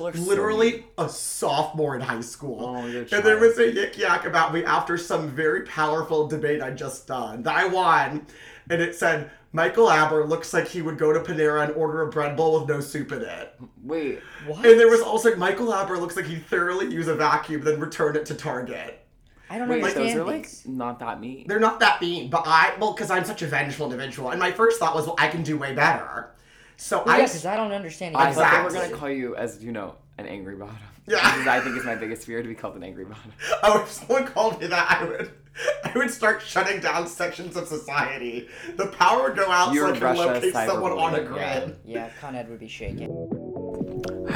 are 0.00 0.14
so 0.14 0.22
literally 0.22 0.84
a 0.96 1.08
sophomore 1.08 1.96
in 1.96 2.00
high 2.00 2.20
school. 2.20 2.64
Oh, 2.64 2.86
you're 2.86 3.02
and 3.10 3.24
there 3.24 3.38
was 3.38 3.58
a 3.58 3.72
yik 3.72 3.98
yak 3.98 4.26
about 4.26 4.54
me 4.54 4.64
after 4.64 4.96
some 4.96 5.28
very 5.28 5.62
powerful 5.62 6.28
debate 6.28 6.62
I 6.62 6.70
just 6.70 7.08
done 7.08 7.42
that 7.42 7.56
I 7.56 7.66
won. 7.66 8.24
And 8.70 8.80
it 8.80 8.94
said, 8.94 9.30
Michael 9.52 9.90
Abber 9.90 10.24
looks 10.24 10.54
like 10.54 10.68
he 10.68 10.82
would 10.82 10.98
go 10.98 11.12
to 11.12 11.18
Panera 11.18 11.64
and 11.64 11.72
order 11.74 12.02
a 12.02 12.10
bread 12.10 12.36
bowl 12.36 12.60
with 12.60 12.68
no 12.68 12.80
soup 12.80 13.10
in 13.10 13.22
it. 13.22 13.58
Wait, 13.82 14.20
What? 14.46 14.64
And 14.64 14.78
there 14.78 14.88
was 14.88 15.00
also 15.00 15.34
Michael 15.34 15.74
Abber 15.74 15.98
looks 15.98 16.14
like 16.14 16.26
he'd 16.26 16.46
thoroughly 16.46 16.92
use 16.94 17.08
a 17.08 17.16
vacuum, 17.16 17.62
then 17.62 17.80
return 17.80 18.14
it 18.14 18.24
to 18.26 18.36
Target. 18.36 19.04
I 19.50 19.58
don't 19.58 19.68
wait, 19.68 19.82
understand 19.82 20.10
those 20.10 20.16
are 20.16 20.24
like 20.24 20.48
not 20.66 21.00
that 21.00 21.20
mean. 21.20 21.46
They're 21.48 21.58
not 21.58 21.80
that 21.80 22.00
mean, 22.00 22.30
but 22.30 22.44
I, 22.46 22.76
well, 22.78 22.92
because 22.92 23.10
I'm 23.10 23.24
such 23.24 23.42
a 23.42 23.48
vengeful 23.48 23.86
individual. 23.90 24.30
And 24.30 24.38
my 24.38 24.52
first 24.52 24.78
thought 24.78 24.94
was, 24.94 25.06
well, 25.06 25.16
I 25.18 25.26
can 25.26 25.42
do 25.42 25.58
way 25.58 25.74
better. 25.74 26.30
So 26.78 27.02
Well, 27.04 27.16
I, 27.16 27.18
yeah, 27.18 27.24
because 27.24 27.44
I 27.44 27.56
don't 27.56 27.72
understand. 27.72 28.16
I 28.16 28.28
either. 28.28 28.40
thought 28.40 28.70
they 28.70 28.78
were 28.78 28.82
gonna 28.82 28.96
call 28.96 29.10
you 29.10 29.36
as 29.36 29.62
you 29.62 29.72
know 29.72 29.96
an 30.16 30.26
angry 30.26 30.56
bottom. 30.56 30.76
Yeah. 31.06 31.16
Because 31.32 31.46
I 31.48 31.60
think 31.60 31.76
it's 31.76 31.84
my 31.84 31.94
biggest 31.94 32.24
fear 32.24 32.42
to 32.42 32.48
be 32.48 32.54
called 32.54 32.76
an 32.76 32.84
angry 32.84 33.04
bottom. 33.04 33.32
oh, 33.62 33.82
if 33.82 33.90
someone 33.90 34.26
called 34.26 34.60
me 34.60 34.68
that, 34.68 35.00
I 35.00 35.04
would, 35.04 35.30
I 35.84 35.92
would 35.96 36.10
start 36.10 36.42
shutting 36.42 36.80
down 36.80 37.08
sections 37.08 37.56
of 37.56 37.66
society. 37.66 38.48
The 38.76 38.88
power 38.88 39.24
would 39.24 39.36
go 39.36 39.50
out 39.50 39.72
You're 39.74 39.88
so 39.88 39.94
I 39.94 39.98
can 39.98 40.02
Russia 40.04 40.20
locate 40.20 40.54
someone 40.54 40.92
on 40.92 41.14
a 41.14 41.22
grid. 41.22 41.76
Yeah, 41.84 42.10
Con 42.20 42.36
Ed 42.36 42.48
would 42.48 42.60
be 42.60 42.68
shaking. 42.68 43.08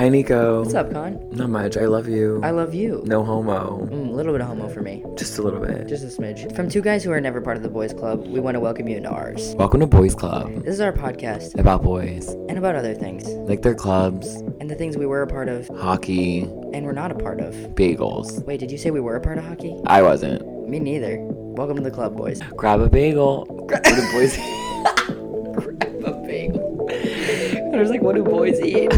Hi 0.03 0.09
Nico. 0.09 0.63
What's 0.65 0.75
up, 0.75 0.93
Con? 0.93 1.29
Not 1.31 1.51
much. 1.51 1.77
I 1.77 1.85
love 1.85 2.09
you. 2.09 2.41
I 2.43 2.51
love 2.51 2.75
you. 2.75 3.05
no 3.07 3.23
homo. 3.23 3.87
Mm, 3.87 4.09
a 4.09 4.11
little 4.11 4.33
bit 4.33 4.41
of 4.41 4.49
homo 4.49 4.69
for 4.69 4.83
me. 4.83 5.05
Just 5.17 5.39
a 5.39 5.43
little 5.43 5.61
bit. 5.61 5.87
Just 5.87 6.03
a 6.03 6.09
smidge. 6.09 6.53
From 6.57 6.69
two 6.69 6.83
guys 6.83 7.05
who 7.05 7.13
are 7.13 7.21
never 7.21 7.41
part 7.41 7.57
of 7.57 7.63
the 7.63 7.69
boys' 7.69 7.95
club, 7.95 8.27
we 8.27 8.41
want 8.41 8.57
to 8.57 8.59
welcome 8.59 8.89
you 8.89 8.97
into 8.97 9.11
ours. 9.11 9.55
Welcome 9.55 9.79
to 9.79 9.87
Boys 9.87 10.17
Club. 10.17 10.53
This 10.65 10.75
is 10.75 10.81
our 10.81 10.93
podcast 10.93 11.57
About 11.57 11.85
boys, 11.85 12.31
and 12.49 12.59
about 12.59 12.75
other 12.75 12.95
things 12.95 13.29
like 13.49 13.63
their 13.63 13.77
clubs, 13.77 14.27
and 14.59 14.69
the 14.69 14.75
things 14.75 14.97
we 14.97 15.07
were 15.07 15.23
a 15.23 15.27
part 15.29 15.49
of 15.49 15.69
hockey, 15.69 16.41
and 16.75 16.85
we're 16.85 16.91
not 16.91 17.13
a 17.13 17.15
part 17.15 17.39
of. 17.39 17.55
bagels. 17.77 18.45
Wait, 18.45 18.59
did 18.59 18.73
you 18.73 18.79
say 18.79 18.91
we 18.91 18.99
were 18.99 19.15
a 19.15 19.21
part 19.21 19.39
of 19.39 19.45
hockey? 19.45 19.81
I 19.87 20.03
wasn't. 20.03 20.69
Me 20.69 20.81
neither. 20.81 21.19
Welcome 21.21 21.77
to 21.77 21.83
the 21.85 21.93
club, 21.93 22.17
boys. 22.17 22.41
Grab 22.57 22.81
a 22.81 22.91
bagel. 22.91 23.47
what 23.47 23.85
do 23.85 24.11
boys? 24.11 24.37
Grab 25.55 26.05
a 26.05 26.27
bagel. 26.27 26.89
I 27.73 27.79
was 27.79 27.91
like, 27.91 28.03
what 28.03 28.17
do 28.17 28.25
boys 28.25 28.59
eat? 28.61 28.91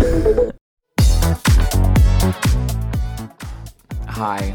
Hi. 4.14 4.54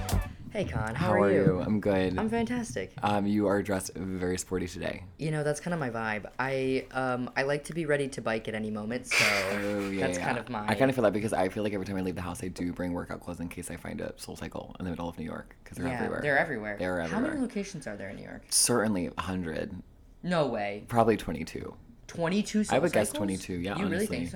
Hey, 0.52 0.64
Con. 0.64 0.96
How, 0.96 1.08
How 1.08 1.22
are 1.22 1.32
you? 1.32 1.62
I'm 1.64 1.82
good. 1.82 2.18
I'm 2.18 2.30
fantastic. 2.30 2.94
Um, 3.04 3.28
you 3.28 3.46
are 3.48 3.62
dressed 3.62 3.92
very 3.96 4.38
sporty 4.38 4.68
today. 4.68 5.04
You 5.18 5.32
know, 5.32 5.44
that's 5.44 5.60
kind 5.60 5.74
of 5.74 5.80
my 5.82 5.90
vibe. 5.90 6.26
I 6.40 6.86
um 6.92 7.30
I 7.36 7.44
like 7.44 7.66
to 7.66 7.74
be 7.74 7.86
ready 7.86 8.08
to 8.08 8.22
bike 8.22 8.48
at 8.48 8.56
any 8.56 8.72
moment, 8.72 9.08
so 9.08 9.18
Oh 9.54 9.90
yeah. 9.90 10.08
that's 10.08 10.18
yeah. 10.18 10.26
kind 10.26 10.38
of 10.38 10.50
my. 10.50 10.66
I 10.66 10.76
kind 10.76 10.90
of 10.90 10.96
feel 10.96 11.04
that 11.04 11.12
because 11.12 11.34
I 11.34 11.50
feel 11.50 11.64
like 11.64 11.74
every 11.74 11.86
time 11.86 11.98
I 11.98 12.02
leave 12.02 12.16
the 12.16 12.22
house, 12.22 12.42
I 12.42 12.48
do 12.48 12.72
bring 12.72 12.94
workout 12.94 13.20
clothes 13.20 13.42
in 13.42 13.50
case 13.50 13.70
I 13.70 13.76
find 13.76 14.00
a 14.00 14.14
Soul 14.16 14.38
Cycle 14.38 14.76
in 14.80 14.86
the 14.86 14.92
middle 14.92 15.10
of 15.10 15.20
New 15.20 15.26
York 15.26 15.56
because 15.64 15.78
they're 15.78 15.88
yeah, 15.88 15.96
everywhere. 15.96 16.22
they're 16.22 16.40
everywhere. 16.40 16.76
They're 16.80 17.02
How 17.04 17.20
many 17.20 17.38
locations 17.40 17.86
are 17.86 17.98
there 17.98 18.10
in 18.10 18.16
New 18.16 18.24
York? 18.24 18.44
Certainly 18.50 19.12
a 19.18 19.22
hundred, 19.22 19.76
No 20.24 20.48
way. 20.48 20.86
probably 20.88 21.18
twenty-two. 21.18 21.74
Twenty-two. 22.10 22.66
I 22.72 22.80
would 22.80 22.92
guess 22.92 23.12
Soulcycles? 23.12 23.16
twenty-two. 23.18 23.54
Yeah, 23.54 23.78
You 23.78 23.86
honestly. 23.86 24.08
really 24.18 24.26
think 24.28 24.30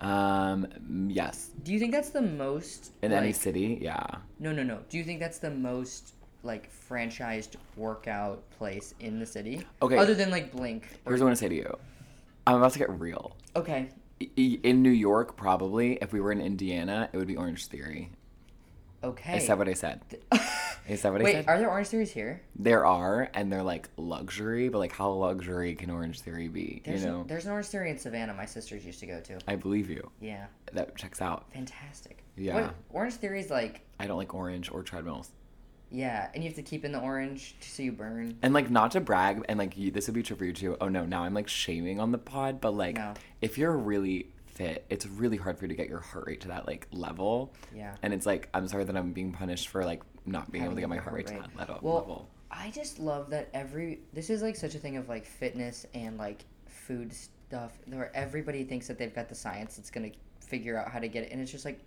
so? 0.00 0.06
Um, 0.06 0.66
yes. 1.08 1.50
Do 1.62 1.72
you 1.72 1.78
think 1.78 1.92
that's 1.92 2.10
the 2.10 2.20
most 2.22 2.92
In 3.02 3.12
any 3.12 3.32
city, 3.32 3.78
yeah. 3.80 4.04
No, 4.40 4.50
no, 4.52 4.62
no. 4.64 4.80
Do 4.88 4.98
you 4.98 5.04
think 5.04 5.20
that's 5.20 5.38
the 5.38 5.50
most 5.50 6.14
like 6.42 6.70
franchised 6.72 7.54
workout 7.76 8.42
place 8.50 8.94
in 8.98 9.20
the 9.20 9.26
city? 9.26 9.64
Okay. 9.80 9.96
Other 9.96 10.14
than 10.14 10.30
like 10.30 10.50
Blink. 10.50 10.84
or- 11.06 11.12
Here's 11.12 11.20
what 11.20 11.26
I 11.26 11.28
want 11.28 11.36
to 11.38 11.40
say 11.44 11.48
to 11.50 11.54
you. 11.54 11.76
I'm 12.48 12.56
about 12.56 12.72
to 12.72 12.78
get 12.80 12.90
real. 12.98 13.36
Okay. 13.54 13.90
In 14.36 14.82
New 14.82 14.90
York, 14.90 15.36
probably. 15.36 15.98
If 16.02 16.12
we 16.12 16.20
were 16.20 16.32
in 16.32 16.40
Indiana, 16.40 17.08
it 17.12 17.16
would 17.16 17.28
be 17.28 17.36
Orange 17.36 17.66
Theory. 17.66 18.10
Okay. 19.02 19.38
Is 19.38 19.46
that 19.46 19.56
what 19.58 19.68
I 19.68 19.72
said. 19.74 20.02
Is 20.88 21.02
that 21.02 21.12
what 21.12 21.20
I 21.20 21.24
Wait, 21.24 21.32
said? 21.32 21.44
are 21.48 21.58
there 21.58 21.70
Orange 21.70 21.86
Theories 21.88 22.10
here? 22.10 22.42
There 22.56 22.84
are, 22.84 23.30
and 23.34 23.50
they're 23.52 23.62
like 23.62 23.88
luxury, 23.96 24.68
but 24.68 24.78
like 24.78 24.92
how 24.92 25.10
luxury 25.12 25.74
can 25.74 25.90
Orange 25.90 26.20
Theory 26.20 26.48
be? 26.48 26.82
There's 26.84 27.02
you 27.02 27.08
an- 27.08 27.14
know, 27.14 27.24
there's 27.26 27.46
an 27.46 27.52
Orange 27.52 27.66
Theory 27.66 27.90
in 27.90 27.98
Savannah. 27.98 28.34
My 28.34 28.44
sisters 28.46 28.84
used 28.84 28.98
to 29.00 29.06
go 29.06 29.20
to. 29.20 29.38
I 29.46 29.56
believe 29.56 29.88
you. 29.88 30.10
Yeah. 30.20 30.46
That 30.72 30.96
checks 30.96 31.22
out. 31.22 31.44
Fantastic. 31.52 32.24
Yeah. 32.36 32.54
What, 32.54 32.74
orange 32.90 33.14
Theory 33.14 33.40
is 33.40 33.50
like 33.50 33.82
I 34.00 34.06
don't 34.06 34.16
like 34.18 34.34
orange 34.34 34.70
or 34.70 34.82
treadmills. 34.82 35.30
yeah, 35.90 36.28
and 36.34 36.42
you 36.42 36.48
have 36.50 36.56
to 36.56 36.62
keep 36.62 36.84
in 36.84 36.92
the 36.92 37.00
orange 37.00 37.54
so 37.60 37.82
you 37.82 37.92
burn. 37.92 38.36
And 38.42 38.52
like 38.54 38.70
not 38.70 38.90
to 38.92 39.00
brag, 39.00 39.44
and 39.48 39.58
like 39.58 39.76
you, 39.76 39.90
this 39.90 40.06
would 40.08 40.14
be 40.14 40.22
true 40.22 40.36
for 40.36 40.44
you 40.44 40.52
too. 40.52 40.76
Oh 40.80 40.88
no, 40.88 41.04
now 41.04 41.22
I'm 41.24 41.34
like 41.34 41.48
shaming 41.48 42.00
on 42.00 42.10
the 42.12 42.18
pod, 42.18 42.60
but 42.60 42.74
like 42.74 42.96
No. 42.96 43.14
if 43.40 43.58
you're 43.58 43.76
really 43.76 44.26
fit, 44.60 44.84
it's 44.90 45.06
really 45.06 45.38
hard 45.38 45.58
for 45.58 45.64
you 45.64 45.68
to 45.68 45.74
get 45.74 45.88
your 45.88 46.00
heart 46.00 46.26
rate 46.26 46.40
to 46.42 46.48
that 46.48 46.66
like 46.66 46.86
level. 46.92 47.54
Yeah. 47.74 47.94
And 48.02 48.12
it's 48.12 48.26
like 48.26 48.48
I'm 48.52 48.68
sorry 48.68 48.84
that 48.84 48.96
I'm 48.96 49.12
being 49.12 49.32
punished 49.32 49.68
for 49.68 49.84
like 49.84 50.02
not 50.26 50.52
being 50.52 50.64
able 50.64 50.74
to 50.74 50.80
get 50.80 50.90
my 50.90 50.98
heart 50.98 51.14
rate 51.16 51.26
to 51.28 51.34
that 51.34 51.56
level. 51.56 51.78
Well, 51.80 51.94
level. 51.94 52.28
I 52.50 52.70
just 52.70 52.98
love 52.98 53.30
that 53.30 53.48
every 53.54 54.00
this 54.12 54.28
is 54.28 54.42
like 54.42 54.56
such 54.56 54.74
a 54.74 54.78
thing 54.78 54.98
of 54.98 55.08
like 55.08 55.24
fitness 55.24 55.86
and 55.94 56.18
like 56.18 56.44
food 56.66 57.12
stuff 57.12 57.72
where 57.86 58.14
everybody 58.14 58.64
thinks 58.64 58.86
that 58.88 58.98
they've 58.98 59.14
got 59.14 59.28
the 59.28 59.34
science 59.34 59.76
that's 59.76 59.90
gonna 59.90 60.10
figure 60.40 60.76
out 60.76 60.90
how 60.90 60.98
to 60.98 61.08
get 61.08 61.24
it, 61.24 61.32
and 61.32 61.40
it's 61.40 61.50
just 61.50 61.64
like 61.64 61.80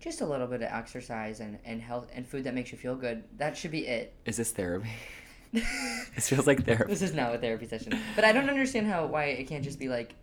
just 0.00 0.20
a 0.20 0.26
little 0.26 0.48
bit 0.48 0.62
of 0.62 0.68
exercise 0.72 1.38
and, 1.40 1.58
and 1.64 1.80
health 1.80 2.10
and 2.12 2.26
food 2.26 2.44
that 2.44 2.54
makes 2.54 2.72
you 2.72 2.76
feel 2.76 2.96
good. 2.96 3.22
That 3.38 3.56
should 3.56 3.70
be 3.70 3.86
it. 3.86 4.12
Is 4.24 4.36
this 4.36 4.50
therapy? 4.50 4.90
this 5.52 6.28
feels 6.28 6.48
like 6.48 6.66
therapy. 6.66 6.90
This 6.90 7.02
is 7.02 7.14
now 7.14 7.32
a 7.32 7.38
therapy 7.38 7.68
session, 7.68 7.96
but 8.16 8.24
I 8.24 8.32
don't 8.32 8.50
understand 8.50 8.88
how 8.88 9.06
why 9.06 9.26
it 9.26 9.44
can't 9.44 9.62
just 9.62 9.78
be 9.78 9.88
like 9.88 10.16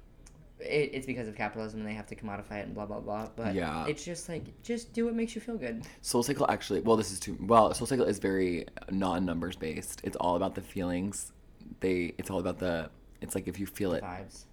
it, 0.61 0.91
it's 0.93 1.05
because 1.05 1.27
of 1.27 1.35
capitalism 1.35 1.79
and 1.81 1.89
they 1.89 1.93
have 1.93 2.05
to 2.07 2.15
commodify 2.15 2.59
it 2.59 2.65
and 2.65 2.73
blah 2.75 2.85
blah 2.85 2.99
blah. 2.99 3.27
But 3.35 3.55
Yeah. 3.55 3.85
it's 3.87 4.03
just 4.05 4.29
like 4.29 4.43
just 4.63 4.93
do 4.93 5.05
what 5.05 5.15
makes 5.15 5.35
you 5.35 5.41
feel 5.41 5.57
good. 5.57 5.83
Soul 6.01 6.23
Cycle 6.23 6.45
actually, 6.49 6.81
well, 6.81 6.95
this 6.97 7.11
is 7.11 7.19
too 7.19 7.37
well. 7.41 7.73
Soul 7.73 7.87
Cycle 7.87 8.05
is 8.05 8.19
very 8.19 8.65
non-numbers 8.89 9.55
based. 9.55 10.01
It's 10.03 10.15
all 10.17 10.35
about 10.35 10.55
the 10.55 10.61
feelings. 10.61 11.31
They, 11.79 12.13
it's 12.17 12.29
all 12.29 12.39
about 12.39 12.59
the. 12.59 12.89
It's 13.21 13.35
like 13.35 13.47
if 13.47 13.59
you 13.59 13.65
feel 13.65 13.93
it, 13.93 14.03
Vibes. 14.03 14.45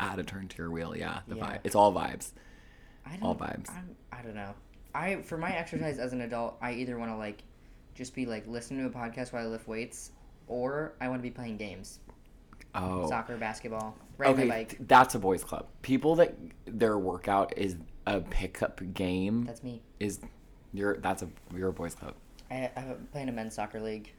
add 0.00 0.18
a 0.18 0.22
turn 0.22 0.48
to 0.48 0.56
your 0.58 0.70
wheel. 0.70 0.96
Yeah, 0.96 1.20
the 1.28 1.36
Yeah. 1.36 1.44
vibe. 1.44 1.58
It's 1.64 1.74
all 1.74 1.92
vibes. 1.92 2.32
I 3.06 3.12
don't, 3.16 3.22
All 3.22 3.34
vibes. 3.34 3.70
I'm, 3.70 3.96
I 4.12 4.22
don't 4.22 4.34
know. 4.34 4.54
I 4.94 5.16
for 5.22 5.38
my 5.38 5.52
exercise 5.54 5.98
as 5.98 6.12
an 6.12 6.20
adult, 6.20 6.56
I 6.60 6.72
either 6.74 6.98
want 6.98 7.10
to 7.10 7.16
like 7.16 7.42
just 7.94 8.14
be 8.14 8.26
like 8.26 8.46
listening 8.46 8.80
to 8.80 8.86
a 8.86 9.02
podcast 9.02 9.32
while 9.32 9.44
I 9.44 9.46
lift 9.48 9.66
weights, 9.68 10.12
or 10.46 10.94
I 11.00 11.08
want 11.08 11.18
to 11.20 11.22
be 11.22 11.30
playing 11.30 11.56
games, 11.56 11.98
Oh, 12.74 13.06
soccer, 13.08 13.36
basketball, 13.36 13.96
riding 14.18 14.36
okay. 14.36 14.44
my 14.48 14.54
bike. 14.56 14.68
th- 14.70 14.82
That's 14.86 15.14
a 15.14 15.18
boys' 15.18 15.44
club. 15.44 15.66
People 15.82 16.14
that 16.16 16.34
their 16.64 16.98
workout 16.98 17.56
is 17.58 17.76
a 18.06 18.20
pickup 18.20 18.80
game 18.94 19.44
That's 19.44 19.62
me. 19.62 19.82
is 20.00 20.20
you're 20.72 20.96
that's 20.98 21.22
a 21.22 21.28
you're 21.54 21.68
a 21.68 21.72
boys' 21.72 21.94
club. 21.94 22.14
I, 22.50 22.70
I'm 22.76 23.08
playing 23.12 23.28
a 23.28 23.32
men's 23.32 23.54
soccer 23.54 23.80
league, 23.80 24.12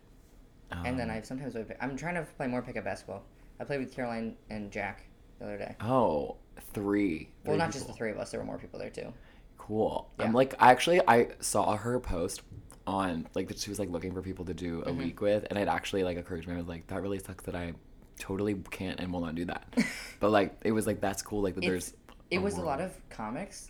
and 0.72 1.00
then 1.00 1.09
Um, 1.09 1.18
I 1.18 1.22
sometimes 1.22 1.53
play, 1.53 1.66
I'm 1.81 1.96
trying 1.97 2.16
to 2.16 2.24
play 2.38 2.47
more 2.47 2.62
pickup 2.62 2.84
basketball. 2.84 3.24
I 3.59 3.64
played 3.64 3.80
with 3.80 3.94
Caroline 3.94 4.36
and 4.50 4.72
Jack 4.72 5.03
the 5.40 5.46
other 5.46 5.58
day. 5.58 5.75
Oh, 5.81 6.38
three. 6.74 7.30
Well, 7.46 7.53
three 7.53 7.58
not 7.58 7.72
just 7.72 7.88
the 7.88 7.94
three 7.94 8.12
of 8.12 8.18
us. 8.18 8.31
There 8.31 8.40
were 8.40 8.46
more 8.46 8.58
people 8.58 8.80
there 8.80 8.90
too. 8.90 9.14
Cool. 9.58 10.09
Yeah. 10.20 10.25
I'm 10.25 10.34
like, 10.34 10.56
I 10.59 10.72
actually 10.72 11.02
I 11.08 11.30
saw 11.40 11.75
her 11.78 12.00
post 12.00 12.41
on 12.85 13.28
like 13.34 13.47
that 13.47 13.58
she 13.59 13.70
was 13.70 13.80
like 13.80 13.90
looking 13.90 14.14
for 14.14 14.22
people 14.22 14.46
to 14.46 14.53
do 14.53 14.81
a 14.85 14.91
Mm-hmm. 14.91 14.97
week 15.00 15.22
with, 15.22 15.46
and 15.50 15.58
it 15.58 15.68
actually 15.68 16.03
like 16.03 16.18
occurred 16.18 16.44
to 16.44 16.50
me. 16.50 16.56
I 16.56 16.58
was 16.58 16.68
like, 16.68 16.88
that 16.88 17.02
really 17.02 17.20
sucks 17.20 17.44
that 17.46 17.56
I 17.56 17.74
totally 18.23 18.56
can't 18.72 19.00
and 19.01 19.11
will 19.11 19.19
not 19.19 19.35
do 19.35 19.45
that. 19.45 19.66
but 20.22 20.31
like, 20.31 20.56
it 20.63 20.72
was 20.72 20.88
like 20.88 21.01
that's 21.01 21.22
cool. 21.22 21.41
Like 21.41 21.56
that 21.56 21.61
there's. 21.61 21.94
it 22.31 22.41
was 22.41 22.57
a 22.57 22.61
lot 22.61 22.79
of 22.79 22.91
comics, 23.09 23.69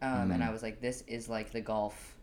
um, 0.00 0.30
and 0.30 0.42
I 0.42 0.50
was 0.50 0.62
like, 0.62 0.80
this 0.80 1.04
is 1.06 1.28
like 1.28 1.52
the 1.52 1.60
golf 1.60 2.16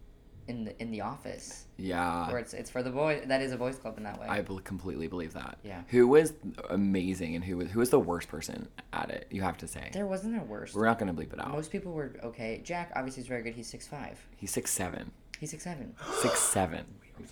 in 0.48 0.64
the 0.66 0.82
in 0.82 0.90
the 0.90 1.02
office, 1.02 1.66
Yeah. 1.78 2.28
where 2.28 2.40
it's 2.40 2.56
it's 2.56 2.72
for 2.72 2.82
the 2.82 2.90
boy. 2.90 3.22
That 3.28 3.42
is 3.42 3.52
a 3.52 3.58
boys 3.58 3.78
club 3.78 3.98
in 3.98 4.04
that 4.04 4.20
way. 4.20 4.26
I 4.28 4.42
bel 4.42 4.58
completely 4.60 5.08
believe 5.08 5.34
that. 5.34 5.60
Yeah. 5.64 5.84
Who 5.90 6.08
was 6.08 6.34
amazing 6.72 7.36
and 7.36 7.44
who 7.46 7.58
was 7.58 7.70
who 7.70 7.80
was 7.80 7.92
the 7.92 8.00
worst 8.00 8.28
person 8.30 8.68
at 8.92 9.12
it? 9.12 9.28
You 9.30 9.44
have 9.44 9.58
to 9.58 9.68
say. 9.68 9.92
there 9.94 10.08
wasn't 10.08 10.42
a 10.42 10.44
worst. 10.44 10.74
We're 10.76 10.88
not 10.88 10.98
gonna 10.98 11.14
bleep 11.14 11.34
it 11.34 11.40
out. 11.40 11.52
Most 11.52 11.72
people 11.72 11.92
were 11.92 12.14
okay. 12.24 12.62
Jack 12.64 12.92
obviously 12.96 13.22
is 13.22 13.28
very 13.28 13.44
good. 13.44 13.54
He's 13.54 13.68
six 13.68 13.88
five. 13.88 14.20
He's 14.38 14.50
six 14.50 14.72
seven. 14.72 15.12
He's 15.40 15.52
six 15.52 15.64
seven. 15.64 15.94
Six 16.24 16.40
seven. 16.40 16.86
I'm 17.20 17.28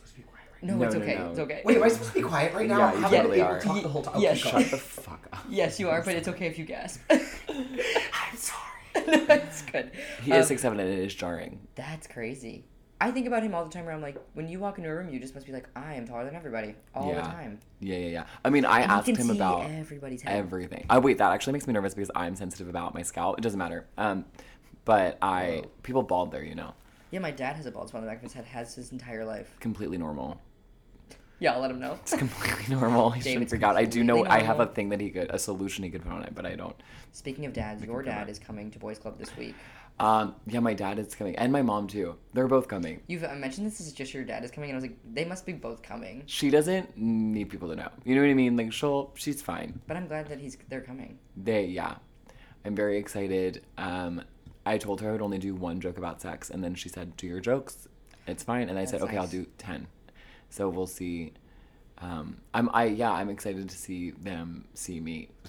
supposed 0.62 0.64
to 0.64 0.64
be 0.64 0.64
quiet 0.64 0.64
right 0.64 0.64
No, 0.64 0.76
No, 0.78 0.86
it's 0.86 0.96
no, 0.96 1.02
okay. 1.02 1.16
no. 1.16 1.30
It's 1.32 1.40
okay. 1.40 1.62
Wait, 1.66 1.78
am 1.78 1.84
I 1.84 1.88
supposed 1.88 2.10
to 2.10 2.16
be 2.16 2.22
quiet 2.22 2.54
right 2.54 2.68
now? 2.68 2.78
Yeah, 2.80 2.94
you 2.94 3.02
haven't 3.02 3.18
totally 3.18 3.38
been 3.38 3.46
able 3.46 3.56
are. 3.56 3.60
to 3.60 3.68
talk 3.68 3.82
the 3.84 3.90
whole 3.90 4.02
time. 4.04 4.22
Yes. 4.22 4.46
Okay, 4.46 4.62
Shut 4.64 4.72
the 4.72 4.78
fuck 4.78 5.28
up. 5.34 5.46
Yes, 5.50 5.80
you 5.80 5.90
are, 5.90 6.02
but 6.02 6.16
it's 6.16 6.28
okay 6.28 6.48
if 6.48 6.58
you 6.58 6.66
gasp. 6.66 7.02
I'm 7.10 8.36
sorry. 8.36 8.64
no, 9.08 9.26
it's 9.36 9.62
good. 9.64 9.92
He 10.24 10.32
Um, 10.32 10.40
is 10.40 10.48
six 10.48 10.62
seven 10.62 10.80
and 10.80 10.90
it 10.90 11.00
is 11.00 11.14
jarring. 11.16 11.60
That's 11.76 12.08
crazy. 12.08 12.66
I 13.00 13.12
think 13.12 13.28
about 13.28 13.44
him 13.44 13.54
all 13.54 13.64
the 13.64 13.70
time. 13.70 13.86
Where 13.86 13.94
I'm 13.94 14.02
like, 14.02 14.18
when 14.34 14.48
you 14.48 14.60
walk 14.60 14.80
into 14.80 14.90
a 14.90 14.96
room, 14.96 15.10
you 15.14 15.20
just 15.20 15.36
must 15.36 15.46
be 15.46 15.54
like, 15.54 15.70
I 15.76 15.94
am 15.94 16.08
taller 16.08 16.26
than 16.26 16.36
everybody 16.36 16.74
all 16.96 17.08
Yeah. 17.10 17.16
the 17.22 17.28
time. 17.28 17.60
Yeah, 17.80 17.98
yeah, 17.98 18.08
yeah. 18.08 18.24
I 18.44 18.50
mean, 18.50 18.66
I 18.66 18.80
And 18.82 18.90
you 18.92 18.98
asked 18.98 19.06
can 19.06 19.16
him 19.18 19.28
see 19.28 19.36
about 19.36 19.70
everybody's 19.70 20.24
head. 20.24 20.36
everything. 20.36 20.86
Oh 20.90 21.00
wait, 21.00 21.20
that 21.20 21.32
actually 21.32 21.54
makes 21.54 21.68
me 21.68 21.74
nervous 21.74 21.94
because 21.94 22.10
I'm 22.16 22.36
sensitive 22.36 22.68
about 22.70 22.96
my 22.96 23.04
scalp. 23.04 23.38
It 23.38 23.42
doesn't 23.42 23.60
matter. 23.60 23.86
Um, 24.00 24.26
but 24.84 25.20
I 25.22 25.62
Whoa. 25.64 25.72
people 25.84 26.02
bald 26.02 26.32
there, 26.32 26.44
you 26.44 26.56
know, 26.56 26.74
yeah, 27.12 27.20
my 27.20 27.30
dad 27.32 27.56
has 27.56 27.66
a 27.68 27.72
bald 27.72 27.90
spot 27.90 28.00
on 28.00 28.06
the 28.06 28.10
back 28.10 28.18
of 28.18 28.24
his 28.24 28.34
head. 28.34 28.46
Has 28.46 28.74
his 28.74 28.92
entire 28.92 29.24
life. 29.26 29.56
completely 29.60 29.98
normal. 30.00 30.42
Yeah, 31.40 31.54
I'll 31.54 31.62
let 31.62 31.72
him 31.72 31.80
know. 31.80 32.00
It's 32.02 32.16
completely 32.16 32.76
normal. 32.76 33.12
He 33.12 33.22
shouldn't 33.22 33.50
David's 33.50 33.52
freak. 33.52 33.64
I 33.64 33.86
do 33.86 34.04
know 34.04 34.16
completely 34.16 34.40
I 34.40 34.44
have 34.44 34.60
a 34.60 34.66
thing 34.66 34.90
that 34.90 35.00
he 35.00 35.10
could 35.12 35.30
a 35.30 35.38
solution 35.38 35.84
he 35.84 35.90
could 35.90 36.04
put 36.04 36.12
on 36.12 36.24
it, 36.24 36.34
but 36.34 36.46
I 36.46 36.56
don't. 36.56 36.76
Speaking 37.12 37.46
of 37.46 37.54
dads, 37.54 37.84
your 37.84 38.02
dad 38.02 38.30
is 38.30 38.40
coming 38.40 38.72
to 38.72 38.80
Boys 38.80 38.98
Club 39.00 39.18
this 39.20 39.36
week. 39.38 39.56
Um, 40.00 40.36
yeah, 40.46 40.60
my 40.60 40.76
dad 40.76 41.00
is 41.00 41.16
coming, 41.16 41.36
and 41.38 41.52
my 41.52 41.64
mom 41.64 41.88
too. 41.88 42.16
They're 42.34 42.48
both 42.48 42.68
coming. 42.68 43.02
You've 43.08 43.24
uh, 43.24 43.34
mentioned 43.34 43.66
this 43.66 43.80
is 43.80 43.92
just 43.94 44.14
your 44.14 44.24
dad 44.24 44.44
is 44.44 44.52
coming, 44.52 44.70
and 44.70 44.76
I 44.76 44.78
was 44.78 44.84
like, 44.84 44.98
they 45.12 45.26
must 45.26 45.46
be 45.46 45.54
both 45.54 45.82
coming. 45.82 46.22
She 46.28 46.52
doesn't 46.52 46.96
need 46.96 47.50
people 47.50 47.68
to 47.70 47.76
know. 47.76 47.90
You 48.04 48.16
know 48.16 48.22
what 48.22 48.30
I 48.30 48.36
mean? 48.36 48.56
Like 48.56 48.72
she'll, 48.72 49.12
she's 49.16 49.42
fine. 49.42 49.82
But 49.88 49.98
I'm 49.98 50.08
glad 50.08 50.28
that 50.28 50.40
he's 50.40 50.58
they're 50.70 50.82
coming. 50.82 51.18
They, 51.36 51.66
yeah. 51.66 51.96
I'm 52.64 52.76
very 52.76 52.98
excited. 52.98 53.64
Um, 53.78 54.22
I 54.66 54.78
told 54.78 55.02
her 55.02 55.10
I 55.10 55.12
would 55.14 55.22
only 55.22 55.38
do 55.40 55.56
one 55.56 55.80
joke 55.80 55.98
about 55.98 56.22
sex, 56.22 56.50
and 56.50 56.64
then 56.64 56.76
she 56.76 56.90
said, 56.90 57.16
"Do 57.18 57.26
your 57.26 57.40
jokes. 57.40 57.88
It's 58.28 58.44
fine." 58.44 58.70
And 58.70 58.78
I 58.78 58.86
said, 58.86 59.00
That's 59.00 59.10
"Okay, 59.10 59.18
I'll 59.18 59.28
do 59.28 59.48
ten. 59.58 59.88
So 60.50 60.70
we'll 60.70 60.88
see. 60.88 61.34
Um, 62.00 62.38
I'm, 62.54 62.70
I, 62.74 62.86
yeah, 62.86 63.12
I'm 63.12 63.30
excited 63.30 63.68
to 63.70 63.78
see 63.78 64.12
them 64.12 64.66
see 64.74 65.00
me. 65.00 65.30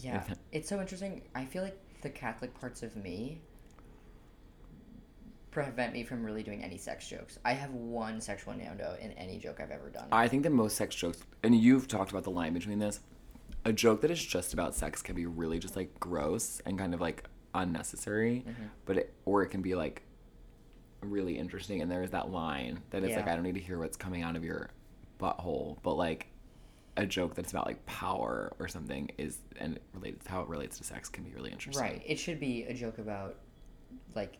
Yeah, 0.00 0.22
it's 0.52 0.68
so 0.68 0.80
interesting. 0.80 1.22
I 1.34 1.44
feel 1.44 1.64
like 1.64 1.76
the 2.02 2.08
Catholic 2.10 2.54
parts 2.60 2.84
of 2.84 2.94
me 2.94 3.40
prevent 5.50 5.92
me 5.92 6.04
from 6.04 6.22
really 6.24 6.44
doing 6.44 6.62
any 6.62 6.76
sex 6.76 7.08
jokes. 7.08 7.38
I 7.44 7.52
have 7.54 7.72
one 7.72 8.20
sexual 8.20 8.52
innuendo 8.52 8.96
in 9.00 9.12
any 9.12 9.38
joke 9.38 9.60
I've 9.60 9.72
ever 9.72 9.90
done. 9.90 10.06
I 10.12 10.28
think 10.28 10.44
that 10.44 10.50
most 10.50 10.76
sex 10.76 10.94
jokes, 10.94 11.18
and 11.42 11.54
you've 11.54 11.88
talked 11.88 12.10
about 12.12 12.22
the 12.24 12.30
line 12.30 12.52
between 12.52 12.78
this, 12.78 13.00
a 13.64 13.72
joke 13.72 14.00
that 14.02 14.10
is 14.12 14.24
just 14.24 14.52
about 14.52 14.74
sex 14.74 15.02
can 15.02 15.16
be 15.16 15.26
really 15.26 15.58
just 15.58 15.74
like 15.74 15.98
gross 15.98 16.60
and 16.64 16.78
kind 16.78 16.94
of 16.94 17.00
like 17.00 17.24
unnecessary, 17.54 18.44
Mm-hmm. 18.46 18.62
but 18.86 18.98
it, 18.98 19.14
or 19.24 19.42
it 19.42 19.48
can 19.48 19.62
be 19.62 19.74
like 19.74 20.02
really 21.00 21.38
interesting. 21.38 21.80
And 21.82 21.90
there's 21.90 22.10
that 22.10 22.30
line 22.30 22.80
that 22.90 23.04
it's 23.04 23.16
like 23.16 23.28
I 23.28 23.34
don't 23.34 23.44
need 23.44 23.54
to 23.54 23.60
hear 23.60 23.78
what's 23.78 23.96
coming 23.96 24.22
out 24.22 24.36
of 24.36 24.44
your 24.44 24.70
butthole, 25.20 25.78
but 25.82 25.94
like 25.94 26.26
a 26.96 27.06
joke 27.06 27.34
that's 27.34 27.52
about 27.52 27.66
like 27.66 27.84
power 27.86 28.52
or 28.58 28.66
something 28.66 29.08
is 29.18 29.38
and 29.60 29.76
it 29.76 29.82
relates 29.94 30.26
how 30.26 30.40
it 30.42 30.48
relates 30.48 30.78
to 30.78 30.84
sex 30.84 31.08
can 31.08 31.22
be 31.24 31.30
really 31.32 31.50
interesting. 31.52 31.82
right. 31.84 32.02
It 32.04 32.18
should 32.18 32.40
be 32.40 32.64
a 32.64 32.74
joke 32.74 32.98
about 32.98 33.36
like 34.16 34.34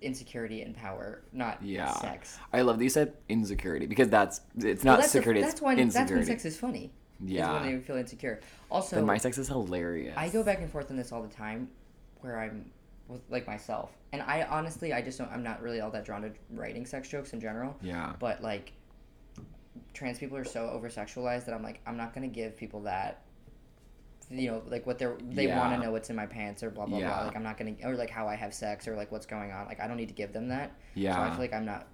insecurity 0.00 0.62
and 0.62 0.76
power, 0.76 1.22
not 1.32 1.62
Yeah. 1.62 1.92
sex. 1.94 2.38
I 2.52 2.60
love 2.62 2.78
that 2.78 2.84
you 2.84 2.90
said 2.90 3.14
insecurity 3.28 3.86
because 3.86 4.08
that's 4.08 4.40
it's 4.56 4.84
Well, 4.84 4.94
not 4.94 5.00
that's 5.00 5.12
the- 5.12 5.18
security. 5.18 5.40
that's 5.40 5.54
insecurity. 5.60 5.84
that's 5.92 6.10
when 6.10 6.26
sex 6.26 6.44
is 6.44 6.56
funny. 6.56 6.92
is 7.24 7.30
Yeah. 7.30 7.52
when 7.60 7.62
they 7.76 7.80
feel 7.82 7.96
insecure. 7.96 8.40
Also, 8.70 8.96
Then 8.96 9.06
my 9.06 9.18
sex 9.18 9.38
is 9.38 9.48
hilarious. 9.48 10.14
I 10.16 10.28
go 10.28 10.42
back 10.44 10.58
and 10.60 10.70
forth 10.70 10.90
on 10.90 10.96
this 10.96 11.10
all 11.12 11.22
the 11.22 11.28
time, 11.34 11.68
where 12.20 12.38
I'm 12.38 12.70
with 13.08 13.20
like 13.28 13.46
myself, 13.46 13.90
and 14.12 14.22
I 14.22 14.42
honestly 14.42 14.92
I 14.92 15.02
just 15.02 15.18
don't. 15.18 15.30
I'm 15.30 15.42
not 15.42 15.60
really 15.62 15.80
all 15.80 15.90
that 15.90 16.04
drawn 16.04 16.22
to 16.22 16.30
writing 16.50 16.86
sex 16.86 17.08
jokes 17.08 17.32
in 17.32 17.40
general. 17.40 17.76
Yeah. 17.82 18.12
But 18.18 18.42
like, 18.42 18.72
trans 19.92 20.18
people 20.18 20.36
are 20.36 20.44
so 20.44 20.68
over 20.70 20.88
sexualized 20.88 21.44
that 21.46 21.54
I'm 21.54 21.62
like 21.62 21.80
I'm 21.86 21.96
not 21.96 22.14
gonna 22.14 22.28
give 22.28 22.56
people 22.56 22.80
that. 22.82 23.20
You 24.30 24.50
know, 24.50 24.62
like 24.68 24.86
what 24.86 24.98
they're 24.98 25.16
they 25.22 25.46
want 25.48 25.74
to 25.74 25.78
know 25.86 25.92
what's 25.92 26.08
in 26.08 26.16
my 26.16 26.24
pants 26.26 26.62
or 26.62 26.70
blah 26.70 26.86
blah 26.86 26.98
Yeah. 26.98 27.08
blah. 27.08 27.26
Like 27.26 27.36
I'm 27.36 27.42
not 27.42 27.58
gonna 27.58 27.74
or 27.84 27.94
like 27.94 28.10
how 28.10 28.26
I 28.26 28.34
have 28.36 28.54
sex 28.54 28.88
or 28.88 28.96
like 28.96 29.12
what's 29.12 29.26
going 29.26 29.52
on. 29.52 29.66
Like 29.66 29.80
I 29.80 29.86
don't 29.86 29.98
need 29.98 30.08
to 30.08 30.14
give 30.14 30.32
them 30.32 30.48
that. 30.48 30.72
So 30.96 31.20
I 31.20 31.30
feel 31.30 31.38
like 31.40 31.52
I'm 31.52 31.66
not. 31.66 31.88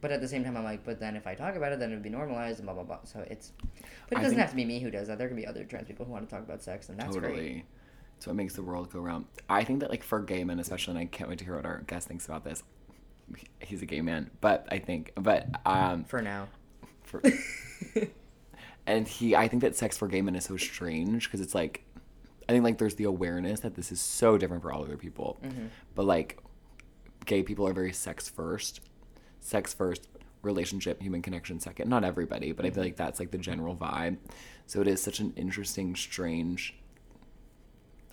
But 0.00 0.10
at 0.10 0.22
the 0.22 0.26
same 0.28 0.42
time, 0.42 0.56
I'm 0.56 0.64
like, 0.64 0.84
but 0.84 0.98
then 0.98 1.16
if 1.16 1.26
I 1.26 1.34
talk 1.34 1.54
about 1.54 1.70
it, 1.70 1.78
then 1.78 1.90
it 1.92 1.94
would 1.94 2.02
be 2.02 2.08
normalized 2.08 2.58
and 2.60 2.66
blah 2.66 2.74
blah 2.74 2.82
blah. 2.82 2.98
So 3.04 3.20
it's, 3.30 3.52
but 4.08 4.18
it 4.18 4.22
doesn't 4.22 4.30
think- 4.30 4.40
have 4.40 4.50
to 4.50 4.56
be 4.56 4.64
me 4.64 4.80
who 4.80 4.90
does 4.90 5.06
that. 5.08 5.18
There 5.18 5.28
can 5.28 5.36
be 5.36 5.46
other 5.46 5.64
trans 5.64 5.86
people 5.86 6.06
who 6.06 6.12
want 6.12 6.28
to 6.28 6.34
talk 6.34 6.42
about 6.44 6.62
sex, 6.62 6.88
and 6.88 6.98
that's 6.98 7.14
totally. 7.14 7.34
great. 7.34 7.64
It's 8.16 8.26
what 8.26 8.36
makes 8.36 8.54
the 8.54 8.62
world 8.62 8.90
go 8.92 9.00
round. 9.00 9.26
I 9.48 9.64
think 9.64 9.80
that 9.80 9.90
like 9.90 10.02
for 10.02 10.20
gay 10.20 10.44
men 10.44 10.58
especially, 10.58 10.92
and 10.92 11.00
I 11.00 11.04
can't 11.06 11.28
wait 11.28 11.38
to 11.40 11.44
hear 11.44 11.56
what 11.56 11.66
our 11.66 11.82
guest 11.86 12.08
thinks 12.08 12.26
about 12.26 12.44
this. 12.44 12.62
He's 13.60 13.82
a 13.82 13.86
gay 13.86 14.00
man, 14.00 14.30
but 14.40 14.66
I 14.70 14.78
think, 14.78 15.12
but 15.16 15.46
um, 15.66 16.04
For 16.04 16.22
now, 16.22 16.48
for, 17.02 17.22
and 18.86 19.06
he, 19.06 19.34
I 19.36 19.48
think 19.48 19.62
that 19.62 19.76
sex 19.76 19.96
for 19.98 20.08
gay 20.08 20.22
men 20.22 20.34
is 20.36 20.44
so 20.44 20.56
strange 20.56 21.24
because 21.24 21.40
it's 21.40 21.54
like, 21.54 21.82
I 22.48 22.52
think 22.52 22.64
like 22.64 22.78
there's 22.78 22.94
the 22.94 23.04
awareness 23.04 23.60
that 23.60 23.74
this 23.74 23.90
is 23.92 24.00
so 24.00 24.38
different 24.38 24.62
for 24.62 24.72
all 24.72 24.84
other 24.84 24.96
people, 24.96 25.38
but 25.94 26.04
like, 26.06 26.38
gay 27.24 27.42
people 27.42 27.66
are 27.66 27.72
very 27.72 27.92
sex 27.92 28.28
first, 28.28 28.80
sex 29.40 29.74
first, 29.74 30.08
relationship, 30.42 31.02
human 31.02 31.22
connection 31.22 31.58
second. 31.60 31.90
Not 31.90 32.04
everybody, 32.04 32.52
but 32.52 32.64
I 32.64 32.70
feel 32.70 32.84
like 32.84 32.96
that's 32.96 33.18
like 33.18 33.32
the 33.32 33.38
general 33.38 33.74
vibe. 33.76 34.16
So 34.66 34.80
it 34.80 34.86
is 34.86 35.02
such 35.02 35.18
an 35.18 35.32
interesting, 35.36 35.96
strange. 35.96 36.74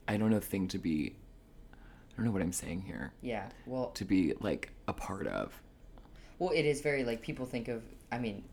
I 0.07 0.17
don't 0.17 0.29
know 0.29 0.39
thing 0.39 0.67
to 0.69 0.77
be. 0.77 1.15
I 1.73 2.15
don't 2.17 2.25
know 2.25 2.31
what 2.31 2.41
I'm 2.41 2.51
saying 2.53 2.81
here. 2.81 3.13
yeah. 3.21 3.49
Well, 3.65 3.87
To 3.91 4.05
be 4.05 4.33
like 4.39 4.71
a 4.87 4.93
part 4.93 5.25
of. 5.27 5.53
Well, 6.39 6.51
it 6.51 6.65
is 6.65 6.81
very 6.81 7.03
like 7.03 7.21
people 7.21 7.45
think 7.45 7.67
of. 7.67 7.83
I 8.11 8.19
mean, 8.19 8.43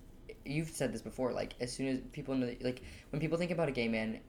you've 0.44 0.70
said 0.70 0.92
this 0.92 1.02
before. 1.02 1.32
Like 1.32 1.54
as 1.60 1.72
soon 1.72 1.88
as 1.88 1.98
people 2.12 2.34
know, 2.34 2.54
like 2.60 2.82
when 3.10 3.20
people 3.20 3.36
think 3.36 3.50
about 3.50 3.68
a 3.68 3.72
gay 3.72 3.88
man, 3.88 4.20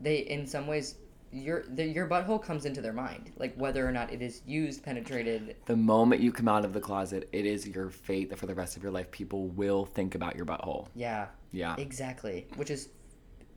they 0.00 0.18
in 0.18 0.46
some 0.46 0.66
ways 0.66 0.94
your 1.32 1.64
the, 1.74 1.84
your 1.84 2.08
butthole 2.08 2.42
comes 2.42 2.64
into 2.66 2.80
their 2.80 2.92
mind, 2.92 3.32
like 3.36 3.54
whether 3.56 3.86
or 3.86 3.90
not 3.92 4.12
it 4.12 4.22
is 4.22 4.42
used, 4.46 4.82
penetrated. 4.84 5.56
The 5.66 5.76
moment 5.76 6.20
you 6.22 6.30
come 6.32 6.48
out 6.48 6.64
of 6.64 6.72
the 6.72 6.80
closet, 6.80 7.28
it 7.32 7.44
is 7.46 7.66
your 7.66 7.90
fate 7.90 8.30
that 8.30 8.38
for 8.38 8.46
the 8.46 8.54
rest 8.54 8.76
of 8.76 8.82
your 8.82 8.92
life, 8.92 9.10
people 9.10 9.48
will 9.48 9.84
think 9.86 10.14
about 10.14 10.36
your 10.36 10.46
butthole. 10.46 10.86
Yeah, 10.94 11.26
Yeah. 11.52 11.74
exactly. 11.78 12.46
Which 12.56 12.70
is 12.70 12.88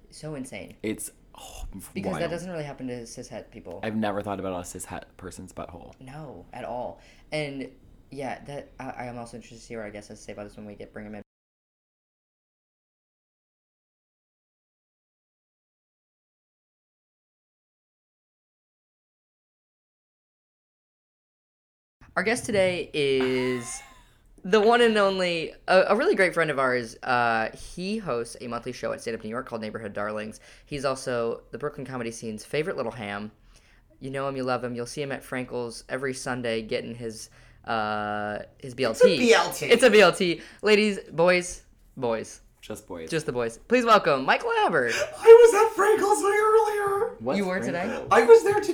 so 0.09 0.35
insane 0.35 0.75
It's 0.83 1.11
oh, 1.41 1.65
because 1.93 2.17
that 2.17 2.29
doesn't 2.29 2.51
really 2.51 2.63
happen 2.63 2.87
to 2.87 3.01
cishet 3.03 3.51
people. 3.51 3.79
I've 3.83 3.95
never 3.95 4.21
thought 4.21 4.39
about 4.39 4.53
a 4.53 4.63
cishet 4.63 5.03
person's 5.17 5.53
butthole. 5.53 5.93
no, 5.99 6.45
at 6.53 6.65
all. 6.65 7.01
And 7.31 7.69
yeah, 8.11 8.43
that 8.45 8.71
I, 8.79 8.89
I 8.89 9.05
am 9.05 9.17
also 9.17 9.37
interested 9.37 9.59
to 9.59 9.65
see 9.65 9.75
what 9.75 9.83
our 9.83 9.91
guest 9.91 10.09
has 10.09 10.19
to 10.19 10.23
say 10.23 10.33
about 10.33 10.47
this 10.47 10.57
when 10.57 10.65
we 10.65 10.75
get 10.75 10.93
bring 10.93 11.05
him 11.05 11.15
in. 11.15 11.21
Our 22.17 22.23
guest 22.23 22.45
today 22.45 22.89
is 22.93 23.81
the 24.43 24.59
one 24.59 24.81
and 24.81 24.97
only, 24.97 25.53
a, 25.67 25.81
a 25.89 25.95
really 25.95 26.15
great 26.15 26.33
friend 26.33 26.49
of 26.49 26.59
ours. 26.59 26.95
Uh, 27.03 27.49
he 27.55 27.97
hosts 27.97 28.35
a 28.41 28.47
monthly 28.47 28.71
show 28.71 28.91
at 28.91 29.01
Stand 29.01 29.17
Up 29.17 29.23
New 29.23 29.29
York 29.29 29.47
called 29.47 29.61
Neighborhood 29.61 29.93
Darlings. 29.93 30.39
He's 30.65 30.85
also 30.85 31.41
the 31.51 31.57
Brooklyn 31.57 31.85
comedy 31.85 32.11
scene's 32.11 32.43
favorite 32.43 32.77
little 32.77 32.91
ham. 32.91 33.31
You 33.99 34.09
know 34.09 34.27
him, 34.27 34.35
you 34.35 34.43
love 34.43 34.63
him. 34.63 34.73
You'll 34.73 34.87
see 34.87 35.01
him 35.01 35.11
at 35.11 35.23
Frankel's 35.23 35.83
every 35.87 36.13
Sunday 36.13 36.63
getting 36.63 36.95
his 36.95 37.29
uh, 37.65 38.39
his 38.57 38.73
BLT. 38.73 38.89
it's 38.89 39.03
a 39.03 39.07
BLT. 39.07 39.69
It's 39.69 39.83
a 39.83 39.89
BLT. 39.89 40.41
Ladies, 40.63 40.99
boys, 41.11 41.61
boys, 41.95 42.41
Just 42.61 42.87
boys. 42.87 43.09
just 43.09 43.25
the 43.25 43.31
boys. 43.31 43.57
Please 43.57 43.85
welcome 43.85 44.23
Michael 44.23 44.51
Abbott. 44.63 44.93
I 44.93 45.51
was 45.51 45.53
at 45.55 45.75
Frankel's 45.75 46.23
way 46.23 46.37
earlier. 46.37 47.15
What's 47.19 47.37
You 47.39 47.45
were 47.47 47.59
today? 47.59 47.87
Frankel? 47.87 48.07
I 48.11 48.23
was 48.23 48.43
there 48.43 48.59
Is 48.59 48.67
that 48.67 48.73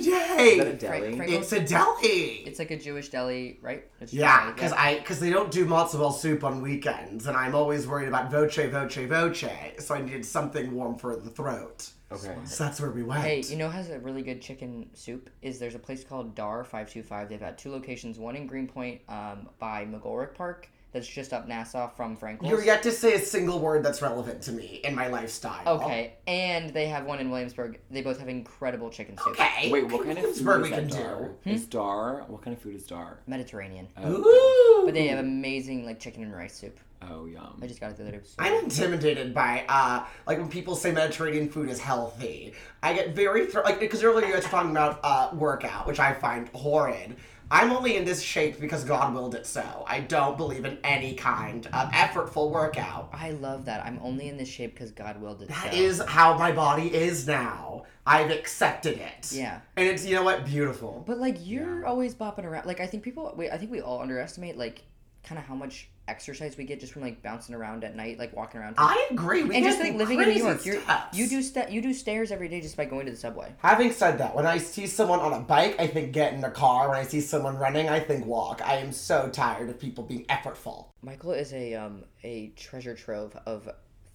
today. 0.72 0.76
deli? 0.78 1.16
Frank- 1.16 1.32
It's 1.32 1.52
a 1.52 1.60
deli. 1.64 2.42
It's 2.46 2.58
like 2.58 2.70
a 2.70 2.76
Jewish 2.78 3.08
deli, 3.08 3.58
right? 3.62 3.86
It's 4.02 4.12
Yeah, 4.12 4.52
because. 4.52 4.72
I 4.74 4.98
because 4.98 5.20
they 5.20 5.30
don't 5.30 5.50
do 5.50 5.64
matzo 5.64 5.98
ball 6.00 6.12
soup 6.12 6.44
on 6.44 6.60
weekends, 6.60 7.26
and 7.28 7.34
I'm 7.36 7.54
always 7.54 7.86
worried 7.86 8.08
about 8.08 8.30
voce, 8.30 8.56
voce, 8.56 8.94
voce. 8.94 9.44
So 9.78 9.94
I 9.94 10.02
needed 10.02 10.26
something 10.26 10.70
warm 10.74 10.98
for 10.98 11.16
the 11.16 11.30
throat. 11.30 11.90
Okay. 12.12 12.34
So 12.44 12.64
that's 12.64 12.80
where 12.82 12.90
we 12.90 13.02
went. 13.02 13.22
Hey, 13.22 13.40
you 13.40 13.56
know, 13.56 13.70
has 13.70 13.88
a 13.88 13.98
really 14.00 14.22
good 14.22 14.42
chicken 14.42 14.90
soup. 14.92 15.30
Is 15.40 15.58
there's 15.58 15.74
a 15.74 15.78
place 15.78 16.04
called 16.04 16.34
Dar 16.34 16.62
Five 16.62 16.90
Two 16.90 17.02
Five. 17.02 17.30
They've 17.30 17.40
got 17.40 17.56
two 17.56 17.70
locations. 17.72 18.18
One 18.18 18.36
in 18.36 18.46
Greenpoint, 18.46 19.00
um, 19.08 19.48
by 19.58 19.86
McGolrick 19.86 20.34
Park. 20.34 20.68
That's 20.92 21.06
just 21.06 21.34
up 21.34 21.46
Nassau 21.46 21.88
from 21.88 22.16
Frankel's. 22.16 22.48
You're 22.48 22.64
yet 22.64 22.82
to 22.84 22.92
say 22.92 23.12
a 23.14 23.18
single 23.18 23.58
word 23.58 23.84
that's 23.84 24.00
relevant 24.00 24.40
to 24.42 24.52
me 24.52 24.80
in 24.84 24.94
my 24.94 25.08
lifestyle. 25.08 25.68
Okay, 25.82 26.14
and 26.26 26.70
they 26.70 26.86
have 26.88 27.04
one 27.04 27.18
in 27.18 27.30
Williamsburg. 27.30 27.78
They 27.90 28.00
both 28.00 28.18
have 28.18 28.28
incredible 28.28 28.88
chicken 28.88 29.18
soup. 29.18 29.38
Okay. 29.38 29.70
Wait, 29.70 29.84
what 29.86 30.06
kind 30.06 30.16
of 30.16 30.24
That's 30.24 30.38
food 30.38 30.46
where 30.46 30.56
is 30.60 30.62
we 30.64 30.70
that 30.70 30.88
can 30.88 31.02
Dar? 31.02 31.30
do. 31.44 31.50
Is 31.50 31.66
Dar? 31.66 32.24
What 32.28 32.40
kind 32.42 32.56
of 32.56 32.62
food 32.62 32.74
is 32.74 32.84
Dar? 32.84 33.18
Mediterranean. 33.26 33.88
Ooh. 34.06 34.82
But 34.86 34.94
they 34.94 35.08
have 35.08 35.18
amazing 35.18 35.84
like 35.84 36.00
chicken 36.00 36.22
and 36.22 36.34
rice 36.34 36.54
soup. 36.54 36.80
Oh, 37.02 37.26
yum. 37.26 37.60
I 37.62 37.66
just 37.66 37.80
got 37.80 37.90
it 37.90 37.96
the 37.96 38.02
other 38.04 38.12
day. 38.12 38.20
So 38.24 38.34
I'm 38.38 38.64
intimidated 38.64 39.32
by 39.34 39.64
uh 39.68 40.04
like 40.26 40.38
when 40.38 40.48
people 40.48 40.74
say 40.74 40.90
Mediterranean 40.90 41.48
food 41.50 41.68
is 41.68 41.78
healthy. 41.78 42.54
I 42.82 42.92
get 42.94 43.14
very 43.14 43.46
thro- 43.46 43.62
like 43.62 43.78
because 43.78 44.02
earlier 44.02 44.26
you 44.26 44.32
guys 44.32 44.44
were 44.44 44.48
talking 44.48 44.70
about 44.70 45.00
uh 45.04 45.30
workout, 45.34 45.86
which 45.86 46.00
I 46.00 46.14
find 46.14 46.48
horrid. 46.48 47.16
I'm 47.50 47.72
only 47.72 47.96
in 47.96 48.04
this 48.04 48.22
shape 48.22 48.60
because 48.60 48.84
God 48.84 49.14
willed 49.14 49.34
it 49.34 49.46
so. 49.46 49.84
I 49.86 50.00
don't 50.00 50.36
believe 50.36 50.64
in 50.64 50.78
any 50.84 51.14
kind 51.14 51.66
of 51.66 51.90
effortful 51.90 52.50
workout. 52.50 53.08
I 53.12 53.30
love 53.30 53.64
that. 53.66 53.84
I'm 53.84 53.98
only 54.02 54.28
in 54.28 54.36
this 54.36 54.48
shape 54.48 54.74
because 54.74 54.90
God 54.90 55.20
willed 55.20 55.42
it. 55.42 55.48
That 55.48 55.72
so. 55.72 55.78
is 55.78 56.02
how 56.06 56.36
my 56.36 56.52
body 56.52 56.94
is 56.94 57.26
now. 57.26 57.84
I've 58.06 58.30
accepted 58.30 58.98
it. 58.98 59.32
Yeah. 59.32 59.60
And 59.76 59.86
it's 59.86 60.04
you 60.04 60.14
know 60.14 60.22
what 60.22 60.44
beautiful. 60.44 61.04
But 61.06 61.18
like 61.18 61.36
you're 61.40 61.86
always 61.86 62.14
bopping 62.14 62.44
around. 62.44 62.66
Like 62.66 62.80
I 62.80 62.86
think 62.86 63.02
people, 63.02 63.34
we, 63.36 63.50
I 63.50 63.58
think 63.58 63.70
we 63.70 63.80
all 63.80 64.00
underestimate 64.00 64.56
like 64.56 64.82
kind 65.28 65.38
of 65.38 65.44
how 65.46 65.54
much 65.54 65.88
exercise 66.08 66.56
we 66.56 66.64
get 66.64 66.80
just 66.80 66.92
from 66.94 67.02
like 67.02 67.22
bouncing 67.22 67.54
around 67.54 67.84
at 67.84 67.94
night, 67.94 68.18
like 68.18 68.34
walking 68.34 68.58
around. 68.60 68.74
I 68.78 69.08
agree. 69.10 69.42
We 69.44 69.56
and 69.56 69.64
just 69.64 69.78
like 69.78 69.92
living 69.94 70.18
in 70.20 70.28
New 70.30 70.34
York, 70.42 70.64
you're, 70.64 70.80
you 71.12 71.28
do 71.28 71.42
sta- 71.42 71.68
you 71.68 71.82
do 71.82 71.92
stairs 71.92 72.32
every 72.32 72.48
day 72.48 72.62
just 72.62 72.78
by 72.78 72.86
going 72.86 73.04
to 73.04 73.12
the 73.12 73.18
subway. 73.18 73.52
Having 73.58 73.92
said 73.92 74.16
that, 74.18 74.34
when 74.34 74.46
I 74.46 74.56
see 74.56 74.86
someone 74.86 75.20
on 75.20 75.34
a 75.34 75.40
bike, 75.40 75.76
I 75.78 75.86
think 75.86 76.12
get 76.12 76.32
in 76.32 76.42
a 76.44 76.50
car. 76.50 76.88
When 76.88 76.96
I 76.96 77.02
see 77.02 77.20
someone 77.20 77.58
running, 77.58 77.90
I 77.90 78.00
think 78.00 78.24
walk. 78.24 78.62
I 78.64 78.76
am 78.76 78.90
so 78.90 79.28
tired 79.28 79.68
of 79.68 79.78
people 79.78 80.02
being 80.02 80.24
effortful. 80.26 80.86
Michael 81.02 81.32
is 81.32 81.52
a 81.52 81.74
um 81.74 82.04
a 82.24 82.48
treasure 82.56 82.94
trove 82.94 83.36
of 83.44 83.68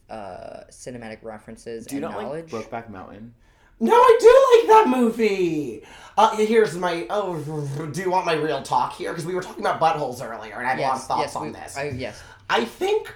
uh 0.10 0.63
cinematic 0.72 1.24
references 1.24 1.86
Do 1.86 1.96
you 1.96 2.03
and 2.03 2.12
not 2.13 2.22
knowledge. 2.24 2.51
like 2.51 2.70
Brokeback 2.70 2.89
Mountain? 2.89 3.36
No, 3.80 3.94
I 3.94 4.18
do 4.20 4.58
like 4.60 4.86
that 4.86 4.98
movie. 4.98 5.84
Uh, 6.18 6.36
here's 6.38 6.75
my. 6.75 7.08
Oh, 7.10 7.39
do 7.92 8.01
you 8.01 8.12
want 8.12 8.25
my 8.25 8.34
real 8.34 8.62
talk 8.62 8.94
here? 8.94 9.12
Because 9.12 9.25
we 9.25 9.34
were 9.34 9.42
talking 9.42 9.65
about 9.65 9.80
buttholes 9.80 10.24
earlier, 10.24 10.56
and 10.56 10.68
I 10.68 10.72
have 10.72 10.80
a 10.80 10.82
lot 10.82 10.96
of 10.98 11.03
thoughts 11.03 11.22
yes, 11.22 11.36
on 11.36 11.48
we- 11.48 11.53
this. 11.53 11.77
I, 11.77 11.84
yes. 11.89 12.22
I 12.50 12.65
think 12.65 13.13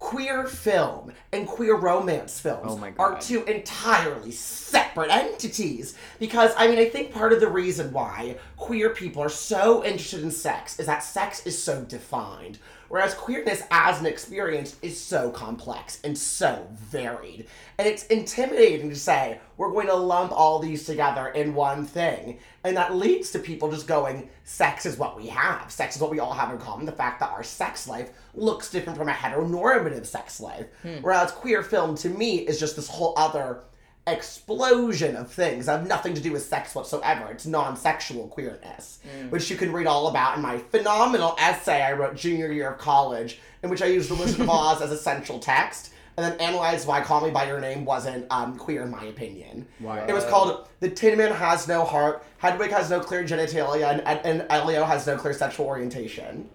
queer 0.00 0.46
film 0.46 1.12
and 1.30 1.46
queer 1.46 1.76
romance 1.76 2.40
films 2.40 2.80
Oh 2.82 2.92
are 2.98 3.20
two 3.20 3.44
entirely 3.44 4.32
separate 4.32 5.10
entities. 5.10 5.94
Because, 6.18 6.52
I 6.56 6.66
mean, 6.66 6.78
I 6.78 6.86
think 6.86 7.12
part 7.12 7.32
of 7.32 7.40
the 7.40 7.48
reason 7.48 7.92
why 7.92 8.38
queer 8.56 8.90
people 8.90 9.22
are 9.22 9.28
so 9.28 9.84
interested 9.84 10.22
in 10.22 10.30
sex 10.30 10.80
is 10.80 10.86
that 10.86 11.04
sex 11.04 11.46
is 11.46 11.62
so 11.62 11.82
defined. 11.82 12.58
Whereas 12.90 13.14
queerness 13.14 13.62
as 13.70 14.00
an 14.00 14.06
experience 14.06 14.74
is 14.82 15.00
so 15.00 15.30
complex 15.30 16.00
and 16.02 16.18
so 16.18 16.66
varied. 16.74 17.46
And 17.78 17.86
it's 17.86 18.04
intimidating 18.08 18.90
to 18.90 18.96
say, 18.96 19.38
we're 19.56 19.70
going 19.70 19.86
to 19.86 19.94
lump 19.94 20.32
all 20.32 20.58
these 20.58 20.84
together 20.84 21.28
in 21.28 21.54
one 21.54 21.86
thing. 21.86 22.40
And 22.64 22.76
that 22.76 22.96
leads 22.96 23.30
to 23.30 23.38
people 23.38 23.70
just 23.70 23.86
going, 23.86 24.28
sex 24.42 24.86
is 24.86 24.98
what 24.98 25.16
we 25.16 25.28
have. 25.28 25.70
Sex 25.70 25.94
is 25.94 26.02
what 26.02 26.10
we 26.10 26.18
all 26.18 26.32
have 26.32 26.50
in 26.50 26.58
common. 26.58 26.84
The 26.84 26.90
fact 26.90 27.20
that 27.20 27.30
our 27.30 27.44
sex 27.44 27.86
life 27.86 28.10
looks 28.34 28.72
different 28.72 28.98
from 28.98 29.08
a 29.08 29.12
heteronormative 29.12 30.04
sex 30.04 30.40
life. 30.40 30.66
Hmm. 30.82 30.96
Whereas 31.00 31.30
queer 31.30 31.62
film 31.62 31.94
to 31.98 32.08
me 32.08 32.38
is 32.38 32.58
just 32.58 32.74
this 32.74 32.88
whole 32.88 33.14
other 33.16 33.60
explosion 34.06 35.16
of 35.16 35.30
things 35.30 35.66
that 35.66 35.78
have 35.78 35.88
nothing 35.88 36.14
to 36.14 36.20
do 36.20 36.32
with 36.32 36.42
sex 36.42 36.74
whatsoever. 36.74 37.30
It's 37.30 37.46
non-sexual 37.46 38.28
queerness, 38.28 39.00
which 39.30 39.50
you 39.50 39.56
can 39.56 39.72
read 39.72 39.86
all 39.86 40.08
about 40.08 40.36
in 40.36 40.42
my 40.42 40.58
phenomenal 40.58 41.36
essay 41.38 41.82
I 41.82 41.92
wrote 41.92 42.16
junior 42.16 42.50
year 42.50 42.70
of 42.70 42.78
college, 42.78 43.38
in 43.62 43.70
which 43.70 43.82
I 43.82 43.86
used 43.86 44.10
The 44.10 44.14
Wizard 44.14 44.40
of 44.40 44.50
Oz 44.50 44.82
as 44.82 44.90
a 44.90 44.96
central 44.98 45.38
text, 45.38 45.92
and 46.16 46.24
then 46.26 46.40
analyzed 46.40 46.86
why 46.86 47.00
Call 47.02 47.20
Me 47.24 47.30
by 47.30 47.46
Your 47.46 47.60
Name 47.60 47.84
wasn't 47.84 48.26
um, 48.30 48.56
queer 48.56 48.82
in 48.82 48.90
my 48.90 49.04
opinion. 49.04 49.66
Why? 49.78 50.00
It 50.06 50.12
was 50.12 50.24
called 50.24 50.68
The 50.80 50.90
Tin 50.90 51.16
Man 51.18 51.32
Has 51.32 51.68
No 51.68 51.84
Heart, 51.84 52.24
Hedwig 52.38 52.70
has 52.70 52.88
no 52.90 53.00
clear 53.00 53.22
genitalia, 53.22 53.90
and, 53.92 54.00
and, 54.06 54.20
and 54.24 54.46
Elio 54.50 54.84
has 54.84 55.06
no 55.06 55.16
clear 55.16 55.34
sexual 55.34 55.66
orientation. 55.66 56.48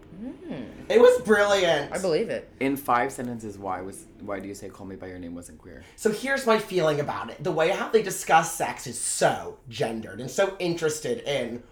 It 0.89 1.00
was 1.00 1.22
brilliant. 1.22 1.92
I 1.92 1.98
believe 1.98 2.30
it. 2.30 2.50
In 2.60 2.77
five 2.77 3.12
sentences, 3.12 3.58
why 3.58 3.82
was 3.82 4.06
why 4.22 4.39
do 4.39 4.48
you 4.48 4.54
say 4.54 4.70
"Call 4.70 4.86
Me 4.86 4.96
by 4.96 5.08
Your 5.08 5.20
Name" 5.20 5.36
wasn't 5.36 5.60
queer? 5.60 5.84
So 5.96 6.12
here's 6.12 6.46
my 6.46 6.60
feeling 6.60 7.00
about 7.00 7.30
it. 7.30 7.44
The 7.44 7.51
way 7.51 7.70
how 7.70 7.89
they 7.89 8.01
discuss 8.01 8.54
sex 8.54 8.88
is 8.88 9.00
so 9.00 9.58
gendered 9.70 10.20
and 10.20 10.30
so 10.30 10.56
interested 10.60 11.20
in 11.27 11.63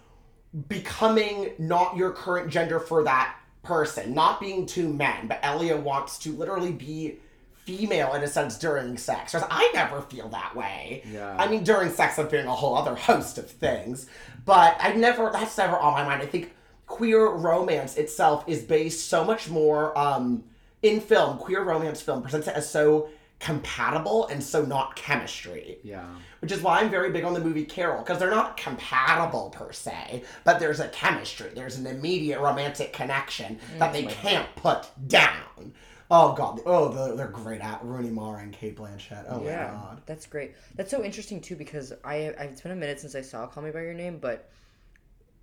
becoming 0.68 1.52
not 1.58 1.98
your 1.98 2.12
current 2.12 2.50
gender 2.50 2.80
for 2.80 3.04
that 3.04 3.36
person, 3.64 4.14
not 4.14 4.40
being 4.40 4.66
two 4.66 4.92
men, 4.92 5.28
but 5.28 5.40
Elio 5.42 5.80
wants 5.80 6.18
to 6.20 6.34
literally 6.34 6.72
be 6.72 7.18
female 7.66 8.14
in 8.14 8.24
a 8.24 8.28
sense 8.28 8.58
during 8.58 8.98
sex. 8.98 9.34
Whereas 9.34 9.48
I 9.50 9.72
never 9.74 10.02
feel 10.02 10.28
that 10.30 10.56
way. 10.56 11.02
Yeah. 11.10 11.36
I 11.40 11.48
mean, 11.48 11.64
during 11.64 11.92
sex, 11.92 12.20
I'm 12.20 12.28
feeling 12.28 12.46
a 12.46 12.54
whole 12.54 12.76
other 12.76 12.96
host 12.96 13.38
of 13.38 13.50
things, 13.50 14.08
but 14.46 14.76
I 14.80 14.94
never, 14.94 15.30
that's 15.32 15.58
never 15.58 15.78
on 15.78 15.94
my 15.94 16.04
mind. 16.04 16.22
I 16.22 16.26
think 16.26 16.53
queer 16.86 17.28
romance 17.28 17.98
itself 17.98 18.44
is 18.48 18.64
based 18.64 19.08
so 19.08 19.24
much 19.24 19.50
more 19.50 19.98
um, 19.98 20.44
in 20.82 21.00
film. 21.00 21.38
Queer 21.38 21.64
romance 21.64 22.02
film 22.02 22.22
presents 22.22 22.48
it 22.48 22.56
as 22.56 22.70
so 22.70 23.10
compatible 23.40 24.28
and 24.28 24.42
so 24.42 24.64
not 24.64 24.96
chemistry. 24.96 25.78
Yeah. 25.84 26.06
Which 26.40 26.52
is 26.52 26.62
why 26.62 26.80
I'm 26.80 26.90
very 26.90 27.12
big 27.12 27.26
on 27.26 27.34
the 27.34 27.42
movie 27.42 27.66
Carol, 27.66 28.00
because 28.00 28.18
they're 28.18 28.30
not 28.30 28.56
compatible 28.56 29.50
per 29.50 29.74
se, 29.74 30.24
but 30.46 30.60
there's 30.60 30.80
a 30.80 30.88
chemistry, 30.90 31.52
there's 31.54 31.78
an 31.78 31.86
immediate 31.86 32.40
romantic 32.40 32.94
connection 32.94 33.60
that 33.80 33.92
they 33.92 34.04
can't 34.04 34.48
put 34.56 34.88
down. 35.08 35.74
Oh 36.10 36.34
god, 36.34 36.62
oh 36.66 37.16
they're 37.16 37.28
great 37.28 37.60
at 37.60 37.84
Rooney 37.84 38.12
Mara 38.12 38.44
and 38.44 38.54
Cate 38.54 38.78
Blanchett. 38.78 39.26
Oh 39.28 39.40
my 39.40 39.50
god. 39.52 40.02
That's 40.06 40.26
great. 40.26 40.54
That's 40.76 40.92
so 40.92 41.04
interesting 41.04 41.42
too 41.42 41.56
because 41.56 41.92
I, 42.04 42.16
I 42.16 42.44
it's 42.46 42.62
been 42.62 42.72
a 42.72 42.76
minute 42.76 43.00
since 43.00 43.16
I 43.16 43.22
saw 43.22 43.48
Call 43.48 43.64
Me 43.64 43.72
by 43.72 43.82
Your 43.82 43.94
Name, 43.94 44.20
but 44.20 44.50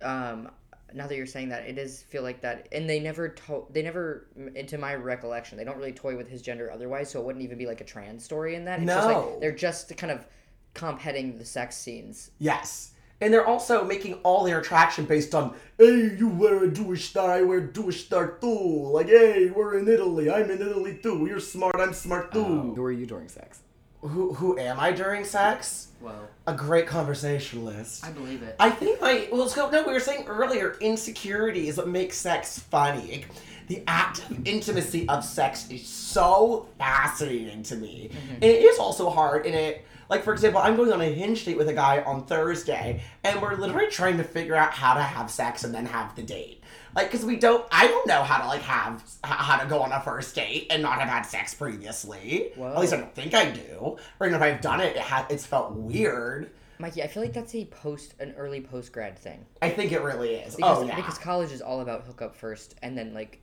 um, 0.01 0.49
now 0.93 1.07
that 1.07 1.15
you're 1.15 1.25
saying 1.25 1.49
that, 1.49 1.63
it 1.67 1.73
does 1.73 2.01
feel 2.01 2.23
like 2.23 2.41
that. 2.41 2.67
And 2.71 2.89
they 2.89 2.99
never 2.99 3.29
to- 3.29 3.65
they 3.71 3.81
never, 3.81 4.27
into 4.55 4.77
my 4.77 4.95
recollection, 4.95 5.57
they 5.57 5.63
don't 5.63 5.77
really 5.77 5.93
toy 5.93 6.15
with 6.17 6.29
his 6.29 6.41
gender 6.41 6.71
otherwise, 6.71 7.09
so 7.09 7.19
it 7.19 7.25
wouldn't 7.25 7.43
even 7.43 7.57
be 7.57 7.65
like 7.65 7.81
a 7.81 7.85
trans 7.85 8.23
story 8.23 8.55
in 8.55 8.65
that. 8.65 8.79
It's 8.79 8.87
just 8.87 9.07
No. 9.07 9.29
like 9.29 9.39
they're 9.39 9.51
just 9.51 9.95
kind 9.97 10.11
of 10.11 10.25
comp-heading 10.73 11.37
the 11.37 11.45
sex 11.45 11.75
scenes. 11.77 12.31
Yes. 12.39 12.91
And 13.19 13.31
they're 13.31 13.45
also 13.45 13.83
making 13.83 14.15
all 14.23 14.43
their 14.45 14.59
attraction 14.59 15.05
based 15.05 15.35
on, 15.35 15.53
hey, 15.77 16.15
you 16.17 16.27
wear 16.27 16.63
a 16.63 16.71
Jewish 16.71 17.09
star, 17.09 17.29
I 17.31 17.41
wear 17.43 17.59
a 17.59 17.71
Jewish 17.71 18.05
star 18.05 18.37
too. 18.41 18.89
Like, 18.91 19.07
hey, 19.07 19.51
we're 19.51 19.77
in 19.77 19.87
Italy, 19.87 20.31
I'm 20.31 20.49
in 20.49 20.59
Italy 20.61 20.99
too. 21.03 21.27
You're 21.29 21.39
smart, 21.39 21.75
I'm 21.77 21.93
smart 21.93 22.31
too. 22.31 22.73
Who 22.73 22.83
are 22.83 22.91
you 22.91 23.05
during 23.05 23.27
sex? 23.27 23.59
Who, 24.01 24.33
who 24.33 24.57
am 24.57 24.79
I 24.79 24.91
during 24.91 25.23
sex? 25.23 25.89
Well, 26.01 26.27
A 26.47 26.53
great 26.55 26.87
conversationalist. 26.87 28.03
I 28.03 28.09
believe 28.11 28.41
it. 28.41 28.55
I 28.59 28.71
think 28.71 28.99
my 28.99 29.27
well, 29.31 29.47
so 29.47 29.69
no, 29.69 29.83
we 29.85 29.93
were 29.93 29.99
saying 29.99 30.25
earlier, 30.27 30.75
insecurity 30.81 31.67
is 31.67 31.77
what 31.77 31.87
makes 31.87 32.17
sex 32.17 32.57
funny. 32.57 33.25
The 33.67 33.83
act 33.87 34.29
of 34.29 34.45
intimacy 34.47 35.07
of 35.07 35.23
sex 35.23 35.69
is 35.69 35.85
so 35.87 36.67
fascinating 36.79 37.61
to 37.63 37.75
me, 37.75 38.09
and 38.33 38.43
it 38.43 38.63
is 38.63 38.79
also 38.79 39.09
hard. 39.11 39.45
And 39.45 39.53
it, 39.53 39.85
like 40.09 40.23
for 40.23 40.33
example, 40.33 40.59
I'm 40.59 40.75
going 40.75 40.91
on 40.91 40.99
a 41.01 41.05
hinge 41.05 41.45
date 41.45 41.57
with 41.57 41.69
a 41.69 41.73
guy 41.73 42.01
on 42.01 42.25
Thursday, 42.25 43.01
and 43.23 43.39
we're 43.41 43.55
literally 43.55 43.87
trying 43.91 44.17
to 44.17 44.23
figure 44.23 44.55
out 44.55 44.71
how 44.73 44.95
to 44.95 45.01
have 45.03 45.29
sex 45.29 45.63
and 45.63 45.73
then 45.73 45.85
have 45.85 46.15
the 46.15 46.23
date. 46.23 46.63
Like, 46.95 47.09
cause 47.11 47.23
we 47.23 47.37
don't, 47.37 47.65
I 47.71 47.87
don't 47.87 48.05
know 48.07 48.21
how 48.23 48.41
to 48.41 48.47
like 48.47 48.61
have 48.61 49.03
how 49.23 49.57
to 49.57 49.67
go 49.67 49.81
on 49.81 49.91
a 49.91 50.01
first 50.01 50.35
date 50.35 50.67
and 50.69 50.81
not 50.81 50.99
have 50.99 51.09
had 51.09 51.21
sex 51.23 51.53
previously. 51.53 52.51
At 52.57 52.79
least 52.79 52.93
I 52.93 52.97
don't 52.97 53.15
think 53.15 53.33
I 53.33 53.49
do. 53.49 53.97
Or 54.19 54.27
even 54.27 54.35
if 54.35 54.41
I've 54.41 54.61
done 54.61 54.81
it, 54.81 54.95
it 54.95 55.01
ha- 55.01 55.27
it's 55.29 55.45
felt 55.45 55.71
weird. 55.73 56.51
Mikey, 56.79 57.03
I 57.03 57.07
feel 57.07 57.23
like 57.23 57.33
that's 57.33 57.53
a 57.55 57.65
post, 57.65 58.15
an 58.19 58.33
early 58.37 58.59
post 58.59 58.91
grad 58.91 59.17
thing. 59.17 59.45
I 59.61 59.69
think 59.69 59.91
it 59.91 60.01
really 60.01 60.35
is. 60.35 60.55
Oh, 60.55 60.57
because, 60.57 60.77
oh 60.79 60.83
yeah. 60.87 60.95
because 60.95 61.17
college 61.17 61.51
is 61.51 61.61
all 61.61 61.81
about 61.81 62.03
hook 62.03 62.21
up 62.21 62.35
first 62.35 62.75
and 62.81 62.97
then 62.97 63.13
like 63.13 63.39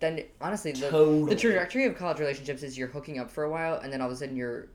then 0.00 0.24
honestly 0.40 0.72
the, 0.72 0.88
Totally. 0.88 1.34
the 1.34 1.36
trajectory 1.40 1.84
of 1.84 1.96
college 1.96 2.18
relationships 2.18 2.62
is 2.62 2.76
you're 2.76 2.88
hooking 2.88 3.18
up 3.18 3.30
for 3.30 3.44
a 3.44 3.50
while 3.50 3.74
and 3.76 3.92
then 3.92 4.00
all 4.00 4.06
of 4.06 4.12
a 4.12 4.16
sudden 4.16 4.34
you're 4.34 4.68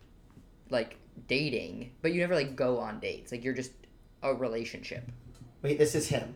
like 0.70 0.98
dating 1.28 1.92
but 2.04 2.14
you 2.14 2.20
never 2.20 2.36
like 2.36 2.56
go 2.56 2.78
on 2.78 3.00
dates 3.00 3.32
like 3.32 3.44
you're 3.44 3.54
just 3.56 3.72
a 4.22 4.34
relationship 4.36 5.04
Wait, 5.64 5.80
this 5.80 5.96
is 5.96 6.10
him. 6.10 6.36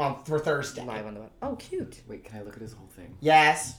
On 0.00 0.24
for 0.24 0.38
Thursday. 0.38 0.84
live 0.84 1.04
on 1.06 1.14
the 1.14 1.20
web 1.20 1.30
oh 1.42 1.56
cute 1.56 2.00
Wait, 2.08 2.24
can 2.24 2.38
I 2.38 2.42
look 2.42 2.54
at 2.56 2.62
his 2.62 2.72
whole 2.72 2.88
thing? 2.96 3.14
Yes. 3.20 3.76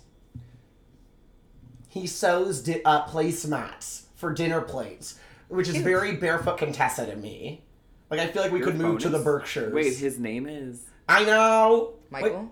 He 1.88 2.08
sews 2.08 2.62
di- 2.62 2.82
uh, 2.86 3.06
placemats 3.08 4.04
for 4.16 4.32
dinner 4.32 4.62
plates, 4.62 5.20
which 5.50 5.68
is 5.68 5.74
Cute. 5.74 5.84
very 5.84 6.16
barefoot 6.16 6.58
Contessa 6.58 7.06
to 7.06 7.16
me. 7.16 7.64
Like 8.10 8.20
I 8.20 8.28
feel 8.28 8.44
like 8.44 8.52
we 8.52 8.60
Your 8.60 8.68
could 8.68 8.78
move 8.78 9.00
to 9.00 9.04
phone 9.06 9.12
the 9.14 9.18
is- 9.18 9.24
Berkshires. 9.26 9.74
Wait, 9.74 9.98
his 9.98 10.20
name 10.20 10.48
is 10.48 10.86
I 11.10 11.26
know. 11.26 11.94
michael 12.12 12.52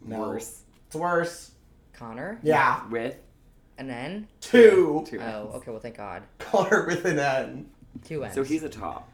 Wait, 0.00 0.08
no. 0.10 0.20
worse. 0.20 0.62
It's 0.86 0.96
worse. 0.96 1.50
connor 1.92 2.40
Yeah. 2.42 2.88
With 2.88 3.16
and 3.76 3.88
then 3.90 4.26
Two. 4.40 5.04
two. 5.06 5.20
oh 5.20 5.52
okay 5.56 5.70
well 5.70 5.80
thank 5.80 5.96
god 5.98 6.22
Connor 6.38 6.86
with 6.86 7.04
an 7.04 7.18
N. 7.18 7.70
two 8.04 8.24
ends 8.24 8.34
So 8.34 8.42
he's 8.42 8.62
a 8.62 8.68
top 8.70 9.09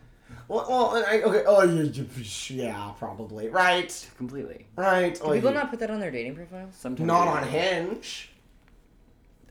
Well, 0.48 0.66
well 0.68 1.04
I, 1.06 1.22
okay. 1.22 1.44
Oh, 1.46 1.62
yeah, 1.62 2.02
yeah, 2.50 2.92
probably. 2.98 3.48
Right. 3.48 4.08
completely. 4.16 4.66
Right. 4.76 5.18
Can 5.18 5.30
oh, 5.30 5.34
people 5.34 5.52
not 5.52 5.70
put 5.70 5.80
that 5.80 5.90
on 5.90 6.00
their 6.00 6.10
dating 6.10 6.36
profile? 6.36 6.68
Sometimes 6.72 7.06
Not 7.06 7.28
on. 7.28 7.46
Hinge. 7.48 8.30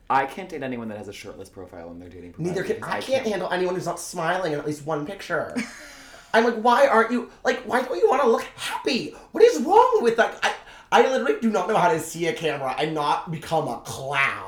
I 0.10 0.26
can't 0.26 0.48
date 0.48 0.62
anyone 0.62 0.88
that 0.90 0.98
has 0.98 1.08
a 1.08 1.14
shirtless 1.14 1.50
profile 1.50 1.90
on 1.90 2.00
their 2.00 2.10
dating 2.10 2.34
profile. 2.34 2.54
Neither 2.54 2.64
can 2.64 2.76
because 2.76 2.94
I. 2.94 3.02
Can't 3.02 3.26
handle 3.26 3.50
anyone 3.52 3.76
who's 3.76 3.88
not 3.88 4.00
smiling 4.00 4.54
in 4.54 4.60
at 4.60 4.66
least 4.66 4.86
one 4.86 5.06
picture. 5.06 5.56
I'm 6.34 6.44
like, 6.44 6.56
why 6.56 6.88
aren't 6.88 7.12
you 7.12 7.32
like? 7.44 7.62
Why 7.64 7.82
don't 7.82 7.98
you 7.98 8.08
want 8.10 8.22
to 8.22 8.28
look 8.28 8.44
happy? 8.56 9.16
What 9.32 9.44
is 9.44 9.62
wrong 9.62 10.00
with 10.02 10.18
that? 10.18 10.38
I 10.44 10.54
I 10.92 11.02
literally 11.08 11.40
do 11.42 11.50
not 11.50 11.68
know 11.68 11.76
how 11.76 11.90
to 11.90 12.00
see 12.00 12.28
a 12.28 12.34
camera 12.34 12.76
and 12.78 12.94
not 12.94 13.32
become 13.32 13.68
a 13.68 13.80
clown. 13.80 14.45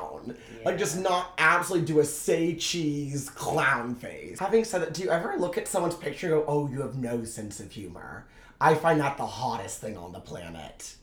Like, 0.64 0.78
just 0.78 0.98
not 0.98 1.32
absolutely 1.38 1.86
do 1.86 2.00
a 2.00 2.04
say 2.04 2.54
cheese 2.54 3.30
clown 3.30 3.94
face. 3.94 4.38
Having 4.38 4.64
said 4.64 4.82
that, 4.82 4.94
do 4.94 5.02
you 5.02 5.10
ever 5.10 5.36
look 5.38 5.56
at 5.58 5.68
someone's 5.68 5.94
picture 5.96 6.26
and 6.34 6.36
go, 6.36 6.44
"Oh, 6.48 6.68
you 6.68 6.80
have 6.82 6.96
no 6.96 7.24
sense 7.24 7.60
of 7.60 7.70
humor"? 7.72 8.26
I 8.60 8.74
find 8.74 9.00
that 9.00 9.16
the 9.16 9.26
hottest 9.26 9.80
thing 9.80 9.96
on 9.96 10.12
the 10.12 10.20
planet. 10.20 10.94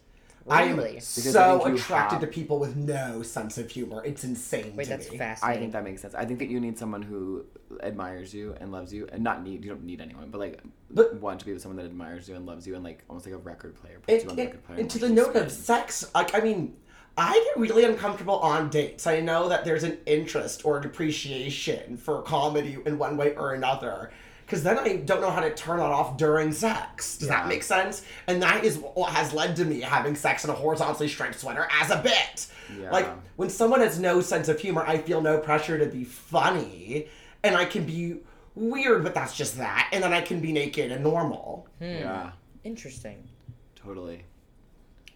I 0.47 0.63
am 0.65 0.77
Really? 0.77 0.93
Because 0.95 1.35
I 1.35 1.57
so 1.57 1.65
attracted 1.65 2.15
have- 2.17 2.21
to 2.21 2.27
people 2.27 2.59
with 2.59 2.75
no 2.75 3.23
sense 3.23 3.57
of 3.57 3.71
humor. 3.71 4.03
It's 4.05 4.23
insane 4.23 4.75
wait 4.75 4.83
to 4.83 4.89
that's 4.91 5.09
me. 5.11 5.19
I 5.41 5.57
think 5.57 5.71
that 5.73 5.83
makes 5.83 6.03
sense. 6.03 6.13
I 6.13 6.23
think 6.25 6.37
that 6.37 6.49
you 6.49 6.59
need 6.59 6.77
someone 6.77 7.01
who 7.01 7.45
admires 7.81 8.31
you 8.31 8.55
and 8.61 8.71
loves 8.71 8.93
you, 8.93 9.07
and 9.11 9.23
not 9.23 9.41
need 9.41 9.63
you 9.65 9.71
don't 9.71 9.83
need 9.83 10.01
anyone, 10.01 10.29
but 10.29 10.37
like 10.39 10.61
But- 10.91 11.15
want 11.19 11.39
to 11.39 11.45
be 11.47 11.53
with 11.53 11.63
someone 11.63 11.77
that 11.77 11.85
admires 11.85 12.29
you 12.29 12.35
and 12.35 12.45
loves 12.45 12.67
you, 12.67 12.75
and 12.75 12.83
like 12.83 13.03
almost 13.09 13.25
like 13.25 13.33
a 13.33 13.39
record 13.39 13.73
player 13.75 13.99
puts 14.05 14.23
you 14.23 14.29
on 14.29 14.33
it, 14.33 14.35
the 14.35 14.41
it, 14.43 14.45
record 14.45 14.63
player. 14.65 14.79
and 14.81 14.89
to 14.91 14.99
the 14.99 15.07
you 15.07 15.15
note 15.15 15.35
of 15.35 15.51
sex, 15.51 16.05
like 16.13 16.35
I 16.35 16.41
mean, 16.41 16.75
I 17.17 17.33
get 17.53 17.57
really 17.61 17.85
uncomfortable 17.85 18.39
on 18.39 18.69
dates. 18.69 19.07
I 19.07 19.21
know 19.21 19.47
that 19.49 19.63
there's 19.63 19.83
an 19.83 19.97
interest 20.05 20.65
or 20.65 20.77
an 20.77 20.85
appreciation 20.85 21.97
for 21.97 22.21
comedy 22.23 22.77
in 22.85 22.97
one 22.97 23.15
way 23.17 23.35
or 23.35 23.53
another. 23.53 24.11
Because 24.45 24.61
then 24.63 24.77
I 24.77 24.97
don't 24.97 25.21
know 25.21 25.31
how 25.31 25.41
to 25.41 25.53
turn 25.55 25.77
that 25.79 25.85
off 25.91 26.17
during 26.17 26.51
sex. 26.51 27.17
Does 27.17 27.29
that 27.29 27.47
make 27.47 27.63
sense? 27.63 28.03
And 28.27 28.43
that 28.43 28.63
is 28.63 28.77
what 28.77 29.11
has 29.13 29.33
led 29.33 29.55
to 29.55 29.65
me 29.65 29.79
having 29.81 30.15
sex 30.15 30.43
in 30.43 30.49
a 30.51 30.53
horizontally 30.53 31.07
striped 31.07 31.39
sweater 31.39 31.67
as 31.81 31.89
a 31.89 31.97
bit. 32.01 32.47
Yeah. 32.79 32.91
Like 32.91 33.07
when 33.37 33.49
someone 33.49 33.79
has 33.79 33.97
no 33.97 34.21
sense 34.21 34.47
of 34.47 34.59
humor, 34.59 34.83
I 34.85 34.97
feel 34.99 35.21
no 35.21 35.39
pressure 35.39 35.79
to 35.79 35.85
be 35.87 36.03
funny. 36.03 37.07
and 37.43 37.55
I 37.55 37.65
can 37.65 37.85
be 37.85 38.17
weird, 38.55 39.03
but 39.03 39.13
that's 39.13 39.35
just 39.35 39.57
that, 39.57 39.89
and 39.93 40.03
then 40.03 40.13
I 40.13 40.21
can 40.21 40.39
be 40.41 40.51
naked 40.51 40.91
and 40.91 41.03
normal. 41.03 41.67
Hmm. 41.79 41.85
Yeah, 41.85 42.31
Interesting. 42.63 43.27
totally. 43.75 44.23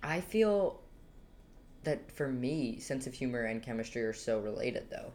I 0.04 0.22
feel 0.22 0.80
that 1.90 2.12
for 2.12 2.28
me, 2.28 2.80
sense 2.80 3.08
of 3.08 3.14
humor 3.14 3.42
and 3.44 3.62
chemistry 3.64 4.04
are 4.04 4.14
so 4.14 4.40
related, 4.40 4.90
though. 4.90 5.12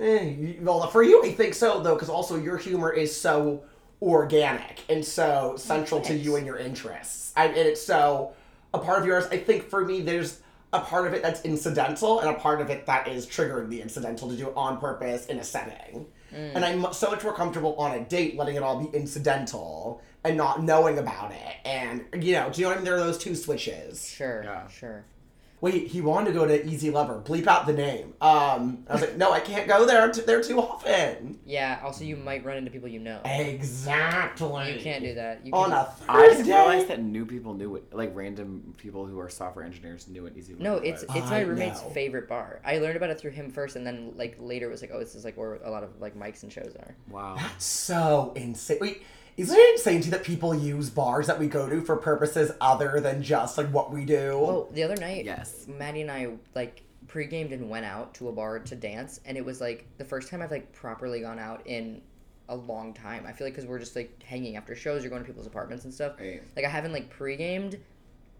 Eh, 0.00 0.54
well, 0.60 0.86
for 0.88 1.02
you, 1.02 1.22
I 1.24 1.30
think 1.30 1.54
so 1.54 1.80
though, 1.80 1.94
because 1.94 2.08
also 2.08 2.36
your 2.36 2.56
humor 2.56 2.92
is 2.92 3.16
so 3.18 3.62
organic 4.02 4.82
and 4.88 5.04
so 5.04 5.54
central 5.56 6.00
to 6.00 6.14
you 6.14 6.34
and 6.34 6.44
your 6.44 6.58
interests, 6.58 7.32
I, 7.36 7.46
and 7.46 7.56
it's 7.56 7.80
so 7.80 8.32
a 8.72 8.78
part 8.80 9.00
of 9.00 9.06
yours. 9.06 9.26
I 9.30 9.38
think 9.38 9.68
for 9.68 9.84
me, 9.84 10.00
there's 10.00 10.40
a 10.72 10.80
part 10.80 11.06
of 11.06 11.14
it 11.14 11.22
that's 11.22 11.42
incidental 11.42 12.18
and 12.18 12.28
a 12.28 12.34
part 12.34 12.60
of 12.60 12.70
it 12.70 12.86
that 12.86 13.06
is 13.06 13.24
triggering 13.24 13.68
the 13.68 13.80
incidental 13.80 14.28
to 14.28 14.36
do 14.36 14.48
it 14.48 14.56
on 14.56 14.78
purpose 14.78 15.26
in 15.26 15.38
a 15.38 15.44
setting. 15.44 16.06
And 16.32 16.64
I'm 16.64 16.92
so 16.92 17.12
much 17.12 17.22
more 17.22 17.32
comfortable 17.32 17.76
on 17.76 17.96
a 17.96 18.04
date 18.04 18.36
letting 18.36 18.56
it 18.56 18.62
all 18.64 18.84
be 18.84 18.96
incidental 18.96 20.02
and 20.24 20.36
not 20.36 20.64
knowing 20.64 20.98
about 20.98 21.30
it. 21.30 21.54
And 21.64 22.04
you 22.20 22.32
know, 22.32 22.50
do 22.50 22.60
you 22.60 22.66
know 22.66 22.70
what 22.70 22.72
I 22.72 22.76
mean? 22.78 22.84
There 22.84 22.96
are 22.96 22.98
those 22.98 23.18
two 23.18 23.36
switches. 23.36 24.08
Sure. 24.08 24.42
Yeah. 24.42 24.66
Sure. 24.66 25.04
Wait, 25.64 25.86
he 25.86 26.02
wanted 26.02 26.26
to 26.26 26.32
go 26.32 26.44
to 26.46 26.66
Easy 26.66 26.90
Lover. 26.90 27.22
Bleep 27.24 27.46
out 27.46 27.64
the 27.66 27.72
name. 27.72 28.12
Um, 28.20 28.84
I 28.86 28.92
was 28.92 29.00
like, 29.00 29.16
no, 29.16 29.32
I 29.32 29.40
can't 29.40 29.66
go 29.66 29.86
there. 29.86 30.10
t- 30.12 30.20
There 30.20 30.42
too 30.42 30.60
often. 30.60 31.38
Yeah. 31.46 31.80
Also, 31.82 32.04
you 32.04 32.16
might 32.16 32.44
run 32.44 32.58
into 32.58 32.70
people 32.70 32.86
you 32.90 32.98
know. 33.00 33.18
Exactly. 33.24 34.74
You 34.74 34.78
can't 34.80 35.02
do 35.02 35.14
that. 35.14 35.46
You 35.46 35.52
on 35.54 35.70
can, 35.70 35.78
a 35.78 35.88
I 36.06 36.28
didn't 36.28 36.46
realize 36.46 36.80
Thursday. 36.82 36.96
that 36.96 37.02
new 37.02 37.24
people 37.24 37.54
knew 37.54 37.76
it. 37.76 37.94
Like 37.94 38.10
random 38.14 38.74
people 38.76 39.06
who 39.06 39.18
are 39.18 39.30
software 39.30 39.64
engineers 39.64 40.06
knew 40.06 40.26
it 40.26 40.36
easy. 40.36 40.52
Lover. 40.52 40.64
No, 40.64 40.76
it's 40.76 41.02
it's 41.02 41.14
my 41.30 41.38
I 41.38 41.40
roommate's 41.40 41.82
know. 41.82 41.88
favorite 41.90 42.28
bar. 42.28 42.60
I 42.62 42.76
learned 42.78 42.96
about 42.98 43.08
it 43.08 43.18
through 43.18 43.30
him 43.30 43.50
first, 43.50 43.76
and 43.76 43.86
then 43.86 44.12
like 44.16 44.36
later 44.38 44.66
it 44.68 44.70
was 44.70 44.82
like, 44.82 44.90
oh, 44.92 44.98
this 44.98 45.14
is 45.14 45.24
like 45.24 45.38
where 45.38 45.54
a 45.64 45.70
lot 45.70 45.82
of 45.82 45.98
like 45.98 46.14
mics 46.14 46.42
and 46.42 46.52
shows 46.52 46.76
are. 46.78 46.94
wow. 47.08 47.36
That's 47.38 47.64
so 47.64 48.32
insane. 48.36 48.78
Wait, 48.82 49.02
isn't 49.36 49.56
it 49.56 49.72
insane 49.74 50.00
to 50.00 50.06
you 50.06 50.10
that 50.12 50.22
people 50.24 50.54
use 50.54 50.90
bars 50.90 51.26
that 51.26 51.38
we 51.38 51.46
go 51.48 51.68
to 51.68 51.80
for 51.80 51.96
purposes 51.96 52.52
other 52.60 53.00
than 53.00 53.22
just 53.22 53.58
like 53.58 53.68
what 53.68 53.92
we 53.92 54.04
do? 54.04 54.30
Oh, 54.32 54.68
the 54.72 54.82
other 54.82 54.96
night, 54.96 55.24
Yes. 55.24 55.66
Maddie 55.68 56.02
and 56.02 56.10
I 56.10 56.28
like 56.54 56.82
pre-gamed 57.08 57.52
and 57.52 57.68
went 57.68 57.84
out 57.84 58.14
to 58.14 58.28
a 58.28 58.32
bar 58.32 58.58
to 58.58 58.76
dance, 58.76 59.20
and 59.24 59.36
it 59.36 59.44
was 59.44 59.60
like 59.60 59.86
the 59.98 60.04
first 60.04 60.28
time 60.30 60.42
I've 60.42 60.50
like 60.50 60.72
properly 60.72 61.20
gone 61.20 61.38
out 61.38 61.66
in 61.66 62.00
a 62.48 62.56
long 62.56 62.92
time. 62.92 63.24
I 63.26 63.32
feel 63.32 63.46
like 63.46 63.54
because 63.54 63.68
we're 63.68 63.78
just 63.78 63.96
like 63.96 64.22
hanging 64.22 64.56
after 64.56 64.74
shows, 64.74 65.02
you're 65.02 65.10
going 65.10 65.22
to 65.22 65.26
people's 65.26 65.46
apartments 65.46 65.84
and 65.84 65.92
stuff. 65.94 66.14
Right. 66.20 66.42
Like 66.56 66.64
I 66.64 66.68
haven't 66.68 66.92
like 66.92 67.10
pre-gamed 67.10 67.78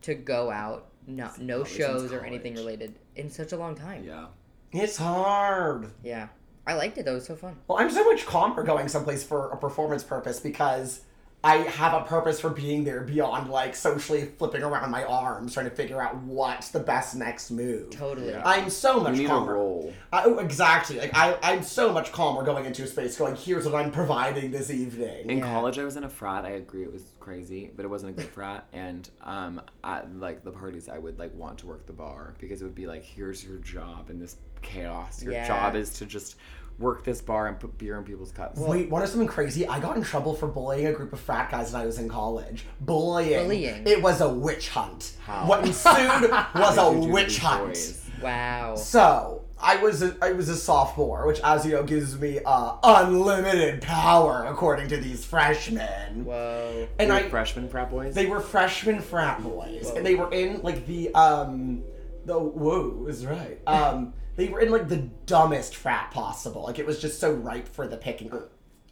to 0.03 0.15
go 0.15 0.51
out, 0.51 0.89
not 1.07 1.41
no 1.41 1.63
Probably 1.63 1.77
shows 1.79 2.13
or 2.13 2.25
anything 2.25 2.55
related 2.55 2.95
in 3.17 3.31
such 3.31 3.53
a 3.53 3.57
long 3.57 3.75
time. 3.75 4.05
Yeah. 4.05 4.27
It's 4.73 4.97
hard. 4.97 5.91
Yeah. 6.03 6.29
I 6.67 6.75
liked 6.75 6.97
it 6.99 7.05
though. 7.05 7.13
It 7.13 7.17
was 7.17 7.27
so 7.27 7.37
fun. 7.37 7.57
Well, 7.69 7.79
I'm 7.79 7.91
so 7.91 8.05
much 8.05 8.25
calmer 8.27 8.63
going 8.63 8.89
someplace 8.89 9.23
for 9.25 9.51
a 9.51 9.57
performance 9.57 10.03
purpose 10.03 10.41
because 10.41 11.01
I 11.43 11.57
have 11.59 11.93
a 11.93 12.07
purpose 12.07 12.41
for 12.41 12.49
being 12.49 12.85
there 12.85 13.03
beyond 13.03 13.51
like 13.51 13.77
socially 13.77 14.25
flipping 14.39 14.63
around 14.63 14.91
my 14.91 15.05
arms 15.05 15.53
trying 15.53 15.69
to 15.69 15.77
figure 15.77 16.01
out 16.01 16.17
what's 16.23 16.71
the 16.71 16.81
best 16.81 17.15
next 17.17 17.51
move. 17.51 17.91
Totally. 17.91 18.31
Yeah. 18.31 18.41
I'm 18.47 18.71
so 18.71 18.99
much 18.99 19.13
You 19.17 19.19
need 19.19 19.27
a 19.27 19.29
calmer. 19.29 19.53
role. 19.53 19.93
I, 20.11 20.23
oh, 20.25 20.39
exactly. 20.39 20.97
Like 20.99 21.11
I, 21.15 21.37
I'm 21.43 21.63
so 21.63 21.93
much 21.93 22.13
calmer 22.13 22.45
going 22.45 22.65
into 22.65 22.83
a 22.83 22.87
space, 22.87 23.19
going, 23.19 23.37
"Here's 23.37 23.67
what 23.67 23.75
I'm 23.75 23.91
providing 23.93 24.53
this 24.53 24.71
evening." 24.71 25.29
In 25.29 25.39
Yeah. 25.39 25.45
college, 25.53 25.79
I 25.79 25.85
was 25.85 25.97
in 25.97 26.05
a 26.05 26.09
frat. 26.09 26.47
I 26.47 26.53
agree, 26.53 26.83
it 26.83 26.91
was 26.93 27.03
crazy, 27.21 27.71
but 27.77 27.85
it 27.85 27.89
wasn't 27.89 28.13
a 28.19 28.23
good 28.23 28.31
frat. 28.33 28.67
And 28.73 29.07
um, 29.21 29.61
at 29.85 30.17
like 30.17 30.45
the 30.45 30.51
parties, 30.51 30.89
I 30.89 30.97
would 30.97 31.19
like 31.19 31.35
want 31.35 31.59
to 31.59 31.67
work 31.67 31.85
the 31.85 31.93
bar 31.93 32.33
because 32.39 32.63
it 32.63 32.65
would 32.65 32.75
be 32.75 32.87
like, 32.87 33.05
here's 33.05 33.45
your 33.45 33.59
job 33.59 34.09
in 34.09 34.19
this 34.19 34.37
chaos. 34.65 35.23
Your 35.23 35.33
Yeah. 35.33 35.47
job 35.47 35.77
is 35.77 35.91
to 35.99 36.07
just 36.07 36.37
work 36.81 37.05
this 37.05 37.21
bar 37.23 37.47
and 37.47 37.61
put 37.61 37.79
beer 37.79 37.97
in 37.99 38.03
people's 38.05 38.33
cups. 38.33 38.59
Wait, 38.59 38.91
want 38.91 39.03
to 39.05 39.07
know 39.07 39.11
something 39.13 39.29
crazy? 39.29 39.65
I 39.69 39.79
got 39.79 39.97
in 39.97 40.03
trouble 40.03 40.35
for 40.35 40.49
bullying 40.49 40.87
a 40.89 40.93
group 40.93 41.13
of 41.13 41.21
frat 41.21 41.51
guys 41.51 41.73
when 41.73 41.83
I 41.83 41.87
was 41.87 41.99
in 42.01 42.09
college. 42.09 42.65
Bullying. 42.81 43.45
Bullying. 43.45 43.87
It 43.87 44.03
was 44.03 44.21
a 44.21 44.29
witch 44.29 44.71
hunt. 44.71 45.13
How? 45.25 45.47
What 45.47 45.61
ensued 45.65 46.31
was 46.55 46.77
a 46.77 46.85
did 46.91 46.95
you 46.97 47.01
do 47.03 47.07
to 47.07 47.13
witch 47.13 47.39
hunt. 47.39 47.67
boys? 47.69 48.01
Wow. 48.21 48.75
So 48.75 49.43
I 49.63 49.77
was 49.77 50.03
a, 50.03 50.17
I 50.21 50.33
was 50.33 50.49
a 50.49 50.57
sophomore, 50.57 51.27
which, 51.29 51.39
as 51.45 51.65
you 51.65 51.73
know, 51.75 51.85
gives 51.85 52.19
me 52.19 52.41
uh, 52.45 52.77
unlimited 52.83 53.81
power 53.81 54.45
according 54.49 54.89
to 54.89 54.97
these 54.97 55.25
freshmen. 55.25 56.25
Whoa. 56.25 56.89
And 56.99 57.09
Were 57.11 57.15
I, 57.15 57.29
freshman 57.29 57.69
frat 57.69 57.89
boys. 57.91 58.15
they 58.15 58.27
were 58.27 58.41
freshman 58.41 59.01
frat 59.01 59.43
boys, 59.45 59.85
Whoa. 59.91 59.97
and 59.97 60.05
they 60.07 60.17
were 60.17 60.33
in 60.33 60.61
like 60.63 60.87
the 60.89 61.15
um, 61.15 61.85
the 62.25 62.37
whoa 62.39 63.07
is 63.09 63.25
right. 63.27 63.61
Um, 63.67 64.13
they 64.37 64.49
were 64.49 64.61
in 64.61 64.71
like 64.71 64.89
the 64.89 65.09
dumbest 65.27 65.77
frat 65.77 66.11
possible. 66.11 66.63
Like 66.65 66.79
it 66.79 66.87
was 66.87 67.01
just 67.01 67.21
so 67.21 67.33
ripe 67.33 67.69
for 67.69 67.87
the 67.87 67.97
picking. 67.97 68.33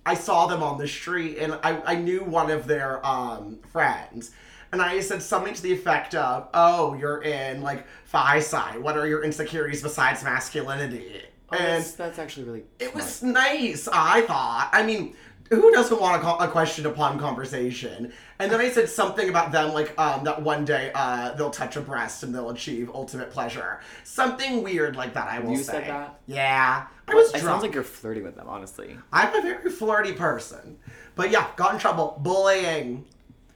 I 0.05 0.15
saw 0.15 0.47
them 0.47 0.63
on 0.63 0.79
the 0.79 0.89
street, 0.89 1.39
and 1.39 1.55
I 1.63 1.81
I 1.85 1.95
knew 1.97 2.25
one 2.25 2.51
of 2.51 2.67
their 2.67 3.05
um 3.07 3.59
friends. 3.73 4.33
And 4.73 4.81
I 4.81 5.01
said 5.01 5.23
something 5.23 5.53
to 5.53 5.63
the 5.63 5.73
effect 5.73 6.15
of, 6.15 6.49
"Oh, 6.55 6.95
you're 6.95 7.23
in 7.23 7.63
like 7.63 7.87
phi 8.05 8.39
sci. 8.39 8.79
What 8.79 8.97
are 8.97 9.07
your 9.07 9.23
insecurities 9.23 9.83
besides 9.83 10.25
masculinity?" 10.25 11.23
Oh, 11.51 11.57
and 11.57 11.83
that's, 11.83 11.93
that's 11.93 12.19
actually 12.19 12.45
really. 12.45 12.65
it 12.79 12.95
was 12.95 13.23
nice, 13.23 13.87
I 13.93 14.23
thought. 14.23 14.71
I 14.73 14.83
mean, 14.83 15.15
who 15.57 15.71
doesn't 15.73 16.01
want 16.01 16.21
a, 16.23 16.25
co- 16.25 16.37
a 16.39 16.49
question 16.49 16.87
upon 16.87 17.19
conversation? 17.19 18.13
And 18.39 18.51
then 18.51 18.61
I 18.61 18.71
said 18.71 18.89
something 18.89 19.29
about 19.29 19.53
them, 19.53 19.73
like 19.73 19.99
um, 19.99 20.25
that 20.25 20.43
one 20.43 20.65
day 20.65 20.91
uh, 20.95 21.33
they'll 21.35 21.51
touch 21.51 21.77
a 21.77 21.81
breast 21.81 22.23
and 22.23 22.35
they'll 22.35 22.51
achieve 22.51 22.91
ultimate 22.95 23.31
pleasure. 23.31 23.81
Something 24.05 24.63
weird 24.63 24.97
like 24.97 25.15
that, 25.15 25.29
I 25.29 25.39
will 25.41 25.53
You 25.53 25.59
say. 25.59 25.73
said 25.73 25.89
that? 25.89 26.21
Yeah. 26.27 26.87
I 27.09 27.15
was 27.15 27.29
It 27.29 27.33
drunk. 27.41 27.45
sounds 27.45 27.63
like 27.63 27.75
you're 27.75 27.83
flirting 27.83 28.25
with 28.25 28.37
them, 28.37 28.49
honestly. 28.49 28.97
I'm 29.13 29.35
a 29.35 29.43
very 29.43 29.71
flirty 29.71 30.13
person. 30.13 30.79
But 31.15 31.31
yeah, 31.31 31.47
got 31.57 31.75
in 31.75 31.79
trouble. 31.81 32.19
Bullying. 32.23 33.05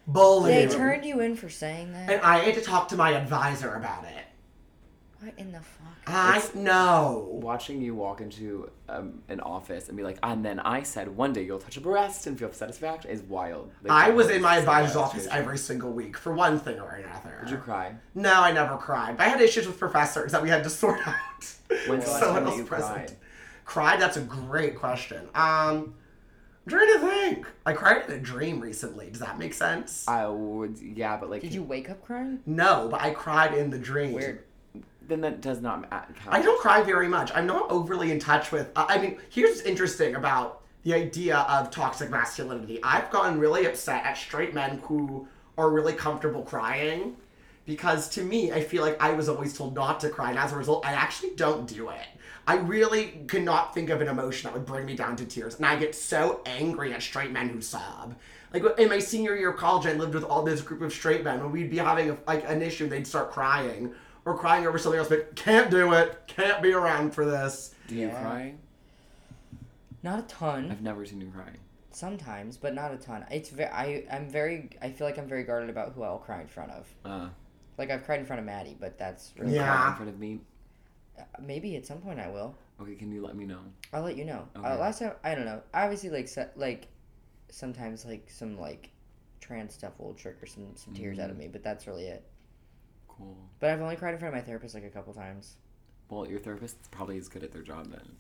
Bullying. 0.07 0.69
They 0.69 0.75
turned 0.75 1.05
you 1.05 1.21
in 1.21 1.35
for 1.37 1.49
saying 1.49 1.93
that. 1.93 2.11
and 2.11 2.21
I 2.23 2.39
had 2.39 2.55
to 2.55 2.61
talk 2.61 2.89
to 2.89 2.97
my 2.97 3.13
advisor 3.13 3.75
about 3.75 4.05
it. 4.05 4.26
What 5.27 5.39
in 5.39 5.51
the 5.51 5.59
fuck? 5.59 5.97
I 6.07 6.43
know. 6.55 7.29
Watching 7.33 7.83
you 7.83 7.95
walk 7.95 8.21
into 8.21 8.71
um, 8.89 9.23
an 9.29 9.41
office 9.41 9.89
and 9.89 9.97
be 9.97 10.05
like, 10.05 10.19
and 10.23 10.45
then 10.45 10.61
I 10.61 10.83
said 10.85 11.09
one 11.17 11.33
day 11.33 11.43
you'll 11.45 11.59
touch 11.59 11.77
a 11.77 11.81
breast 11.81 12.27
and 12.29 12.39
feel 12.39 12.53
satisfaction 12.53 13.11
is 13.11 13.23
wild. 13.23 13.73
Like, 13.83 13.91
I 13.93 14.11
was 14.11 14.31
in 14.31 14.41
my 14.41 14.59
advisor's 14.59 14.95
office 14.95 15.27
every 15.31 15.59
single 15.59 15.93
week 15.93 16.17
for 16.17 16.33
one 16.33 16.61
thing 16.61 16.79
or 16.79 16.91
another. 16.91 17.41
Did 17.43 17.51
you 17.51 17.57
cry? 17.57 17.95
No, 18.15 18.35
I 18.41 18.53
never 18.53 18.77
cried. 18.77 19.17
But 19.17 19.27
I 19.27 19.31
had 19.31 19.41
issues 19.41 19.67
with 19.67 19.79
professors 19.79 20.31
that 20.33 20.43
we 20.43 20.49
had 20.49 20.63
to 20.65 20.71
sort 20.71 21.01
out. 21.07 21.15
When's 21.89 22.05
the 22.05 22.11
last 22.11 22.21
Someone 22.21 22.35
time 22.35 22.45
that 22.45 22.51
else 22.51 22.59
you 22.59 22.65
present. 22.65 22.95
cried? 22.95 23.17
Cried? 23.65 24.01
That's 24.01 24.17
a 24.17 24.21
great 24.23 24.77
question. 24.77 25.23
Um, 25.35 25.95
I'm 26.67 26.71
trying 26.71 26.93
to 26.95 26.99
think. 27.01 27.47
I 27.65 27.73
cried 27.73 28.09
in 28.09 28.13
a 28.13 28.21
dream 28.21 28.61
recently. 28.61 29.11
Does 29.11 29.21
that 29.21 29.39
make 29.41 29.55
sense? 29.55 30.07
I 30.07 30.27
would, 30.29 30.79
yeah, 30.81 31.17
but 31.17 31.31
like, 31.31 31.43
Did 31.43 31.53
you 31.53 31.65
wake 31.65 31.91
up 31.91 32.05
crying? 32.05 32.41
no, 32.47 32.87
but 32.89 33.01
I 33.01 33.11
cried 33.11 33.55
in 33.55 33.71
the 33.71 33.79
dream. 33.79 34.13
Weird. 34.13 34.45
Then 35.09 35.21
that 35.23 35.41
does 35.41 35.61
not 35.61 35.89
count. 35.91 36.17
I 36.29 36.43
don't 36.43 36.61
cry 36.61 36.83
very 36.83 37.09
much. 37.09 37.31
I'm 37.35 37.47
not 37.47 37.71
overly 37.71 38.11
in 38.11 38.19
touch 38.19 38.53
with. 38.53 38.71
Uh, 38.77 38.87
I 38.89 38.99
mean, 38.99 39.19
here's 39.31 39.51
what's 39.51 39.63
interesting 39.63 40.15
about 40.15 40.63
the 40.83 40.95
idea 40.95 41.39
of 41.39 41.71
toxic 41.71 42.11
masculinity. 42.11 42.81
I've 42.83 43.11
gotten 43.11 43.39
really 43.39 43.67
upset 43.67 44.05
at 44.05 44.17
straight 44.17 44.55
men 44.55 44.79
who 44.85 45.27
are 45.59 45.71
really 45.71 45.93
comfortable 45.93 46.43
crying 46.43 47.17
because 47.65 48.09
to 48.11 48.23
me, 48.23 48.53
I 48.53 48.61
feel 48.61 48.83
like 48.83 49.01
I 49.03 49.13
was 49.13 49.29
always 49.29 49.57
told 49.57 49.75
not 49.75 49.99
to 50.01 50.09
cry, 50.09 50.31
and 50.31 50.39
as 50.39 50.53
a 50.53 50.57
result, 50.57 50.87
I 50.87 50.93
actually 50.93 51.35
don't 51.35 51.67
do 51.67 51.89
it. 51.89 52.07
I 52.47 52.55
really 52.59 53.25
could 53.27 53.43
not 53.43 53.75
think 53.75 53.91
of 53.91 54.01
an 54.01 54.07
emotion 54.07 54.47
that 54.47 54.55
would 54.57 54.65
bring 54.65 54.87
me 54.87 54.95
down 54.95 55.17
to 55.17 55.25
tears, 55.25 55.57
and 55.57 55.67
I 55.67 55.75
get 55.75 55.95
so 55.97 56.43
angry 56.47 56.93
at 56.93 57.03
straight 57.03 57.33
men 57.33 57.49
who 57.49 57.61
sob. 57.61 58.15
Like 58.55 58.63
in 58.79 58.89
my 58.89 59.01
senior 59.01 59.35
year 59.35 59.51
of 59.51 59.57
college, 59.57 59.87
I 59.87 59.95
lived 59.95 60.15
with 60.15 60.23
all 60.23 60.45
this 60.45 60.61
group 60.61 60.81
of 60.81 60.93
straight 60.93 61.25
men. 61.25 61.43
When 61.43 61.51
we'd 61.51 61.71
be 61.71 61.79
having 61.79 62.11
a, 62.11 62.17
like 62.29 62.49
an 62.49 62.63
issue, 62.63 62.89
they'd 62.89 63.07
start 63.07 63.33
crying 63.33 63.93
or 64.27 64.37
crying 64.37 64.67
over 64.67 64.77
something 64.77 64.99
else, 64.99 65.09
but 65.09 65.35
can't 65.37 65.71
do 65.71 65.93
it, 65.95 66.21
can't 66.27 66.61
be 66.61 66.73
around 66.73 67.15
for 67.15 67.25
this. 67.25 67.75
Do 67.87 67.95
you 67.95 68.09
Yeah. 68.09 68.21
cry? 68.21 68.55
Not 70.03 70.19
a 70.19 70.23
ton. 70.23 70.71
I've 70.71 70.83
never 70.83 71.07
seen 71.07 71.21
you 71.21 71.31
cry. 71.31 71.49
Sometimes, 71.93 72.57
but 72.59 72.75
not 72.75 72.93
a 72.93 72.99
ton. 72.99 73.25
It's 73.31 73.49
very. 73.49 73.71
I 73.71 74.05
I'm 74.11 74.29
very. 74.29 74.69
I 74.83 74.91
feel 74.91 75.07
like 75.07 75.17
I'm 75.17 75.29
very 75.29 75.45
guarded 75.45 75.71
about 75.71 75.93
who 75.93 76.03
I'll 76.03 76.19
cry 76.19 76.43
in 76.43 76.49
front 76.49 76.73
of. 76.73 76.87
Uh, 77.05 77.29
Like 77.79 77.91
I've 77.91 78.05
cried 78.05 78.21
in 78.21 78.27
front 78.27 78.41
of 78.41 78.47
Maddie, 78.47 78.77
but 78.79 78.99
that's 78.99 79.33
really 79.39 79.55
Yeah. 79.55 79.75
cry 79.77 79.89
in 79.91 79.95
front 79.97 80.11
of 80.11 80.19
me. 80.19 80.41
maybe 81.41 81.77
at 81.77 81.87
some 81.87 81.99
point 82.03 82.21
I 82.21 82.29
will. 82.29 82.55
Okay, 82.79 82.95
can 82.95 83.11
you 83.11 83.25
let 83.25 83.35
me 83.37 83.47
know? 83.47 83.61
I'll 83.91 84.03
let 84.03 84.17
you 84.17 84.27
know. 84.27 84.47
Uh, 84.55 84.59
Okay. 84.59 84.77
last 84.79 84.99
time 84.99 85.13
I 85.25 85.35
don't 85.35 85.47
know. 85.47 85.63
Obviously, 85.73 86.11
like 86.11 86.29
se- 86.29 86.51
like 86.57 86.89
sometimes 87.49 88.05
like 88.05 88.29
some 88.29 88.59
like 88.61 88.91
trans 89.41 89.73
stuff 89.73 89.93
will 89.99 90.13
trigger 90.13 90.45
some 90.45 90.75
some 90.77 90.93
tears 90.93 91.17
Mm. 91.17 91.23
out 91.25 91.31
of 91.31 91.39
me, 91.39 91.49
but 91.49 91.63
that's 91.63 91.87
really 91.87 92.07
it. 92.09 92.23
Cool. 93.19 93.37
But 93.61 93.71
I've 93.71 93.81
only 93.81 93.97
cried 93.97 94.15
in 94.15 94.19
front 94.21 94.35
of 94.35 94.41
my 94.41 94.45
therapist 94.47 94.75
like 94.75 94.85
a 94.85 94.91
couple 94.91 95.15
times. 95.15 95.57
Well, 96.09 96.27
your 96.29 96.39
therapist 96.41 96.77
probably 96.91 97.17
is 97.17 97.29
good 97.29 97.43
at 97.43 97.53
their 97.53 97.63
job 97.63 97.87
then. 97.91 98.17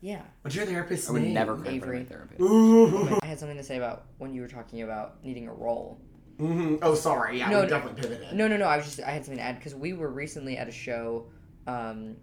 Yeah. 0.00 0.22
What's 0.42 0.54
your 0.54 0.66
therapist's 0.66 1.08
I 1.08 1.12
would 1.12 1.22
name? 1.22 1.32
never 1.34 1.56
cry 1.56 1.72
in 1.72 1.80
front 1.80 1.82
of 1.82 1.84
Avery. 1.84 1.98
my 2.00 2.04
therapist. 2.04 2.40
Ooh. 2.40 3.18
I 3.22 3.26
had 3.26 3.38
something 3.38 3.56
to 3.56 3.62
say 3.64 3.76
about 3.78 4.04
when 4.18 4.34
you 4.34 4.42
were 4.42 4.48
talking 4.48 4.82
about 4.82 5.24
needing 5.24 5.48
a 5.48 5.52
role. 5.52 5.98
hmm 6.38 6.76
Oh, 6.82 6.94
sorry. 6.94 7.38
Yeah, 7.38 7.48
No, 7.48 7.56
we 7.60 7.62
no. 7.62 7.68
definitely 7.68 8.02
pivoted. 8.02 8.32
No, 8.36 8.46
no, 8.46 8.56
no. 8.56 8.66
I 8.66 8.76
was 8.76 8.84
just 8.86 9.00
I 9.00 9.10
had 9.10 9.24
something 9.24 9.38
to 9.38 9.42
add 9.44 9.56
because 9.56 9.74
we 9.74 9.94
were 9.94 10.10
recently 10.10 10.56
at 10.58 10.68
a 10.68 10.72
show, 10.72 11.26
um, 11.66 12.16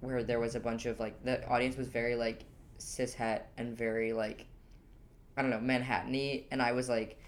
where 0.00 0.24
there 0.24 0.40
was 0.40 0.56
a 0.56 0.60
bunch 0.60 0.86
of 0.86 0.98
like 0.98 1.22
the 1.24 1.46
audience 1.48 1.76
was 1.76 1.86
very 1.88 2.16
like 2.16 2.44
cishet 2.78 3.42
and 3.56 3.76
very 3.78 4.12
like 4.12 4.46
I 5.36 5.42
don't 5.42 5.50
know 5.50 5.60
Manhattan-y, 5.60 6.44
and 6.50 6.60
I 6.60 6.72
was 6.72 6.88
like, 6.88 7.18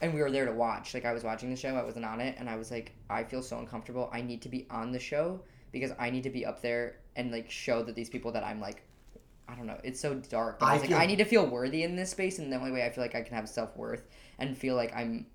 and 0.00 0.12
we 0.14 0.20
were 0.20 0.30
there 0.30 0.46
to 0.46 0.52
watch. 0.52 0.94
Like 0.94 1.04
I 1.04 1.12
was 1.12 1.24
watching 1.24 1.50
the 1.50 1.56
show, 1.56 1.74
I 1.74 1.82
wasn't 1.82 2.04
on 2.04 2.20
it, 2.20 2.36
and 2.38 2.48
I 2.48 2.56
was 2.56 2.70
like, 2.70 2.92
I 3.08 3.24
feel 3.24 3.42
so 3.42 3.58
uncomfortable. 3.58 4.10
I 4.12 4.22
need 4.22 4.42
to 4.42 4.48
be 4.48 4.66
on 4.70 4.92
the 4.92 4.98
show 4.98 5.40
because 5.72 5.92
I 5.98 6.10
need 6.10 6.22
to 6.24 6.30
be 6.30 6.44
up 6.46 6.62
there 6.62 6.96
and 7.16 7.30
like 7.32 7.50
show 7.50 7.82
that 7.82 7.94
these 7.94 8.10
people 8.10 8.32
that 8.32 8.44
I'm 8.44 8.60
like. 8.60 8.82
I 9.46 9.54
don't 9.54 9.66
know. 9.66 9.78
It's 9.84 10.00
so 10.00 10.14
dark. 10.14 10.56
I 10.62 10.70
I 10.70 10.72
was 10.78 10.82
like, 10.88 10.98
I 10.98 11.04
need 11.04 11.18
to 11.18 11.26
feel 11.26 11.44
worthy 11.44 11.82
in 11.82 11.96
this 11.96 12.10
space, 12.10 12.38
and 12.38 12.50
the 12.50 12.56
only 12.56 12.72
way 12.72 12.82
I 12.82 12.88
feel 12.88 13.04
like 13.04 13.14
I 13.14 13.20
can 13.20 13.34
have 13.34 13.46
self 13.46 13.76
worth 13.76 14.06
and 14.38 14.56
feel 14.56 14.74
like 14.74 14.96
I'm 14.96 15.26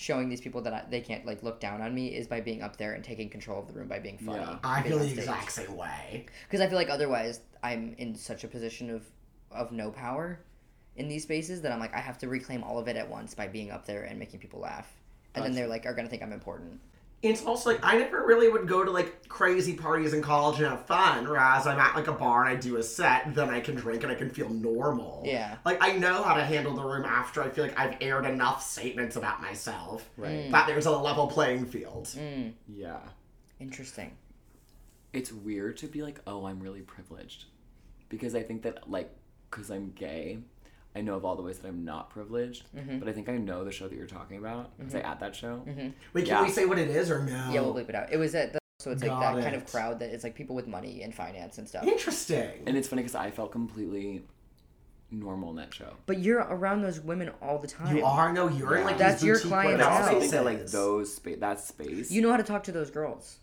showing 0.00 0.30
these 0.30 0.40
people 0.40 0.62
that 0.62 0.72
I, 0.72 0.84
they 0.88 1.00
can't 1.00 1.26
like 1.26 1.42
look 1.42 1.60
down 1.60 1.82
on 1.82 1.94
me 1.94 2.08
is 2.08 2.26
by 2.26 2.40
being 2.40 2.62
up 2.62 2.76
there 2.76 2.94
and 2.94 3.04
taking 3.04 3.28
control 3.28 3.58
of 3.58 3.66
the 3.66 3.74
room 3.74 3.86
by 3.86 3.98
being 3.98 4.16
funny. 4.18 4.38
Yeah. 4.38 4.56
I 4.64 4.82
feel 4.82 4.98
the 4.98 5.10
exact 5.10 5.52
same 5.52 5.76
way. 5.76 6.26
because 6.48 6.60
I 6.60 6.68
feel 6.68 6.76
like 6.76 6.88
otherwise 6.88 7.40
I'm 7.62 7.94
in 7.98 8.14
such 8.14 8.44
a 8.44 8.48
position 8.48 8.88
of 8.88 9.04
of 9.50 9.72
no 9.72 9.90
power 9.90 10.40
in 10.96 11.08
these 11.08 11.22
spaces 11.22 11.62
that 11.62 11.72
I'm 11.72 11.80
like 11.80 11.94
I 11.94 12.00
have 12.00 12.18
to 12.18 12.28
reclaim 12.28 12.62
all 12.62 12.78
of 12.78 12.88
it 12.88 12.96
at 12.96 13.08
once 13.08 13.34
by 13.34 13.48
being 13.48 13.70
up 13.70 13.86
there 13.86 14.02
and 14.04 14.18
making 14.18 14.40
people 14.40 14.60
laugh, 14.60 14.90
and 15.34 15.44
then 15.44 15.52
they're 15.52 15.66
like 15.68 15.86
are 15.86 15.94
gonna 15.94 16.08
think 16.08 16.22
I'm 16.22 16.32
important. 16.32 16.80
It's 17.22 17.44
also 17.44 17.70
like 17.70 17.80
I 17.82 17.98
never 17.98 18.24
really 18.24 18.48
would 18.48 18.66
go 18.66 18.82
to 18.82 18.90
like 18.90 19.28
crazy 19.28 19.74
parties 19.74 20.14
in 20.14 20.22
college 20.22 20.58
and 20.58 20.68
have 20.68 20.86
fun. 20.86 21.28
Whereas 21.28 21.66
I'm 21.66 21.78
at 21.78 21.94
like 21.94 22.06
a 22.06 22.12
bar 22.12 22.46
and 22.46 22.56
I 22.56 22.58
do 22.58 22.78
a 22.78 22.82
set, 22.82 23.34
then 23.34 23.50
I 23.50 23.60
can 23.60 23.74
drink 23.74 24.02
and 24.04 24.10
I 24.10 24.14
can 24.14 24.30
feel 24.30 24.48
normal. 24.48 25.22
Yeah. 25.26 25.56
Like 25.66 25.76
I 25.82 25.92
know 25.98 26.22
how 26.22 26.32
to 26.34 26.42
handle 26.44 26.74
the 26.74 26.82
room 26.82 27.04
after 27.04 27.42
I 27.42 27.50
feel 27.50 27.64
like 27.64 27.78
I've 27.78 27.96
aired 28.00 28.24
enough 28.24 28.62
statements 28.62 29.16
about 29.16 29.42
myself 29.42 30.08
Right. 30.16 30.50
that 30.50 30.66
there's 30.66 30.86
a 30.86 30.96
level 30.96 31.26
playing 31.26 31.66
field. 31.66 32.06
Mm, 32.06 32.54
Yeah. 32.66 33.00
interesting. 33.58 34.16
It's 35.12 35.30
weird 35.32 35.76
to 35.78 35.88
be 35.88 36.02
like, 36.02 36.20
oh, 36.26 36.46
I'm 36.46 36.60
really 36.60 36.80
privileged. 36.82 37.44
Because 38.08 38.34
I 38.34 38.42
think 38.42 38.62
that, 38.62 38.88
like, 38.90 39.10
because 39.50 39.68
I'm 39.70 39.90
gay, 39.90 40.38
I 40.94 41.00
know 41.02 41.14
of 41.14 41.24
all 41.24 41.36
the 41.36 41.42
ways 41.42 41.58
that 41.58 41.68
I'm 41.68 41.84
not 41.84 42.10
privileged. 42.10 42.64
Mm-hmm. 42.76 42.98
But 42.98 43.08
I 43.08 43.12
think 43.12 43.28
I 43.28 43.36
know 43.36 43.64
the 43.64 43.70
show 43.72 43.86
that 43.88 43.96
you're 43.96 44.06
talking 44.06 44.38
about. 44.38 44.76
Because 44.76 44.94
I 44.94 45.00
at 45.00 45.20
that 45.20 45.36
show. 45.36 45.62
Wait, 46.12 46.26
can 46.26 46.26
Yeah. 46.26 46.42
we 46.42 46.50
say 46.50 46.66
what 46.66 46.78
it 46.78 46.88
is 46.90 47.10
or 47.10 47.22
no? 47.22 47.50
Yeah, 47.52 47.60
we'll 47.60 47.74
bleep 47.74 47.88
it 47.88 47.94
out. 47.94 48.12
It 48.12 48.16
was 48.16 48.34
at 48.34 48.52
the, 48.52 48.58
so 48.80 48.90
it's 48.90 49.02
like 49.02 49.10
Got 49.10 49.36
that 49.36 49.42
kind 49.44 49.54
of 49.54 49.62
it. 49.62 49.70
crowd 49.70 50.00
that 50.00 50.10
is 50.10 50.24
like 50.24 50.34
people 50.34 50.56
with 50.56 50.66
money 50.66 51.02
and 51.02 51.14
finance 51.14 51.58
and 51.58 51.68
stuff. 51.68 51.84
Interesting. 51.84 52.64
And 52.66 52.76
it's 52.76 52.88
funny 52.88 53.02
because 53.02 53.14
I 53.14 53.30
felt 53.30 53.52
completely 53.52 54.22
normal 55.12 55.50
in 55.50 55.56
that 55.56 55.72
show. 55.74 55.92
But 56.06 56.18
you're 56.20 56.38
around 56.40 56.82
those 56.82 57.00
women 57.00 57.30
all 57.42 57.58
the 57.58 57.68
time. 57.68 57.96
You 57.96 58.04
are 58.04 58.32
no, 58.32 58.48
you're 58.48 58.74
in 58.74 58.80
Yeah. 58.80 58.84
like 58.86 58.98
That's 58.98 59.22
your 59.22 59.36
boutique 59.36 59.50
clientele. 59.50 59.86
I 59.88 59.90
women's 59.92 60.06
also 60.08 60.20
think 60.20 60.32
that, 60.32 60.44
like, 60.44 60.56
spaces. 60.58 60.72
those 60.72 61.14
space, 61.14 61.38
that 61.40 61.60
space. 61.60 62.10
You 62.10 62.22
know 62.22 62.30
how 62.30 62.36
to 62.36 62.42
talk 62.44 62.62
to 62.64 62.72
those 62.72 62.90
girls. 62.90 63.36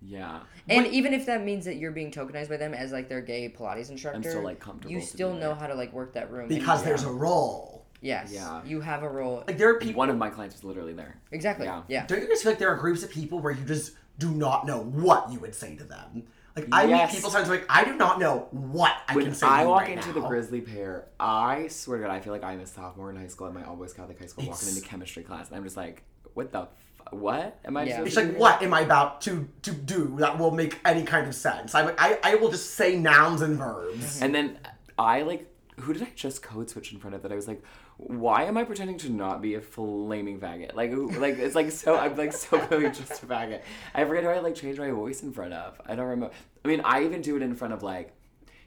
Yeah. 0.00 0.40
And 0.68 0.86
even 0.86 1.12
if 1.12 1.26
that 1.26 1.44
means 1.44 1.64
that 1.64 1.76
you're 1.76 1.90
being 1.92 2.10
tokenized 2.10 2.48
by 2.48 2.56
them 2.56 2.72
as 2.74 2.92
like 2.92 3.08
their 3.08 3.20
gay 3.20 3.48
Pilates 3.48 3.90
instructor, 3.90 4.30
still, 4.30 4.42
like, 4.42 4.60
comfortable 4.60 4.92
You 4.94 5.00
still 5.00 5.32
know 5.34 5.50
that. 5.50 5.58
how 5.60 5.66
to 5.66 5.74
like 5.74 5.92
work 5.92 6.14
that 6.14 6.30
room. 6.30 6.48
because 6.48 6.80
you- 6.80 6.86
there's 6.86 7.04
a 7.04 7.10
role. 7.10 7.86
yes, 8.00 8.30
Yeah. 8.32 8.62
you 8.64 8.80
have 8.80 9.02
a 9.02 9.08
role. 9.08 9.42
Like 9.46 9.58
there 9.58 9.68
are 9.70 9.78
people. 9.78 9.98
One 9.98 10.10
of 10.10 10.16
my 10.16 10.30
clients 10.30 10.54
was 10.56 10.64
literally 10.64 10.92
there. 10.92 11.16
Exactly. 11.32 11.66
Yeah. 11.66 11.82
Yeah. 11.88 12.06
Don't 12.06 12.20
you 12.22 12.28
guys 12.28 12.42
feel 12.42 12.52
like 12.52 12.58
there 12.58 12.70
are 12.72 12.76
groups 12.76 13.02
of 13.02 13.10
people 13.10 13.40
where 13.40 13.52
you 13.52 13.64
just 13.64 13.92
do 14.18 14.30
not 14.30 14.66
know 14.66 14.78
what 14.82 15.32
you 15.32 15.40
would 15.40 15.54
say 15.54 15.74
to 15.76 15.84
them? 15.84 16.24
Like 16.56 16.68
I 16.72 16.84
Yes. 16.84 17.10
meet 17.12 17.16
people 17.16 17.30
sometimes 17.30 17.50
like 17.50 17.66
I 17.68 17.84
do 17.84 17.94
not 17.96 18.18
know 18.20 18.48
what 18.50 18.92
I 19.08 19.14
When 19.16 19.24
can 19.26 19.34
say. 19.34 19.46
I 19.46 19.62
to 19.64 19.68
walk 19.68 19.80
right 19.82 19.90
into 19.92 20.08
now. 20.08 20.14
the 20.14 20.20
Grizzly 20.22 20.60
Pear, 20.60 21.06
I 21.20 21.68
swear 21.68 21.98
to 21.98 22.04
God, 22.06 22.12
I 22.12 22.20
feel 22.20 22.32
like 22.32 22.42
I'm 22.44 22.60
a 22.60 22.66
sophomore 22.66 23.10
in 23.10 23.16
high 23.16 23.26
school 23.28 23.46
at 23.48 23.54
my 23.54 23.64
all 23.64 23.76
boys 23.76 23.92
Catholic 23.92 24.18
high 24.18 24.26
school, 24.26 24.46
walking 24.46 24.68
into 24.68 24.80
chemistry 24.80 25.22
class, 25.22 25.48
and 25.48 25.56
I'm 25.56 25.62
just 25.64 25.76
like, 25.76 26.02
what 26.34 26.50
the, 26.52 26.62
f- 26.62 26.68
what 27.12 27.58
am 27.64 27.76
I? 27.76 27.84
Yeah. 27.84 28.02
It's 28.02 28.16
like 28.16 28.36
what 28.36 28.62
am 28.62 28.74
I 28.74 28.80
about 28.80 29.20
to 29.22 29.48
to 29.62 29.72
do 29.72 30.16
that 30.18 30.38
will 30.38 30.50
make 30.50 30.78
any 30.84 31.04
kind 31.04 31.26
of 31.26 31.34
sense? 31.34 31.74
I'm 31.74 31.86
like 31.86 32.00
I, 32.00 32.18
I 32.22 32.34
will 32.36 32.50
just 32.50 32.74
say 32.74 32.96
nouns 32.96 33.42
and 33.42 33.56
verbs. 33.58 34.20
And 34.20 34.34
then 34.34 34.58
I 34.98 35.22
like, 35.22 35.46
who 35.80 35.92
did 35.92 36.02
I 36.02 36.10
just 36.14 36.42
code 36.42 36.68
switch 36.70 36.92
in 36.92 36.98
front 36.98 37.14
of 37.14 37.22
that? 37.22 37.32
I 37.32 37.36
was 37.36 37.46
like, 37.46 37.62
why 37.98 38.44
am 38.44 38.56
I 38.56 38.64
pretending 38.64 38.98
to 38.98 39.10
not 39.10 39.42
be 39.42 39.54
a 39.54 39.60
flaming 39.60 40.40
faggot? 40.40 40.74
Like, 40.74 40.92
like 41.18 41.38
it's 41.38 41.54
like 41.54 41.70
so. 41.70 41.96
I'm 41.96 42.16
like 42.16 42.32
so 42.32 42.58
clearly 42.66 42.90
just 42.90 43.22
a 43.22 43.26
faggot. 43.26 43.62
I 43.94 44.04
forget 44.04 44.24
who 44.24 44.30
I 44.30 44.38
like 44.40 44.54
changed 44.54 44.78
my 44.78 44.90
voice 44.90 45.22
in 45.22 45.32
front 45.32 45.52
of. 45.52 45.80
I 45.86 45.94
don't 45.94 46.06
remember. 46.06 46.34
I 46.64 46.68
mean, 46.68 46.80
I 46.84 47.04
even 47.04 47.22
do 47.22 47.36
it 47.36 47.42
in 47.42 47.54
front 47.54 47.74
of 47.74 47.82
like, 47.82 48.12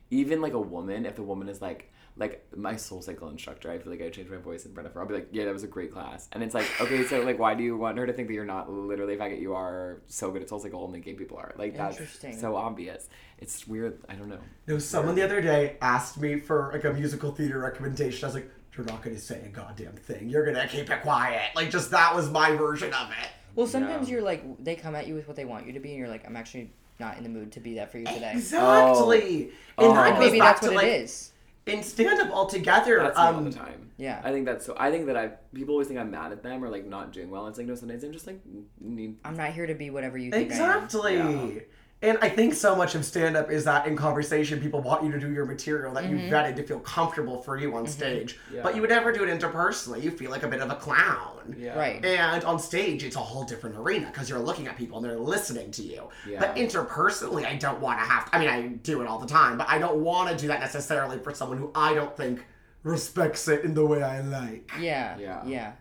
even 0.10 0.42
like 0.42 0.54
a 0.54 0.60
woman. 0.60 1.06
If 1.06 1.16
the 1.16 1.24
woman 1.24 1.50
is 1.50 1.62
like. 1.62 1.91
Like 2.18 2.46
my 2.56 2.76
soul 2.76 3.02
cycle 3.02 3.30
instructor, 3.30 3.72
I 3.72 3.78
feel 3.80 3.92
like 3.92 4.02
I 4.02 4.10
changed 4.10 4.30
my 4.30 4.38
voice 4.38 4.66
in 4.66 4.74
front 4.74 4.86
of 4.86 4.94
her. 4.94 5.02
I'll 5.02 5.08
be 5.08 5.14
like, 5.14 5.30
"Yeah, 5.32 5.46
that 5.46 5.54
was 5.54 5.64
a 5.64 5.68
great 5.68 5.94
class," 5.94 6.28
and 6.34 6.44
it's 6.44 6.54
like, 6.54 6.66
okay, 6.82 7.04
so 7.06 7.22
like, 7.22 7.40
why 7.40 7.56
do 7.56 7.64
you 7.64 7.78
want 7.78 7.98
her 7.98 8.06
to 8.06 8.12
think 8.14 8.28
that 8.28 8.34
you're 8.34 8.44
not 8.46 8.70
literally 8.72 9.14
a 9.14 9.18
faggot? 9.18 9.40
You 9.40 9.54
are 9.56 10.02
so 10.08 10.30
good 10.30 10.42
at 10.42 10.50
soul 10.50 10.60
cycle, 10.60 10.84
only 10.84 11.00
gay 11.00 11.14
people 11.14 11.38
are. 11.38 11.54
Like 11.58 11.76
that's 11.78 11.98
Interesting. 11.98 12.38
so 12.38 12.56
obvious. 12.58 13.08
It's 13.40 13.66
weird. 13.66 13.98
I 14.10 14.16
don't 14.16 14.28
know. 14.28 14.40
No, 14.68 14.78
someone 14.78 15.16
the 15.16 15.22
other 15.24 15.42
day 15.42 15.78
asked 15.82 16.20
me 16.20 16.38
for 16.38 16.70
like 16.74 16.84
a 16.84 16.92
musical 16.94 17.32
theater 17.32 17.60
recommendation. 17.60 18.26
I 18.26 18.28
was 18.28 18.36
like, 18.36 18.52
"You're 18.76 18.86
not 18.86 19.02
going 19.02 19.16
to 19.16 19.22
say 19.22 19.42
a 19.46 19.50
goddamn 19.50 19.94
thing. 19.94 20.30
You're 20.30 20.44
going 20.44 20.58
to 20.58 20.68
keep 20.68 20.90
it 20.90 21.02
quiet." 21.02 21.56
Like 21.56 21.72
just 21.72 21.92
that 21.92 22.14
was 22.14 22.30
my 22.30 22.56
version 22.56 22.94
of 22.94 23.10
it. 23.12 23.30
Well, 23.56 23.68
sometimes 23.68 24.10
Yeah. 24.10 24.16
you're 24.16 24.24
like 24.24 24.44
they 24.64 24.76
come 24.76 24.96
at 24.96 25.08
you 25.08 25.16
with 25.16 25.28
what 25.28 25.38
they 25.38 25.46
want 25.46 25.66
you 25.66 25.74
to 25.74 25.80
be, 25.80 25.90
and 25.92 25.98
you're 25.98 26.10
like, 26.10 26.26
I'm 26.28 26.36
actually 26.36 26.72
not 27.00 27.18
in 27.18 27.24
the 27.24 27.30
mood 27.30 27.52
to 27.54 27.60
be 27.60 27.76
that 27.76 27.92
for 27.92 27.98
you 28.00 28.06
today. 28.06 28.34
Exactly. 28.36 29.52
Oh. 29.78 29.84
And 29.90 29.98
Oh. 29.98 30.04
And 30.04 30.16
goes 30.16 30.20
maybe 30.26 30.40
back 30.40 30.56
that's 30.58 30.68
to 30.68 30.76
what 30.76 30.84
like 30.84 30.94
it 30.94 31.02
is. 31.04 31.31
In 31.66 31.84
stand 31.84 32.20
up 32.20 32.32
altogether. 32.32 33.00
That's 33.00 33.18
me 33.18 33.24
all 33.24 33.36
um, 33.36 33.46
the 33.46 33.52
time. 33.52 33.92
Yeah. 33.98 34.20
I 34.24 34.32
think 34.32 34.46
that's 34.46 34.66
so. 34.66 34.76
I 34.80 34.90
think 34.90 35.06
that 35.08 35.18
I 35.18 35.32
people 35.54 35.74
always 35.74 35.88
think 35.88 36.00
I'm 36.00 36.12
mad 36.12 36.32
at 36.32 36.42
them 36.42 36.64
or 36.64 36.70
like 36.70 36.86
not 36.86 37.12
doing 37.12 37.30
well. 37.30 37.48
It's 37.48 37.58
like 37.58 37.68
no, 37.68 37.76
sometimes 37.76 38.04
I'm 38.04 38.12
just 38.12 38.28
like 38.28 38.40
need. 38.80 39.18
I'm 39.24 39.38
not 39.38 39.54
here 39.54 39.68
to 39.68 39.76
be 39.76 39.90
whatever 39.90 40.18
you 40.18 40.32
think 40.32 40.52
I 40.52 40.56
am. 40.56 40.84
Exactly. 40.84 41.16
Yeah. 41.16 41.62
And 42.04 42.18
I 42.20 42.30
think 42.30 42.56
so 42.56 42.76
much 42.76 42.96
of 42.96 43.06
stand 43.06 43.38
up 43.38 43.52
is 43.52 43.64
that 43.66 43.86
in 43.86 43.96
conversation, 43.96 44.60
people 44.60 44.82
want 44.82 45.04
you 45.04 45.12
to 45.12 45.20
do 45.20 45.32
your 45.32 45.46
material 45.46 45.94
that 45.94 46.04
Mm-hmm. 46.06 46.18
you 46.18 46.32
vetted 46.32 46.56
to 46.56 46.64
feel 46.64 46.80
comfortable 46.80 47.42
for 47.44 47.58
you 47.58 47.76
on 47.76 47.86
stage. 47.86 48.40
Yeah. 48.52 48.64
But 48.64 48.74
you 48.76 48.82
would 48.82 48.90
never 48.90 49.12
do 49.12 49.24
it 49.24 49.40
interpersonally. 49.40 50.02
You 50.02 50.10
feel 50.10 50.32
like 50.32 50.42
a 50.42 50.48
bit 50.48 50.62
of 50.62 50.72
a 50.72 50.76
clown. 50.76 51.56
Yeah. 51.60 51.78
Right. 51.78 52.04
And 52.04 52.44
on 52.44 52.58
stage, 52.58 53.04
it's 53.04 53.16
a 53.16 53.20
whole 53.20 53.44
different 53.44 53.76
arena 53.78 54.08
because 54.08 54.30
you're 54.32 54.40
looking 54.40 54.66
at 54.68 54.78
people 54.78 54.98
and 54.98 55.06
they're 55.06 55.20
listening 55.20 55.70
to 55.72 55.84
you. 55.84 56.10
Yeah. 56.28 56.40
But 56.40 56.56
interpersonally, 56.56 57.46
I 57.46 57.56
don't 57.56 57.80
want 57.80 58.00
to 58.00 58.06
have. 58.06 58.30
to, 58.32 58.36
I 58.36 58.40
mean, 58.40 58.50
I 58.50 58.68
do 58.82 59.02
it 59.02 59.08
all 59.08 59.20
the 59.20 59.28
time, 59.28 59.60
but 59.60 59.70
I 59.70 59.78
don't 59.78 60.02
want 60.02 60.32
to 60.32 60.36
do 60.36 60.48
that 60.48 60.60
necessarily 60.60 61.20
for 61.20 61.34
someone 61.36 61.60
who 61.60 61.72
I 61.76 61.94
don't 61.94 62.18
think 62.18 62.44
respects 62.82 63.48
it 63.48 63.64
in 63.64 63.76
the 63.76 63.86
way 63.86 64.02
I 64.02 64.22
like. 64.22 64.72
Yeah. 64.80 65.18
Yeah. 65.20 65.46
Yeah. 65.46 65.74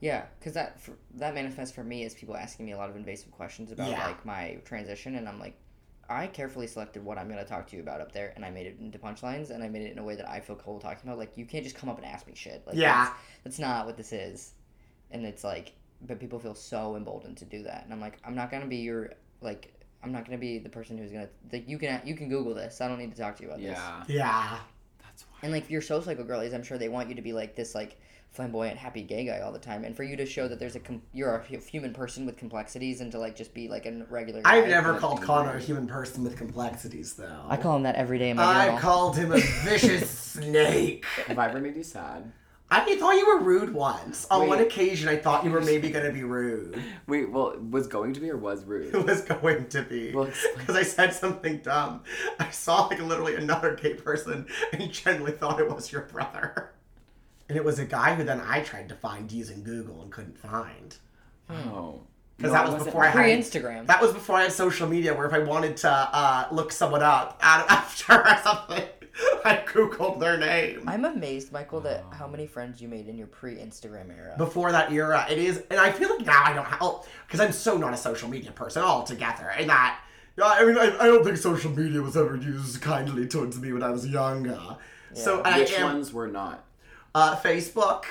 Yeah. 0.00 0.24
Because 0.40 0.54
that 0.54 0.80
for, 0.80 0.92
that 1.14 1.34
manifests 1.34 1.72
for 1.72 1.84
me 1.84 2.04
as 2.04 2.14
people 2.14 2.36
asking 2.36 2.66
me 2.66 2.72
a 2.72 2.76
lot 2.76 2.90
of 2.90 2.96
invasive 2.96 3.30
questions 3.30 3.70
about 3.70 3.90
Yeah. 3.90 4.04
like 4.06 4.24
my 4.26 4.58
transition, 4.64 5.14
and 5.14 5.28
I'm 5.28 5.38
like, 5.38 5.56
I 6.08 6.26
carefully 6.26 6.66
selected 6.66 7.04
what 7.04 7.18
I'm 7.18 7.28
going 7.28 7.38
to 7.38 7.44
talk 7.44 7.66
to 7.68 7.76
you 7.76 7.82
about 7.82 8.00
up 8.00 8.12
there, 8.12 8.32
and 8.34 8.44
I 8.44 8.50
made 8.50 8.66
it 8.66 8.78
into 8.80 8.98
punchlines, 8.98 9.50
and 9.50 9.62
I 9.62 9.68
made 9.68 9.82
it 9.82 9.92
in 9.92 9.98
a 9.98 10.04
way 10.04 10.16
that 10.16 10.28
I 10.28 10.40
feel 10.40 10.56
cool 10.56 10.78
talking 10.80 11.08
about. 11.08 11.18
Like, 11.18 11.36
you 11.36 11.44
can't 11.44 11.64
just 11.64 11.76
come 11.76 11.88
up 11.88 11.98
and 11.98 12.06
ask 12.06 12.26
me 12.26 12.32
shit. 12.34 12.62
Like, 12.66 12.76
Yeah. 12.76 13.04
That's, 13.04 13.16
that's 13.44 13.58
not 13.58 13.86
what 13.86 13.96
this 13.96 14.12
is. 14.12 14.52
And 15.10 15.24
it's 15.26 15.44
like, 15.44 15.72
but 16.06 16.18
people 16.18 16.38
feel 16.38 16.54
so 16.54 16.96
emboldened 16.96 17.36
to 17.38 17.44
do 17.44 17.62
that, 17.64 17.84
and 17.84 17.92
I'm 17.92 18.00
like, 18.00 18.18
I'm 18.24 18.34
not 18.34 18.50
going 18.50 18.62
to 18.62 18.68
be 18.68 18.76
your 18.76 19.12
like. 19.40 19.74
I'm 20.00 20.12
not 20.12 20.24
gonna 20.24 20.38
be 20.38 20.58
the 20.58 20.68
person 20.68 20.96
who's 20.96 21.10
gonna 21.10 21.28
like 21.52 21.68
you 21.68 21.76
can 21.76 22.00
you 22.04 22.14
can 22.14 22.28
Google 22.28 22.54
this. 22.54 22.80
I 22.80 22.86
don't 22.86 23.00
need 23.00 23.10
to 23.12 23.20
talk 23.20 23.34
to 23.38 23.42
you 23.42 23.48
about 23.48 23.60
this. 23.60 23.76
Yeah. 23.76 24.04
Yeah. 24.06 24.58
That's 25.02 25.24
why. 25.24 25.38
And 25.42 25.50
like 25.50 25.66
for 25.66 25.72
your 25.72 25.82
soul 25.82 26.00
cycle 26.00 26.24
girlies, 26.24 26.54
I'm 26.54 26.62
sure 26.62 26.78
they 26.78 26.88
want 26.88 27.08
you 27.08 27.16
to 27.16 27.20
be 27.20 27.32
like 27.32 27.56
this 27.56 27.74
like 27.74 27.98
flamboyant, 28.30 28.76
happy 28.78 29.02
gay 29.02 29.24
guy 29.24 29.40
all 29.40 29.52
the 29.52 29.58
time, 29.58 29.84
and 29.84 29.96
for 29.96 30.02
you 30.04 30.16
to 30.16 30.26
show 30.26 30.48
that 30.48 30.58
there's 30.58 30.76
a 30.76 30.80
com- 30.80 31.02
you're 31.12 31.34
a 31.36 31.58
human 31.60 31.92
person 31.92 32.26
with 32.26 32.36
complexities, 32.36 33.00
and 33.00 33.10
to 33.12 33.18
like 33.18 33.36
just 33.36 33.54
be 33.54 33.68
like 33.68 33.86
a 33.86 34.04
regular. 34.10 34.42
Guy. 34.42 34.56
I've 34.56 34.68
never 34.68 34.98
called 34.98 35.22
Connor 35.22 35.56
a 35.56 35.60
human 35.60 35.86
person 35.86 36.24
with 36.24 36.36
complexities, 36.36 37.14
though. 37.14 37.44
I 37.48 37.56
call 37.56 37.76
him 37.76 37.82
that 37.84 37.96
every 37.96 38.18
day 38.18 38.30
in 38.30 38.36
my 38.36 38.44
I 38.44 38.64
journal. 38.66 38.80
called 38.80 39.16
him 39.16 39.32
a 39.32 39.40
vicious 39.64 40.08
snake. 40.10 41.04
Have 41.26 41.38
I 41.38 41.48
ever 41.48 41.60
made 41.60 41.76
you 41.76 41.82
sad? 41.82 42.32
I 42.70 42.96
thought 42.96 43.12
you 43.12 43.26
were 43.26 43.40
rude 43.40 43.72
once. 43.72 44.26
On 44.30 44.42
Wait. 44.42 44.48
one 44.48 44.58
occasion, 44.60 45.08
I 45.08 45.16
thought 45.16 45.42
you 45.42 45.50
were 45.50 45.62
maybe 45.62 45.88
going 45.88 46.04
to 46.04 46.12
be 46.12 46.22
rude. 46.22 46.78
Wait, 47.06 47.30
well, 47.30 47.56
was 47.70 47.86
going 47.86 48.12
to 48.12 48.20
be 48.20 48.30
or 48.30 48.36
was 48.36 48.64
rude? 48.64 48.94
It 48.98 49.06
was 49.06 49.22
going 49.22 49.68
to 49.68 49.82
be. 49.82 50.12
Well. 50.14 50.28
Because 50.58 50.76
I 50.76 50.82
said 50.82 51.14
something 51.14 51.58
dumb. 51.58 52.02
I 52.38 52.50
saw 52.50 52.86
like 52.86 53.00
literally 53.00 53.36
another 53.36 53.74
gay 53.74 53.94
person 53.94 54.46
and 54.72 54.92
genuinely 54.92 55.32
thought 55.32 55.60
it 55.60 55.68
was 55.74 55.90
your 55.90 56.02
brother. 56.02 56.72
And 57.48 57.56
it 57.56 57.64
was 57.64 57.78
a 57.78 57.84
guy 57.84 58.14
who 58.14 58.24
then 58.24 58.40
I 58.40 58.60
tried 58.60 58.88
to 58.90 58.94
find 58.94 59.30
using 59.32 59.62
Google 59.62 60.02
and 60.02 60.10
couldn't 60.12 60.38
find. 60.38 60.96
Oh. 61.50 62.00
Because 62.36 62.52
No, 62.52 62.58
that 62.58 62.64
was 62.64 62.72
wasn't- 62.74 62.84
before 62.86 63.04
I 63.04 63.08
had 63.08 63.38
Instagram. 63.38 63.86
That 63.86 64.00
was 64.00 64.12
before 64.12 64.36
I 64.36 64.42
had 64.42 64.52
social 64.52 64.86
media, 64.88 65.12
where 65.14 65.26
if 65.26 65.32
I 65.32 65.40
wanted 65.40 65.76
to 65.78 65.90
uh, 65.90 66.46
look 66.52 66.70
someone 66.70 67.02
up 67.02 67.38
after 67.42 68.12
or 68.12 68.36
something, 68.44 68.84
I 69.44 69.56
googled 69.66 70.20
their 70.20 70.36
name. 70.38 70.84
I'm 70.86 71.04
amazed, 71.04 71.50
Michael, 71.50 71.80
that 71.80 72.04
how 72.12 72.28
many 72.28 72.46
friends 72.46 72.80
you 72.80 72.86
made 72.86 73.08
in 73.08 73.18
your 73.18 73.26
pre 73.26 73.56
Instagram 73.56 74.16
era. 74.16 74.34
Before 74.38 74.70
that 74.70 74.92
era, 74.92 75.26
it 75.28 75.38
is, 75.38 75.64
and 75.70 75.80
I 75.80 75.90
feel 75.90 76.10
like 76.10 76.24
now 76.24 76.44
I 76.44 76.52
don't 76.52 76.64
have, 76.66 76.80
because 77.26 77.40
I'm 77.40 77.50
so 77.50 77.76
not 77.76 77.92
a 77.92 77.96
social 77.96 78.28
media 78.28 78.52
person 78.52 78.84
altogether, 78.84 79.50
and 79.58 79.68
that, 79.68 79.98
yeah, 80.36 80.44
I 80.44 80.64
mean, 80.64 80.78
I, 80.78 80.96
I 81.00 81.06
don't 81.06 81.24
think 81.24 81.38
social 81.38 81.72
media 81.72 82.00
was 82.02 82.16
ever 82.16 82.36
used 82.36 82.80
kindly 82.80 83.26
towards 83.26 83.58
me 83.58 83.72
when 83.72 83.82
I 83.82 83.90
was 83.90 84.06
younger. 84.06 84.76
So 85.14 85.40
I 85.42 85.58
Which 85.58 85.72
am 85.72 85.94
ones 85.94 86.12
were 86.12 86.28
not? 86.28 86.64
Uh, 87.14 87.36
Facebook, 87.36 88.04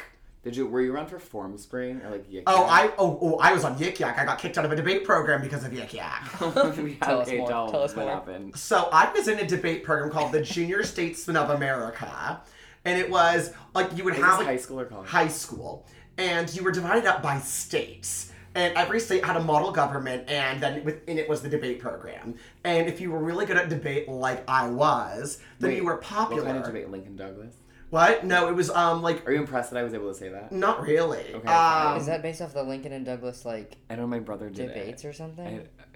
Did 0.43 0.55
you 0.55 0.65
were 0.67 0.81
you 0.81 0.93
around 0.93 1.07
for 1.07 1.19
form 1.19 1.57
spring 1.57 2.01
or 2.03 2.12
like 2.12 2.29
yik 2.29 2.43
Oh. 2.47 2.65
I 2.65 2.91
oh, 2.97 3.17
oh 3.21 3.38
I 3.38 3.53
was 3.53 3.63
on 3.63 3.77
Yik 3.77 3.99
Yak. 3.99 4.17
I 4.17 4.25
got 4.25 4.39
kicked 4.39 4.57
out 4.57 4.65
of 4.65 4.71
a 4.71 4.75
debate 4.75 5.03
program 5.03 5.41
because 5.41 5.63
of 5.63 5.71
Yik 5.71 5.93
Yak. 5.93 6.29
Yeah, 6.41 6.95
Tell 7.01 7.21
us 7.21 7.27
okay, 7.27 7.38
more. 7.38 7.47
Tell, 7.49 7.71
Tell 7.71 7.83
us 7.83 7.95
what 7.95 8.05
more. 8.05 8.13
happened. 8.13 8.55
So 8.57 8.89
I 8.91 9.12
was 9.12 9.27
in 9.27 9.39
a 9.39 9.47
debate 9.47 9.83
program 9.83 10.10
called 10.12 10.31
the 10.31 10.41
Junior 10.41 10.83
Statesmen 10.83 11.38
of 11.43 11.49
America, 11.51 12.41
and 12.86 12.99
it 12.99 13.10
was 13.10 13.53
like 13.75 13.95
you 13.97 14.03
would 14.03 14.15
Was 14.15 14.23
have 14.23 14.38
like, 14.39 14.47
high 14.47 14.57
school 14.57 14.79
or 14.79 14.86
college? 14.86 15.07
high 15.07 15.27
school, 15.27 15.86
and 16.17 16.53
you 16.55 16.63
were 16.63 16.71
divided 16.71 17.05
up 17.05 17.21
by 17.21 17.39
states. 17.39 18.31
And 18.55 18.75
every 18.75 18.99
state 18.99 19.23
had 19.23 19.38
a 19.38 19.43
model 19.43 19.71
government, 19.71 20.27
and 20.27 20.60
then 20.60 20.83
within 20.83 21.19
it 21.19 21.29
was 21.29 21.43
the 21.43 21.49
debate 21.49 21.79
program. 21.79 22.33
And 22.63 22.88
if 22.88 22.99
you 22.99 23.12
were 23.12 23.19
really 23.19 23.45
good 23.45 23.55
at 23.57 23.69
debate, 23.69 24.10
like 24.10 24.43
I 24.49 24.67
was, 24.67 25.38
then 25.60 25.69
Wait, 25.69 25.77
you 25.77 25.86
were 25.86 25.97
popular. 25.97 26.41
What 26.41 26.47
kind 26.47 26.57
of 26.57 26.65
debate? 26.65 26.89
Lincoln 26.89 27.15
Douglas. 27.15 27.53
What? 27.89 28.26
No, 28.26 28.50
it 28.50 28.56
was 28.56 28.69
um 28.69 29.02
like 29.02 29.26
Are 29.28 29.32
you 29.32 29.39
impressed 29.39 29.71
that 29.71 29.80
I 29.80 29.84
was 29.84 29.93
able 29.93 30.10
to 30.10 30.15
say 30.15 30.30
that? 30.30 30.52
not 30.52 30.82
really. 30.82 31.34
Okay, 31.34 31.47
um, 31.47 31.97
Is 31.97 32.06
that 32.08 32.21
based 32.21 32.41
off 32.41 32.54
the 32.54 32.63
Lincoln 32.63 32.91
and 32.91 33.06
Douglas 33.06 33.45
like 33.45 33.78
I 33.89 33.95
know 33.95 34.06
my 34.08 34.19
brother 34.19 34.50
did 34.50 34.67
debates 34.67 35.04
it. 35.04 35.08
or 35.08 35.13
something? 35.13 35.45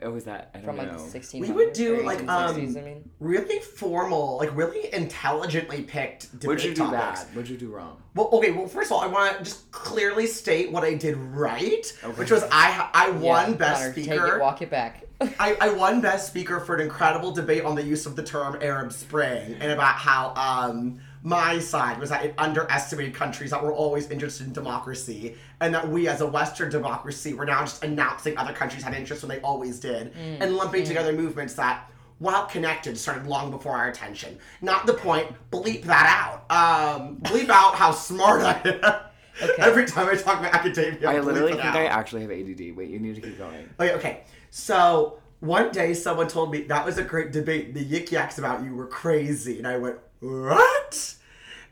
I, 0.02 0.06
it 0.06 0.08
was 0.08 0.24
that 0.24 0.50
I 0.56 0.58
don't 0.60 0.66
From 0.66 0.78
like 0.78 0.92
know. 0.92 1.06
the 1.08 1.20
1600s? 1.20 1.42
We 1.42 1.52
would 1.52 1.74
do, 1.74 2.00
or 2.00 2.04
like, 2.04 2.20
1860s, 2.26 2.30
um, 2.76 2.78
I 2.78 2.82
mean. 2.82 3.10
really 3.20 3.60
formal, 3.60 4.38
like 4.38 4.56
really 4.56 4.92
intelligently 4.94 5.84
picked 5.84 6.32
debate 6.32 6.48
What'd 6.48 6.64
you 6.64 6.74
do 6.74 6.82
topics. 6.90 7.24
bad? 7.26 7.36
What'd 7.36 7.50
you 7.52 7.58
do 7.58 7.70
wrong? 7.70 8.02
Well, 8.16 8.30
okay. 8.34 8.52
Well, 8.52 8.68
first 8.68 8.90
of 8.92 8.98
all, 8.98 9.02
I 9.02 9.08
want 9.08 9.38
to 9.38 9.44
just 9.44 9.70
clearly 9.72 10.26
state 10.28 10.72
what 10.72 10.84
I 10.84 10.96
did 10.96 11.18
right, 11.18 11.94
Okay. 12.04 12.14
which 12.18 12.32
was 12.32 12.44
I 12.52 12.90
I 12.94 13.12
won 13.12 13.52
Yeah, 13.52 13.58
best 13.58 13.82
Connor, 13.82 13.92
speaker. 13.94 14.26
Take 14.26 14.34
it, 14.36 14.40
walk 14.42 14.62
it 14.64 14.70
back. 14.72 15.04
I, 15.40 15.56
I 15.62 15.70
won 15.74 16.02
best 16.02 16.28
speaker 16.28 16.60
for 16.62 16.74
an 16.74 16.82
incredible 16.82 17.32
debate 17.32 17.64
on 17.64 17.76
the 17.76 17.84
use 17.84 18.08
of 18.08 18.16
the 18.16 18.24
term 18.24 18.58
Arab 18.60 18.92
Spring 18.92 19.56
and 19.60 19.72
about 19.72 19.96
how 19.96 20.34
um 20.36 21.00
my 21.24 21.60
side 21.60 22.00
was 22.00 22.10
that 22.10 22.26
it 22.26 22.34
underestimated 22.38 23.14
countries 23.14 23.52
that 23.52 23.64
were 23.64 23.74
always 23.74 24.10
interested 24.10 24.48
in 24.48 24.54
democracy 24.54 25.36
and 25.60 25.74
that 25.74 25.88
we 25.88 26.08
as 26.08 26.22
a 26.22 26.28
Western 26.28 26.70
democracy 26.70 27.34
were 27.34 27.46
now 27.46 27.62
just 27.62 27.84
announcing 27.84 28.38
other 28.38 28.54
countries 28.54 28.84
had 28.84 28.94
interest 28.94 29.22
when 29.22 29.30
they 29.30 29.40
always 29.42 29.80
did 29.80 30.14
and 30.16 30.56
lumping 30.56 30.84
together 30.84 31.14
movements 31.14 31.54
that 31.54 31.90
while 32.18 32.46
connected 32.46 32.98
started 32.98 33.26
long 33.28 33.52
before 33.52 33.76
our 33.76 33.90
attention. 33.90 34.38
Not 34.62 34.86
the 34.86 34.94
point, 34.94 35.28
bleep 35.52 35.84
that 35.84 36.08
out. 36.08 36.52
Um 36.56 37.18
bleep 37.18 37.50
out 37.62 37.76
how 37.76 37.92
smart 37.92 38.42
I 38.42 38.62
am. 38.66 38.96
Okay. 39.42 39.62
Every 39.62 39.86
time 39.86 40.08
I 40.10 40.16
talk 40.16 40.40
about 40.40 40.54
academia, 40.54 41.10
I 41.10 41.16
bleep 41.16 41.26
literally 41.26 41.52
think 41.54 41.66
out. 41.66 41.76
I 41.76 41.86
actually 41.86 42.22
have 42.22 42.32
ADD. 42.32 42.76
Wait, 42.76 42.90
you 42.90 43.00
need 43.00 43.16
to 43.16 43.22
keep 43.22 43.38
going. 43.38 43.70
Okay, 43.80 43.94
okay. 43.94 44.24
So 44.50 45.20
one 45.40 45.72
day 45.72 45.94
someone 45.94 46.28
told 46.28 46.52
me 46.52 46.64
that 46.64 46.86
was 46.86 46.98
a 46.98 47.04
great 47.04 47.32
debate. 47.32 47.74
The 47.74 47.84
yik 47.84 48.12
yaks 48.12 48.38
about 48.38 48.64
you 48.64 48.76
were 48.76 48.88
crazy. 48.88 49.58
And 49.58 49.68
I 49.68 49.78
went, 49.78 49.98
What? 50.22 51.16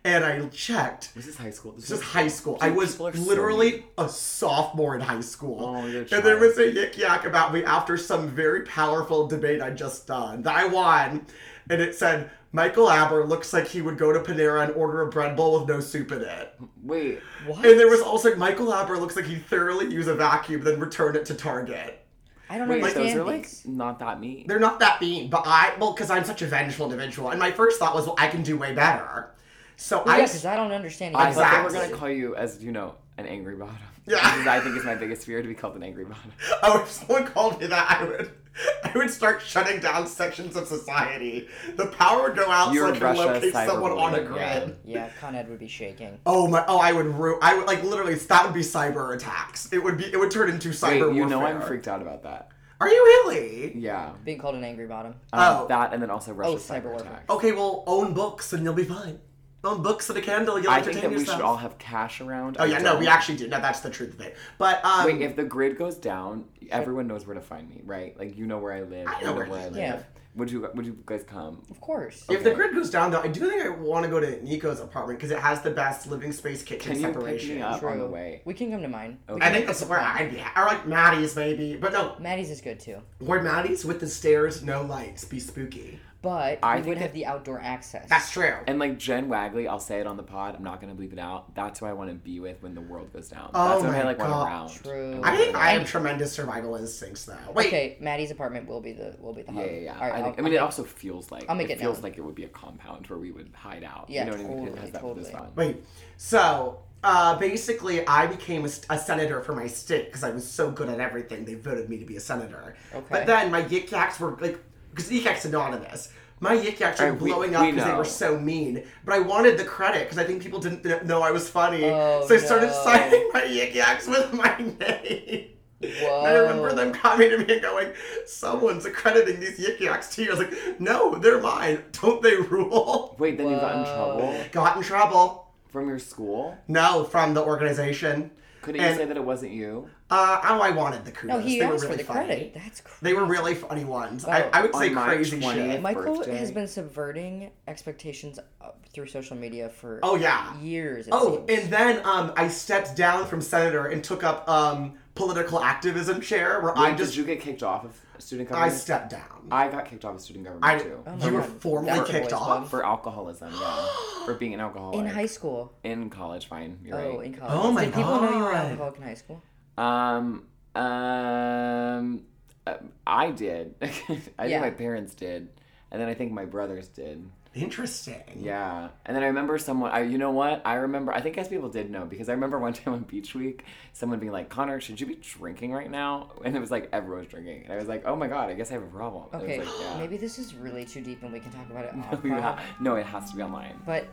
And 0.04 0.24
I 0.24 0.46
checked. 0.48 1.12
Was 1.16 1.26
this 1.26 1.38
high 1.38 1.52
school? 1.52 1.74
This 1.74 1.92
is 1.92 2.02
high 2.02 2.30
school. 2.30 2.58
I 2.62 2.72
was 2.72 3.00
are 3.00 3.14
so 3.14 3.22
literally 3.22 3.86
a 3.98 4.08
sophomore 4.08 4.96
in 4.96 5.02
high 5.02 5.22
school. 5.22 5.58
Oh, 5.62 5.86
and 5.86 6.08
there 6.08 6.38
was 6.38 6.58
a 6.58 6.72
yik 6.72 6.98
yak 6.98 7.26
about 7.26 7.54
me 7.54 7.64
after 7.64 7.98
some 7.98 8.30
very 8.30 8.64
powerful 8.64 9.28
debate 9.28 9.62
I 9.62 9.72
just 9.72 10.08
done 10.08 10.42
that 10.44 10.56
I 10.56 10.66
won. 10.68 11.26
And 11.70 11.82
it 11.82 11.96
said, 11.96 12.32
Michael 12.52 12.90
Abber 12.90 13.26
looks 13.26 13.54
like 13.54 13.68
he 13.68 13.82
would 13.82 13.98
go 13.98 14.12
to 14.12 14.20
Panera 14.20 14.64
and 14.64 14.74
order 14.74 15.02
a 15.02 15.10
bread 15.10 15.36
bowl 15.36 15.60
with 15.60 15.70
no 15.70 15.80
soup 15.80 16.12
in 16.12 16.22
it. 16.22 16.56
Wait, 16.82 17.20
what? 17.46 17.64
And 17.64 17.80
there 17.80 17.90
was 17.90 18.02
also 18.02 18.36
Michael 18.36 18.74
Abber 18.74 18.98
looks 18.98 19.16
like 19.16 19.26
he 19.26 19.36
thoroughly 19.36 19.94
use 19.94 20.08
a 20.08 20.16
vacuum, 20.16 20.64
then 20.64 20.80
return 20.80 21.16
it 21.16 21.26
to 21.26 21.36
Target. 21.36 22.04
I 22.50 22.58
don't 22.58 22.68
wait, 22.68 22.82
understand 22.82 23.10
those 23.10 23.16
are 23.16 23.24
like 23.24 23.44
these. 23.44 23.66
not 23.66 24.00
that 24.00 24.20
mean. 24.20 24.46
They're 24.48 24.60
not 24.60 24.80
that 24.80 25.00
mean, 25.02 25.30
but 25.30 25.44
I 25.46 25.74
well, 25.80 25.94
because 25.94 26.10
I'm 26.10 26.26
such 26.26 26.42
a 26.42 26.48
vengeful 26.48 26.86
individual, 26.92 27.30
and 27.30 27.40
my 27.40 27.52
first 27.52 27.80
thought 27.80 27.94
was, 27.94 28.06
well, 28.06 28.16
I 28.18 28.28
can 28.28 28.42
do 28.42 28.58
way 28.58 28.74
better. 28.74 29.32
So 29.76 30.04
Well, 30.04 30.16
I, 30.16 30.18
yeah, 30.20 30.26
because 30.26 30.46
I 30.46 30.56
don't 30.56 30.72
understand. 30.72 31.16
I 31.16 31.28
either. 31.30 31.36
thought 31.36 31.70
they 31.70 31.78
were 31.78 31.86
gonna 31.86 31.96
call 31.96 32.10
you 32.10 32.36
as 32.36 32.62
you 32.64 32.72
know 32.72 32.96
an 33.18 33.28
angry 33.28 33.56
bottom. 33.56 33.78
Yeah. 34.08 34.18
Because 34.18 34.48
I 34.48 34.60
think 34.60 34.76
it's 34.76 34.86
my 34.86 34.96
biggest 34.96 35.26
fear 35.26 35.42
to 35.42 35.48
be 35.48 35.54
called 35.54 35.76
an 35.76 35.84
angry 35.84 36.06
bottom. 36.06 36.32
oh, 36.64 36.82
if 36.82 36.92
someone 36.92 37.26
called 37.28 37.62
me 37.62 37.68
that, 37.68 38.00
I 38.02 38.04
would, 38.06 38.32
I 38.84 38.92
would 38.96 39.10
start 39.10 39.42
shutting 39.42 39.80
down 39.80 40.08
sections 40.08 40.56
of 40.56 40.68
society. 40.68 41.48
The 41.76 41.88
power 41.88 42.24
would 42.24 42.36
go 42.36 42.50
out 42.50 42.74
You're 42.74 42.88
so 42.88 42.94
I 42.94 42.98
can 42.98 43.04
Russia 43.04 43.22
locate 43.26 43.54
someone 43.54 43.92
on 43.94 44.16
a 44.16 44.18
cyberbullying, 44.20 44.36
yeah. 44.36 44.60
grid. 44.60 44.78
Yeah, 44.86 45.10
Con 45.22 45.36
Ed 45.36 45.50
would 45.50 45.60
be 45.60 45.68
shaking. 45.68 46.18
Oh 46.26 46.48
my! 46.48 46.66
Oh, 46.68 46.80
I 46.80 46.92
would 46.92 47.06
ru- 47.06 47.40
I 47.42 47.56
would 47.56 47.68
like 47.68 47.84
literally. 47.84 48.16
That 48.16 48.46
would 48.46 48.54
be 48.54 48.62
cyber 48.62 49.16
attacks. 49.16 49.72
It 49.72 49.84
would 49.84 49.98
be. 49.98 50.06
It 50.12 50.20
would 50.20 50.32
turn 50.32 50.50
into 50.50 50.70
cyber 50.70 51.08
Wait, 51.10 51.16
you 51.16 51.26
know 51.26 51.46
I'm 51.46 51.62
freaked 51.62 51.88
out 51.88 52.02
about 52.02 52.24
that. 52.24 52.50
Are 52.82 52.88
you 52.90 53.04
really? 53.04 53.78
Yeah. 53.78 54.12
Being 54.24 54.38
called 54.40 54.56
an 54.56 54.64
angry 54.64 54.88
bottom. 54.88 55.12
Um, 55.34 55.40
Oh. 55.42 55.68
That 55.68 55.94
and 55.94 56.02
then 56.02 56.10
also 56.10 56.32
Russia 56.34 56.56
cyber 56.58 56.82
cyber 56.82 56.92
warfare. 56.92 57.08
attacks. 57.12 57.30
Okay, 57.30 57.52
well, 57.52 57.84
own 57.88 58.14
books 58.14 58.54
and 58.54 58.64
you'll 58.64 58.74
be 58.74 58.86
fine. 58.86 59.20
Own 59.64 59.82
books 59.84 60.10
and 60.10 60.18
a 60.18 60.22
candle. 60.22 60.58
You'll 60.60 60.72
I 60.72 60.78
entertain 60.78 61.02
think 61.02 61.14
that 61.14 61.20
we 61.20 61.26
should 61.26 61.42
all 61.42 61.58
have 61.58 61.78
cash 61.78 62.22
around. 62.22 62.56
Oh 62.60 62.64
I 62.64 62.68
yeah, 62.68 62.78
no, 62.80 62.98
we 62.98 63.06
don't. 63.06 63.14
actually 63.14 63.38
do. 63.38 63.48
No, 63.48 63.60
that's 63.60 63.82
the 63.82 63.90
truth 63.90 64.14
of 64.14 64.22
it. 64.22 64.38
But 64.58 64.84
um, 64.86 65.06
Wait, 65.06 65.22
if 65.22 65.36
the 65.36 65.44
grid 65.44 65.78
goes 65.78 65.96
down, 65.98 66.46
everyone 66.72 67.08
knows 67.08 67.28
where 67.28 67.36
to 67.36 67.42
find 67.42 67.70
me, 67.70 67.82
right? 67.84 68.18
Like 68.18 68.38
you 68.38 68.46
know 68.48 68.58
where 68.60 68.72
I 68.74 68.82
live. 68.82 69.08
I 69.08 69.20
you 69.20 69.26
know 69.26 69.34
where 69.34 69.48
you 69.48 69.54
I 69.54 69.56
live. 69.64 69.74
live. 69.74 69.82
Yeah. 69.82 70.04
Would 70.36 70.52
you 70.52 70.70
Would 70.76 70.86
you 70.86 70.98
guys 71.06 71.24
come? 71.24 71.62
Of 71.70 71.82
course. 71.82 72.24
If 72.30 72.44
the 72.44 72.52
grid 72.52 72.74
goes 72.74 72.90
down, 72.90 73.12
though, 73.12 73.20
I 73.20 73.28
do 73.28 73.42
think 73.50 73.62
I 73.62 73.68
want 73.70 74.06
to 74.06 74.10
go 74.10 74.22
to 74.22 74.42
Nico's 74.46 74.80
apartment 74.80 75.20
because 75.20 75.32
it 75.32 75.40
has 75.40 75.62
the 75.62 75.72
best 75.72 76.08
living 76.08 76.32
space 76.32 76.64
kitchen 76.64 76.94
Can 76.94 77.02
you 77.02 77.08
pick 77.08 77.16
separation. 77.16 77.56
me 77.56 77.62
up 77.62 77.84
on 77.84 77.98
the 78.00 78.06
way? 78.08 78.42
We 78.46 78.54
can 78.54 78.72
come 78.72 78.82
to 78.84 78.88
mine. 78.88 79.18
Okay. 79.28 79.46
I 79.46 79.52
think 79.52 79.66
that's 79.66 79.84
where 79.84 80.00
I'd 80.00 80.32
be. 80.32 80.42
Or 80.56 80.66
like 80.66 80.88
Maddie's 80.88 81.36
maybe, 81.36 81.76
but 81.76 81.92
no, 81.92 82.16
Maddie's 82.20 82.52
is 82.52 82.62
good 82.62 82.80
too. 82.80 83.00
where 83.18 83.42
Maddie's 83.42 83.84
with 83.84 84.00
the 84.00 84.08
stairs, 84.08 84.64
no 84.64 84.84
lights, 84.84 85.26
be 85.26 85.40
spooky. 85.40 86.00
But 86.22 86.60
I 86.62 86.82
we 86.82 86.88
would 86.90 86.98
that- 86.98 87.02
have 87.04 87.14
the 87.14 87.26
outdoor 87.26 87.62
access. 87.62 88.10
That's 88.10 88.30
true. 88.32 88.54
And 88.68 88.78
like 88.78 88.98
Jen 88.98 89.30
Wagley, 89.30 89.68
I'll 89.70 89.80
say 89.80 90.02
it 90.02 90.08
on 90.08 90.18
the 90.18 90.24
pod. 90.24 90.56
I'm 90.58 90.64
not 90.64 90.82
gonna 90.82 90.94
bleep 90.94 91.14
it 91.14 91.20
out. 91.20 91.56
That's 91.56 91.80
who 91.80 91.86
I 91.86 91.94
want 91.94 92.10
to 92.10 92.16
be 92.16 92.42
with 92.42 92.62
when 92.62 92.76
the 92.76 92.82
world 92.82 93.14
goes 93.14 93.30
down. 93.30 93.52
Oh 93.54 93.70
That's 93.70 93.84
who 93.84 93.92
my 93.92 94.02
I 94.02 94.04
like 94.04 94.18
God. 94.18 94.30
want 94.30 94.50
around. 94.50 94.70
True. 94.84 95.22
I 95.24 95.38
think 95.38 95.56
I 95.56 95.70
have 95.72 95.88
tremendous 95.88 96.34
survival 96.34 96.76
instincts 96.76 97.24
though. 97.24 97.38
Wait, 97.54 97.68
Okay, 97.68 97.98
Maddie's 98.02 98.32
apartment 98.32 98.68
will 98.68 98.82
be 98.82 98.92
the 98.92 99.16
will 99.20 99.34
be 99.34 99.44
the 99.44 99.52
hub. 99.54 99.66
Yeah, 99.66 99.72
yeah, 99.72 99.80
yeah. 99.80 99.94
All 99.96 100.02
right, 100.02 100.12
I, 100.12 100.22
think, 100.24 100.36
I 100.36 100.38
I'll 100.40 100.44
mean, 100.44 100.54
it 100.54 100.58
also 100.58 100.84
feels 100.84 101.32
like 101.32 101.46
I'll 101.48 101.56
make 101.56 101.70
it, 101.70 101.74
it 101.74 101.80
feels 101.80 101.98
known. 101.98 102.04
like 102.04 102.18
it 102.18 102.22
would 102.22 102.36
be 102.36 102.44
a 102.44 102.50
compound 102.50 103.08
where 103.08 103.18
we 103.20 103.32
would 103.32 103.52
hide 103.54 103.86
out. 103.86 104.10
Yeah, 104.10 104.26
you 104.26 104.32
know 104.32 104.38
what 104.38 104.46
I 104.46 104.50
mean? 104.50 104.68
It 104.68 104.94
totally, 104.94 105.22
has 105.24 105.32
totally. 105.32 105.56
wait. 105.56 105.84
So 106.18 106.80
uh, 107.02 107.38
basically, 107.40 108.06
I 108.06 108.28
became 108.28 108.66
a, 108.66 108.70
a 108.90 109.00
senator 109.00 109.42
for 109.42 109.54
my 109.56 109.68
state 109.68 110.08
because 110.08 110.24
I 110.26 110.32
was 110.32 110.46
so 110.46 110.70
good 110.70 110.90
at 110.90 111.00
everything. 111.00 111.46
They 111.46 111.54
voted 111.54 111.90
me 111.90 111.98
to 111.98 112.06
be 112.06 112.18
a 112.18 112.20
senator. 112.20 112.76
Okay. 112.94 113.06
But 113.10 113.26
then 113.26 113.52
my 113.52 113.64
yik 113.64 113.90
yaks 113.90 114.20
were 114.20 114.36
like, 114.42 114.60
because 114.92 115.12
yaks 115.12 115.46
anonymous. 115.46 116.10
My 116.42 116.56
yik 116.56 116.80
yaks 116.80 117.00
were 117.02 117.08
Alright, 117.08 117.22
we- 117.22 117.32
blowing 117.32 117.56
up 117.56 117.66
because 117.66 117.86
they 117.86 117.94
were 117.94 118.06
so 118.06 118.40
mean. 118.40 118.84
But 119.04 119.16
I 119.16 119.20
wanted 119.20 119.58
the 119.58 119.66
credit 119.66 120.04
because 120.04 120.18
I 120.18 120.24
think 120.24 120.42
people 120.42 120.60
didn't 120.60 120.84
th- 120.84 121.04
know 121.04 121.22
I 121.22 121.32
was 121.32 121.50
funny. 121.50 121.84
Oh, 121.84 122.26
so 122.28 122.36
I 122.36 122.38
started 122.38 122.68
no. 122.68 122.84
signing 122.84 123.30
my 123.34 123.42
yik 123.42 123.74
yaks 123.76 124.08
with 124.08 124.32
my 124.34 124.58
name. 124.58 125.50
Whoa. 125.82 126.20
And 126.26 126.28
I 126.28 126.32
remember 126.40 126.74
them 126.74 126.92
coming 126.94 127.30
to 127.30 127.38
me 127.38 127.54
and 127.54 127.62
going, 127.62 127.94
"Someone's 128.26 128.86
accrediting 128.86 129.40
these 129.40 129.60
yik 129.60 129.80
yaks 129.80 130.16
to 130.16 130.24
you." 130.24 130.30
I 130.32 130.36
was 130.36 130.40
like, 130.40 130.80
"No, 130.80 131.16
they're 131.16 131.40
mine. 131.42 131.84
Don't 132.02 132.22
they 132.22 132.36
rule?" 132.36 133.16
Wait, 133.20 133.38
then 133.38 133.48
you 133.50 133.56
got 133.58 133.76
in 133.78 133.84
trouble 133.86 134.36
Got 134.52 134.78
in 134.78 134.84
trouble. 134.84 135.48
from 135.72 135.88
your 135.88 136.00
school? 136.00 136.58
No, 136.68 137.04
from 137.04 137.34
the 137.34 137.44
organization. 137.44 138.32
Couldn't 138.62 138.82
you 138.82 138.88
And- 138.88 138.98
say 138.98 139.06
that 139.06 139.16
it 139.18 139.24
wasn't 139.24 139.52
you? 139.54 139.90
Uh, 140.12 140.42
oh, 140.44 140.60
I 140.62 140.72
wanted 140.72 141.06
the 141.06 141.12
kudos. 141.12 141.38
No, 141.38 141.40
he 141.48 141.60
they 141.60 141.66
were 141.68 141.74
asked 141.76 141.84
really 141.84 141.98
for 141.98 142.04
the 142.04 142.14
funny. 142.14 142.26
credit. 142.26 142.54
That's 142.56 142.82
crazy. 142.82 142.98
They 143.02 143.14
were 143.14 143.26
really 143.26 143.54
funny 143.56 143.86
ones. 143.86 144.26
Wow. 144.26 144.34
I, 144.52 144.60
I 144.60 144.62
would 144.64 144.74
On 144.74 144.82
say 144.82 144.90
my 144.90 145.06
crazy 145.06 145.40
20th 145.40 145.54
shit. 145.54 145.82
Michael 145.82 146.18
birthday. 146.18 146.38
has 146.38 146.52
been 146.52 146.68
subverting 146.68 147.52
expectations 147.68 148.40
uh, 148.62 148.70
through 148.92 149.08
social 149.08 149.38
media 149.38 149.70
for 149.70 150.00
Oh 150.04 150.16
yeah. 150.16 150.58
years. 150.60 151.08
It 151.08 151.14
Oh, 151.14 151.46
seems. 151.48 151.64
and 151.64 151.72
then 151.74 152.02
um, 152.06 152.34
I 152.36 152.48
stepped 152.48 152.96
down 152.96 153.28
from 153.28 153.42
senator 153.42 153.86
and 153.86 154.04
took 154.04 154.24
up 154.24 154.50
um 154.50 154.96
political 155.20 155.60
activism 155.62 156.22
chair 156.22 156.62
where 156.62 156.78
I 156.78 156.94
just 156.96 157.12
did 157.12 157.18
you 157.18 157.26
get 157.26 157.42
kicked 157.42 157.62
off 157.62 157.84
of 157.84 157.94
student 158.20 158.48
government? 158.50 158.72
I 158.74 158.76
stepped 158.76 159.10
down. 159.12 159.48
I 159.52 159.68
got 159.68 159.86
kicked 159.86 160.06
off 160.06 160.16
of 160.16 160.22
student 160.22 160.46
government 160.46 160.66
I 160.66 160.80
too. 160.80 161.04
Oh 161.06 161.28
you 161.28 161.34
were 161.34 161.44
formally 161.44 162.10
kicked 162.10 162.32
off. 162.34 162.42
club. 162.42 162.68
For 162.70 162.86
alcoholism, 162.86 163.52
yeah. 163.54 163.88
For 164.26 164.34
being 164.36 164.54
an 164.54 164.62
alcoholic. 164.62 165.00
in 165.02 165.06
high 165.08 165.26
school. 165.26 165.74
In 165.84 166.10
college, 166.10 166.48
fine. 166.48 166.80
You're 166.86 166.98
Oh, 167.00 167.18
right. 167.18 167.26
in 167.28 167.34
college. 167.34 167.54
Oh 167.56 167.72
my 167.72 167.86
Did 167.86 167.94
people 167.96 168.22
know 168.22 168.32
you 168.32 168.44
were 168.44 168.52
an 168.52 168.58
alcoholic 168.72 168.96
in 168.98 169.04
high 169.04 169.14
school? 169.16 169.44
Um, 169.78 170.44
um, 170.76 172.22
uh, 172.66 172.74
I 173.06 173.32
did. 173.32 173.76
I 173.82 174.46
Yeah. 174.46 174.62
think 174.62 174.62
my 174.62 174.70
parents 174.72 175.16
did, 175.16 175.50
and 175.92 176.02
then 176.02 176.08
I 176.08 176.14
think 176.14 176.32
my 176.32 176.46
brothers 176.46 176.88
did. 176.88 177.26
Interesting. 177.56 178.22
Yeah, 178.36 178.90
and 179.06 179.16
then 179.16 179.24
I 179.24 179.28
remember 179.28 179.58
someone. 179.58 179.90
I, 179.92 180.04
you 180.04 180.20
know 180.20 180.30
what? 180.30 180.62
I 180.66 180.76
remember. 180.76 181.12
I 181.12 181.20
think 181.20 181.36
guess 181.36 181.48
people 181.48 181.68
did 181.68 181.90
know 181.90 182.06
because 182.06 182.30
I 182.30 182.34
remember 182.34 182.60
one 182.60 182.74
time 182.74 182.94
on 182.94 183.02
Beach 183.02 183.34
Week, 183.34 183.66
someone 183.94 184.20
being 184.20 184.32
like, 184.32 184.50
"Connor, 184.50 184.80
should 184.80 185.02
you 185.02 185.08
be 185.08 185.16
drinking 185.16 185.72
right 185.72 185.90
now?" 185.90 186.32
And 186.46 186.56
it 186.56 186.60
was 186.60 186.70
like 186.70 186.90
everyone 186.94 187.20
was 187.20 187.28
drinking, 187.28 187.64
and 187.64 187.74
I 187.74 187.78
was 187.78 187.88
like, 187.88 188.04
"Oh 188.06 188.16
my 188.16 188.28
god, 188.28 188.50
I 188.50 188.54
guess 188.54 188.70
I 188.70 188.76
have 188.76 188.84
a 188.84 188.88
problem." 188.88 189.26
Okay, 189.34 189.60
like, 189.60 189.68
yeah. 189.82 189.98
maybe 189.98 190.18
this 190.18 190.38
is 190.38 190.54
really 190.54 190.86
too 190.86 191.02
deep 191.02 191.24
and 191.24 191.34
we 191.34 191.40
can 191.40 191.52
talk 191.52 191.68
about 191.72 191.86
it 191.86 191.94
off 192.14 192.24
No, 192.24 192.36
you 192.36 192.42
ha- 192.42 192.64
no, 192.80 192.96
it 192.96 193.06
has 193.08 193.32
to 193.32 193.36
be 193.36 193.42
online. 193.42 193.80
But 193.84 194.08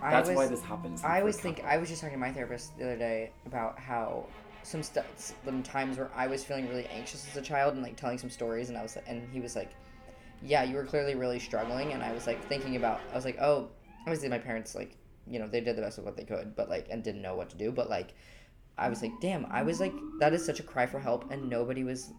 I 0.00 0.10
That's 0.10 0.28
was, 0.28 0.36
why 0.36 0.46
this 0.46 0.62
happens. 0.62 1.02
I 1.02 1.08
for 1.08 1.20
always 1.20 1.40
think. 1.40 1.64
I 1.64 1.78
was 1.78 1.88
just 1.88 2.00
talking 2.00 2.14
to 2.14 2.20
my 2.20 2.32
therapist 2.32 2.78
the 2.78 2.84
other 2.84 2.96
day 2.96 3.30
about 3.46 3.80
how 3.80 4.26
some 4.62 4.82
stuff, 4.82 5.06
some 5.44 5.62
times 5.62 5.96
where 5.98 6.10
I 6.14 6.26
was 6.26 6.44
feeling 6.44 6.68
really 6.68 6.86
anxious 6.86 7.26
as 7.28 7.36
a 7.36 7.42
child 7.42 7.74
and 7.74 7.82
like 7.82 7.96
telling 7.96 8.18
some 8.18 8.30
stories, 8.30 8.68
and 8.68 8.78
I 8.78 8.82
was 8.82 8.96
and 9.08 9.28
he 9.32 9.40
was 9.40 9.56
like, 9.56 9.70
"Yeah, 10.42 10.62
you 10.64 10.76
were 10.76 10.84
clearly 10.84 11.14
really 11.14 11.38
struggling," 11.38 11.92
and 11.92 12.02
I 12.02 12.12
was 12.12 12.26
like 12.26 12.44
thinking 12.48 12.76
about, 12.76 13.00
I 13.12 13.14
was 13.16 13.24
like, 13.24 13.38
"Oh, 13.40 13.68
obviously 14.02 14.28
my 14.28 14.38
parents 14.38 14.74
like 14.74 14.96
you 15.28 15.38
know 15.38 15.48
they 15.48 15.60
did 15.60 15.76
the 15.76 15.82
best 15.82 15.98
of 15.98 16.04
what 16.04 16.16
they 16.16 16.24
could, 16.24 16.54
but 16.56 16.68
like 16.68 16.86
and 16.90 17.02
didn't 17.02 17.22
know 17.22 17.34
what 17.34 17.50
to 17.50 17.56
do. 17.56 17.72
But 17.72 17.90
like, 17.90 18.14
I 18.78 18.88
was 18.88 19.02
like, 19.02 19.12
damn, 19.20 19.46
I 19.46 19.62
was 19.62 19.80
like, 19.80 19.94
that 20.20 20.32
is 20.32 20.44
such 20.44 20.60
a 20.60 20.62
cry 20.62 20.86
for 20.86 21.00
help, 21.00 21.30
and 21.30 21.48
nobody 21.50 21.82
was 21.84 22.12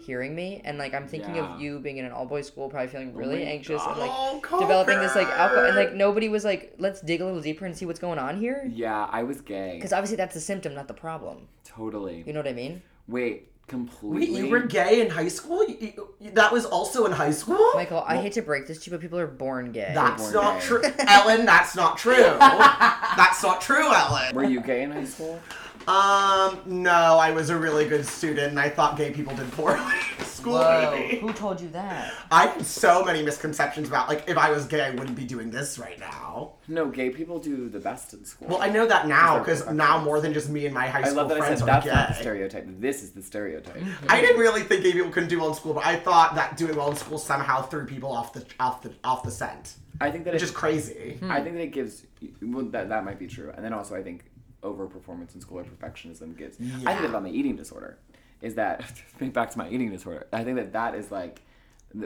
hearing 0.00 0.34
me. 0.34 0.60
And 0.64 0.78
like, 0.78 0.94
I'm 0.94 1.06
thinking 1.06 1.36
Yeah. 1.36 1.54
of 1.54 1.60
you 1.60 1.78
being 1.78 1.98
in 1.98 2.04
an 2.04 2.12
all 2.12 2.26
boys 2.26 2.46
school, 2.46 2.68
probably 2.68 2.88
feeling 2.88 3.12
oh 3.14 3.18
really 3.18 3.44
my 3.44 3.50
anxious 3.50 3.82
and 3.86 3.98
like 3.98 4.10
Oh, 4.12 4.58
developing 4.60 4.98
this 4.98 5.14
like 5.14 5.28
alcohol, 5.28 5.64
and 5.66 5.76
like 5.76 5.94
nobody 5.94 6.28
was 6.28 6.44
like, 6.44 6.74
let's 6.78 7.00
dig 7.00 7.20
a 7.20 7.24
little 7.24 7.40
deeper 7.40 7.66
and 7.66 7.76
see 7.76 7.86
what's 7.86 8.00
going 8.00 8.18
on 8.18 8.38
here. 8.40 8.68
Yeah, 8.72 9.08
I 9.10 9.22
was 9.22 9.40
gay. 9.40 9.74
Because 9.76 9.92
obviously 9.92 10.16
that's 10.16 10.34
the 10.34 10.40
symptom, 10.40 10.74
not 10.74 10.88
the 10.88 10.94
problem. 10.94 11.48
Totally. 11.64 12.24
You 12.26 12.32
know 12.32 12.40
what 12.40 12.48
I 12.48 12.52
mean? 12.54 12.82
Wait, 13.06 13.50
Wait, 13.66 13.70
completely. 13.70 14.40
you 14.40 14.50
were 14.50 14.60
gay 14.60 15.00
in 15.00 15.10
high 15.10 15.28
school? 15.28 15.64
You- 15.64 16.08
you- 16.20 16.30
that 16.32 16.52
was 16.52 16.64
also 16.66 17.06
in 17.06 17.12
high 17.12 17.30
school? 17.30 17.70
Michael, 17.74 18.04
I 18.06 18.16
hate 18.18 18.32
to 18.34 18.42
break 18.42 18.66
this 18.66 18.78
to 18.84 18.90
you, 18.90 18.96
but 18.96 19.00
people 19.00 19.18
are 19.18 19.26
born 19.26 19.72
gay. 19.72 19.92
That's 19.94 20.22
born 20.30 20.34
not 20.34 20.60
true. 20.60 20.82
Ellen, 20.98 21.46
that's 21.46 21.74
not 21.74 21.96
true. 21.98 22.14
that's 22.38 23.42
not 23.42 23.60
true, 23.60 23.92
Ellen. 23.92 24.34
Were 24.34 24.44
you 24.44 24.60
gay 24.60 24.82
in 24.82 24.90
high 24.92 25.04
school? 25.04 25.40
Um, 25.86 26.60
no, 26.66 26.90
I 27.18 27.30
was 27.32 27.50
a 27.50 27.58
really 27.58 27.86
good 27.88 28.06
student 28.06 28.48
and 28.50 28.60
I 28.60 28.68
thought 28.70 28.96
gay 28.96 29.10
people 29.10 29.34
did 29.36 29.50
poorly 29.52 29.80
in 30.18 30.24
school. 30.24 30.58
maybe. 30.58 31.18
Who 31.18 31.32
told 31.32 31.60
you 31.60 31.68
that? 31.70 32.12
I 32.30 32.46
had 32.46 32.64
so 32.64 33.04
many 33.04 33.22
misconceptions 33.22 33.88
about, 33.88 34.08
like, 34.08 34.24
if 34.28 34.38
I 34.38 34.50
was 34.50 34.66
gay, 34.66 34.82
I 34.82 34.90
wouldn't 34.90 35.16
be 35.16 35.24
doing 35.24 35.50
this 35.50 35.78
right 35.78 35.98
now. 35.98 36.52
No, 36.68 36.88
gay 36.88 37.10
people 37.10 37.38
do 37.38 37.68
the 37.68 37.80
best 37.80 38.14
in 38.14 38.24
school. 38.24 38.48
Well, 38.48 38.62
I 38.62 38.70
know 38.70 38.86
that 38.86 39.06
now 39.06 39.38
because 39.38 39.66
now 39.70 40.02
more 40.02 40.20
than 40.20 40.32
just 40.32 40.48
me 40.48 40.64
and 40.64 40.74
my 40.74 40.86
high 40.86 41.00
I 41.00 41.02
school 41.02 41.16
love 41.16 41.28
that 41.28 41.38
I 41.38 41.40
friends 41.40 41.60
said 41.60 41.68
are 41.68 41.72
that's 41.72 41.84
gay. 41.84 41.92
not 41.92 42.08
the 42.08 42.14
stereotype. 42.14 42.64
This 42.80 43.02
is 43.02 43.10
the 43.10 43.22
stereotype. 43.22 43.82
I 44.08 44.20
didn't 44.20 44.38
really 44.40 44.62
think 44.62 44.82
gay 44.82 44.92
people 44.92 45.10
couldn't 45.10 45.28
do 45.28 45.38
well 45.38 45.48
in 45.48 45.54
school, 45.54 45.74
but 45.74 45.84
I 45.84 45.96
thought 45.96 46.34
that 46.36 46.56
doing 46.56 46.76
well 46.76 46.90
in 46.90 46.96
school 46.96 47.18
somehow 47.18 47.62
threw 47.62 47.84
people 47.86 48.10
off 48.10 48.32
the 48.32 48.44
off 48.58 48.82
the 48.82 48.92
off 49.04 49.22
the 49.22 49.30
scent, 49.30 49.74
I 50.00 50.10
think 50.10 50.24
that 50.24 50.32
which 50.32 50.42
it, 50.42 50.46
is 50.46 50.50
crazy. 50.50 51.18
I 51.24 51.40
think 51.42 51.56
that 51.56 51.62
it 51.62 51.72
gives. 51.72 52.04
Well, 52.42 52.64
that 52.66 52.88
that 52.88 53.04
might 53.04 53.18
be 53.18 53.26
true, 53.26 53.52
and 53.54 53.64
then 53.64 53.72
also 53.74 53.94
I 53.94 54.02
think 54.02 54.24
overperformance 54.64 55.34
and 55.34 55.42
school 55.42 55.58
or 55.58 55.64
perfectionism 55.64 56.36
gives. 56.36 56.58
I 56.84 56.94
think 56.94 57.08
about 57.08 57.22
my 57.22 57.30
eating 57.30 57.56
disorder 57.56 57.98
is 58.42 58.56
that 58.56 58.84
back 59.32 59.50
to 59.50 59.58
my 59.58 59.68
eating 59.68 59.90
disorder. 59.90 60.26
I 60.32 60.44
think 60.44 60.56
that 60.56 60.72
that 60.72 60.94
is 60.94 61.10
like 61.10 61.42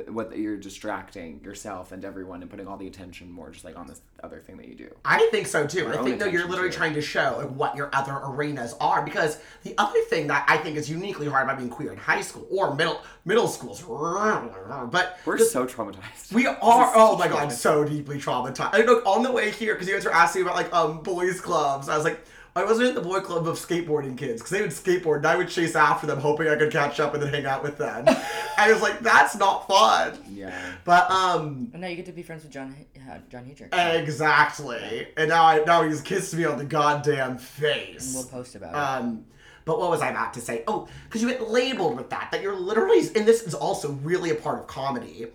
what 0.08 0.36
you're 0.36 0.56
distracting 0.56 1.40
yourself 1.42 1.92
and 1.92 2.04
everyone 2.04 2.42
and 2.42 2.50
putting 2.50 2.66
all 2.66 2.76
the 2.76 2.86
attention 2.86 3.30
more 3.32 3.48
just 3.50 3.64
like 3.64 3.76
on 3.78 3.86
this 3.86 4.02
other 4.22 4.38
thing 4.38 4.58
that 4.58 4.68
you 4.68 4.74
do. 4.74 4.94
I 5.04 5.26
think 5.30 5.46
so 5.46 5.66
too. 5.66 5.78
Your 5.78 5.98
I 5.98 6.04
think 6.04 6.18
that 6.18 6.30
you're 6.30 6.46
literally 6.46 6.70
to 6.70 6.76
trying 6.76 6.92
to 6.92 7.00
show 7.00 7.36
like, 7.38 7.48
what 7.48 7.74
your 7.74 7.88
other 7.94 8.12
arenas 8.12 8.74
are. 8.80 9.02
Because 9.02 9.38
the 9.62 9.74
other 9.78 9.98
thing 10.10 10.26
that 10.26 10.44
I 10.46 10.58
think 10.58 10.76
is 10.76 10.90
uniquely 10.90 11.26
hard 11.26 11.44
about 11.44 11.56
being 11.56 11.70
queer 11.70 11.92
in 11.92 11.98
high 11.98 12.20
school 12.20 12.46
or 12.50 12.74
middle 12.74 13.00
middle 13.24 13.48
schools, 13.48 13.82
but 13.82 15.18
We're 15.24 15.38
just, 15.38 15.52
so 15.52 15.66
traumatized. 15.66 16.32
we 16.32 16.46
are. 16.46 16.58
Oh 16.98 17.16
my 17.16 17.28
god, 17.28 17.50
so 17.50 17.84
deeply 17.84 18.18
traumatized. 18.18 18.74
I 18.74 18.84
look 18.84 19.06
on 19.06 19.22
the 19.22 19.32
way 19.32 19.50
here 19.50 19.74
because 19.74 19.88
you 19.88 19.94
guys 19.94 20.04
were 20.04 20.12
asking 20.12 20.42
about 20.42 20.56
like 20.56 20.72
um 20.72 21.02
boys 21.02 21.40
clubs. 21.40 21.88
I 21.88 21.96
was 21.96 22.04
like. 22.04 22.20
I 22.58 22.64
wasn't 22.64 22.88
in 22.88 22.94
the 22.96 23.00
boy 23.00 23.20
club 23.20 23.46
of 23.46 23.56
skateboarding 23.56 24.18
kids 24.18 24.42
because 24.42 24.50
they 24.50 24.60
would 24.60 24.70
skateboard 24.70 25.18
and 25.18 25.26
I 25.26 25.36
would 25.36 25.48
chase 25.48 25.76
after 25.76 26.06
them 26.06 26.18
hoping 26.18 26.48
I 26.48 26.56
could 26.56 26.72
catch 26.72 26.98
up 26.98 27.14
and 27.14 27.22
then 27.22 27.32
hang 27.32 27.46
out 27.46 27.62
with 27.62 27.78
them. 27.78 28.04
I 28.58 28.72
was 28.72 28.82
like, 28.82 28.98
that's 29.00 29.36
not 29.36 29.68
fun. 29.68 30.18
Yeah. 30.28 30.60
But 30.84 31.08
um 31.10 31.70
And 31.72 31.80
now 31.80 31.88
you 31.88 31.96
get 31.96 32.06
to 32.06 32.12
be 32.12 32.22
friends 32.22 32.42
with 32.42 32.52
John 32.52 32.74
uh, 33.08 33.18
John 33.30 33.44
Hedrick. 33.44 33.68
exactly. 33.72 35.06
And 35.16 35.28
now 35.28 35.44
I 35.44 35.62
now 35.64 35.82
he's 35.82 36.00
kissed 36.00 36.34
me 36.34 36.44
on 36.44 36.58
the 36.58 36.64
goddamn 36.64 37.38
face. 37.38 38.12
we'll 38.14 38.24
post 38.24 38.54
about 38.56 38.70
it. 38.70 38.76
Um, 38.76 39.24
but 39.64 39.78
what 39.78 39.90
was 39.90 40.00
I 40.00 40.08
about 40.08 40.32
to 40.34 40.40
say? 40.40 40.64
Oh, 40.66 40.88
because 41.04 41.22
you 41.22 41.28
get 41.28 41.50
labeled 41.50 41.96
with 41.96 42.10
that. 42.10 42.30
That 42.32 42.42
you're 42.42 42.56
literally, 42.56 43.00
and 43.14 43.28
this 43.28 43.42
is 43.42 43.52
also 43.52 43.92
really 44.02 44.30
a 44.30 44.34
part 44.34 44.58
of 44.58 44.66
comedy. 44.66 45.26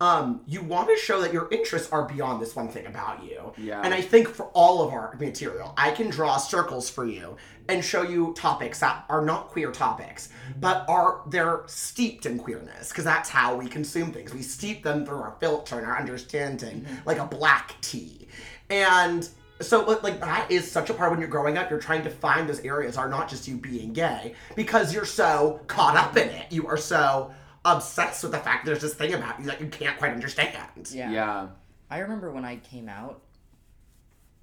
Um, 0.00 0.40
you 0.46 0.62
want 0.62 0.88
to 0.88 0.96
show 0.96 1.20
that 1.20 1.32
your 1.32 1.46
interests 1.50 1.92
are 1.92 2.06
beyond 2.08 2.40
this 2.40 2.56
one 2.56 2.68
thing 2.68 2.86
about 2.86 3.22
you. 3.22 3.52
Yeah. 3.58 3.82
And 3.84 3.92
I 3.92 4.00
think 4.00 4.28
for 4.28 4.46
all 4.46 4.82
of 4.82 4.94
our 4.94 5.14
material, 5.20 5.74
I 5.76 5.90
can 5.90 6.08
draw 6.08 6.38
circles 6.38 6.88
for 6.88 7.06
you 7.06 7.36
and 7.68 7.84
show 7.84 8.02
you 8.02 8.32
topics 8.34 8.80
that 8.80 9.04
are 9.10 9.22
not 9.22 9.48
queer 9.48 9.70
topics, 9.70 10.30
but 10.58 10.86
are 10.88 11.20
they're 11.26 11.64
steeped 11.66 12.24
in 12.24 12.38
queerness 12.38 12.88
because 12.88 13.04
that's 13.04 13.28
how 13.28 13.54
we 13.56 13.68
consume 13.68 14.10
things. 14.10 14.32
We 14.32 14.40
steep 14.42 14.82
them 14.82 15.04
through 15.04 15.18
our 15.18 15.36
filter 15.38 15.76
and 15.78 15.86
our 15.86 15.98
understanding, 15.98 16.86
like 17.04 17.18
a 17.18 17.26
black 17.26 17.74
tea. 17.82 18.26
And 18.70 19.28
so 19.60 19.84
like- 19.84 20.02
like 20.02 20.20
that 20.20 20.50
is 20.50 20.70
such 20.70 20.88
a 20.88 20.94
part 20.94 21.10
when 21.10 21.20
you're 21.20 21.28
growing 21.28 21.58
up 21.58 21.68
you're 21.68 21.78
trying 21.78 22.02
to 22.02 22.08
find 22.10 22.48
those 22.48 22.60
areas 22.60 22.96
are 22.96 23.10
not 23.10 23.28
just 23.28 23.46
you 23.46 23.56
being 23.56 23.92
gay 23.92 24.34
because 24.56 24.94
you're 24.94 25.04
so 25.04 25.60
caught 25.66 25.96
up 25.96 26.16
in 26.16 26.30
it 26.30 26.50
you 26.50 26.66
are 26.66 26.78
so 26.78 27.30
obsessed 27.64 28.22
with 28.22 28.32
the 28.32 28.38
fact 28.38 28.64
there's 28.64 28.80
this 28.80 28.94
thing 28.94 29.12
about 29.12 29.38
you 29.38 29.46
that 29.46 29.60
you 29.60 29.66
can't 29.68 29.98
quite 29.98 30.12
understand 30.12 30.90
yeah. 30.92 31.10
Yeah. 31.10 31.48
I 31.90 31.98
remember 31.98 32.30
when 32.30 32.44
I 32.44 32.56
came 32.56 32.88
out, 32.88 33.22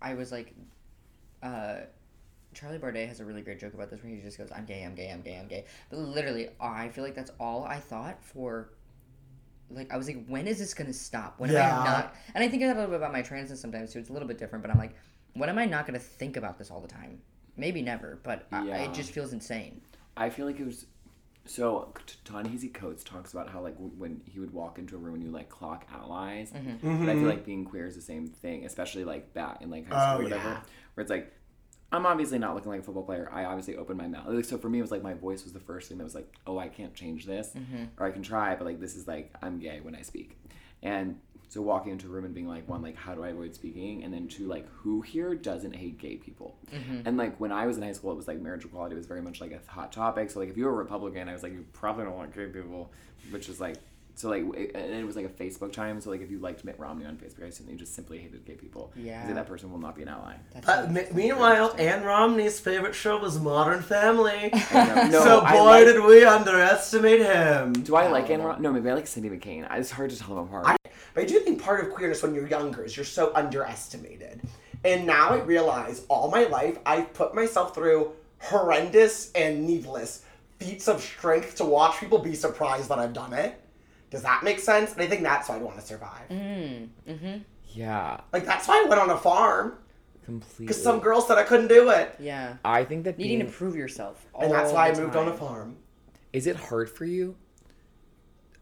I 0.02 0.14
was 0.14 0.32
like, 0.32 0.54
uh, 1.42 1.78
Charlie 2.54 2.78
Bardet 2.78 3.08
has 3.08 3.20
a 3.20 3.26
really 3.26 3.42
great 3.42 3.60
joke 3.60 3.74
about 3.74 3.90
this 3.90 4.04
where 4.04 4.14
he 4.14 4.22
just 4.22 4.38
goes, 4.38 4.52
I'm 4.52 4.66
gay, 4.66 4.84
I'm 4.84 4.96
gay, 4.96 5.10
I'm 5.10 5.22
gay, 5.22 5.38
I'm 5.40 5.48
gay. 5.48 5.66
But 5.90 6.00
literally, 6.00 6.50
I 6.60 6.90
feel 6.90 7.04
like 7.04 7.16
that's 7.16 7.32
all 7.40 7.64
I 7.64 7.80
thought 7.80 8.24
for. 8.24 8.74
Like, 9.70 9.92
I 9.92 9.98
was 9.98 10.08
like, 10.08 10.26
when 10.28 10.48
is 10.48 10.60
this 10.60 10.74
going 10.74 10.88
to 10.88 10.94
stop? 10.94 11.40
When 11.40 11.50
am 11.50 11.58
I 11.58 11.86
not. 11.86 12.16
And 12.34 12.44
I 12.44 12.48
think 12.48 12.64
a 12.64 12.68
little 12.68 12.86
bit 12.86 12.96
about 12.96 13.12
my 13.12 13.22
transness 13.22 13.58
sometimes 13.58 13.94
too. 13.94 14.00
It's 14.00 14.10
a 14.10 14.14
little 14.14 14.28
bit 14.28 14.38
different, 14.38 14.64
but 14.64 14.72
I'm 14.72 14.78
like, 14.78 14.96
when 15.34 15.50
am 15.50 15.58
I 15.58 15.66
not 15.66 15.86
going 15.86 16.00
to 16.00 16.06
think 16.06 16.38
about 16.38 16.58
this 16.58 16.72
all 16.72 16.80
the 16.80 16.88
time? 16.88 17.22
Maybe 17.58 17.82
never, 17.82 18.20
but 18.24 18.48
I, 18.52 18.66
it 18.84 18.94
just 18.94 19.12
feels 19.12 19.34
insane. 19.34 19.82
I 20.16 20.30
feel 20.30 20.46
like 20.46 20.60
it 20.60 20.66
was 20.66 20.86
so 21.48 21.94
Ta-Nehisi 22.26 22.74
Coates 22.74 23.04
talks 23.04 23.34
about 23.34 23.50
how 23.50 23.62
like 23.62 23.76
w- 23.76 23.94
when 23.98 24.22
he 24.26 24.40
would 24.40 24.54
walk 24.54 24.78
into 24.78 24.96
a 24.96 25.00
room 25.00 25.16
and 25.16 25.24
you 25.24 25.32
like 25.32 25.50
clock 25.50 25.86
allies, 25.94 26.52
mm-hmm. 26.52 27.00
but 27.00 27.10
I 27.10 27.14
feel 27.14 27.16
mm-hmm. 27.16 27.26
like 27.28 27.46
being 27.46 27.66
queer 27.66 27.88
is 27.88 27.96
the 27.96 28.02
same 28.02 28.28
thing, 28.28 28.66
especially 28.66 29.04
like 29.04 29.34
back 29.34 29.62
in 29.62 29.70
like 29.70 29.92
high 29.92 30.14
school 30.14 30.16
Oh, 30.16 30.20
or 30.20 30.24
whatever, 30.24 30.50
yeah. 30.50 30.62
where 30.94 31.02
it's 31.02 31.10
like 31.12 31.34
I'm 31.92 32.06
obviously 32.06 32.38
not 32.38 32.54
looking 32.54 32.70
like 32.70 32.82
a 32.82 32.84
football 32.84 33.04
player. 33.04 33.30
I 33.32 33.46
obviously 33.46 33.78
opened 33.78 33.98
my 33.98 34.08
mouth. 34.08 34.28
Like, 34.28 34.44
so 34.44 34.58
for 34.58 34.70
me, 34.70 34.80
it 34.80 34.82
was 34.82 34.92
like 34.92 35.04
my 35.04 35.14
voice 35.14 35.46
was 35.46 35.54
the 35.54 35.60
first 35.60 35.88
thing 35.88 35.98
that 36.00 36.04
was 36.04 36.16
like, 36.16 36.32
oh, 36.46 36.60
I 36.60 36.68
can't 36.68 36.94
change 36.94 37.26
this, 37.26 37.52
mm-hmm. 37.56 37.86
or 37.98 38.06
I 38.06 38.12
can 38.12 38.24
try, 38.24 38.56
but 38.56 38.66
like 38.66 38.80
this 38.80 38.96
is 38.96 39.08
like 39.08 39.34
I'm 39.42 39.60
gay 39.60 39.80
when 39.82 39.96
I 39.96 40.02
speak, 40.02 40.38
and 40.84 41.20
so 41.50 41.62
walking 41.62 41.92
into 41.94 42.08
a 42.08 42.10
room 42.10 42.26
and 42.26 42.34
being 42.36 42.48
like, 42.48 42.68
one, 42.68 42.82
like 42.82 42.96
how 42.96 43.16
do 43.16 43.24
I 43.24 43.30
avoid 43.30 43.56
speaking, 43.56 44.04
and 44.04 44.14
then 44.14 44.28
two, 44.28 44.48
like 44.48 44.68
who 44.70 45.02
here 45.02 45.34
doesn't 45.36 45.74
hate 45.76 45.98
gay 45.98 46.18
people, 46.18 46.56
and 47.06 47.18
like 47.18 47.40
when 47.40 47.52
I 47.52 47.66
was 47.68 47.78
in 47.78 47.84
high 47.84 47.94
school, 47.94 48.12
it 48.12 48.16
was 48.18 48.28
like 48.28 48.40
marriage 48.42 48.66
equality 48.66 48.96
was 48.96 49.06
very 49.06 49.22
much 49.22 49.40
like 49.42 49.52
a 49.52 49.60
hot 49.72 49.92
topic. 49.92 50.30
So 50.30 50.40
like 50.40 50.50
if 50.50 50.58
you 50.58 50.66
were 50.66 50.72
a 50.72 50.76
Republican, 50.76 51.30
I 51.30 51.34
was 51.34 51.44
like, 51.44 51.54
you 51.54 51.66
probably 51.74 52.06
don't 52.06 52.16
want 52.18 52.36
gay 52.36 52.48
people, 52.48 52.92
which 53.32 53.50
is 53.50 53.60
like. 53.60 53.76
So 54.16 54.30
like, 54.30 54.46
it, 54.56 54.72
and 54.74 54.96
it 54.96 55.06
was 55.06 55.16
like 55.16 55.26
a 55.26 55.30
Facebook 55.30 55.72
time. 55.72 56.02
So 56.02 56.10
like, 56.10 56.22
if 56.22 56.32
you 56.32 56.40
liked 56.40 56.66
Mitt 56.66 56.80
Romney 56.80 57.06
on 57.06 57.18
Facebook, 57.18 57.44
I 57.44 57.50
assume 57.50 57.70
you 57.70 57.76
just 57.76 57.94
simply 57.94 58.18
hated 58.18 58.46
gay 58.46 58.56
people. 58.56 58.92
Yeah. 58.96 59.24
like, 59.24 59.36
that 59.36 59.46
person 59.46 59.72
will 59.72 59.78
not 59.78 59.96
be 59.96 60.02
an 60.02 60.08
ally. 60.08 60.34
That's 60.56 60.66
but 60.66 60.88
so- 61.10 61.14
meanwhile 61.14 61.76
Ann 61.78 62.04
Romney's 62.04 62.60
favorite 62.60 62.96
show 62.96 63.20
was 63.20 63.40
modern 63.40 63.84
family 63.84 64.50
I 64.72 65.08
know. 65.12 65.20
so 65.20 65.26
No, 65.26 65.42
I 65.42 65.54
boy 65.54 65.64
like- 65.66 65.86
did 65.86 66.04
we 66.04 66.26
underestimate 66.26 67.22
him 67.22 67.74
Do 67.74 67.96
I 67.96 68.08
like 68.08 68.32
Ann? 68.32 68.42
Romney? 68.42 68.64
No, 68.64 68.74
maybe 68.74 68.90
I 68.90 68.96
like 68.96 69.06
Cindy 69.06 69.30
McCain. 69.30 69.68
It's 69.78 69.92
hard 69.92 70.10
to 70.10 70.18
tell 70.18 70.30
them 70.36 70.46
apart. 70.46 70.66
I, 70.66 70.77
but 71.18 71.24
I 71.24 71.26
do 71.26 71.40
think 71.40 71.60
part 71.60 71.84
of 71.84 71.92
queerness 71.92 72.22
when 72.22 72.36
you're 72.36 72.48
younger 72.48 72.84
is 72.84 72.96
you're 72.96 73.04
so 73.04 73.32
underestimated. 73.34 74.40
And 74.86 75.08
now 75.08 75.30
I 75.30 75.40
realize 75.40 76.06
all 76.10 76.30
my 76.30 76.44
life 76.44 76.78
I've 76.86 77.12
put 77.12 77.34
myself 77.34 77.74
through 77.74 78.12
horrendous 78.38 79.32
and 79.32 79.66
needless 79.66 80.24
feats 80.60 80.88
of 80.88 81.02
strength 81.02 81.56
to 81.56 81.66
watch 81.66 82.00
people 82.00 82.20
be 82.20 82.36
surprised 82.36 82.90
that 82.90 83.00
I've 83.00 83.14
done 83.14 83.34
it. 83.34 83.60
Does 84.12 84.22
that 84.22 84.44
make 84.44 84.60
sense? 84.60 84.94
And 84.94 85.02
I 85.02 85.08
think 85.08 85.24
that's 85.24 85.50
why 85.50 85.56
I 85.56 85.58
want 85.58 85.80
to 85.80 85.82
survive. 85.84 86.30
Mm, 86.30 86.90
mm-hmm. 87.10 87.38
yeah, 87.70 88.22
Like 88.32 88.46
that's 88.46 88.68
why 88.68 88.84
I 88.86 88.88
went 88.88 89.02
on 89.02 89.10
a 89.10 89.18
farm 89.18 89.74
completely. 90.24 90.68
because 90.68 90.84
some 90.84 91.00
girl 91.00 91.20
said 91.22 91.40
I 91.40 91.44
couldn't 91.46 91.70
do 91.70 91.90
it, 91.90 92.14
yeah. 92.20 92.58
I 92.64 92.84
think 92.84 93.06
that 93.06 93.18
Needing 93.18 93.40
being, 93.40 93.52
to 93.52 93.58
prove 93.58 93.76
yourself. 93.76 94.24
and 94.40 94.52
that's 94.52 94.70
all 94.70 94.76
why 94.76 94.90
I 94.90 94.92
the 94.92 95.02
moved 95.02 95.16
on 95.16 95.30
a 95.30 95.34
farm. 95.34 95.78
is 96.32 96.46
it 96.46 96.58
hard 96.58 96.92
for 96.92 97.06
you? 97.06 97.36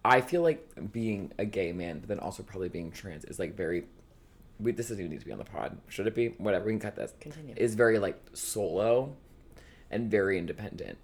I 0.05 0.21
feel 0.21 0.43
like 0.43 0.91
being 0.91 1.31
a 1.39 1.45
gay 1.45 1.73
man, 1.73 1.99
but 1.99 2.07
then 2.07 2.19
also 2.19 2.43
probably 2.43 2.69
being 2.69 2.91
trans 2.91 3.25
is 3.25 3.39
like 3.39 3.55
very. 3.55 3.85
We, 4.59 4.71
this 4.71 4.87
doesn't 4.87 4.99
even 4.99 5.11
need 5.11 5.19
to 5.19 5.25
be 5.25 5.31
on 5.31 5.39
the 5.39 5.43
pod. 5.43 5.77
Should 5.89 6.05
it 6.05 6.15
be? 6.15 6.27
Whatever. 6.37 6.65
We 6.65 6.73
can 6.73 6.79
cut 6.79 6.95
this. 6.95 7.13
Continue. 7.19 7.55
Is 7.57 7.73
very 7.73 7.97
like 7.97 8.21
solo, 8.33 9.15
and 9.89 10.09
very 10.11 10.37
independent. 10.37 10.99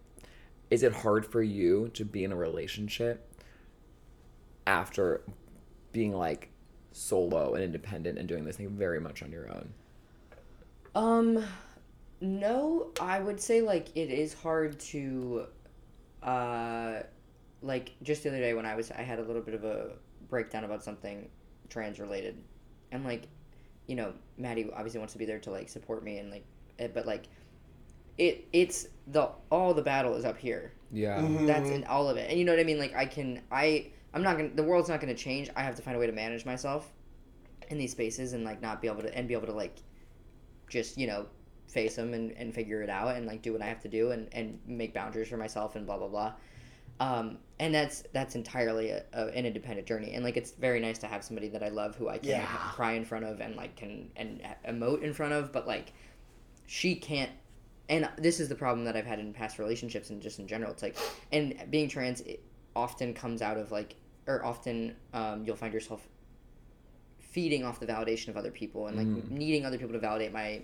Is 0.70 0.84
it 0.84 0.94
hard 0.94 1.26
for 1.26 1.42
you 1.42 1.90
to 1.96 2.06
be 2.06 2.24
in 2.24 2.32
a 2.32 2.36
relationship 2.36 3.28
after 4.68 5.22
being 5.92 6.16
like 6.16 6.50
solo 6.92 7.56
and 7.56 7.64
independent 7.64 8.20
and 8.20 8.28
doing 8.28 8.46
this 8.46 8.58
thing 8.58 8.70
very 8.70 9.00
much 9.00 9.24
on 9.24 9.32
your 9.32 9.50
own? 9.50 9.73
Um, 10.94 11.44
no, 12.21 12.92
I 13.02 13.19
would 13.19 13.42
say 13.42 13.62
like 13.62 13.90
it 13.96 14.10
is 14.12 14.34
hard 14.34 14.80
to, 14.80 15.48
uh, 16.21 17.00
like 17.62 17.92
just 18.04 18.24
the 18.24 18.30
other 18.30 18.40
day 18.40 18.54
when 18.54 18.66
I 18.66 18.76
was 18.76 18.92
I 18.92 19.02
had 19.02 19.20
a 19.20 19.24
little 19.24 19.42
bit 19.42 19.54
of 19.54 19.64
a 19.64 19.92
breakdown 20.30 20.64
about 20.64 20.84
something 20.84 21.30
trans 21.70 22.00
related, 22.00 22.38
and 22.92 23.04
like, 23.04 23.28
you 23.88 23.96
know, 23.96 24.14
Maddie 24.38 24.70
obviously 24.74 25.00
wants 25.00 25.14
to 25.14 25.20
be 25.20 25.26
there 25.26 25.40
to 25.40 25.52
like 25.52 25.70
support 25.70 26.04
me 26.04 26.18
and 26.18 26.32
like, 26.32 26.46
eh, 26.80 26.88
but 26.94 27.06
like, 27.06 27.26
it 28.18 28.48
it's 28.54 28.88
the 29.08 29.30
all 29.50 29.74
the 29.74 29.82
battle 29.82 30.16
is 30.16 30.26
up 30.26 30.38
here. 30.38 30.74
Yeah. 30.92 31.26
That's 31.46 31.70
in 31.70 31.84
all 31.86 32.10
of 32.10 32.18
it, 32.18 32.30
and 32.30 32.38
you 32.38 32.46
know 32.46 32.52
what 32.52 32.60
I 32.60 32.64
mean. 32.64 32.80
Like 32.80 32.96
I 32.96 33.06
can 33.06 33.42
I 33.52 33.88
I'm 34.14 34.24
not 34.24 34.38
gonna 34.38 34.50
the 34.50 34.64
world's 34.64 34.90
not 34.90 35.00
gonna 35.00 35.16
change. 35.16 35.50
I 35.56 35.64
have 35.64 35.76
to 35.76 35.82
find 35.82 35.96
a 35.96 36.00
way 36.00 36.08
to 36.08 36.14
manage 36.14 36.46
myself 36.46 36.92
in 37.70 37.78
these 37.78 37.92
spaces 37.92 38.34
and 38.34 38.44
like 38.44 38.62
not 38.62 38.82
be 38.82 38.88
able 38.88 39.02
to 39.02 39.16
and 39.16 39.28
be 39.28 39.34
able 39.34 39.48
to 39.48 39.54
like 39.54 39.78
just 40.68 40.98
you 40.98 41.08
know 41.08 41.26
face 41.68 41.96
them 41.96 42.14
and, 42.14 42.34
and 42.34 42.54
figure 42.54 42.82
it 42.82 42.90
out 42.90 43.16
and 43.16 43.26
like 43.26 43.42
do 43.42 43.54
what 43.54 43.62
I 43.62 43.66
have 43.66 43.80
to 43.82 43.88
do 43.88 44.12
and, 44.12 44.28
and 44.34 44.60
make 44.68 44.94
boundaries 44.94 45.30
for 45.30 45.38
myself 45.38 45.76
and 45.76 45.86
blah 45.86 45.98
blah 45.98 46.10
blah. 46.10 46.34
Um, 47.00 47.40
and 47.62 47.74
that's 47.76 48.04
that's 48.12 48.34
entirely 48.36 48.90
a, 48.90 49.04
a, 49.14 49.28
an 49.28 49.46
independent 49.46 49.88
journey 49.88 50.14
and 50.14 50.24
like 50.24 50.36
it's 50.36 50.52
very 50.52 50.80
nice 50.80 50.98
to 50.98 51.06
have 51.08 51.24
somebody 51.24 51.48
that 51.48 51.62
I 51.62 51.70
love 51.70 51.96
who 51.96 52.10
I 52.10 52.18
can 52.18 52.30
Yeah. 52.32 52.48
cry 52.74 52.94
in 52.94 53.06
front 53.06 53.24
of 53.24 53.40
and 53.40 53.56
like 53.56 53.76
can 53.76 54.10
and 54.16 54.42
emote 54.68 55.04
in 55.04 55.14
front 55.14 55.34
of, 55.34 55.52
but 55.54 55.68
like 55.68 55.94
she 56.66 56.96
can't 56.96 57.30
and 57.88 58.10
this 58.18 58.40
is 58.40 58.50
the 58.50 58.56
problem 58.56 58.84
that 58.86 58.96
I've 58.98 59.06
had 59.06 59.20
in 59.20 59.32
past 59.32 59.60
relationships 59.60 60.10
and 60.10 60.22
just 60.22 60.40
in 60.40 60.48
general. 60.48 60.72
It's 60.72 60.82
like, 60.82 60.98
and 61.32 61.54
being 61.70 61.88
trans 61.88 62.22
it 62.22 62.42
often 62.76 63.14
comes 63.14 63.42
out 63.42 63.58
of 63.58 63.72
like, 63.72 63.96
or 64.28 64.44
often 64.46 64.96
um, 65.14 65.44
you'll 65.46 65.58
find 65.58 65.74
yourself 65.74 66.08
feeding 67.20 67.64
off 67.64 67.80
the 67.80 67.86
validation 67.86 68.30
of 68.30 68.38
other 68.38 68.52
people 68.52 68.88
and 68.88 68.98
like 68.98 69.30
needing 69.30 69.66
other 69.66 69.78
people 69.78 69.94
to 69.94 70.00
validate 70.00 70.34
my 70.34 70.62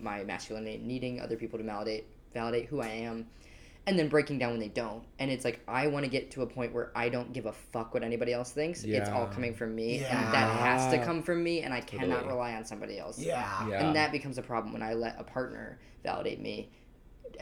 my 0.00 0.24
masculinity, 0.24 0.80
needing 0.82 1.20
other 1.20 1.36
people 1.36 1.58
to 1.58 1.64
validate 1.64 2.06
validate 2.32 2.66
who 2.66 2.80
I 2.80 2.88
am, 2.88 3.26
and 3.88 3.98
then 3.98 4.08
breaking 4.08 4.38
down 4.38 4.50
when 4.50 4.60
they 4.60 4.68
don't. 4.68 5.02
And 5.18 5.30
it's 5.30 5.46
like 5.46 5.60
I 5.66 5.86
want 5.86 6.04
to 6.04 6.10
get 6.10 6.30
to 6.32 6.42
a 6.42 6.46
point 6.46 6.74
where 6.74 6.92
I 6.94 7.08
don't 7.08 7.32
give 7.32 7.46
a 7.46 7.52
fuck 7.52 7.94
what 7.94 8.02
anybody 8.04 8.34
else 8.34 8.50
thinks. 8.52 8.84
It's 8.84 9.08
all 9.08 9.26
coming 9.26 9.54
from 9.54 9.74
me, 9.74 10.00
Yeah. 10.00 10.24
and 10.24 10.34
that 10.34 10.56
has 10.60 10.92
to 10.92 11.02
come 11.02 11.22
from 11.22 11.42
me, 11.42 11.62
and 11.62 11.72
I 11.72 11.80
cannot 11.80 12.26
rely 12.26 12.52
on 12.54 12.64
somebody 12.66 12.98
else. 12.98 13.18
Yeah. 13.18 13.66
Yeah. 13.66 13.86
And 13.86 13.96
that 13.96 14.12
becomes 14.12 14.36
a 14.36 14.42
problem 14.42 14.74
when 14.74 14.82
I 14.82 14.92
let 14.92 15.16
a 15.18 15.24
partner 15.24 15.78
validate 16.02 16.38
me 16.38 16.70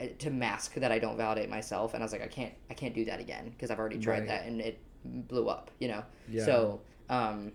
uh, 0.00 0.06
to 0.20 0.30
mask 0.30 0.74
that 0.74 0.92
I 0.92 1.00
don't 1.00 1.16
validate 1.16 1.50
myself. 1.50 1.94
And 1.94 2.02
I 2.02 2.04
was 2.04 2.12
like, 2.12 2.22
I 2.22 2.28
can't, 2.28 2.54
I 2.70 2.74
can't 2.74 2.94
do 2.94 3.04
that 3.06 3.18
again 3.18 3.50
because 3.50 3.72
I've 3.72 3.78
already 3.80 3.98
tried 3.98 4.20
Right. 4.20 4.28
that 4.28 4.46
and 4.46 4.60
it 4.60 4.78
blew 5.04 5.48
up, 5.48 5.72
you 5.80 5.88
know. 5.88 6.04
Yeah. 6.28 6.44
So, 6.44 6.80
um, 7.08 7.50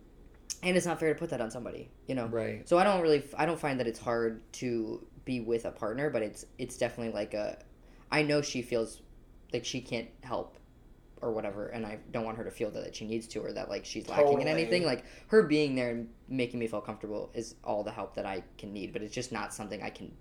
and 0.63 0.75
it's 0.75 0.85
not 0.85 0.99
fair 0.99 1.13
to 1.13 1.19
put 1.19 1.29
that 1.29 1.39
on 1.39 1.49
somebody, 1.49 1.89
you 2.07 2.15
know. 2.15 2.27
Right. 2.27 2.67
So 2.67 2.77
I 2.77 2.83
don't 2.83 3.01
really, 3.01 3.23
I 3.37 3.45
don't 3.45 3.59
find 3.59 3.79
that 3.79 3.87
it's 3.87 3.99
hard 3.99 4.41
to 4.53 5.05
be 5.23 5.39
with 5.39 5.63
a 5.65 5.71
partner, 5.71 6.09
but 6.09 6.21
it's, 6.23 6.45
it's 6.57 6.77
definitely 6.77 7.13
like 7.13 7.33
a, 7.33 7.57
I 8.11 8.21
know 8.23 8.41
she 8.41 8.61
feels 8.61 9.01
like 9.53 9.65
she 9.65 9.81
can't 9.81 10.07
help 10.21 10.57
or 11.21 11.31
whatever 11.31 11.67
and 11.67 11.85
i 11.85 11.99
don't 12.11 12.25
want 12.25 12.35
her 12.35 12.43
to 12.43 12.49
feel 12.49 12.71
that 12.71 12.95
she 12.95 13.05
needs 13.05 13.27
to 13.27 13.39
or 13.39 13.51
that 13.53 13.69
like 13.69 13.85
she's 13.85 14.09
lacking 14.09 14.41
in 14.41 14.47
anything 14.47 14.83
like 14.83 15.05
her 15.27 15.43
being 15.43 15.75
there 15.75 15.91
and 15.91 16.09
making 16.27 16.59
me 16.59 16.65
feel 16.65 16.81
comfortable 16.81 17.29
is 17.35 17.53
all 17.63 17.83
the 17.83 17.91
help 17.91 18.15
that 18.15 18.25
i 18.25 18.41
can 18.57 18.73
need 18.73 18.91
but 18.91 19.03
it's 19.03 19.13
just 19.13 19.31
not 19.31 19.53
something 19.53 19.83
i 19.83 19.89
can 19.91 20.11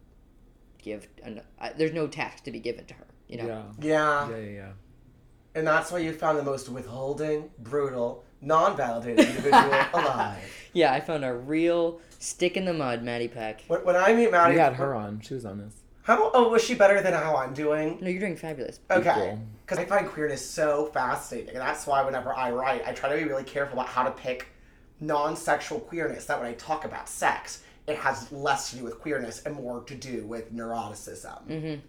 give 0.76 1.08
an, 1.22 1.40
I, 1.58 1.70
there's 1.72 1.92
no 1.94 2.06
task 2.06 2.44
to 2.44 2.50
be 2.50 2.60
given 2.60 2.84
to 2.84 2.92
her 2.94 3.06
you 3.28 3.38
know 3.38 3.46
Yeah. 3.46 3.62
Yeah. 3.80 4.28
Yeah, 4.28 4.36
yeah, 4.36 4.50
yeah. 4.50 4.68
And 5.54 5.66
that's 5.66 5.90
why 5.90 5.98
you 5.98 6.12
found 6.12 6.38
the 6.38 6.42
most 6.44 6.68
withholding, 6.68 7.50
brutal, 7.58 8.22
non-validated 8.42 9.20
individual 9.26 9.74
alive. 9.94 10.42
yeah 10.74 10.92
i 10.92 11.00
found 11.00 11.24
a 11.24 11.32
real 11.32 11.98
stick 12.18 12.58
in 12.58 12.66
the 12.66 12.74
mud 12.74 13.02
maddie 13.02 13.28
peck 13.28 13.62
When, 13.68 13.80
when 13.86 13.96
I 13.96 14.12
meet 14.12 14.30
Maddie, 14.30 14.52
We 14.54 14.60
had 14.60 14.74
her 14.74 14.94
on. 14.94 15.20
She 15.22 15.32
was 15.32 15.46
on 15.46 15.58
this. 15.58 15.74
How? 16.02 16.30
Oh, 16.32 16.48
was 16.48 16.62
she 16.64 16.74
better 16.74 17.00
than 17.02 17.12
how 17.12 17.36
I'm 17.36 17.54
doing? 17.54 17.98
no 18.00 18.08
you're 18.08 18.20
doing 18.20 18.36
fabulous 18.36 18.80
Okay. 18.90 19.38
Because 19.64 19.78
I 19.78 19.84
find 19.84 20.08
queerness 20.08 20.44
so 20.44 20.86
fascinating. 20.86 21.50
And 21.50 21.58
that's 21.58 21.86
why 21.86 22.02
whenever 22.04 22.34
I 22.34 22.50
write, 22.50 22.82
I 22.86 22.92
try 22.92 23.10
to 23.10 23.16
be 23.16 23.28
really 23.28 23.44
careful 23.44 23.78
about 23.78 23.88
how 23.88 24.02
to 24.02 24.10
pick 24.10 24.48
non 24.98 25.36
sexual 25.36 25.78
queerness. 25.78 26.24
That 26.26 26.38
when 26.40 26.48
I 26.48 26.54
talk 26.54 26.84
about 26.84 27.08
sex, 27.08 27.62
it 27.86 27.96
has 27.96 28.30
less 28.32 28.70
to 28.70 28.76
do 28.78 28.84
with 28.84 28.98
queerness 29.00 29.42
and 29.44 29.54
more 29.54 29.82
to 29.84 29.94
do 29.94 30.24
with 30.26 30.52
neuroticism. 30.52 31.46
Mm-hmm. 31.46 31.80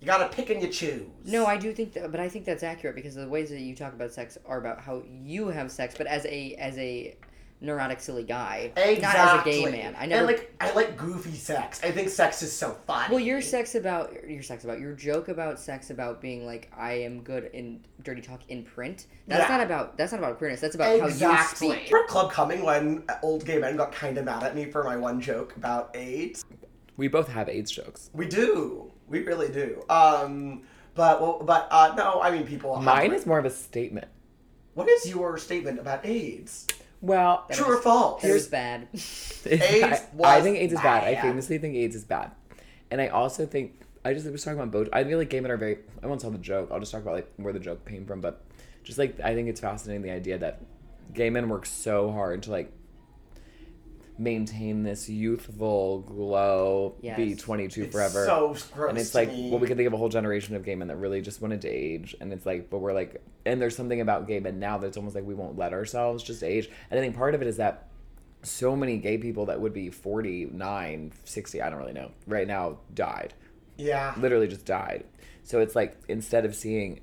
You 0.00 0.06
gotta 0.06 0.28
pick 0.34 0.50
and 0.50 0.60
you 0.60 0.68
choose. 0.68 1.06
no 1.24 1.46
i 1.46 1.56
do 1.56 1.72
think 1.72 1.92
that 1.92 2.10
but 2.10 2.18
i 2.18 2.28
think 2.28 2.44
that's 2.44 2.64
accurate 2.64 2.96
because 2.96 3.14
the 3.14 3.28
ways 3.28 3.50
that 3.50 3.60
you 3.60 3.76
talk 3.76 3.92
about 3.92 4.12
sex 4.12 4.36
are 4.44 4.58
about 4.58 4.80
how 4.80 5.00
you 5.08 5.46
have 5.46 5.70
sex 5.70 5.94
but 5.96 6.08
as 6.08 6.26
a 6.26 6.54
as 6.56 6.76
a 6.76 7.16
neurotic 7.62 8.00
silly 8.00 8.24
guy 8.24 8.72
Exactly. 8.76 9.00
not 9.02 9.38
as 9.38 9.40
a 9.40 9.44
gay 9.50 9.70
man 9.70 9.94
i 9.98 10.04
never 10.04 10.26
And 10.26 10.26
like, 10.36 10.54
I 10.60 10.72
like 10.74 10.96
goofy 10.96 11.32
sex. 11.34 11.80
I 11.84 11.90
think 11.92 12.08
sex 12.08 12.42
is 12.42 12.52
so 12.52 12.72
fun. 12.86 13.10
Well, 13.10 13.20
your 13.20 13.40
sex 13.40 13.74
about 13.76 14.28
your 14.28 14.42
sex 14.42 14.64
about 14.64 14.80
your 14.80 14.92
joke 14.94 15.28
about 15.28 15.58
sex 15.60 15.90
about 15.90 16.20
being 16.20 16.44
like 16.44 16.70
I 16.76 16.92
am 16.94 17.22
good 17.22 17.50
in 17.52 17.84
dirty 18.02 18.20
talk 18.20 18.40
in 18.48 18.64
print. 18.64 19.06
That's 19.28 19.48
Yeah. 19.48 19.56
not 19.56 19.64
about 19.66 19.96
that's 19.96 20.12
not 20.12 20.18
about 20.18 20.38
queerness. 20.38 20.60
That's 20.60 20.74
about 20.74 20.98
how 21.00 21.06
Exactly. 21.06 21.68
you 21.68 21.74
speak. 21.74 21.92
Remember 21.92 22.08
Club 22.08 22.32
Cumming 22.32 22.64
when 22.64 23.04
old 23.22 23.44
gay 23.44 23.58
men 23.58 23.76
got 23.76 23.92
kind 23.92 24.18
of 24.18 24.24
mad 24.24 24.42
at 24.42 24.54
me 24.56 24.64
for 24.66 24.82
my 24.84 24.96
one 24.96 25.20
joke 25.20 25.54
about 25.56 25.94
AIDS? 25.94 26.44
We 26.96 27.08
both 27.08 27.28
have 27.28 27.48
AIDS 27.48 27.70
jokes. 27.70 28.10
We 28.12 28.26
do. 28.26 28.90
We 29.08 29.20
really 29.22 29.48
do. 29.50 29.82
Um, 29.88 30.62
but 30.94 31.20
well, 31.20 31.42
but 31.44 31.68
uh, 31.70 31.94
no, 31.96 32.20
I 32.20 32.30
mean 32.32 32.46
people. 32.46 32.74
have- 32.74 32.84
Mine 32.84 33.12
is 33.12 33.24
more 33.26 33.38
of 33.38 33.44
a 33.44 33.50
statement. 33.50 34.08
What 34.74 34.88
is 34.88 35.08
your 35.08 35.38
statement 35.38 35.78
about 35.78 36.04
AIDS? 36.06 36.66
Well, 37.02 37.46
True 37.52 37.76
or 37.76 37.82
false? 37.82 38.24
It 38.24 38.32
was 38.32 38.46
bad. 38.46 38.88
AIDS 38.94 39.82
I, 39.84 39.90
was 40.14 40.24
I 40.24 40.40
think 40.40 40.56
AIDS 40.56 40.72
is 40.72 40.80
bad. 40.80 41.04
I 41.04 41.20
famously 41.20 41.58
think 41.58 41.74
AIDS 41.74 41.96
is 41.96 42.04
bad, 42.04 42.30
and 42.90 43.00
I 43.00 43.08
also 43.08 43.44
think 43.44 43.82
I 44.04 44.14
just 44.14 44.26
was 44.30 44.42
talking 44.42 44.58
about 44.58 44.70
both. 44.70 44.88
I 44.92 45.04
feel 45.04 45.18
like 45.18 45.28
gay 45.28 45.40
men 45.40 45.50
are 45.50 45.56
very. 45.56 45.78
I 46.02 46.06
won't 46.06 46.20
tell 46.20 46.30
the 46.30 46.38
joke. 46.38 46.70
I'll 46.72 46.80
just 46.80 46.92
talk 46.92 47.02
about 47.02 47.14
like 47.14 47.32
where 47.36 47.52
the 47.52 47.58
joke 47.58 47.86
came 47.88 48.06
from. 48.06 48.20
But 48.20 48.44
just 48.84 48.98
like 48.98 49.20
I 49.20 49.34
think 49.34 49.48
it's 49.48 49.60
fascinating 49.60 50.02
the 50.02 50.12
idea 50.12 50.38
that 50.38 50.62
gay 51.12 51.28
men 51.28 51.48
work 51.48 51.66
so 51.66 52.12
hard 52.12 52.44
to 52.44 52.50
like 52.50 52.72
maintain 54.22 54.82
this 54.82 55.08
youthful 55.08 56.00
glow, 56.00 56.94
be 57.00 57.34
22 57.34 57.84
It's 57.84 57.92
forever. 57.92 58.24
so 58.24 58.56
gross 58.74 58.90
and 58.90 58.98
it's 58.98 59.10
to 59.10 59.18
like, 59.18 59.28
me. 59.32 59.50
well, 59.50 59.58
we 59.58 59.66
could 59.66 59.76
think 59.76 59.86
of 59.86 59.92
a 59.92 59.96
whole 59.96 60.08
generation 60.08 60.54
of 60.56 60.64
gay 60.64 60.74
men 60.74 60.88
that 60.88 60.96
really 60.96 61.20
just 61.20 61.40
wanted 61.42 61.62
to 61.62 61.68
age. 61.68 62.14
And 62.20 62.32
it's 62.32 62.46
like, 62.46 62.70
but 62.70 62.78
we're 62.78 62.92
like, 62.92 63.22
and 63.44 63.60
there's 63.60 63.76
something 63.76 64.00
about 64.00 64.26
gay 64.26 64.40
men 64.40 64.58
now 64.58 64.78
that's 64.78 64.96
almost 64.96 65.14
like 65.14 65.24
we 65.24 65.34
won't 65.34 65.56
let 65.58 65.72
ourselves 65.72 66.22
just 66.22 66.42
age. 66.42 66.68
And 66.90 66.98
I 66.98 67.02
think 67.02 67.16
part 67.16 67.34
of 67.34 67.42
it 67.42 67.48
is 67.48 67.56
that 67.56 67.88
so 68.42 68.74
many 68.74 68.98
gay 68.98 69.18
people 69.18 69.46
that 69.46 69.60
would 69.60 69.72
be 69.72 69.90
49, 69.90 71.12
60, 71.24 71.62
I 71.62 71.70
don't 71.70 71.78
really 71.78 71.92
know, 71.92 72.10
right 72.26 72.46
now 72.46 72.78
died. 72.94 73.34
Yeah. 73.76 74.14
Literally 74.18 74.48
just 74.48 74.64
died. 74.66 75.04
So 75.44 75.60
it's 75.60 75.74
like, 75.74 75.96
instead 76.08 76.44
of 76.44 76.54
seeing, 76.54 77.00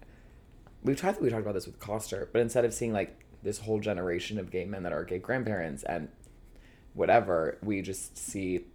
we've 0.84 1.00
talked, 1.00 1.22
we 1.22 1.30
talked 1.30 1.42
about 1.42 1.54
this 1.56 1.66
with 1.66 1.80
Coster, 1.80 2.30
but 2.32 2.42
instead 2.42 2.66
of 2.66 2.74
seeing 2.74 2.94
like 2.94 3.16
this 3.42 3.58
whole 3.60 3.80
generation 3.80 4.38
of 4.38 4.52
gay 4.52 4.66
men 4.66 4.84
that 4.84 4.92
are 4.92 5.04
gay 5.06 5.18
grandparents 5.18 5.84
and 5.84 6.10
whatever, 7.00 7.58
we 7.64 7.82
just 7.82 8.18
see 8.18 8.66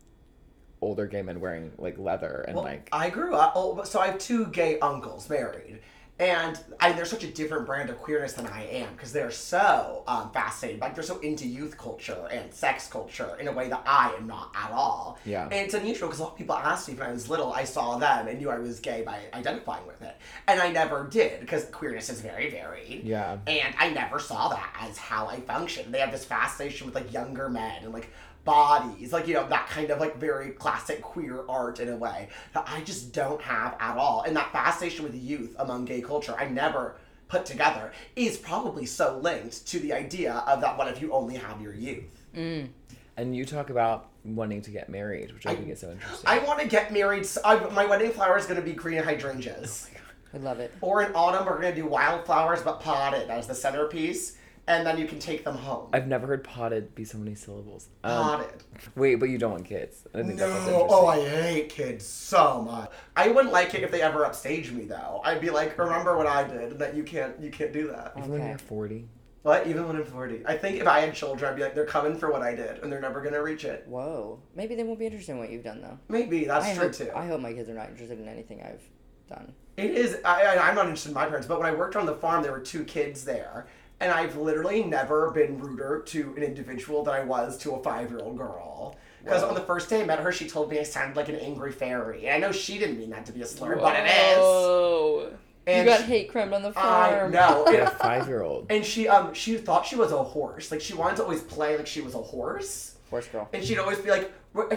older 0.80 1.06
gay 1.06 1.22
men 1.22 1.40
wearing 1.40 1.70
like 1.78 1.98
leather 1.98 2.44
and 2.48 2.56
Well, 2.56 2.64
like 2.64 2.88
I 2.90 3.10
grew 3.10 3.34
up. 3.34 3.52
Oh, 3.54 3.84
so 3.84 4.00
I 4.00 4.06
have 4.06 4.18
two 4.18 4.46
gay 4.46 4.78
uncles 4.80 5.28
married, 5.28 5.80
and 6.18 6.58
I, 6.78 6.92
they're 6.92 7.04
such 7.04 7.24
a 7.24 7.30
different 7.30 7.66
brand 7.66 7.90
of 7.90 7.98
queerness 7.98 8.34
than 8.34 8.46
I 8.46 8.66
am 8.66 8.92
because 8.92 9.12
they're 9.12 9.32
so 9.32 10.04
um, 10.06 10.30
fascinated. 10.30 10.80
Like 10.80 10.94
they're 10.94 11.02
so 11.02 11.18
into 11.18 11.44
youth 11.44 11.76
culture 11.76 12.28
and 12.30 12.54
sex 12.54 12.86
culture 12.86 13.36
in 13.40 13.48
a 13.48 13.52
way 13.52 13.68
that 13.68 13.82
I 13.84 14.14
am 14.16 14.28
not 14.28 14.54
at 14.54 14.70
all. 14.70 15.18
Yeah. 15.24 15.44
And 15.44 15.54
it's 15.54 15.74
unusual 15.74 16.08
because 16.08 16.20
a 16.20 16.22
lot 16.22 16.32
of 16.32 16.38
people 16.38 16.54
asked 16.54 16.88
me 16.88 16.94
when 16.94 17.08
I 17.08 17.12
was 17.12 17.28
little. 17.28 17.52
I 17.52 17.64
saw 17.64 17.98
them 17.98 18.28
and 18.28 18.38
knew 18.38 18.48
I 18.48 18.58
was 18.60 18.78
gay 18.78 19.02
by 19.02 19.18
identifying 19.34 19.86
with 19.88 20.02
it, 20.02 20.16
and 20.46 20.60
I 20.60 20.70
never 20.70 21.08
did 21.10 21.40
because 21.40 21.64
queerness 21.66 22.08
is 22.08 22.20
very 22.20 22.48
varied. 22.48 23.02
Yeah. 23.02 23.38
And 23.48 23.74
I 23.76 23.90
never 23.90 24.20
saw 24.20 24.50
that 24.50 24.72
as 24.80 24.96
how 24.96 25.26
I 25.26 25.40
function. 25.40 25.90
They 25.90 25.98
have 25.98 26.12
this 26.12 26.24
fascination 26.24 26.86
with 26.86 26.94
like 26.94 27.12
younger 27.12 27.48
men 27.48 27.82
and 27.82 27.92
like 27.92 28.10
bodies, 28.44 29.12
like 29.12 29.26
you 29.26 29.34
know 29.34 29.48
that 29.48 29.68
kind 29.68 29.90
of 29.90 30.00
like 30.00 30.16
very 30.18 30.50
classic 30.50 31.02
queer 31.02 31.44
art 31.48 31.80
in 31.80 31.88
a 31.88 31.96
way 31.96 32.28
that 32.52 32.64
I 32.68 32.80
just 32.82 33.12
don't 33.12 33.40
have 33.42 33.76
at 33.80 33.96
all. 33.96 34.22
And 34.26 34.36
that 34.36 34.52
fascination 34.52 35.04
with 35.04 35.14
youth 35.14 35.54
among 35.58 35.84
gay 35.86 36.00
culture, 36.00 36.34
I 36.38 36.48
never 36.48 36.96
put 37.28 37.46
together, 37.46 37.92
is 38.16 38.36
probably 38.36 38.86
so 38.86 39.18
linked 39.22 39.66
to 39.68 39.78
the 39.80 39.92
idea 39.92 40.34
of 40.46 40.60
that. 40.60 40.76
What 40.76 40.88
if 40.88 41.00
you 41.00 41.12
only 41.12 41.36
have 41.36 41.60
your 41.60 41.74
youth? 41.74 42.04
Mm. 42.36 42.68
and 43.16 43.36
you 43.36 43.44
talk 43.44 43.70
about 43.70 44.08
wanting 44.24 44.60
to 44.62 44.70
get 44.72 44.88
married, 44.88 45.32
which 45.32 45.46
I, 45.46 45.52
I- 45.52 45.56
think 45.56 45.68
is 45.70 45.80
so 45.80 45.92
interesting. 45.92 46.28
I 46.28 46.40
want 46.40 46.58
to 46.60 46.66
get 46.66 46.92
married. 46.92 47.24
So 47.24 47.40
I, 47.44 47.56
my 47.70 47.86
wedding 47.86 48.10
flower 48.10 48.36
is 48.36 48.44
going 48.46 48.58
to 48.60 48.66
be 48.66 48.72
green 48.72 49.02
hydrangeas. 49.02 49.88
Oh 49.94 50.00
I 50.34 50.38
love 50.38 50.58
it. 50.58 50.72
Or 50.80 51.02
in 51.02 51.12
autumn, 51.14 51.46
we're 51.46 51.60
going 51.60 51.72
to 51.74 51.80
do 51.80 51.86
wildflowers 51.86 52.60
but 52.62 52.80
potted 52.80 53.30
as 53.30 53.46
the 53.46 53.54
centerpiece, 53.54 54.36
and 54.66 54.86
then 54.86 54.98
you 54.98 55.06
can 55.06 55.18
take 55.18 55.44
them 55.44 55.56
home. 55.56 55.88
I've 55.92 56.06
never 56.06 56.26
heard 56.26 56.44
potted 56.44 56.94
be 56.94 57.04
so 57.04 57.18
many 57.18 57.34
syllables. 57.34 57.88
Um, 58.02 58.22
potted. 58.22 58.64
wait, 58.96 59.16
but 59.16 59.28
you 59.28 59.38
don't 59.38 59.52
want 59.52 59.66
kids. 59.66 60.06
I 60.14 60.22
think 60.22 60.38
No, 60.38 60.48
that's 60.48 60.70
oh. 60.70 61.06
I 61.06 61.20
hate 61.20 61.68
kids 61.68 62.06
so 62.06 62.62
much. 62.62 62.90
I 63.16 63.28
wouldn't 63.28 63.52
like 63.52 63.74
it 63.74 63.82
if 63.82 63.90
they 63.90 64.02
ever 64.02 64.24
upstage 64.24 64.72
me 64.72 64.84
though. 64.84 65.20
I'd 65.24 65.40
be 65.40 65.50
like, 65.50 65.76
remember 65.78 66.16
what 66.16 66.26
I 66.26 66.44
did, 66.44 66.72
and 66.72 66.78
that 66.80 66.94
you 66.94 67.02
can't, 67.02 67.38
you 67.40 67.50
can't 67.50 67.72
do 67.72 67.88
that. 67.88 68.14
Even 68.16 68.30
when 68.30 68.46
you're 68.46 68.58
40. 68.58 69.06
What? 69.42 69.66
Even 69.66 69.86
when 69.86 69.96
I'm 69.96 70.06
40, 70.06 70.46
I 70.46 70.56
think 70.56 70.80
if 70.80 70.86
I 70.86 71.00
had 71.00 71.14
children, 71.14 71.52
I'd 71.52 71.56
be 71.56 71.62
like, 71.62 71.74
they're 71.74 71.84
coming 71.84 72.16
for 72.16 72.32
what 72.32 72.40
I 72.40 72.54
did, 72.54 72.78
and 72.82 72.90
they're 72.90 73.00
never 73.00 73.20
gonna 73.20 73.42
reach 73.42 73.66
it. 73.66 73.84
Whoa. 73.86 74.40
Maybe 74.54 74.74
they 74.74 74.84
won't 74.84 74.98
be 74.98 75.04
interested 75.04 75.32
in 75.32 75.38
what 75.38 75.50
you've 75.50 75.64
done 75.64 75.82
though. 75.82 75.98
Maybe 76.08 76.44
that's 76.46 76.64
I 76.64 76.74
true 76.74 76.84
hope, 76.84 76.92
too. 76.92 77.10
I 77.14 77.26
hope 77.26 77.40
my 77.42 77.52
kids 77.52 77.68
are 77.68 77.74
not 77.74 77.90
interested 77.90 78.18
in 78.18 78.26
anything 78.26 78.62
I've 78.62 78.80
done. 79.28 79.52
It 79.76 79.90
is. 79.90 80.18
I, 80.24 80.44
I, 80.44 80.68
I'm 80.68 80.74
not 80.74 80.84
interested 80.84 81.08
in 81.08 81.14
my 81.14 81.26
parents, 81.26 81.46
but 81.46 81.58
when 81.58 81.68
I 81.68 81.74
worked 81.74 81.96
on 81.96 82.06
the 82.06 82.14
farm, 82.14 82.42
there 82.42 82.52
were 82.52 82.60
two 82.60 82.84
kids 82.84 83.24
there, 83.24 83.66
and 84.00 84.10
I've 84.12 84.36
literally 84.36 84.82
never 84.84 85.30
been 85.30 85.58
ruder 85.60 86.02
to 86.06 86.34
an 86.36 86.42
individual 86.42 87.02
than 87.04 87.14
I 87.14 87.24
was 87.24 87.56
to 87.58 87.72
a 87.72 87.82
five-year-old 87.82 88.36
girl. 88.36 88.96
Because 89.22 89.42
on 89.42 89.54
the 89.54 89.60
first 89.62 89.88
day 89.88 90.02
I 90.02 90.04
met 90.04 90.20
her, 90.20 90.30
she 90.32 90.46
told 90.48 90.70
me 90.70 90.78
I 90.78 90.82
sounded 90.82 91.16
like 91.16 91.30
an 91.30 91.36
angry 91.36 91.72
fairy, 91.72 92.26
and 92.26 92.34
I 92.44 92.46
know 92.46 92.52
she 92.52 92.78
didn't 92.78 92.98
mean 92.98 93.08
that 93.10 93.24
to 93.26 93.32
be 93.32 93.40
a 93.40 93.46
slur, 93.46 93.76
but 93.76 93.96
it 93.96 94.06
is. 94.06 95.38
And 95.66 95.86
you 95.88 95.94
got 95.94 96.00
she- 96.00 96.06
hate 96.06 96.30
crimed 96.30 96.52
on 96.52 96.60
the 96.62 96.72
farm. 96.72 96.86
I 96.86 97.10
farm. 97.18 97.32
know. 97.32 97.64
Yeah, 97.72 97.88
five 97.88 98.28
year 98.28 98.42
old. 98.42 98.66
And 98.68 98.84
she 98.84 99.08
um 99.08 99.32
she 99.32 99.56
thought 99.56 99.86
she 99.86 99.96
was 99.96 100.12
a 100.12 100.22
horse. 100.22 100.70
Like 100.70 100.82
she 100.82 100.92
wanted 100.92 101.16
to 101.16 101.22
always 101.22 101.40
play 101.40 101.76
like 101.78 101.86
she 101.86 102.02
was 102.02 102.14
a 102.14 102.20
horse. 102.20 102.96
Horse 103.08 103.26
girl. 103.28 103.48
And 103.54 103.64
she'd 103.64 103.78
always 103.78 103.98
be 103.98 104.10
like, 104.10 104.30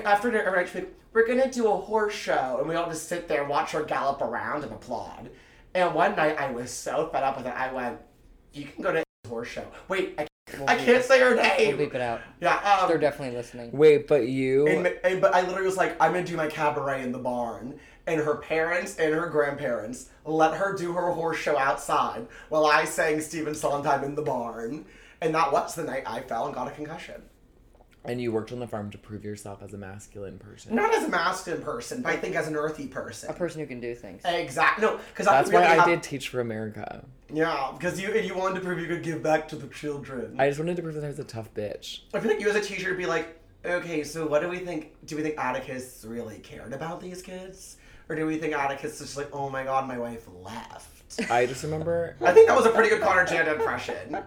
after 0.05 0.31
dinner, 0.31 0.43
every 0.43 0.59
night, 0.59 0.69
she'd 0.69 0.79
be 0.79 0.85
like, 0.85 0.93
we're 1.11 1.27
gonna 1.27 1.51
do 1.51 1.69
a 1.69 1.75
horse 1.75 2.13
show, 2.13 2.57
and 2.59 2.69
we 2.69 2.75
all 2.75 2.87
just 2.87 3.09
sit 3.09 3.27
there 3.27 3.41
and 3.41 3.49
watch 3.49 3.71
her 3.71 3.83
gallop 3.83 4.21
around 4.21 4.63
and 4.63 4.71
applaud. 4.71 5.29
And 5.73 5.93
one 5.93 6.15
night, 6.15 6.37
I 6.39 6.51
was 6.51 6.71
so 6.71 7.09
fed 7.11 7.23
up 7.23 7.35
with 7.37 7.47
it, 7.47 7.53
I 7.53 7.73
went, 7.73 7.97
"You 8.53 8.65
can 8.65 8.81
go 8.83 8.91
to 8.93 8.99
a 9.01 9.03
horse 9.27 9.47
show." 9.49 9.65
Wait, 9.87 10.15
I, 10.17 10.27
We'll 10.57 10.69
I 10.69 10.75
can't 10.75 10.89
it. 10.89 11.03
say 11.03 11.19
her 11.19 11.35
We'll 11.35 11.43
name. 11.43 11.77
beep 11.77 11.93
it 11.93 11.99
out. 12.01 12.21
Yeah, 12.39 12.55
um, 12.81 12.87
They're 12.87 12.97
definitely 12.97 13.35
listening. 13.35 13.69
Wait, 13.73 14.07
but 14.07 14.27
you. 14.29 14.65
and, 14.67 14.87
and- 15.03 15.19
but 15.19 15.35
I 15.35 15.41
literally 15.41 15.65
was 15.65 15.75
like, 15.75 15.97
I'm 16.01 16.13
gonna 16.13 16.23
do 16.25 16.37
my 16.37 16.47
cabaret 16.47 17.03
in 17.03 17.11
the 17.11 17.17
barn. 17.19 17.77
And 18.07 18.21
her 18.21 18.35
parents 18.35 18.95
and 18.97 19.13
her 19.13 19.27
grandparents 19.27 20.09
let 20.23 20.53
her 20.53 20.73
do 20.73 20.93
her 20.93 21.11
horse 21.11 21.37
show 21.37 21.57
outside 21.57 22.25
while 22.47 22.65
I 22.65 22.85
sang 22.85 23.19
Stephen 23.19 23.53
Sondheim 23.53 24.05
in 24.05 24.15
the 24.15 24.21
barn. 24.21 24.85
And 25.19 25.35
that 25.35 25.51
was 25.51 25.75
the 25.75 25.83
night 25.83 26.03
I 26.05 26.21
fell 26.21 26.45
and 26.45 26.55
got 26.55 26.69
a 26.69 26.71
concussion. 26.71 27.21
And 28.05 28.21
you 28.21 28.31
worked 28.31 28.53
on 28.53 28.59
the 28.59 28.67
farm 28.67 28.89
to 28.91 28.97
prove 28.97 29.25
yourself 29.25 29.61
as 29.61 29.73
a 29.73 29.77
masculine 29.77 30.39
person. 30.39 30.73
Not 30.73 30.93
as 30.95 31.03
a 31.03 31.09
masculine 31.09 31.61
person, 31.61 32.01
but 32.01 32.13
I 32.13 32.15
think 32.15 32.37
as 32.37 32.47
an 32.47 32.55
earthy 32.55 32.87
person. 32.87 33.29
A 33.29 33.33
person 33.33 33.59
who 33.59 33.67
can 33.67 33.81
do 33.81 33.93
things. 33.93 34.21
Exactly. 34.23 34.85
No, 34.85 34.97
because 35.09 35.25
That's 35.25 35.49
really 35.49 35.65
why 35.65 35.77
I 35.79 35.85
did 35.85 36.01
Teach 36.01 36.29
for 36.29 36.39
America. 36.39 37.03
Yeah, 37.33 37.73
because 37.77 37.99
you 37.99 38.13
you 38.13 38.35
wanted 38.35 38.55
to 38.55 38.61
prove 38.61 38.79
you 38.79 38.87
could 38.87 39.03
give 39.03 39.21
back 39.21 39.47
to 39.49 39.55
the 39.55 39.67
children. 39.67 40.35
I, 40.39 40.47
just 40.47 40.59
wanted 40.59 40.77
to 40.77 40.81
prove 40.81 40.95
that 40.95 41.03
I 41.03 41.07
was 41.07 41.19
a 41.19 41.23
tough 41.23 41.53
bitch. 41.53 42.01
I 42.13 42.19
feel 42.19 42.31
like 42.31 42.39
you 42.39 42.49
as 42.49 42.55
a 42.55 42.61
teacher 42.61 42.89
would 42.89 42.97
be 42.97 43.05
like, 43.05 43.39
okay, 43.65 44.03
so 44.03 44.25
what 44.27 44.41
do 44.41 44.49
we 44.49 44.59
think? 44.59 44.93
Do 45.05 45.17
we 45.17 45.23
think 45.23 45.37
Atticus 45.37 46.05
really 46.07 46.39
cared 46.39 46.73
about 46.73 47.01
these 47.01 47.21
kids, 47.21 47.77
or 48.09 48.15
do 48.15 48.25
we 48.25 48.37
think 48.37 48.53
Atticus 48.53 48.93
is 48.93 48.99
just 48.99 49.17
like, 49.17 49.29
oh 49.33 49.49
my 49.49 49.63
god, 49.63 49.87
my 49.87 49.97
wife 49.97 50.27
left? 50.41 51.31
I 51.31 51.45
just 51.45 51.63
remember. 51.63 52.15
I 52.21 52.31
think 52.31 52.47
that 52.47 52.55
was 52.55 52.65
a 52.65 52.71
pretty 52.71 52.89
good 52.89 53.01
Connor 53.01 53.25
Chanda 53.25 53.55
impression. 53.55 54.17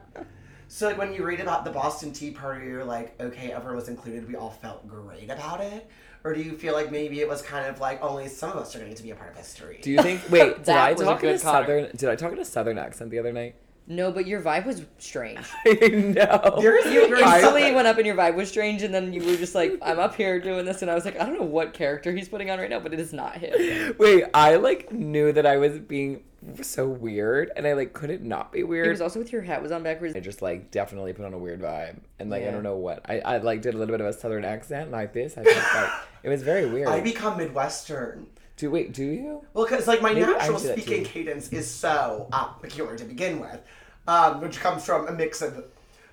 So 0.68 0.86
like 0.86 0.98
when 0.98 1.12
you 1.12 1.24
read 1.24 1.40
about 1.40 1.64
the 1.64 1.70
Boston 1.70 2.12
Tea 2.12 2.30
Party, 2.30 2.66
you're 2.66 2.84
like, 2.84 3.20
okay, 3.20 3.50
everyone 3.50 3.76
was 3.76 3.88
included. 3.88 4.28
We 4.28 4.36
all 4.36 4.50
felt 4.50 4.86
great 4.86 5.28
about 5.28 5.60
it. 5.60 5.90
Or 6.22 6.34
do 6.34 6.42
you 6.42 6.52
feel 6.52 6.74
like 6.74 6.90
maybe 6.92 7.20
it 7.20 7.28
was 7.28 7.40
kind 7.40 7.66
of 7.66 7.80
like 7.80 8.02
only 8.02 8.28
some 8.28 8.50
of 8.50 8.56
us 8.58 8.76
are 8.76 8.78
going 8.80 8.94
to 8.94 9.02
be 9.02 9.10
a 9.10 9.14
part 9.14 9.30
of 9.30 9.36
history? 9.36 9.80
Do 9.82 9.90
you 9.90 10.02
think? 10.02 10.20
Wait, 10.30 10.64
did 10.64 10.68
I 10.68 10.92
was 10.92 11.00
a 11.00 11.04
talk 11.04 11.22
in 11.22 11.28
a 11.28 11.32
good 11.32 11.40
Connor. 11.40 11.66
southern? 11.66 11.96
Did 11.96 12.08
I 12.08 12.16
talk 12.16 12.32
in 12.32 12.38
a 12.38 12.44
southern 12.44 12.78
accent 12.78 13.10
the 13.10 13.18
other 13.18 13.32
night? 13.32 13.54
No, 13.86 14.12
but 14.12 14.24
your 14.26 14.40
vibe 14.40 14.66
was 14.66 14.84
strange. 14.98 15.40
I 15.66 15.88
know. 15.88 16.58
There 16.60 16.76
is 16.76 16.94
You 16.94 17.16
instantly 17.16 17.72
went 17.72 17.88
up 17.88 17.96
and 17.96 18.06
your 18.06 18.14
vibe 18.14 18.36
was 18.36 18.48
strange, 18.48 18.82
and 18.82 18.94
then 18.94 19.12
you 19.12 19.20
were 19.24 19.34
just 19.34 19.54
like, 19.54 19.78
I'm 19.82 19.98
up 19.98 20.14
here 20.14 20.38
doing 20.40 20.64
this, 20.64 20.82
and 20.82 20.90
I 20.90 20.94
was 20.94 21.04
like, 21.04 21.18
I 21.18 21.26
don't 21.26 21.36
know 21.36 21.44
what 21.44 21.72
character 21.72 22.12
he's 22.12 22.28
putting 22.28 22.50
on 22.50 22.60
right 22.60 22.70
now, 22.70 22.78
but 22.78 22.94
it 22.94 23.00
is 23.00 23.12
not 23.12 23.38
him. 23.38 23.96
Wait, 23.98 24.24
I 24.32 24.56
like 24.56 24.92
knew 24.92 25.32
that 25.32 25.44
I 25.44 25.56
was 25.56 25.80
being 25.80 26.22
so 26.62 26.88
weird, 26.88 27.50
and 27.56 27.66
I 27.66 27.74
like 27.74 27.92
couldn't 27.92 28.22
not 28.22 28.52
be 28.52 28.62
weird. 28.62 28.86
It 28.86 28.90
was 28.90 29.00
also 29.00 29.18
with 29.18 29.32
your 29.32 29.42
hat 29.42 29.62
was 29.62 29.72
on 29.72 29.82
backwards. 29.82 30.16
I 30.16 30.20
just 30.20 30.42
like 30.42 30.70
definitely 30.70 31.12
put 31.12 31.24
on 31.24 31.34
a 31.34 31.38
weird 31.38 31.60
vibe, 31.60 31.96
and 32.18 32.30
like 32.30 32.44
I 32.44 32.50
don't 32.50 32.62
know 32.62 32.76
what 32.76 33.02
I, 33.08 33.20
I 33.20 33.38
like 33.38 33.62
did 33.62 33.74
a 33.74 33.78
little 33.78 33.92
bit 33.92 34.00
of 34.00 34.06
a 34.06 34.12
southern 34.12 34.44
accent 34.44 34.90
like 34.90 35.12
this. 35.12 35.36
I 35.36 35.44
just 35.44 35.74
like 35.74 35.90
it 36.22 36.28
was 36.28 36.42
very 36.42 36.66
weird. 36.66 36.88
I 36.88 37.00
become 37.00 37.38
Midwestern. 37.38 38.26
do 38.56 38.70
wait, 38.70 38.92
do 38.92 39.04
you? 39.04 39.44
Well, 39.52 39.66
because 39.66 39.86
like 39.86 40.02
my 40.02 40.14
Maybe 40.14 40.26
natural 40.26 40.58
speaking 40.58 41.04
cadence 41.04 41.50
is 41.50 41.70
so 41.70 42.28
uh, 42.32 42.44
peculiar 42.44 42.96
to 42.96 43.04
begin 43.04 43.40
with, 43.40 43.60
um, 44.08 44.40
which 44.40 44.60
comes 44.60 44.84
from 44.84 45.08
a 45.08 45.12
mix 45.12 45.42
of 45.42 45.64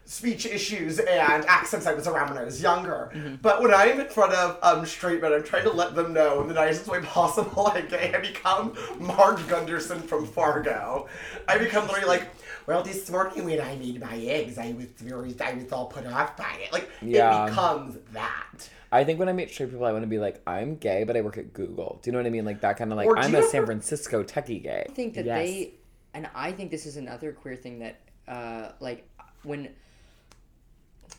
speech 0.07 0.45
issues 0.45 0.99
and 0.99 1.45
accents 1.45 1.85
I 1.85 1.93
was 1.93 2.07
around 2.07 2.29
when 2.29 2.37
I 2.37 2.45
was 2.45 2.61
younger. 2.61 3.11
Mm-hmm. 3.13 3.35
But 3.41 3.61
when 3.61 3.73
I'm 3.73 3.99
in 3.99 4.07
front 4.07 4.31
of 4.33 4.57
um, 4.63 4.85
straight 4.85 5.21
men, 5.21 5.33
I'm 5.33 5.43
trying 5.43 5.63
to 5.63 5.71
let 5.71 5.95
them 5.95 6.13
know 6.13 6.41
in 6.41 6.47
the 6.47 6.53
nicest 6.53 6.87
way 6.87 7.01
possible 7.01 7.67
I'm 7.75 7.87
gay. 7.89 8.13
I 8.15 8.19
become 8.19 8.73
Marge 8.99 9.45
Gunderson 9.49 9.99
from 9.99 10.25
Fargo. 10.25 11.07
I 11.47 11.57
become 11.57 11.87
literally 11.87 12.07
like, 12.07 12.23
well, 12.67 12.83
this 12.83 13.09
morning 13.11 13.43
when 13.43 13.59
I 13.59 13.75
made 13.75 13.99
my 13.99 14.15
eggs, 14.17 14.57
I 14.57 14.71
was 14.73 14.85
very, 14.97 15.35
I 15.41 15.53
was 15.55 15.71
all 15.73 15.87
put 15.87 16.05
off 16.05 16.37
by 16.37 16.55
it. 16.61 16.71
Like, 16.71 16.89
Yeah. 17.01 17.45
it 17.45 17.49
becomes 17.49 17.97
that. 18.13 18.69
I 18.89 19.03
think 19.03 19.19
when 19.19 19.27
I 19.27 19.33
meet 19.33 19.51
straight 19.51 19.71
people, 19.71 19.85
I 19.85 19.91
want 19.91 20.03
to 20.03 20.07
be 20.07 20.19
like, 20.19 20.41
I'm 20.47 20.77
gay, 20.77 21.03
but 21.03 21.17
I 21.17 21.21
work 21.21 21.37
at 21.37 21.51
Google. 21.51 21.99
Do 22.01 22.07
you 22.07 22.13
know 22.13 22.19
what 22.19 22.25
I 22.27 22.29
mean? 22.29 22.45
Like 22.45 22.61
that 22.61 22.77
kind 22.77 22.93
of 22.93 22.97
like 22.97 23.09
I'm 23.17 23.35
a 23.35 23.39
ever- 23.39 23.47
San 23.47 23.65
Francisco 23.65 24.23
techie 24.23 24.63
gay. 24.63 24.85
I 24.89 24.91
think 24.93 25.15
that 25.15 25.25
Yes. 25.25 25.37
they, 25.37 25.73
and 26.13 26.29
I 26.33 26.53
think 26.53 26.71
this 26.71 26.85
is 26.85 26.95
another 26.95 27.33
queer 27.33 27.57
thing 27.57 27.79
that, 27.79 27.99
uh, 28.29 28.71
like, 28.79 29.05
when 29.43 29.69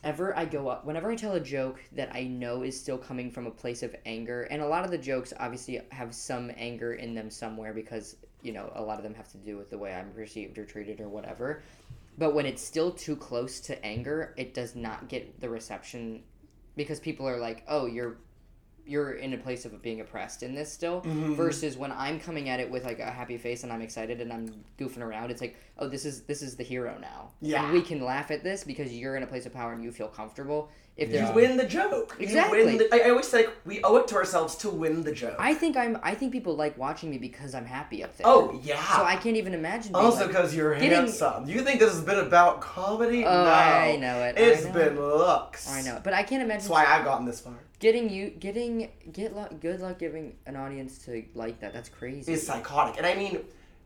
ever 0.05 0.37
I 0.37 0.45
go 0.45 0.69
up, 0.69 0.85
whenever 0.85 1.11
I 1.11 1.17
tell 1.17 1.35
a 1.35 1.41
joke 1.41 1.81
that 1.93 2.15
I 2.15 2.25
know 2.25 2.63
is 2.63 2.79
still 2.79 2.99
coming 2.99 3.31
from 3.31 3.47
a 3.47 3.51
place 3.51 3.83
of 3.83 3.95
anger, 4.07 4.43
and 4.45 4.63
a 4.63 4.67
lot 4.67 4.85
of 4.85 4.91
the 4.91 4.99
jokes 4.99 5.33
obviously 5.39 5.81
have 5.91 6.15
some 6.15 6.51
anger 6.57 6.95
in 6.95 7.15
them 7.15 7.31
somewhere 7.31 7.73
because, 7.73 8.17
you 8.43 8.53
know, 8.53 8.73
a 8.75 8.83
lot 8.83 8.99
of 8.99 9.03
them 9.03 9.15
have 9.15 9.31
to 9.33 9.39
do 9.39 9.57
with 9.57 9.71
the 9.71 9.79
way 9.79 9.95
I'm 9.95 10.11
perceived 10.13 10.59
or 10.59 10.65
treated 10.65 11.01
or 11.01 11.09
whatever. 11.09 11.63
But 12.17 12.35
when 12.35 12.47
it's 12.47 12.63
still 12.63 12.91
too 12.91 13.17
close 13.17 13.61
to 13.61 13.85
anger, 13.85 14.35
it 14.37 14.55
does 14.55 14.75
not 14.75 15.09
get 15.09 15.41
the 15.41 15.49
reception 15.49 16.23
because 16.77 17.01
people 17.01 17.29
are 17.29 17.39
like, 17.39 17.65
"Oh, 17.69 17.87
you're 17.87 18.19
you're 18.89 19.13
in 19.13 19.35
a 19.35 19.37
place 19.39 19.65
of 19.65 19.83
being 19.83 20.01
oppressed 20.01 20.43
in 20.43 20.55
this 20.55 20.73
still 20.73 21.01
Mm-hmm. 21.03 21.35
versus 21.35 21.77
when 21.77 21.93
i'm 21.93 22.19
coming 22.19 22.49
at 22.49 22.59
it 22.61 22.71
with 22.71 22.85
like 22.85 22.99
a 22.99 23.11
happy 23.11 23.37
face 23.37 23.63
and 23.65 23.73
i'm 23.73 23.83
excited 23.83 24.21
and 24.21 24.33
i'm 24.33 24.47
goofing 24.79 25.03
around 25.03 25.31
it's 25.31 25.41
like 25.41 25.57
oh 25.79 25.89
this 25.89 26.05
is 26.05 26.23
this 26.23 26.41
is 26.43 26.57
the 26.57 26.65
hero 26.65 26.97
now 27.01 27.31
Yeah. 27.41 27.65
And 27.65 27.73
we 27.73 27.83
can 27.83 28.01
laugh 28.03 28.31
at 28.31 28.43
this 28.43 28.65
because 28.65 28.93
you're 28.93 29.17
in 29.17 29.23
a 29.23 29.27
place 29.27 29.47
of 29.47 29.53
power 29.53 29.73
and 29.73 29.83
you 29.85 29.93
feel 29.93 30.09
comfortable 30.09 30.71
if 30.99 31.11
there's 31.13 31.29
You 31.29 31.35
win 31.35 31.57
the 31.57 31.65
joke. 31.65 32.17
You 32.19 32.25
Exactly. 32.27 32.65
win 32.65 32.77
the, 32.79 32.89
I 32.93 33.07
I 33.07 33.11
always 33.11 33.29
say 33.29 33.47
like, 33.47 33.57
we 33.65 33.81
owe 33.85 33.97
it 33.97 34.09
to 34.09 34.17
ourselves 34.17 34.57
to 34.57 34.69
win 34.69 35.03
the 35.05 35.13
joke. 35.13 35.37
i 35.39 35.55
think 35.55 35.77
i'm 35.77 35.97
i 36.03 36.13
think 36.15 36.33
people 36.33 36.55
like 36.57 36.77
watching 36.77 37.09
me 37.13 37.19
because 37.19 37.55
i'm 37.55 37.65
happy 37.79 38.03
up 38.05 38.13
there 38.17 38.27
oh 38.27 38.59
yeah. 38.63 38.83
so 38.97 39.05
i 39.05 39.17
can't 39.17 39.37
even 39.37 39.55
imagine 39.55 39.93
being 39.93 40.05
Also, 40.05 40.19
like, 40.23 40.29
because 40.29 40.55
you're 40.57 40.75
getting- 40.75 40.91
handsome. 40.91 41.49
You 41.49 41.61
think 41.63 41.79
this 41.81 41.93
has 41.93 42.03
been 42.03 42.19
about 42.19 42.61
comedy? 42.61 43.25
Oh, 43.25 43.45
no. 43.45 43.51
I 43.51 43.97
know 44.05 44.17
it. 44.27 44.37
I 44.37 44.41
It's 44.41 44.65
know 44.65 44.73
been 44.73 44.95
it. 44.97 45.01
looks. 45.01 45.71
i 45.71 45.81
know 45.83 45.97
it, 45.99 46.03
but 46.05 46.13
i 46.13 46.23
can't 46.23 46.43
imagine 46.43 46.59
That's 46.63 46.69
why 46.69 46.85
I've 46.85 47.05
gotten 47.05 47.25
this 47.27 47.41
far. 47.41 47.55
getting 47.79 48.11
you 48.11 48.31
getting 48.31 48.91
get 49.13 49.37
luck 49.37 49.51
good 49.61 49.81
luck 49.81 49.99
giving 50.05 50.35
an 50.47 50.57
audience 50.57 50.99
to 51.05 51.25
like 51.35 51.61
that 51.61 51.73
that's 51.73 51.89
crazy 51.89 52.33
It's 52.33 52.45
psychotic, 52.47 52.97
and 52.99 53.07
I 53.07 53.15
mean, 53.15 53.35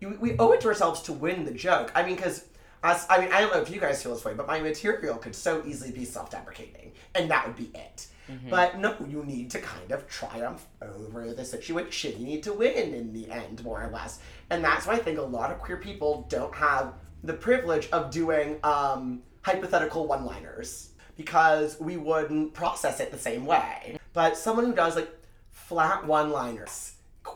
you, 0.01 0.17
we 0.21 0.31
owe 0.39 0.51
it 0.53 0.61
to 0.63 0.69
ourselves 0.69 1.03
to 1.03 1.13
win 1.13 1.45
the 1.45 1.53
joke. 1.53 1.93
I 1.95 2.01
mean, 2.07 2.17
because 2.17 2.45
us. 2.83 3.07
I 3.09 3.21
mean, 3.21 3.33
I 3.33 3.41
don't 3.41 3.53
know 3.53 3.61
if 3.61 3.71
you 3.71 3.81
guys 3.81 4.03
feel 4.03 4.15
this 4.15 4.25
way, 4.25 4.35
but 4.35 4.47
my 4.47 4.61
material 4.61 5.17
could 5.17 5.35
so 5.35 5.63
easily 5.67 5.91
be 5.93 6.05
self-deprecating, 6.05 6.93
and 7.15 7.31
that 7.31 7.47
would 7.47 7.57
be 7.57 7.71
it. 7.75 8.07
Mm-hmm. 8.31 8.51
But 8.51 8.79
no, 8.79 8.95
you 9.09 9.25
need 9.25 9.51
to 9.51 9.61
kind 9.61 9.91
of 9.93 10.09
triumph 10.09 10.67
over 10.81 11.33
the 11.35 11.45
situation. 11.45 12.21
You 12.21 12.27
need 12.27 12.43
to 12.45 12.53
win 12.53 12.95
in 12.95 13.13
the 13.13 13.31
end, 13.31 13.65
more 13.65 13.83
or 13.83 13.91
less. 13.91 14.21
And 14.51 14.65
that's 14.65 14.87
why 14.87 14.95
I 14.95 14.99
think 14.99 15.19
a 15.19 15.23
lot 15.23 15.51
of 15.51 15.59
queer 15.59 15.77
people 15.79 16.27
don't 16.29 16.55
have 16.55 16.95
the 17.25 17.33
privilege 17.35 17.89
of 17.91 18.11
doing 18.11 18.59
um, 18.63 19.23
hypothetical 19.43 20.07
one 20.07 20.25
liners 20.25 20.91
because 21.17 21.79
we 21.81 21.97
wouldn't 21.97 22.55
process 22.55 23.01
it 23.01 23.11
the 23.11 23.19
same 23.19 23.45
way. 23.45 23.99
But 24.13 24.37
someone 24.37 24.67
who 24.67 24.75
does 24.75 24.97
like 24.97 25.11
flat 25.51 26.07
one 26.07 26.31
liners, 26.31 26.95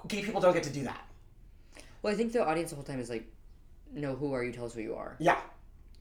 gay 0.08 0.22
people 0.22 0.40
don't 0.40 0.54
get 0.54 0.62
to 0.64 0.70
do 0.70 0.82
that. 0.84 1.02
well 2.02 2.12
i 2.12 2.16
think 2.16 2.32
the 2.32 2.44
audience 2.44 2.70
the 2.70 2.76
whole 2.76 2.84
time 2.84 3.00
is 3.00 3.08
like 3.10 3.26
no 3.94 4.14
who 4.14 4.32
are 4.32 4.44
you 4.44 4.52
tell 4.52 4.64
us 4.66 4.74
who 4.74 4.80
you 4.80 4.94
are 4.94 5.16
Yeah, 5.18 5.38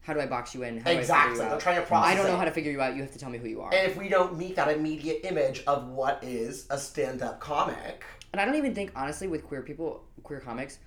how 0.01 0.13
do 0.13 0.19
i 0.19 0.25
box 0.25 0.53
you 0.55 0.63
in 0.63 0.77
how 0.79 0.91
do 0.91 0.97
exactly. 0.97 1.15
I 1.17 1.27
figure 1.31 1.37
They're 1.37 1.47
you 1.49 1.53
out? 1.55 1.59
trying 1.61 1.81
to 1.81 1.87
process 1.87 2.11
I 2.11 2.15
don't 2.15 2.27
know 2.27 2.33
it. 2.35 2.37
how 2.37 2.45
to 2.45 2.51
figure 2.51 2.71
you 2.71 2.81
out. 2.81 2.95
You 2.95 3.01
have 3.01 3.11
to 3.13 3.19
tell 3.19 3.29
me 3.29 3.37
who 3.37 3.47
you 3.47 3.61
are. 3.61 3.73
And 3.73 3.89
if 3.91 3.97
we 3.97 4.09
don't 4.09 4.37
meet 4.37 4.55
that 4.55 4.69
immediate 4.69 5.21
image 5.25 5.63
of 5.67 5.87
what 5.89 6.23
is 6.23 6.67
a 6.69 6.77
stand-up 6.77 7.39
comic, 7.39 8.03
And 8.33 8.41
I 8.41 8.45
don't 8.45 8.55
even 8.55 8.75
think, 8.75 8.91
honestly, 8.95 9.27
with 9.27 9.43
queer 9.45 9.61
people, 9.61 10.03
queer 10.23 10.39
comics, 10.41 10.79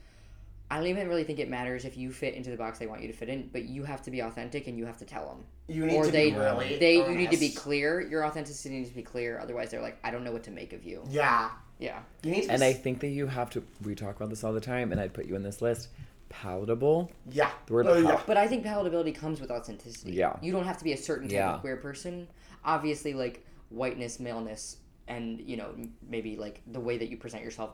I 0.70 0.76
don't 0.76 0.86
even 0.88 1.08
really 1.08 1.24
think 1.24 1.38
it 1.38 1.48
matters 1.48 1.86
if 1.86 1.96
you 1.96 2.12
fit 2.12 2.34
into 2.34 2.50
the 2.50 2.56
box 2.58 2.78
they 2.78 2.86
want 2.86 3.00
you 3.00 3.08
to 3.08 3.14
fit 3.14 3.30
in. 3.30 3.48
But 3.50 3.64
you 3.64 3.84
have 3.84 4.02
to 4.02 4.10
be 4.10 4.20
authentic, 4.20 4.66
and 4.66 4.76
you 4.76 4.84
have 4.84 4.98
to 4.98 5.06
tell 5.06 5.26
them. 5.26 5.44
you 5.66 5.86
need 5.86 5.96
or 5.96 6.04
to 6.04 6.10
they, 6.10 6.30
be 6.30 6.36
really 6.36 6.78
they, 6.78 6.96
you 6.96 7.14
need 7.16 7.30
to 7.30 7.38
be 7.38 7.48
clear. 7.48 8.00
Your 8.02 8.24
authenticity 8.26 8.74
needs 8.76 8.90
to 8.90 8.94
be 8.94 9.02
clear. 9.02 9.38
Otherwise, 9.40 9.70
they're 9.70 9.80
like, 9.80 9.98
I 10.04 10.10
don't 10.10 10.24
know 10.24 10.32
what 10.32 10.42
to 10.44 10.50
make 10.50 10.74
of 10.74 10.84
you. 10.84 11.02
Yeah, 11.08 11.48
Yeah. 11.78 12.00
you 12.22 12.30
need 12.32 12.42
to. 12.42 12.50
And 12.50 12.60
be, 12.60 12.66
I 12.66 12.74
think 12.74 13.00
that 13.00 13.08
you 13.08 13.26
have 13.28 13.48
to. 13.50 13.64
We 13.82 13.94
talk 13.94 14.16
about 14.16 14.28
this 14.28 14.44
all 14.44 14.52
the 14.52 14.60
time, 14.60 14.92
and 14.92 15.00
I'd 15.00 15.14
put 15.14 15.24
you 15.24 15.34
in 15.36 15.42
this 15.42 15.62
list. 15.62 15.88
Palatable. 16.28 17.10
yeah, 17.30 17.50
The 17.66 17.72
word 17.72 17.86
Oh, 17.86 17.94
pal- 17.94 18.02
yeah. 18.02 18.20
But 18.26 18.36
I 18.36 18.46
think 18.46 18.64
palatability 18.64 19.14
comes 19.14 19.40
with 19.40 19.50
authenticity. 19.50 20.12
Yeah. 20.12 20.36
You 20.42 20.52
don't 20.52 20.64
have 20.64 20.78
to 20.78 20.84
be 20.84 20.92
a 20.92 20.96
certain 20.96 21.28
type 21.28 21.34
Yeah. 21.34 21.54
of 21.54 21.60
queer 21.60 21.76
person. 21.76 22.28
Obviously, 22.64 23.14
like 23.14 23.46
whiteness, 23.70 24.18
maleness, 24.20 24.76
and 25.06 25.40
you 25.40 25.56
know 25.56 25.74
maybe 26.08 26.36
like 26.36 26.60
the 26.66 26.80
way 26.80 26.98
that 26.98 27.08
you 27.08 27.16
present 27.16 27.42
yourself 27.42 27.70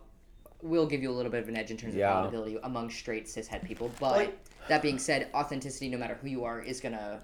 will 0.63 0.87
give 0.87 1.03
you 1.03 1.11
a 1.11 1.13
little 1.15 1.31
bit 1.33 1.43
of 1.43 1.49
an 1.49 1.57
edge 1.57 1.71
in 1.71 1.77
terms 1.77 1.95
Yeah. 1.95 2.13
of 2.17 2.33
palatability 2.33 2.59
among 2.63 2.91
straight 2.91 3.27
cishet 3.27 3.65
people. 3.65 3.91
But 4.01 4.13
Like- 4.17 4.39
that 4.69 4.83
being 4.83 4.99
said, 4.99 5.29
authenticity, 5.35 5.89
no 5.89 5.99
matter 5.99 6.15
who 6.15 6.29
you 6.29 6.45
are, 6.45 6.61
is 6.63 6.81
gonna. 6.81 7.23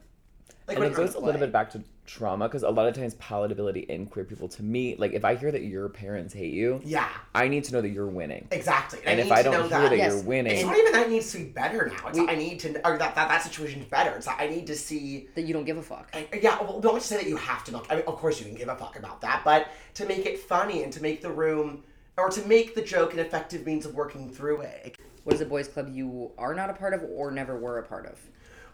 Like 0.66 0.76
and 0.76 0.84
when 0.84 0.92
it 0.92 0.96
goes 0.96 1.14
a 1.14 1.20
little 1.20 1.40
bit 1.40 1.52
back 1.52 1.70
to 1.70 1.82
trauma 2.10 2.48
because 2.48 2.64
a 2.64 2.68
lot 2.68 2.88
of 2.88 2.94
times 2.94 3.14
palatability 3.14 3.86
in 3.86 4.04
queer 4.04 4.24
people 4.24 4.48
to 4.48 4.64
me 4.64 4.96
like 4.98 5.12
if 5.12 5.24
i 5.24 5.36
hear 5.36 5.52
that 5.52 5.62
your 5.62 5.88
parents 5.88 6.34
hate 6.34 6.52
you 6.52 6.80
yeah, 6.84 7.08
i 7.36 7.46
need 7.46 7.62
to 7.62 7.72
know 7.72 7.80
that 7.80 7.90
you're 7.90 8.08
winning 8.08 8.48
exactly. 8.50 8.98
and 9.06 9.20
I 9.20 9.24
if 9.24 9.30
i 9.30 9.42
don't 9.42 9.52
know 9.70 9.78
hear 9.78 9.88
that, 9.88 9.96
Yes. 9.96 10.12
you're 10.14 10.22
winning 10.24 10.54
It's 10.54 10.64
not 10.64 10.76
even 10.76 10.92
that 10.92 11.06
it 11.06 11.10
needs 11.10 11.30
to 11.32 11.38
be 11.38 11.44
better 11.44 11.86
now. 11.86 12.08
It's 12.08 12.18
We- 12.18 12.28
I 12.28 12.34
need 12.34 12.58
to, 12.60 12.68
or 12.86 12.98
that, 12.98 13.14
that 13.14 13.28
that 13.28 13.42
situation's 13.42 13.86
better. 13.86 14.10
It's 14.16 14.26
that 14.26 14.38
I 14.40 14.48
need 14.48 14.66
to 14.66 14.76
see. 14.76 15.28
That 15.34 15.42
you 15.42 15.52
don't 15.52 15.64
give 15.64 15.76
a 15.78 15.82
fuck. 15.82 16.08
I- 16.12 16.26
Yeah, 16.40 16.60
well, 16.62 16.80
don't 16.80 17.02
say 17.02 17.16
that 17.16 17.26
you 17.26 17.36
have 17.36 17.64
to. 17.64 17.72
Not, 17.72 17.86
I 17.90 17.96
mean, 17.96 18.04
of 18.06 18.16
course 18.16 18.38
you 18.40 18.46
can 18.46 18.54
give 18.54 18.68
a 18.68 18.76
fuck 18.76 18.98
about 18.98 19.20
that, 19.20 19.42
but 19.44 19.68
to 19.94 20.06
make 20.06 20.26
it 20.26 20.38
funny 20.38 20.82
and 20.82 20.92
to 20.92 21.02
make 21.02 21.22
the 21.22 21.30
room, 21.30 21.84
or 22.16 22.28
to 22.30 22.46
make 22.46 22.74
the 22.74 22.82
joke 22.82 23.12
an 23.12 23.18
effective 23.20 23.64
means 23.66 23.86
of 23.86 23.94
working 23.94 24.28
through 24.30 24.62
it. 24.62 24.96
What 25.24 25.34
is 25.34 25.40
a 25.40 25.46
boys' 25.46 25.68
club 25.68 25.88
you 25.92 26.30
are 26.38 26.54
not 26.54 26.70
a 26.70 26.74
part 26.74 26.92
of 26.94 27.02
or 27.04 27.30
never 27.30 27.56
were 27.58 27.78
a 27.78 27.82
part 27.82 28.06
of? 28.06 28.18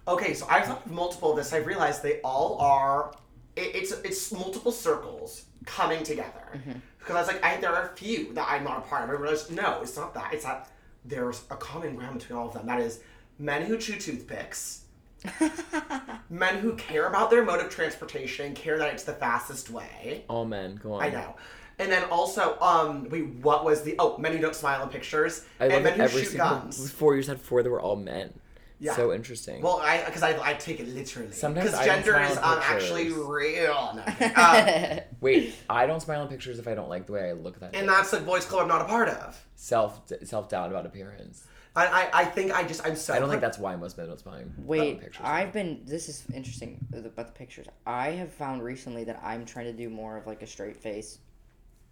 Okay, 0.08 0.34
so 0.34 0.46
I've 0.48 0.64
thought 0.66 0.86
of 0.86 0.92
multiple 0.92 1.30
of 1.32 1.36
this. 1.36 1.52
I've 1.52 1.66
realized 1.66 2.02
they 2.02 2.20
all 2.22 2.58
are. 2.60 3.12
It, 3.56 3.74
it's 3.74 3.92
it's 3.92 4.32
multiple 4.32 4.72
circles 4.72 5.44
coming 5.64 6.04
together. 6.04 6.60
Because 6.98 7.16
I 7.16 7.18
was 7.20 7.28
like, 7.28 7.44
I, 7.44 7.56
there 7.60 7.72
are 7.72 7.90
a 7.90 7.96
few 7.96 8.32
that 8.34 8.46
I'm 8.50 8.64
not 8.64 8.78
a 8.78 8.80
part 8.82 9.04
of. 9.04 9.10
I 9.10 9.12
realized, 9.12 9.52
no, 9.52 9.80
it's 9.82 9.96
not 9.96 10.14
that. 10.14 10.32
It's 10.34 10.44
that 10.44 10.68
there's 11.04 11.42
a 11.50 11.56
common 11.56 11.94
ground 11.94 12.18
between 12.18 12.38
all 12.38 12.48
of 12.48 12.54
them. 12.54 12.66
That 12.66 12.80
is 12.80 13.00
men 13.38 13.62
who 13.62 13.78
chew 13.78 13.96
toothpicks, 13.98 14.82
men 16.30 16.58
who 16.58 16.74
care 16.74 17.06
about 17.06 17.30
their 17.30 17.44
mode 17.44 17.60
of 17.60 17.70
transportation, 17.70 18.54
care 18.54 18.78
that 18.78 18.92
it's 18.92 19.04
the 19.04 19.12
fastest 19.12 19.70
way. 19.70 20.24
All 20.28 20.44
men, 20.44 20.80
go 20.82 20.94
on. 20.94 21.02
I 21.02 21.10
know. 21.10 21.36
And 21.78 21.92
then 21.92 22.04
also, 22.04 22.58
um, 22.60 23.08
wait, 23.10 23.26
what 23.36 23.64
was 23.64 23.82
the 23.82 23.96
oh 23.98 24.16
men 24.18 24.32
who 24.32 24.38
don't 24.38 24.54
smile 24.56 24.82
in 24.82 24.88
pictures 24.88 25.44
I 25.60 25.66
and 25.66 25.84
men 25.84 25.84
that 25.84 25.96
who 25.96 26.02
every 26.02 26.22
shoot 26.22 26.30
single 26.30 26.48
guns. 26.48 26.90
four 26.90 27.14
years 27.14 27.26
said 27.26 27.40
four, 27.40 27.62
they 27.62 27.68
were 27.68 27.80
all 27.80 27.96
men. 27.96 28.32
Yeah. 28.78 28.94
So 28.94 29.12
interesting. 29.12 29.62
Well, 29.62 29.80
I 29.82 30.04
because 30.04 30.22
I, 30.22 30.38
I 30.50 30.54
take 30.54 30.80
it 30.80 30.88
literally. 30.88 31.32
Sometimes 31.32 31.70
because 31.70 31.80
I 31.80 31.86
don't 31.86 32.04
gender 32.04 32.12
smile 32.12 32.32
is 32.32 32.38
um, 32.38 32.60
actually 32.62 33.10
real. 33.10 33.96
No, 33.96 34.30
um, 34.36 35.00
Wait, 35.20 35.54
I 35.68 35.86
don't 35.86 36.00
smile 36.00 36.22
in 36.22 36.28
pictures 36.28 36.58
if 36.58 36.68
I 36.68 36.74
don't 36.74 36.90
like 36.90 37.06
the 37.06 37.12
way 37.12 37.30
I 37.30 37.32
look 37.32 37.58
that 37.60 37.74
and 37.74 37.86
day. 37.86 37.92
that's 37.92 38.10
the 38.10 38.20
boys 38.20 38.44
club 38.44 38.62
I'm 38.62 38.68
not 38.68 38.82
a 38.82 38.84
part 38.84 39.08
of. 39.08 39.42
self 39.54 40.02
self 40.24 40.48
doubt 40.48 40.70
about 40.70 40.84
appearance. 40.84 41.44
I, 41.74 41.86
I, 41.86 42.10
I 42.20 42.24
think 42.24 42.52
I 42.52 42.64
just 42.64 42.86
I'm 42.86 42.96
so. 42.96 43.14
I 43.14 43.18
don't 43.18 43.28
think 43.28 43.42
that's 43.42 43.58
why 43.58 43.76
most 43.76 43.98
men 43.98 44.08
don't 44.08 44.18
smile 44.18 44.40
in 44.40 44.52
Wait, 44.58 45.00
pictures. 45.00 45.24
I've 45.24 45.52
been. 45.52 45.82
This 45.84 46.08
is 46.08 46.24
interesting 46.34 46.84
about 46.92 47.26
the 47.26 47.32
pictures. 47.32 47.66
I 47.86 48.10
have 48.12 48.32
found 48.32 48.62
recently 48.62 49.04
that 49.04 49.20
I'm 49.22 49.44
trying 49.44 49.66
to 49.66 49.72
do 49.74 49.90
more 49.90 50.16
of 50.16 50.26
like 50.26 50.42
a 50.42 50.46
straight 50.46 50.76
face 50.76 51.18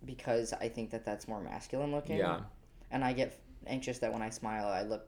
because 0.04 0.52
I 0.54 0.68
think 0.68 0.90
that 0.90 1.04
that's 1.04 1.28
more 1.28 1.40
masculine 1.40 1.92
looking. 1.92 2.16
Yeah. 2.16 2.40
And 2.90 3.04
I 3.04 3.12
get 3.12 3.38
anxious 3.66 3.98
that 3.98 4.12
when 4.12 4.22
I 4.22 4.30
smile, 4.30 4.66
I 4.66 4.82
look 4.82 5.06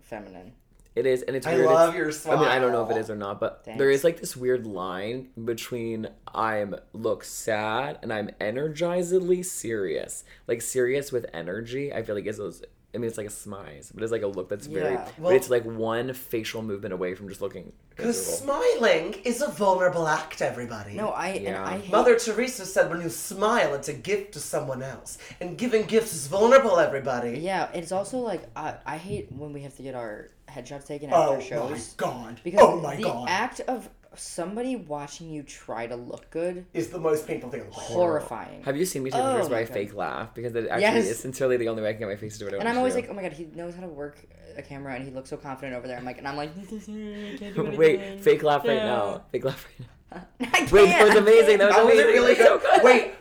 feminine. 0.00 0.52
It 0.96 1.04
is, 1.04 1.22
and 1.22 1.36
it's 1.36 1.46
Weird. 1.46 1.58
I 1.58 1.60
weird. 1.60 1.74
love 1.74 1.94
it's, 1.94 2.24
your 2.24 2.34
I 2.34 2.40
mean, 2.40 2.48
I 2.48 2.58
don't 2.58 2.72
know 2.72 2.82
if 2.82 2.90
it 2.90 2.96
is 2.96 3.10
or 3.10 3.16
not, 3.16 3.38
but 3.38 3.64
there 3.66 3.76
Thanks. 3.76 3.98
is 3.98 4.02
like 4.04 4.18
this 4.18 4.34
weird 4.34 4.66
line 4.66 5.28
between 5.44 6.08
I'm 6.34 6.74
look 6.94 7.22
sad 7.22 7.98
and 8.02 8.10
I'm 8.10 8.30
energizedly 8.40 9.44
serious. 9.44 10.24
Like 10.48 10.62
serious 10.62 11.12
with 11.12 11.26
energy. 11.34 11.92
I 11.92 12.02
feel 12.02 12.14
like 12.14 12.24
is 12.24 12.38
those. 12.38 12.62
I 12.94 12.98
mean, 12.98 13.08
it's 13.08 13.18
like 13.18 13.26
a 13.26 13.30
smize, 13.30 13.90
but 13.92 14.02
it's 14.02 14.12
like 14.12 14.22
a 14.22 14.26
look 14.26 14.48
that's 14.48 14.66
very. 14.66 14.94
Yeah. 14.94 15.04
Well- 15.18 15.30
but 15.30 15.34
it's 15.34 15.50
like 15.50 15.64
one 15.64 16.12
facial 16.14 16.62
movement 16.62 16.94
away 16.94 17.14
from 17.14 17.28
just 17.28 17.42
looking. 17.42 17.72
Because 17.90 18.38
smiling 18.38 19.14
is 19.24 19.42
a 19.42 19.48
vulnerable 19.48 20.06
act, 20.06 20.40
everybody. 20.42 20.94
No, 20.94 21.08
I 21.08 21.28
and 21.28 21.44
Yeah. 21.44 21.66
I 21.66 21.78
hate, 21.78 21.90
Mother 21.90 22.18
Teresa 22.18 22.64
said 22.66 22.90
when 22.90 23.00
you 23.00 23.08
smile, 23.08 23.74
it's 23.74 23.88
a 23.88 23.92
gift 23.94 24.32
to 24.34 24.38
someone 24.40 24.82
else. 24.82 25.18
And 25.40 25.56
giving 25.58 25.84
gifts 25.86 26.14
is 26.14 26.26
vulnerable, 26.26 26.78
everybody. 26.78 27.38
Yeah, 27.38 27.68
it's 27.74 27.92
also 27.92 28.18
like 28.18 28.42
I, 28.54 28.74
I 28.86 28.96
hate 28.98 29.30
when 29.32 29.52
we 29.52 29.62
have 29.62 29.76
to 29.76 29.82
get 29.82 29.94
our 29.94 30.30
headshots 30.48 30.86
taken 30.86 31.10
Oh 31.12 31.34
after 31.34 31.44
shows. 31.46 31.94
Oh 32.00 32.06
my 32.06 32.12
god. 32.12 32.40
Because 32.44 32.60
oh 32.62 32.80
my 32.80 32.96
the 32.96 33.02
god. 33.02 33.28
act 33.28 33.60
of 33.60 33.88
somebody 34.18 34.76
watching 34.76 35.30
you 35.30 35.42
try 35.42 35.86
to 35.86 35.96
look 35.96 36.30
good 36.30 36.66
is 36.74 36.88
the 36.88 36.98
most 36.98 37.26
painful 37.26 37.50
thing 37.50 37.60
in 37.60 37.66
the 37.66 37.72
world. 37.76 37.86
horrifying. 37.88 38.62
Have 38.64 38.76
you 38.76 38.84
seen 38.84 39.02
me 39.02 39.10
take 39.10 39.20
Oh 39.20 39.32
pictures 39.32 39.48
where 39.50 39.58
my 39.60 39.62
I 39.62 39.64
God. 39.66 39.74
fake 39.74 39.94
laugh 39.94 40.34
because 40.34 40.54
it 40.54 40.68
actually 40.68 40.80
Yes. 40.82 41.04
is 41.06 41.18
sincerely 41.18 41.56
the 41.56 41.68
only 41.68 41.82
way 41.82 41.90
I 41.90 41.92
can 41.92 42.00
get 42.00 42.08
my 42.08 42.16
face 42.16 42.38
to 42.38 42.40
do 42.40 42.48
it. 42.48 42.58
And 42.58 42.68
I'm 42.68 42.78
always 42.78 42.94
do. 42.94 43.00
like, 43.00 43.10
oh 43.10 43.14
my 43.14 43.22
god, 43.22 43.32
he 43.32 43.44
knows 43.54 43.74
how 43.74 43.80
to 43.82 43.88
work 43.88 44.18
a 44.56 44.62
camera, 44.62 44.94
and 44.94 45.04
he 45.04 45.10
looks 45.10 45.28
so 45.30 45.36
confident 45.36 45.76
over 45.76 45.86
there. 45.86 45.98
I'm 45.98 46.04
like, 46.04 46.18
and 46.18 46.26
I'm 46.26 46.36
like, 46.36 46.54
can't 46.78 47.54
do 47.54 47.74
Wait, 47.76 48.20
fake 48.22 48.42
laugh 48.42 48.64
right 48.66 48.82
now. 48.82 49.22
Fake 49.32 49.44
laugh 49.44 49.66
right 49.78 49.88
now. 49.88 50.26
I 50.40 50.46
can't. 50.60 50.72
Wait, 50.72 50.86
that 50.86 51.04
was 51.06 51.14
amazing. 51.16 51.58
That 51.58 51.66
was 51.68 51.76
That 51.76 51.84
was 51.84 51.94
amazing. 51.94 52.12
really 52.12 52.28
was 52.30 52.38
good. 52.38 52.46
so 52.46 52.58
good. 52.58 52.82
Wait, 52.82 53.14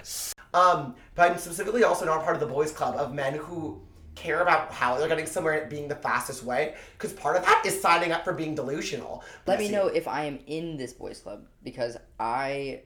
um, 0.53 0.95
but 1.15 1.31
I'm 1.31 1.37
specifically 1.37 1.83
also 1.83 2.05
not 2.05 2.23
part 2.23 2.35
of 2.35 2.39
the 2.39 2.47
boys 2.47 2.71
club 2.71 2.95
of 2.95 3.13
men 3.13 3.33
who 3.33 3.81
care 4.15 4.41
about 4.41 4.71
how 4.71 4.97
they're 4.97 5.07
getting 5.07 5.25
somewhere 5.25 5.67
being 5.69 5.87
the 5.87 5.95
fastest 5.95 6.43
way. 6.43 6.75
Because 6.93 7.13
part 7.13 7.35
of 7.35 7.43
that 7.43 7.63
is 7.65 7.79
signing 7.79 8.11
up 8.11 8.23
for 8.23 8.33
being 8.33 8.55
delusional. 8.55 9.23
Let 9.45 9.59
me 9.59 9.69
know 9.69 9.87
if 9.87 10.07
I 10.07 10.25
am 10.25 10.39
in 10.47 10.77
this 10.77 10.93
boys 10.93 11.19
club 11.19 11.45
because 11.63 11.97
I, 12.19 12.81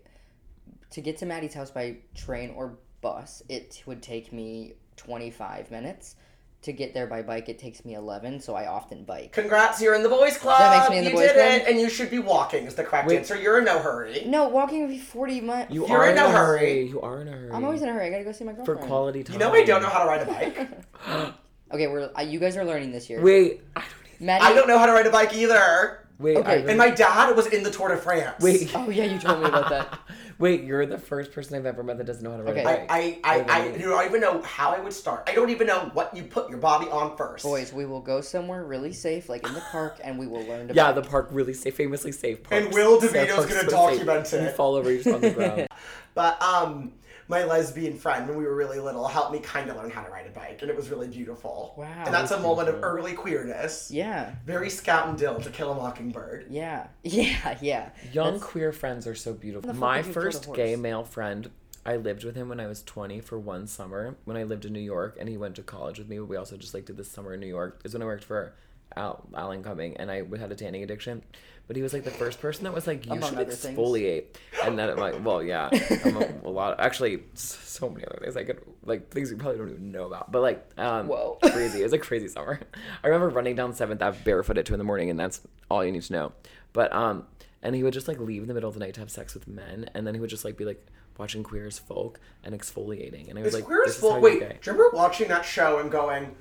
to 0.92 1.02
get 1.02 1.18
to 1.20 1.26
Maddie's 1.26 1.54
house 1.54 1.72
by 1.72 1.98
train 2.16 2.52
or 2.52 2.78
bus, 3.02 3.44
it 3.48 3.82
would 3.86 4.02
take 4.02 4.34
me 4.34 4.74
25 4.98 5.72
minutes. 5.72 6.16
To 6.64 6.74
get 6.74 6.94
there 6.94 7.08
by 7.08 7.22
bike, 7.22 7.48
it 7.48 7.58
takes 7.58 7.86
me 7.86 7.94
11, 7.94 8.42
so 8.42 8.54
I 8.54 8.68
often 8.68 9.06
bike. 9.06 9.32
Congrats, 9.32 9.82
you're 9.82 9.96
in 9.96 10.04
the 10.04 10.10
boys 10.10 10.38
club. 10.38 10.60
That 10.60 10.78
makes 10.78 10.90
me 10.90 10.98
in 10.98 11.06
the 11.06 11.12
you 11.12 11.16
boys 11.16 11.28
did 11.28 11.36
club? 11.36 11.62
it, 11.62 11.68
and 11.72 11.80
you 11.80 11.90
should 11.90 12.12
be 12.12 12.20
walking. 12.20 12.66
Is 12.66 12.76
the 12.76 12.84
correct 12.84 13.08
Wait. 13.08 13.18
answer. 13.20 13.40
You're 13.40 13.60
in 13.60 13.64
no 13.64 13.80
hurry. 13.80 14.24
No, 14.26 14.50
walking 14.50 14.82
would 14.82 14.90
be 14.90 15.00
40 15.00 15.40
minutes. 15.40 15.74
You 15.74 15.88
You're 15.88 16.00
are 16.00 16.06
in 16.10 16.18
in 16.18 16.24
a 16.24 16.26
a 16.26 16.30
hurry. 16.30 16.60
hurry. 16.60 16.88
You 16.90 17.00
are 17.02 17.22
in 17.22 17.30
a 17.30 17.32
hurry. 17.32 17.52
I'm 17.54 17.64
always 17.64 17.82
in 17.82 17.88
a 17.88 17.94
hurry. 17.94 18.08
I 18.08 18.10
gotta 18.10 18.26
go 18.26 18.34
see 18.34 18.44
my 18.44 18.52
girlfriend. 18.52 18.66
for 18.66 18.74
girlfriend. 18.74 18.90
quality 18.90 19.24
time. 19.24 19.34
You 19.36 19.40
know 19.40 19.54
I 19.54 19.64
don't 19.64 19.82
know 19.82 19.88
how 19.88 20.04
to 20.04 20.10
ride 20.10 20.22
a 20.22 20.26
bike. 20.26 21.34
Okay, 21.72 21.86
we're 21.88 22.10
uh, 22.18 22.22
you 22.22 22.40
guys 22.40 22.58
are 22.58 22.66
learning 22.66 22.92
this 22.92 23.10
year. 23.12 23.22
Wait, 23.22 23.62
I 23.76 23.82
don't. 23.82 23.90
Even, 24.16 24.26
Maddie. 24.26 24.46
I 24.46 24.54
don't 24.56 24.68
know 24.68 24.80
how 24.80 24.88
to 24.88 24.92
ride 24.92 25.06
a 25.06 25.12
bike 25.12 25.36
either. 25.36 25.99
Wait, 26.20 26.38
Okay. 26.38 26.52
I 26.52 26.70
And 26.70 26.78
my 26.78 26.90
dad 26.92 27.36
was 27.36 27.48
in 27.48 27.64
the 27.64 27.72
Tour 27.72 27.90
de 27.90 27.98
France. 27.98 28.42
wait. 28.44 28.70
Oh 28.76 28.90
yeah, 28.90 29.06
you 29.06 29.18
told 29.20 29.40
me 29.42 29.48
about 29.48 29.70
that. 29.70 30.00
Wait, 30.40 30.64
you're 30.64 30.86
the 30.86 30.98
first 30.98 31.34
person 31.34 31.58
I've 31.58 31.66
ever 31.66 31.84
met 31.84 31.98
that 31.98 32.06
doesn't 32.08 32.24
know 32.24 32.32
how 32.32 32.38
to 32.38 32.44
ride 32.44 32.52
Okay. 32.52 32.62
a 32.62 32.64
bike. 32.64 32.86
I, 32.90 33.20
I, 33.26 33.40
I, 33.42 33.44
I 33.50 33.66
Really? 33.68 33.80
don't 33.82 34.06
even 34.06 34.22
know 34.22 34.42
how 34.44 34.72
I 34.72 34.80
would 34.80 34.94
start. 34.94 35.28
I 35.30 35.36
don't 35.36 35.50
even 35.50 35.68
know 35.68 35.90
what 35.92 36.16
you 36.16 36.24
put 36.24 36.50
your 36.50 36.60
body 36.60 36.90
on 36.90 37.18
first. 37.18 37.44
Boys, 37.44 37.74
we 37.74 37.84
will 37.86 38.00
go 38.00 38.22
somewhere 38.22 38.64
really 38.64 38.94
safe, 38.94 39.28
like 39.28 39.46
in 39.46 39.54
the 39.54 39.60
park, 39.70 40.00
and 40.02 40.18
we 40.18 40.28
will 40.28 40.44
learn 40.46 40.70
to. 40.70 40.74
yeah, 40.74 40.94
bike. 40.94 41.04
the 41.04 41.10
park 41.10 41.28
really 41.32 41.54
safe, 41.54 41.76
famously 41.76 42.14
safe 42.14 42.42
park. 42.44 42.64
And 42.64 42.74
Will 42.74 43.02
DeVito's 43.02 43.48
gonna 43.48 43.70
document 43.70 44.32
You 44.32 44.38
it. 44.40 44.56
fall 44.56 44.76
over, 44.76 44.90
you're 44.90 45.04
just 45.04 45.14
on 45.14 45.20
the 45.22 45.32
ground. 45.32 45.68
But 46.16 46.42
um, 46.42 46.94
my 47.30 47.44
lesbian 47.46 47.96
friend, 47.96 48.28
when 48.28 48.38
we 48.38 48.44
were 48.44 48.56
really 48.56 48.80
little, 48.80 49.08
helped 49.08 49.32
me 49.32 49.40
kind 49.40 49.70
of 49.70 49.78
learn 49.78 49.90
how 49.92 50.04
to 50.04 50.10
ride 50.10 50.26
a 50.26 50.32
bike, 50.32 50.62
and 50.62 50.70
it 50.70 50.76
was 50.76 50.90
really 50.90 51.08
beautiful. 51.08 51.74
Wow. 51.78 51.86
And 52.06 52.14
that's 52.14 52.32
a 52.32 52.34
That's 52.34 52.44
moment 52.44 52.68
of 52.70 52.84
early 52.84 53.14
queerness. 53.14 53.92
Yeah, 53.92 54.34
Very 54.46 54.70
Scout 54.70 55.08
and 55.08 55.18
Dill 55.18 55.40
to 55.40 55.50
Kill 55.52 55.72
a 55.72 55.76
Mockingbird. 55.76 56.48
yeah, 56.50 56.88
yeah, 57.04 57.58
yeah. 57.62 57.90
Young 58.12 58.34
That's- 58.34 58.44
queer 58.44 58.74
friends 58.74 59.06
are 59.08 59.16
so 59.16 59.34
beautiful. 59.34 59.68
How 59.70 59.74
the 59.74 59.80
fuck 59.80 59.88
My 59.90 59.98
did 60.02 60.08
you 60.08 60.14
kill 60.14 60.22
the 60.24 60.32
first 60.32 60.54
gay 60.54 60.76
male 60.76 61.04
friend, 61.04 61.50
I 61.86 61.96
lived 61.96 62.24
with 62.24 62.36
him 62.36 62.50
when 62.50 62.60
I 62.60 62.68
was 62.68 62.84
20 62.84 63.22
for 63.22 63.40
one 63.40 63.66
summer 63.66 64.18
when 64.26 64.36
I 64.36 64.44
lived 64.44 64.66
in 64.66 64.74
New 64.74 64.80
York, 64.80 65.16
and 65.20 65.30
he 65.30 65.38
went 65.38 65.56
to 65.56 65.62
college 65.64 65.98
with 65.98 66.10
me. 66.10 66.18
But 66.18 66.26
we 66.26 66.36
also 66.36 66.58
just 66.58 66.74
like 66.74 66.86
did 66.86 66.98
this 66.98 67.10
summer 67.10 67.34
in 67.34 67.40
New 67.40 67.48
York. 67.48 67.82
Is 67.86 67.94
when 67.94 68.02
I 68.02 68.06
worked 68.06 68.26
for 68.26 68.54
Al, 68.96 69.28
Alan 69.36 69.64
Cumming, 69.64 69.98
and 69.98 70.10
I 70.12 70.24
had 70.38 70.52
a 70.52 70.56
tanning 70.56 70.84
addiction. 70.84 71.24
But 71.68 71.76
he 71.76 71.84
was 71.84 71.94
like 71.94 72.04
the 72.04 72.10
first 72.10 72.42
person 72.42 72.64
that 72.64 72.74
was 72.74 72.88
like, 72.88 73.06
"You 73.06 73.12
Among 73.12 73.30
should 73.30 73.38
other 73.40 73.52
things. 73.52 73.78
exfoliate," 73.78 74.24
and 74.64 74.78
then 74.78 74.90
I'm 74.90 74.98
like, 74.98 75.24
"Well, 75.24 75.44
yeah, 75.44 75.70
I'm 76.04 76.18
a, 76.18 76.28
a 76.46 76.50
lot. 76.50 76.80
Actually, 76.80 77.22
so 77.36 77.90
many 77.90 78.06
other 78.08 78.18
things 78.24 78.36
I 78.36 78.44
could 78.44 78.60
like 78.84 79.12
things 79.12 79.30
you 79.30 79.38
probably 79.38 79.60
don't 79.60 79.70
even 79.70 79.92
know 79.92 80.06
about. 80.08 80.32
But 80.32 80.42
like, 80.42 80.68
um, 80.80 81.08
Whoa. 81.08 81.38
crazy. 81.44 81.82
It 81.82 81.84
was 81.84 81.94
a 81.94 82.00
crazy 82.00 82.28
summer. 82.28 82.60
I 83.04 83.08
remember 83.08 83.30
running 83.30 83.56
down 83.56 83.76
Seventh 83.76 84.02
Ave 84.02 84.18
barefoot 84.24 84.58
at 84.58 84.66
two 84.66 84.74
in 84.74 84.80
the 84.80 84.84
morning, 84.84 85.12
and 85.12 85.20
that's 85.20 85.42
all 85.70 85.86
you 85.86 85.92
need 85.92 86.02
to 86.02 86.14
know. 86.14 86.32
But 86.74 86.92
um, 86.92 87.28
and 87.62 87.76
he 87.76 87.84
would 87.84 87.94
just 87.94 88.08
like 88.08 88.20
leave 88.20 88.42
in 88.42 88.48
the 88.48 88.56
middle 88.56 88.70
of 88.70 88.74
the 88.74 88.80
night 88.80 88.96
to 88.96 89.02
have 89.02 89.12
sex 89.12 89.36
with 89.36 89.48
men, 89.48 89.92
and 89.94 90.08
then 90.08 90.16
he 90.16 90.20
would 90.20 90.32
just 90.32 90.44
like 90.46 90.58
be 90.58 90.66
like 90.66 90.84
watching 91.20 91.44
Queer 91.44 91.68
as 91.68 91.78
Folk 91.78 92.20
and 92.44 92.60
exfoliating, 92.60 93.30
and 93.30 93.38
I 93.38 93.44
was 93.44 93.54
like, 93.54 93.66
Queer 93.66 93.84
as 93.86 93.96
Folk. 93.96 94.24
Wait, 94.24 94.40
do 94.40 94.46
you 94.46 94.78
remember 94.78 94.90
watching 94.98 95.28
that 95.28 95.46
show 95.46 95.78
and 95.78 95.92
going, 95.92 96.36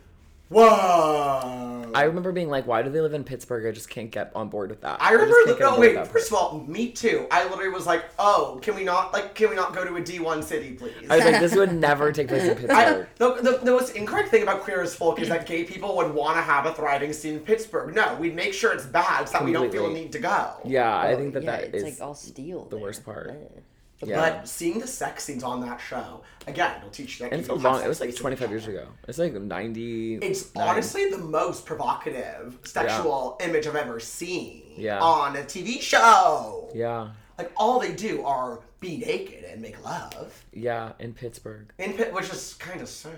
whoa? 0.49 1.91
I 1.95 2.03
remember 2.03 2.33
being 2.33 2.49
like, 2.51 2.67
why 2.67 2.83
do 2.83 2.91
they 2.91 3.01
live 3.01 3.15
in 3.15 3.25
Pittsburgh? 3.25 3.67
I 3.67 3.73
just 3.73 3.89
can't 3.89 4.11
get 4.11 4.31
on 4.35 4.49
board 4.51 4.71
with 4.71 4.83
that. 4.83 5.01
I 5.03 5.13
remember. 5.13 5.35
can't 5.47 5.59
No, 5.61 5.69
on 5.71 5.75
board 5.77 5.89
with 5.89 5.97
wait. 5.97 6.07
First 6.09 6.31
part. 6.31 6.43
of 6.43 6.53
all, 6.53 6.61
me 6.67 6.91
too. 6.93 7.27
I 7.31 7.45
literally 7.49 7.71
was 7.71 7.87
like, 7.87 8.05
"Oh, 8.19 8.59
can 8.63 8.75
we 8.77 8.85
not 8.85 9.13
like? 9.13 9.35
Can 9.35 9.51
we 9.51 9.57
not 9.57 9.75
go 9.75 9.85
to 9.85 9.95
a 9.97 10.01
D 10.01 10.19
one 10.21 10.43
city, 10.43 10.73
please?" 10.75 10.93
I 11.09 11.17
was 11.17 11.25
like, 11.25 11.41
this 11.41 11.55
would 11.57 11.73
never 11.73 12.13
take 12.13 12.29
place 12.29 12.43
in 12.45 12.51
I, 12.71 12.85
Pittsburgh. 12.85 13.09
the, 13.17 13.35
the, 13.53 13.59
the 13.65 13.71
most 13.73 13.97
incorrect 13.97 14.29
thing 14.29 14.43
about 14.43 14.61
queer 14.61 14.83
as 14.83 14.95
folk 14.95 15.21
is 15.21 15.29
that 15.29 15.47
gay 15.47 15.65
people 15.65 15.97
would 15.97 16.13
want 16.15 16.37
to 16.37 16.43
have 16.43 16.67
a 16.67 16.75
thriving 16.75 17.13
scene 17.13 17.35
in 17.35 17.41
Pittsburgh. 17.41 17.95
No, 17.95 18.15
we'd 18.21 18.35
make 18.37 18.53
sure 18.53 18.73
it's 18.73 18.87
bad 18.87 19.25
so 19.29 19.39
that 19.39 19.45
we 19.45 19.53
don't 19.53 19.73
feel 19.73 19.87
a 19.91 19.93
need 19.93 20.13
to 20.13 20.19
go. 20.19 20.53
yeah, 20.65 20.95
I 20.95 21.15
Oh, 21.15 21.17
think 21.17 21.35
that 21.35 21.43
yeah, 21.43 21.51
that 21.53 21.65
it's 21.75 21.77
is 21.77 21.83
like 21.85 22.01
all 22.07 22.15
steel. 22.15 22.67
the 22.67 22.79
worst 22.79 23.05
part. 23.05 23.31
Ugh. 23.31 23.63
Yeah. 24.05 24.17
But 24.17 24.49
seeing 24.49 24.79
the 24.79 24.87
sex 24.87 25.25
scenes 25.25 25.43
on 25.43 25.61
that 25.63 25.81
show, 25.81 26.23
again, 26.47 26.77
it'll 26.79 26.91
teach 26.91 27.19
you 27.19 27.25
that 27.29 27.35
and 27.35 27.45
so 27.45 27.55
long. 27.55 27.83
It 27.83 27.89
was 27.89 28.01
like 28.01 28.15
25 28.15 28.49
years 28.51 28.67
ago. 28.69 28.87
It's 29.09 29.19
like 29.19 29.33
90. 29.33 30.15
It's 30.17 30.51
honestly 30.55 31.11
the 31.11 31.19
most 31.19 31.67
provocative 31.67 32.59
sexual 32.65 33.37
image 33.41 33.67
I've 33.67 33.75
ever 33.77 33.99
seen 34.01 34.63
Yeah. 34.77 35.01
on 35.01 35.37
a 35.37 35.41
TV 35.43 35.81
show. 35.81 36.71
Yeah, 36.75 37.11
Like 37.37 37.51
all 37.57 37.81
they 37.81 37.93
do 37.93 38.25
are 38.25 38.61
be 38.81 38.99
naked 38.99 39.43
and 39.45 39.61
make 39.61 39.83
love, 39.85 40.45
yeah, 40.53 40.93
in 41.01 41.13
Pittsburgh. 41.13 41.73
in 41.79 41.95
Pitt, 41.95 42.13
which 42.13 42.31
is 42.31 42.55
kind 42.61 42.81
of 42.81 42.89
sad. 42.89 43.13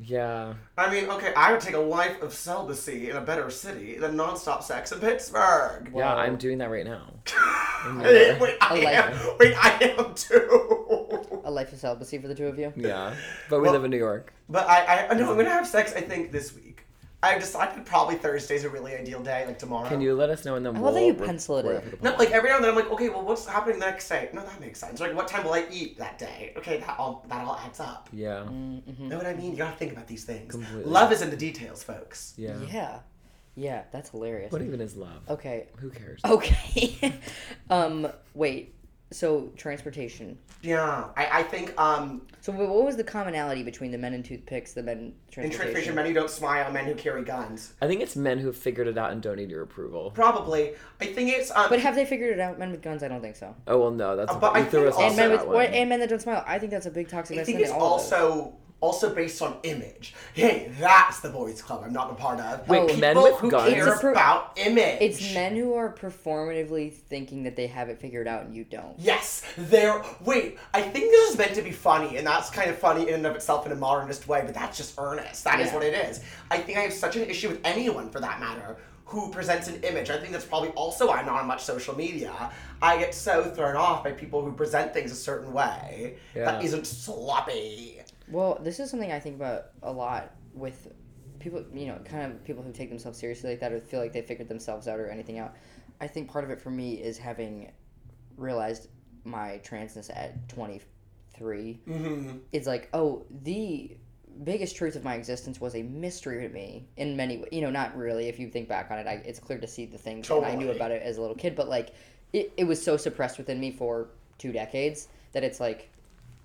Yeah. 0.00 0.54
I 0.78 0.90
mean, 0.90 1.08
okay, 1.10 1.32
I 1.34 1.52
would 1.52 1.60
take 1.60 1.74
a 1.74 1.78
life 1.80 2.22
of 2.22 2.32
celibacy 2.32 3.10
in 3.10 3.16
a 3.16 3.20
better 3.20 3.50
city 3.50 3.98
than 3.98 4.16
nonstop 4.16 4.62
sex 4.62 4.90
in 4.90 5.00
Pittsburgh. 5.00 5.90
Yeah, 5.94 6.14
Whoa. 6.14 6.20
I'm 6.20 6.36
doing 6.36 6.58
that 6.58 6.70
right 6.70 6.84
now. 6.86 7.12
Wait, 8.00 8.40
wait, 8.40 8.56
I 8.60 8.78
A 8.78 8.86
am. 8.86 9.36
Wait, 9.38 9.54
I 9.56 9.94
am 9.98 10.14
too. 10.14 11.40
A 11.44 11.50
life 11.50 11.72
of 11.72 11.78
celibacy 11.80 12.18
for 12.18 12.28
the 12.28 12.34
two 12.34 12.46
of 12.46 12.56
you. 12.58 12.72
Yeah, 12.76 13.14
but 13.50 13.58
we 13.58 13.64
Well- 13.64 13.72
live 13.72 13.84
in 13.84 13.90
New 13.90 13.96
York. 13.98 14.32
But 14.48 14.68
I, 14.68 15.08
I, 15.08 15.14
no, 15.14 15.30
I'm 15.30 15.36
gonna 15.36 15.48
have 15.50 15.66
sex. 15.66 15.92
I 15.94 16.00
think 16.00 16.30
this 16.30 16.54
week. 16.54 16.71
I've 17.24 17.40
decided 17.40 17.86
probably 17.86 18.16
Thursday's 18.16 18.64
a 18.64 18.70
really 18.70 18.96
ideal 18.96 19.22
day, 19.22 19.46
like 19.46 19.58
tomorrow. 19.58 19.88
Can 19.88 20.00
you 20.00 20.14
let 20.14 20.28
us 20.28 20.44
know 20.44 20.56
and 20.56 20.66
then 20.66 20.76
I 20.76 20.80
we'll 20.80 20.92
love 20.92 21.00
that 21.00 21.06
you 21.06 21.12
re- 21.12 21.26
pencil 21.26 21.58
it 21.58 21.66
in. 21.84 21.98
No, 22.02 22.16
like 22.16 22.32
every 22.32 22.50
now 22.50 22.56
and 22.56 22.64
then 22.64 22.70
I'm 22.72 22.76
like, 22.76 22.90
okay, 22.90 23.10
well, 23.10 23.22
what's 23.22 23.46
happening 23.46 23.78
the 23.78 23.86
next 23.86 24.08
day? 24.08 24.28
No, 24.32 24.42
that 24.44 24.60
makes 24.60 24.80
sense. 24.80 24.98
Like, 24.98 25.14
what 25.14 25.28
time 25.28 25.44
will 25.44 25.52
I 25.52 25.66
eat 25.70 25.98
that 25.98 26.18
day? 26.18 26.52
Okay, 26.56 26.78
that 26.78 26.98
all 26.98 27.24
that 27.28 27.46
all 27.46 27.56
adds 27.56 27.78
up. 27.78 28.08
Yeah. 28.12 28.44
Mm-hmm. 28.48 29.08
Know 29.08 29.18
what 29.18 29.26
I 29.26 29.34
mean? 29.34 29.52
You 29.52 29.58
gotta 29.58 29.76
think 29.76 29.92
about 29.92 30.08
these 30.08 30.24
things. 30.24 30.50
Completely. 30.50 30.84
Love 30.84 31.12
is 31.12 31.22
in 31.22 31.30
the 31.30 31.36
details, 31.36 31.84
folks. 31.84 32.34
Yeah. 32.36 32.58
Yeah, 32.68 32.98
yeah, 33.54 33.82
that's 33.92 34.10
hilarious. 34.10 34.50
What 34.50 34.62
even 34.62 34.80
is 34.80 34.96
love? 34.96 35.22
Okay, 35.28 35.68
Who 35.76 35.90
cares? 35.90 36.20
okay. 36.24 37.20
um, 37.70 38.08
wait. 38.34 38.74
So 39.12 39.52
transportation. 39.56 40.38
Yeah, 40.62 41.08
I, 41.16 41.40
I 41.40 41.42
think 41.42 41.78
um, 41.80 42.22
So 42.40 42.52
wh- 42.52 42.58
what 42.58 42.84
was 42.84 42.96
the 42.96 43.04
commonality 43.04 43.62
between 43.62 43.90
the 43.90 43.98
men 43.98 44.14
in 44.14 44.22
toothpicks, 44.22 44.72
the 44.74 44.82
men 44.82 44.98
in 44.98 45.12
transportation? 45.30 45.50
transportation, 45.60 45.94
men 45.96 46.06
who 46.06 46.12
don't 46.14 46.30
smile, 46.30 46.70
men 46.70 46.84
who 46.84 46.94
carry 46.94 47.22
guns. 47.24 47.74
I 47.82 47.88
think 47.88 48.00
it's 48.00 48.14
men 48.16 48.38
who 48.38 48.46
have 48.46 48.56
figured 48.56 48.86
it 48.86 48.96
out 48.96 49.10
and 49.10 49.20
don't 49.20 49.36
need 49.36 49.50
your 49.50 49.62
approval. 49.62 50.10
Probably. 50.12 50.74
I 51.00 51.06
think 51.06 51.30
it's 51.30 51.50
um, 51.50 51.66
But 51.68 51.80
have 51.80 51.94
they 51.94 52.04
figured 52.06 52.32
it 52.32 52.40
out? 52.40 52.58
Men 52.58 52.70
with 52.70 52.80
guns, 52.82 53.02
I 53.02 53.08
don't 53.08 53.20
think 53.20 53.36
so. 53.36 53.54
Oh 53.66 53.78
well, 53.78 53.90
no, 53.90 54.16
that's 54.16 54.32
Uh, 54.32 54.38
but 54.38 54.54
you 54.54 54.60
I 54.60 54.64
threw 54.64 54.80
think 54.82 54.92
us 54.92 54.96
off 54.96 55.02
And 55.08 55.16
men 55.16 55.28
that 55.30 55.38
with 55.38 55.46
one. 55.48 55.56
or, 55.56 55.62
and 55.62 55.88
men 55.88 56.00
that 56.00 56.08
don't 56.08 56.22
smile. 56.22 56.44
I 56.46 56.58
think 56.58 56.70
that's 56.70 56.86
a 56.86 56.90
big 56.90 57.08
toxic 57.08 57.38
I 57.38 57.44
think 57.44 57.60
it's 57.60 57.70
all 57.70 57.76
of 57.78 57.82
also 57.82 58.54
also 58.82 59.14
based 59.14 59.40
on 59.40 59.56
image. 59.62 60.12
Hey, 60.34 60.70
that's 60.78 61.20
the 61.20 61.30
boys' 61.30 61.62
club. 61.62 61.82
I'm 61.86 61.92
not 61.92 62.10
a 62.10 62.14
part 62.14 62.40
of. 62.40 62.68
Wait, 62.68 62.80
People 62.88 63.00
men 63.00 63.16
with 63.22 63.36
who 63.36 63.50
guns? 63.50 63.72
care 63.72 63.88
It's 63.88 63.96
a 63.96 64.00
per- 64.00 64.10
about 64.10 64.52
image. 64.56 64.98
It's 65.00 65.32
men 65.32 65.56
who 65.56 65.72
are 65.74 65.90
performatively 65.94 66.92
thinking 66.92 67.44
that 67.44 67.56
they 67.56 67.68
have 67.68 67.88
it 67.88 67.98
figured 68.00 68.28
out 68.28 68.42
and 68.44 68.54
you 68.54 68.64
don't. 68.64 68.94
Yes, 68.98 69.42
they're. 69.56 70.02
Wait, 70.24 70.58
I 70.74 70.82
think 70.82 71.10
this 71.10 71.30
is 71.30 71.38
meant 71.38 71.54
to 71.54 71.62
be 71.62 71.70
funny, 71.72 72.18
and 72.18 72.26
that's 72.26 72.50
kind 72.50 72.68
of 72.68 72.76
funny 72.76 73.08
in 73.08 73.14
and 73.14 73.26
of 73.26 73.36
itself 73.36 73.64
in 73.66 73.72
a 73.72 73.76
modernist 73.76 74.26
way, 74.28 74.42
but 74.44 74.52
that's 74.54 74.76
just 74.76 74.98
earnest. 74.98 75.44
That 75.44 75.60
is 75.60 75.68
Yeah. 75.68 75.74
what 75.74 75.84
it 75.84 75.94
is. 75.94 76.20
I 76.50 76.58
think 76.58 76.76
I 76.76 76.82
have 76.82 76.92
such 76.92 77.16
an 77.16 77.22
issue 77.22 77.48
with 77.48 77.60
anyone, 77.64 78.10
for 78.10 78.18
that 78.20 78.40
matter, 78.40 78.76
who 79.04 79.30
presents 79.30 79.68
an 79.68 79.80
image. 79.84 80.10
I 80.10 80.18
think 80.18 80.32
that's 80.32 80.44
probably 80.44 80.70
also 80.70 81.06
why 81.06 81.18
I'm 81.18 81.26
not 81.26 81.40
on 81.40 81.46
much 81.46 81.62
social 81.62 81.94
media. 81.96 82.32
I 82.80 82.96
get 82.98 83.14
so 83.14 83.44
thrown 83.44 83.76
off 83.76 84.02
by 84.02 84.10
people 84.12 84.42
who 84.42 84.52
present 84.52 84.92
things 84.92 85.12
a 85.12 85.14
certain 85.14 85.52
way 85.52 86.16
that 86.34 86.60
Yeah. 86.60 86.66
isn't 86.66 86.86
sloppy. 86.86 88.01
Well, 88.32 88.58
this 88.62 88.80
is 88.80 88.90
something 88.90 89.12
I 89.12 89.20
think 89.20 89.36
about 89.36 89.66
a 89.82 89.92
lot 89.92 90.34
with 90.54 90.92
people, 91.38 91.64
you 91.74 91.86
know, 91.86 91.98
kind 92.04 92.32
of 92.32 92.44
people 92.44 92.62
who 92.62 92.72
take 92.72 92.88
themselves 92.88 93.18
seriously 93.18 93.50
like 93.50 93.60
that 93.60 93.72
or 93.72 93.80
feel 93.80 94.00
like 94.00 94.12
they 94.12 94.22
figured 94.22 94.48
themselves 94.48 94.88
out 94.88 94.98
or 94.98 95.08
anything 95.08 95.38
out. 95.38 95.54
I 96.00 96.06
think 96.06 96.30
part 96.30 96.44
of 96.44 96.50
it 96.50 96.60
for 96.60 96.70
me 96.70 96.94
is 96.94 97.18
having 97.18 97.70
realized 98.36 98.88
my 99.24 99.60
transness 99.64 100.10
at 100.10 100.48
23 100.48 100.86
Mm-hmm. 101.88 102.38
is 102.52 102.66
like, 102.66 102.88
oh, 102.92 103.24
the 103.42 103.96
biggest 104.44 104.76
truth 104.76 104.96
of 104.96 105.04
my 105.04 105.14
existence 105.14 105.60
was 105.60 105.74
a 105.74 105.82
mystery 105.82 106.46
to 106.46 106.52
me 106.52 106.86
in 106.96 107.16
many 107.16 107.38
ways. 107.38 107.48
You 107.52 107.62
know, 107.62 107.70
not 107.70 107.96
really. 107.96 108.28
If 108.28 108.38
you 108.38 108.48
think 108.48 108.68
back 108.68 108.90
on 108.90 108.98
it, 108.98 109.06
I, 109.06 109.14
it's 109.24 109.38
clear 109.38 109.58
to 109.58 109.66
see 109.66 109.86
the 109.86 109.98
things 109.98 110.26
that 110.28 110.34
I 110.44 110.54
knew 110.54 110.70
about 110.70 110.90
it 110.90 111.02
as 111.02 111.18
a 111.18 111.20
little 111.20 111.36
kid, 111.36 111.54
but 111.56 111.68
like, 111.68 111.94
it, 112.32 112.52
it 112.56 112.64
was 112.64 112.82
so 112.82 112.96
suppressed 112.96 113.38
within 113.38 113.58
me 113.60 113.70
for 113.72 114.08
two 114.38 114.52
decades 114.52 115.08
that 115.32 115.42
it's 115.44 115.60
like, 115.60 115.90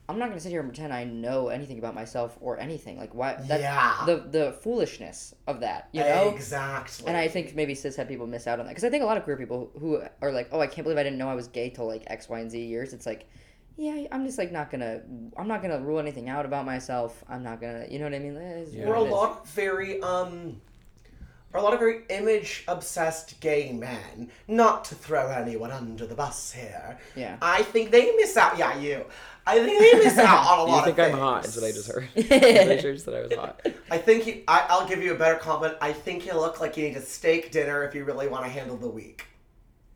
I'm 0.10 0.20
not 0.20 0.30
gonna 0.30 0.40
sit 0.40 0.52
here 0.52 0.62
and 0.62 0.70
pretend 0.70 0.94
I 0.94 1.04
know 1.04 1.50
anything 1.50 1.80
about 1.80 1.94
myself 1.94 2.38
or 2.40 2.58
anything. 2.60 2.98
Like, 2.98 3.14
why? 3.14 3.38
Yeah. 3.48 4.04
The 4.06 4.26
the 4.30 4.52
foolishness 4.62 5.36
of 5.48 5.60
that, 5.60 5.90
you 5.92 6.02
know. 6.02 6.30
Exactly. 6.30 7.08
And 7.08 7.18
I 7.18 7.28
think 7.28 7.56
maybe 7.56 7.74
cishet 7.76 8.08
people 8.08 8.26
miss 8.26 8.48
out 8.48 8.60
on 8.60 8.66
that 8.66 8.72
because 8.72 8.86
I 8.86 8.90
think 8.90 9.04
a 9.04 9.06
lot 9.06 9.18
of 9.18 9.24
queer 9.24 9.36
people 9.36 9.72
who 9.80 10.02
are 10.22 10.32
like, 10.32 10.48
"Oh, 10.52 10.62
I 10.62 10.68
can't 10.68 10.86
believe 10.86 10.98
I 10.98 11.04
didn't 11.04 11.18
know 11.18 11.30
I 11.30 11.36
was 11.36 11.48
gay 11.48 11.70
till 11.70 11.88
like 11.88 12.04
X, 12.08 12.30
Y, 12.30 12.40
and 12.40 12.50
Z 12.50 12.58
years." 12.58 12.94
It's 12.94 13.06
like, 13.06 13.28
yeah, 13.76 14.08
I'm 14.12 14.26
just 14.26 14.38
like 14.38 14.52
not 14.52 14.72
gonna, 14.72 15.02
I'm 15.38 15.48
not 15.48 15.62
gonna 15.62 15.80
rule 15.80 16.00
anything 16.00 16.30
out 16.30 16.46
about 16.46 16.66
myself. 16.66 17.24
I'm 17.30 17.44
not 17.44 17.62
gonna, 17.62 17.86
you 17.90 18.00
know 18.00 18.06
what 18.06 18.16
I 18.16 18.20
mean? 18.20 18.36
Yeah. 18.72 18.88
We're 18.88 18.96
a 18.96 19.00
what 19.00 19.04
it 19.04 19.08
is. 19.08 19.12
lot 19.12 19.42
of 19.42 19.50
very 19.50 20.02
um 20.02 20.62
are 21.54 21.60
a 21.60 21.64
lot 21.64 21.74
of 21.74 21.80
very 21.80 22.02
image 22.10 22.64
obsessed 22.68 23.40
gay 23.40 23.72
men. 23.72 24.30
Not 24.48 24.86
to 24.86 24.96
throw 24.96 25.30
anyone 25.30 25.72
under 25.72 26.06
the 26.06 26.16
bus 26.16 26.52
here. 26.52 26.98
Yeah. 27.16 27.38
I 27.42 27.64
think 27.64 27.92
they 27.92 28.12
miss 28.16 28.36
out 28.36 28.58
yeah, 28.58 28.78
you. 28.80 29.06
I 29.48 29.64
think 29.66 29.80
they 29.80 30.06
miss 30.06 30.18
out 30.18 30.46
on 30.46 30.60
a 30.60 30.64
You 30.66 30.72
lot 30.72 30.86
think 30.86 30.98
of 31.00 31.06
I'm 31.14 31.18
hot? 31.20 31.46
Is 31.46 31.56
what 31.56 31.66
I 31.66 31.72
just 31.72 31.90
heard. 31.92 32.08
I 32.16 32.80
just 32.82 33.06
said 33.06 33.14
I 33.14 33.22
was 33.22 33.34
hot. 33.34 33.66
I 33.92 33.98
think 33.98 34.28
you, 34.28 34.44
I, 34.48 34.66
I'll 34.70 34.88
give 34.88 35.02
you 35.02 35.14
a 35.14 35.18
better 35.18 35.40
compliment. 35.40 35.78
I 35.82 35.94
think 35.94 36.26
you 36.26 36.34
look 36.34 36.60
like 36.62 36.78
you 36.78 36.88
need 36.88 36.98
a 36.98 37.02
steak 37.02 37.52
dinner 37.52 37.84
if 37.84 37.96
you 37.96 38.04
really 38.04 38.28
want 38.28 38.44
to 38.44 38.50
handle 38.50 38.78
the 38.78 38.90
week. 38.90 39.26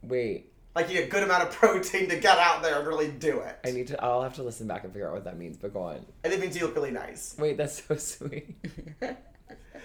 Wait, 0.04 0.52
Like 0.74 0.89
you 0.89 0.95
need 0.99 1.04
a 1.04 1.08
good 1.10 1.24
amount 1.24 1.43
of 1.43 1.52
protein 1.52 2.10
to 2.10 2.16
get 2.20 2.38
out 2.38 2.64
there 2.64 2.80
and 2.80 2.88
really 2.88 3.12
do 3.12 3.39
it. 3.41 3.60
I 3.66 3.72
need 3.72 3.88
to. 3.88 4.04
I'll 4.04 4.24
have 4.24 4.36
to 4.36 4.43
listen 4.43 4.68
back 4.68 4.84
and 4.84 4.91
figure 4.93 5.08
out 5.08 5.14
what 5.14 5.26
that 5.26 5.38
means. 5.38 5.58
But 5.58 5.74
go 5.74 5.82
on. 5.82 6.06
and 6.24 6.32
it 6.34 6.39
means 6.39 6.56
you 6.56 6.66
look 6.66 6.76
really 6.76 6.91
nice. 6.91 7.36
Wait, 7.38 7.58
that's 7.58 7.84
so 7.84 7.95
sweet. 7.97 8.56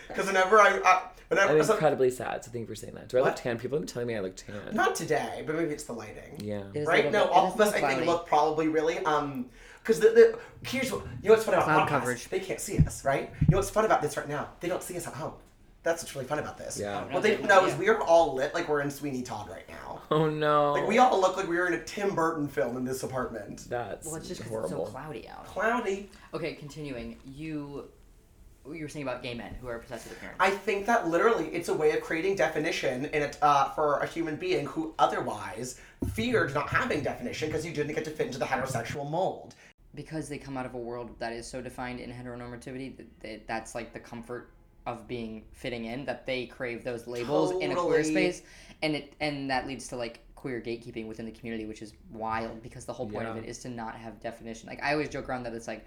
Because 0.09 0.27
whenever 0.27 0.61
I, 0.61 0.81
I 0.85 1.03
whenever 1.29 1.53
I'm 1.59 1.64
so- 1.64 1.73
incredibly 1.75 2.11
sad. 2.11 2.45
So 2.45 2.51
thank 2.51 2.62
you 2.62 2.67
for 2.67 2.75
saying 2.75 2.95
that. 2.95 3.09
Do 3.09 3.19
I 3.19 3.21
look 3.21 3.31
What? 3.31 3.37
tan? 3.37 3.59
People 3.59 3.79
have 3.79 3.87
been 3.87 3.93
telling 3.93 4.09
me 4.09 4.17
I 4.17 4.21
look 4.21 4.37
tan. 4.37 4.55
not 4.73 4.95
today, 4.95 5.43
but 5.47 5.57
maybe 5.57 5.73
it's 5.73 5.85
the 5.85 5.93
lighting. 5.93 6.39
Yeah. 6.41 6.62
It 6.75 6.81
is 6.81 6.87
right? 6.87 7.05
little 7.07 7.12
No, 7.12 7.25
bit- 7.27 7.33
all 7.35 7.53
of 7.53 7.61
us 7.61 7.73
a 7.73 7.79
I 7.79 7.81
little 7.81 7.97
think 7.97 8.07
look 8.07 8.27
probably 8.27 8.69
really 8.69 8.99
um 9.01 9.47
because 9.83 10.01
the, 10.01 10.09
the 10.09 10.39
here's 10.69 10.91
what 10.93 11.03
you 11.23 11.29
know 11.29 11.35
what's 11.35 11.45
fun 11.45 11.55
about 11.55 11.64
Cloud 11.64 11.87
podcasts? 11.87 11.89
coverage. 11.89 12.29
They 12.29 12.41
can't 12.41 12.61
see 12.61 12.79
us, 12.79 13.05
right? 13.05 13.31
You 13.41 13.47
know 13.51 13.59
what's 13.59 13.71
fun 13.71 13.85
about 13.85 14.03
this 14.03 14.17
right 14.17 14.29
now? 14.29 14.49
They 14.61 14.69
don't 14.69 14.83
see 14.83 14.97
us 14.97 15.07
at 15.07 15.14
home. 15.14 15.35
That's 15.85 16.03
what's 16.03 16.17
really 16.17 16.27
fun 16.27 16.41
about 16.41 16.59
this. 16.59 16.77
Yeah. 16.81 17.05
Oh, 17.09 17.14
What 17.14 17.23
they 17.23 17.31
they 17.31 17.37
don't 17.37 17.47
don't, 17.49 17.64
know 17.67 17.71
is 17.73 17.77
we 17.79 17.89
are 17.89 18.01
all 18.03 18.35
lit 18.35 18.53
like 18.55 18.69
we're 18.69 18.81
in 18.81 18.91
Sweeney 18.91 19.23
Todd 19.23 19.49
right 19.49 19.69
now. 19.69 20.03
Oh 20.11 20.29
no. 20.29 20.73
Like 20.73 20.89
we 20.89 20.99
all 20.99 21.21
look 21.21 21.37
like 21.37 21.47
we 21.49 21.57
were 21.57 21.69
in 21.69 21.75
a 21.75 21.85
Tim 21.85 22.12
Burton 22.17 22.49
film 22.49 22.77
in 22.77 22.85
this 22.85 23.05
apartment. 23.05 23.67
That's 23.69 24.05
Well, 24.07 24.17
it's 24.17 24.27
just 24.27 24.43
'cause 24.43 24.62
it's 24.64 24.71
so 24.71 24.85
cloudy 24.87 25.29
out. 25.29 25.47
Cloudy. 25.47 26.11
Okay, 26.35 26.55
continuing. 26.55 27.17
You, 27.25 27.85
you 28.73 28.83
were 28.83 28.89
saying 28.89 29.07
about 29.07 29.23
gay 29.23 29.35
men 29.35 29.55
who 29.61 29.69
are 29.69 29.79
possessive 29.79 30.12
appearance. 30.12 30.37
I 30.41 30.51
think 30.51 30.87
that 30.87 31.09
literally 31.09 31.47
it's 31.49 31.69
a 31.69 31.75
way 31.75 31.93
of 31.93 32.01
creating 32.01 32.37
definition 32.37 33.07
in 33.07 33.23
it 33.23 33.39
uh, 33.43 33.71
for 33.71 33.99
a 33.99 34.07
human 34.07 34.37
being 34.37 34.67
who 34.67 34.95
otherwise 34.99 35.81
feared 36.12 36.55
not 36.55 36.69
having 36.69 37.03
definition 37.03 37.49
because 37.49 37.64
you 37.64 37.73
didn't 37.73 37.95
get 37.95 38.05
to 38.05 38.11
fit 38.11 38.27
into 38.27 38.39
the 38.39 38.45
heterosexual 38.45 39.09
mold. 39.09 39.55
because 39.95 40.29
they 40.29 40.39
come 40.39 40.57
out 40.57 40.67
of 40.67 40.75
a 40.75 40.79
world 40.79 41.11
that 41.19 41.33
is 41.33 41.47
so 41.47 41.62
defined 41.62 42.01
in 42.01 42.11
heteronormativity 42.12 42.97
that, 42.97 43.21
that 43.21 43.47
that's 43.47 43.75
like 43.75 43.93
the 43.93 44.01
comfort 44.01 44.51
of 44.87 45.09
being 45.09 45.43
fitting 45.53 45.87
in 45.87 46.05
that 46.05 46.27
they 46.27 46.47
crave 46.47 46.85
those 46.85 47.07
labels 47.07 47.51
in 47.62 47.73
a 47.73 47.75
queer 47.75 48.05
space 48.05 48.43
and 48.83 48.95
it 48.95 49.14
and 49.21 49.51
that 49.51 49.67
leads 49.67 49.89
to 49.89 49.97
like 49.97 50.21
queer 50.37 50.61
gatekeeping 50.61 51.09
within 51.09 51.25
the 51.25 51.33
community 51.33 51.67
which 51.67 51.83
is 51.83 51.93
wild 52.12 52.62
because 52.62 52.85
the 52.85 52.93
whole 52.93 53.09
point 53.09 53.27
of 53.27 53.37
it 53.37 53.45
is 53.47 53.59
to 53.59 53.69
not 53.69 53.97
have 53.97 54.21
definition 54.21 54.69
like 54.69 54.81
i 54.85 54.93
always 54.93 55.09
joke 55.09 55.29
around 55.29 55.43
that 55.43 55.53
it's 55.55 55.67
like 55.67 55.85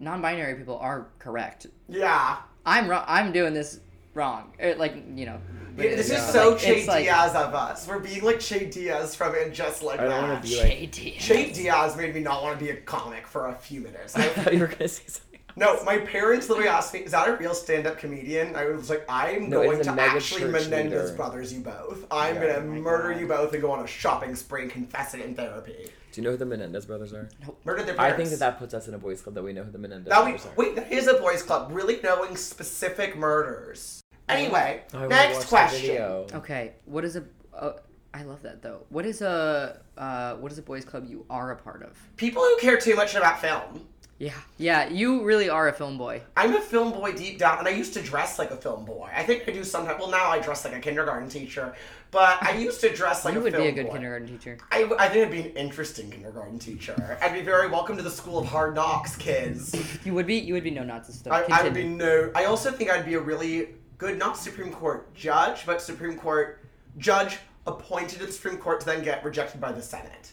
non-binary 0.00 0.54
people 0.54 0.78
are 0.78 1.08
correct 1.18 1.66
Yeah. 1.88 2.36
i'm 2.66 2.88
wrong 2.88 3.04
i'm 3.06 3.32
doing 3.32 3.54
this 3.54 3.80
wrong 4.14 4.52
or 4.60 4.74
like 4.74 4.94
you 5.14 5.26
know 5.26 5.40
Yeah, 5.76 5.94
this 5.94 6.10
is 6.10 6.20
so 6.32 6.50
like- 6.50 6.58
Che 6.58 6.78
it's 6.78 6.88
like- 6.88 7.04
Diaz 7.04 7.36
of 7.36 7.54
us. 7.54 7.86
We're 7.86 8.00
being 8.00 8.24
like 8.24 8.40
Che 8.40 8.66
Diaz 8.68 9.14
from 9.14 9.32
And 9.36 9.52
Just 9.54 9.80
Like 9.84 10.00
I 10.00 10.04
don't 10.04 10.10
That. 10.10 10.22
wanna 10.28 10.40
be 10.40 10.56
like- 10.60 10.70
Che 10.72 10.86
Diaz. 10.86 11.22
Che 11.24 11.52
Diaz 11.52 11.96
made 11.96 12.12
me 12.16 12.20
not 12.20 12.42
want 12.42 12.58
to 12.58 12.64
be 12.64 12.72
a 12.72 12.76
comic 12.80 13.28
for 13.28 13.46
a 13.46 13.54
few 13.54 13.80
minutes. 13.82 14.16
I 14.16 14.22
I, 14.24 14.28
thought 14.30 14.52
you 14.54 14.58
were 14.58 14.66
gonna 14.66 14.88
say 14.88 15.04
something. 15.06 15.38
no, 15.54 15.80
my 15.84 15.98
parents 15.98 16.48
literally 16.48 16.68
asked 16.68 16.92
me, 16.94 17.00
"Is 17.00 17.12
that 17.12 17.28
a 17.28 17.36
real 17.36 17.54
stand-up 17.54 17.96
comedian?" 17.98 18.56
I 18.56 18.64
was 18.70 18.90
like, 18.90 19.04
"I'm 19.08 19.48
No, 19.50 19.62
going 19.62 19.78
it's 19.78 19.86
a 19.86 19.94
to 19.94 20.00
actually 20.02 20.44
Menendez 20.50 21.10
leader. 21.10 21.16
Brothers 21.16 21.52
you 21.52 21.60
both. 21.60 22.04
I'm 22.10 22.34
Yeah, 22.34 22.40
gonna 22.54 22.58
oh 22.76 22.80
murder 22.88 23.12
God. 23.12 23.20
you 23.20 23.28
both 23.28 23.52
and 23.52 23.62
go 23.62 23.70
on 23.70 23.84
a 23.84 23.86
shopping 23.86 24.34
spree 24.34 24.62
and 24.62 24.70
confess 24.72 25.14
it 25.14 25.20
in 25.20 25.36
therapy." 25.36 25.92
Do 26.12 26.20
you 26.20 26.24
know 26.24 26.30
who 26.32 26.36
the 26.38 26.46
Menendez 26.46 26.86
brothers 26.86 27.12
are? 27.12 27.28
Murdered 27.64 27.86
their 27.86 27.94
parents. 27.94 28.14
I 28.14 28.16
think 28.16 28.30
that 28.30 28.38
that 28.38 28.58
puts 28.58 28.72
us 28.74 28.88
in 28.88 28.94
a 28.94 28.98
boys' 28.98 29.20
club 29.20 29.34
that 29.34 29.42
we 29.42 29.52
know 29.52 29.62
who 29.62 29.70
the 29.70 29.78
Menendez 29.78 30.08
That 30.10 30.24
we 30.24 30.32
brothers 30.32 30.46
are. 30.46 30.52
wait. 30.56 30.76
That 30.76 30.90
is 30.92 31.06
a 31.06 31.14
boys' 31.14 31.42
club. 31.42 31.70
Really 31.72 32.00
knowing 32.02 32.36
specific 32.36 33.16
murders. 33.16 34.00
Anyway, 34.28 34.82
I 34.92 35.06
next 35.06 35.46
question. 35.46 35.80
video. 35.80 36.26
Okay, 36.34 36.74
what 36.84 37.04
is 37.04 37.16
a? 37.16 37.24
Uh, 37.54 37.72
I 38.12 38.22
love 38.22 38.42
that 38.42 38.62
though. 38.62 38.84
What 38.88 39.06
is 39.06 39.22
a? 39.22 39.80
Uh, 39.96 40.34
what 40.36 40.50
is 40.52 40.58
a 40.58 40.62
boys' 40.62 40.84
club 40.84 41.06
you 41.08 41.24
are 41.30 41.50
a 41.52 41.56
part 41.56 41.82
of? 41.82 41.96
People 42.16 42.42
who 42.42 42.56
care 42.58 42.78
too 42.78 42.94
much 42.94 43.14
about 43.14 43.40
film. 43.40 43.86
Yeah, 44.18 44.32
yeah. 44.56 44.88
You 44.88 45.22
really 45.22 45.48
are 45.48 45.68
a 45.68 45.72
film 45.72 45.96
boy. 45.96 46.22
I'm 46.36 46.56
a 46.56 46.60
film 46.60 46.90
boy 46.92 47.12
deep 47.12 47.38
down, 47.38 47.60
and 47.60 47.68
I 47.68 47.70
used 47.70 47.94
to 47.94 48.02
dress 48.02 48.36
like 48.36 48.50
a 48.50 48.56
film 48.56 48.84
boy. 48.84 49.08
I 49.14 49.22
think 49.22 49.44
I 49.48 49.52
do 49.52 49.62
sometimes. 49.62 50.00
Well, 50.00 50.10
now 50.10 50.28
I 50.28 50.40
dress 50.40 50.64
like 50.64 50.74
a 50.74 50.80
kindergarten 50.80 51.28
teacher, 51.28 51.72
but 52.10 52.42
I 52.42 52.52
used 52.58 52.80
to 52.80 52.92
dress 52.92 53.24
like 53.24 53.34
a 53.34 53.36
you 53.36 53.40
a 53.40 53.44
would 53.44 53.56
be 53.56 53.66
a 53.68 53.72
good 53.72 53.86
boy. 53.86 53.92
kindergarten 53.92 54.26
teacher. 54.26 54.58
I, 54.72 54.90
I 54.98 55.08
think 55.08 55.26
I'd 55.26 55.30
be 55.30 55.42
an 55.42 55.56
interesting 55.56 56.10
kindergarten 56.10 56.58
teacher. 56.58 57.16
I'd 57.22 57.32
be 57.32 57.42
very 57.42 57.68
welcome 57.68 57.96
to 57.96 58.02
the 58.02 58.10
school 58.10 58.38
of 58.38 58.46
hard 58.46 58.74
knocks, 58.74 59.14
kids. 59.16 59.74
You 60.04 60.14
would 60.14 60.26
be. 60.26 60.34
You 60.36 60.54
would 60.54 60.64
be 60.64 60.70
no 60.72 60.82
Nazi 60.82 61.12
stuff. 61.12 61.32
I, 61.50 61.60
I 61.60 61.62
would 61.62 61.74
be 61.74 61.84
no. 61.84 62.32
I 62.34 62.46
also 62.46 62.72
think 62.72 62.90
I'd 62.90 63.06
be 63.06 63.14
a 63.14 63.20
really 63.20 63.74
good, 63.98 64.18
not 64.18 64.36
Supreme 64.36 64.72
Court 64.72 65.14
judge, 65.14 65.64
but 65.64 65.80
Supreme 65.80 66.18
Court 66.18 66.64
judge 66.96 67.38
appointed 67.68 68.18
to 68.18 68.26
the 68.26 68.32
Supreme 68.32 68.56
Court 68.56 68.80
to 68.80 68.86
then 68.86 69.04
get 69.04 69.22
rejected 69.22 69.60
by 69.60 69.70
the 69.70 69.82
Senate. 69.82 70.32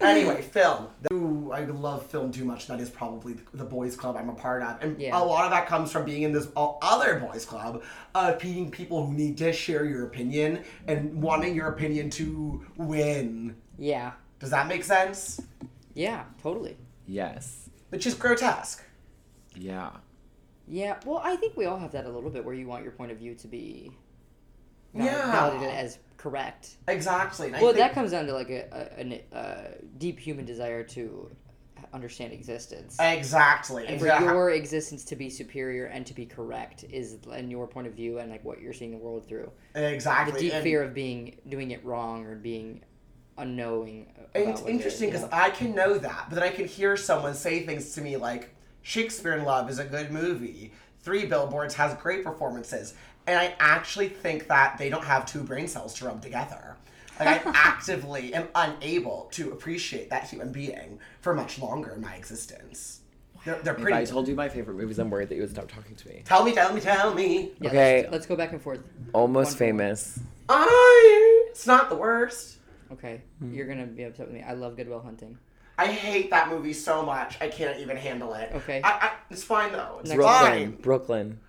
Anyway, 0.00 0.42
film. 0.42 0.88
Ooh, 1.12 1.50
I 1.52 1.64
love 1.64 2.04
film 2.06 2.30
too 2.30 2.44
much. 2.44 2.66
That 2.66 2.80
is 2.80 2.90
probably 2.90 3.36
the 3.54 3.64
boys' 3.64 3.96
club 3.96 4.16
I'm 4.16 4.28
a 4.28 4.34
part 4.34 4.62
of, 4.62 4.82
and 4.82 5.00
Yeah. 5.00 5.18
a 5.18 5.22
lot 5.24 5.44
of 5.46 5.50
that 5.52 5.66
comes 5.66 5.90
from 5.90 6.04
being 6.04 6.22
in 6.22 6.32
this 6.32 6.48
other 6.56 7.18
boys' 7.20 7.46
club, 7.46 7.82
uh, 8.14 8.32
of 8.34 8.40
being 8.40 8.70
people 8.70 9.06
who 9.06 9.14
need 9.14 9.38
to 9.38 9.52
share 9.52 9.84
your 9.86 10.04
opinion 10.06 10.64
and 10.86 11.22
wanting 11.22 11.54
your 11.54 11.68
opinion 11.68 12.10
to 12.10 12.64
win. 12.76 13.56
Yeah, 13.78 14.12
Does 14.38 14.50
that 14.50 14.66
make 14.68 14.84
sense? 14.84 15.40
yeah, 15.94 16.24
totally. 16.42 16.76
Yes. 17.06 17.70
Which 17.88 18.06
is 18.06 18.14
grotesque. 18.14 18.84
Yeah. 19.54 19.90
Yeah. 20.68 20.98
Well, 21.06 21.22
I 21.24 21.36
think 21.36 21.56
we 21.56 21.64
all 21.64 21.78
have 21.78 21.92
that 21.92 22.04
a 22.04 22.10
little 22.10 22.28
bit, 22.30 22.44
where 22.44 22.54
you 22.54 22.66
want 22.66 22.82
your 22.82 22.92
point 22.92 23.12
of 23.12 23.18
view 23.18 23.34
to 23.36 23.48
be 23.48 23.92
val- 24.92 25.06
Yeah. 25.06 25.32
validated 25.32 25.74
as 25.74 25.98
correct. 26.26 26.76
Exactly. 26.88 27.50
Well, 27.52 27.66
think- 27.66 27.76
that 27.76 27.92
comes 27.92 28.10
down 28.10 28.26
to 28.26 28.32
like 28.32 28.50
a, 28.50 28.90
a, 28.98 29.22
a 29.32 29.68
deep 29.98 30.18
human 30.18 30.44
desire 30.44 30.82
to 30.82 31.30
understand 31.92 32.32
existence. 32.32 32.96
Exactly. 32.98 33.86
and 33.86 34.00
for 34.00 34.06
exactly. 34.06 34.26
your 34.26 34.50
existence 34.50 35.04
to 35.04 35.14
be 35.14 35.30
superior 35.30 35.86
and 35.86 36.04
to 36.06 36.14
be 36.14 36.26
correct 36.26 36.84
is 36.90 37.18
in 37.34 37.50
your 37.50 37.68
point 37.68 37.86
of 37.86 37.94
view 37.94 38.18
and 38.18 38.30
like 38.30 38.44
what 38.44 38.60
you're 38.60 38.72
seeing 38.72 38.90
the 38.90 38.96
world 38.96 39.26
through. 39.28 39.50
Exactly. 39.74 40.32
the 40.32 40.40
deep 40.40 40.54
and- 40.54 40.62
fear 40.64 40.82
of 40.82 40.94
being 40.94 41.36
doing 41.48 41.70
it 41.70 41.84
wrong 41.84 42.24
or 42.24 42.34
being 42.34 42.82
unknowing. 43.38 44.06
It's 44.34 44.62
what 44.62 44.70
it 44.70 44.72
is, 44.72 44.76
interesting 44.76 45.08
you 45.08 45.14
because 45.14 45.30
know? 45.30 45.36
I 45.36 45.50
can 45.50 45.74
know 45.74 45.96
that, 45.98 46.26
but 46.28 46.34
then 46.34 46.44
I 46.44 46.50
can 46.50 46.66
hear 46.66 46.96
someone 46.96 47.34
say 47.34 47.64
things 47.64 47.94
to 47.94 48.00
me 48.00 48.16
like, 48.16 48.54
Shakespeare 48.82 49.34
in 49.34 49.44
Love 49.44 49.68
is 49.70 49.78
a 49.78 49.84
good 49.84 50.10
movie. 50.10 50.72
Three 51.00 51.26
Billboards 51.26 51.74
has 51.74 51.94
great 51.94 52.24
performances. 52.24 52.94
And 53.26 53.38
I 53.38 53.54
actually 53.58 54.08
think 54.08 54.46
that 54.48 54.78
they 54.78 54.88
don't 54.88 55.04
have 55.04 55.26
two 55.26 55.42
brain 55.42 55.66
cells 55.68 55.94
to 55.94 56.06
rub 56.06 56.22
together. 56.22 56.76
Like, 57.18 57.46
I 57.46 57.50
actively 57.54 58.34
am 58.34 58.48
unable 58.54 59.28
to 59.32 59.52
appreciate 59.52 60.10
that 60.10 60.24
human 60.28 60.52
being 60.52 60.98
for 61.20 61.34
much 61.34 61.58
longer 61.58 61.92
in 61.94 62.00
my 62.02 62.14
existence. 62.14 63.00
They're, 63.44 63.58
they're 63.62 63.74
If 63.74 63.80
pretty. 63.80 63.96
I 63.96 64.04
told 64.04 64.28
you 64.28 64.34
my 64.34 64.48
favorite 64.48 64.76
movies, 64.76 64.98
I'm 64.98 65.08
worried 65.10 65.28
that 65.30 65.36
you 65.36 65.40
would 65.42 65.50
stop 65.50 65.68
talking 65.68 65.94
to 65.96 66.08
me. 66.08 66.22
tell 66.24 66.44
me, 66.44 66.52
tell 66.52 66.72
me, 66.74 66.80
tell 66.80 67.14
me. 67.14 67.52
Yeah, 67.60 67.68
Okay. 67.70 68.00
Let's, 68.02 68.12
let's 68.12 68.26
go 68.26 68.36
back 68.36 68.52
and 68.52 68.60
forth. 68.62 68.80
Almost 69.12 69.52
One- 69.52 69.58
famous. 69.58 70.20
I. 70.48 71.46
It's 71.50 71.66
not 71.66 71.88
the 71.88 71.96
worst. 71.96 72.58
Okay, 72.92 73.22
Hmm. 73.40 73.52
you're 73.52 73.66
gonna 73.66 73.86
be 73.86 74.04
upset 74.04 74.26
with 74.26 74.34
me. 74.36 74.42
I 74.42 74.52
love 74.52 74.76
Good 74.76 74.88
Will 74.88 75.00
Hunting. 75.00 75.36
I 75.78 75.86
hate 75.86 76.30
that 76.30 76.48
movie 76.48 76.72
so 76.72 77.02
much. 77.04 77.36
I 77.40 77.48
can't 77.48 77.80
even 77.80 77.96
handle 77.96 78.32
it. 78.34 78.50
Okay. 78.54 78.80
I, 78.84 78.88
I, 78.90 79.10
it's 79.30 79.42
fine 79.42 79.72
though. 79.72 79.98
It's 80.00 80.10
Next 80.10 80.22
fine. 80.22 80.72
Brooklyn. 80.76 81.40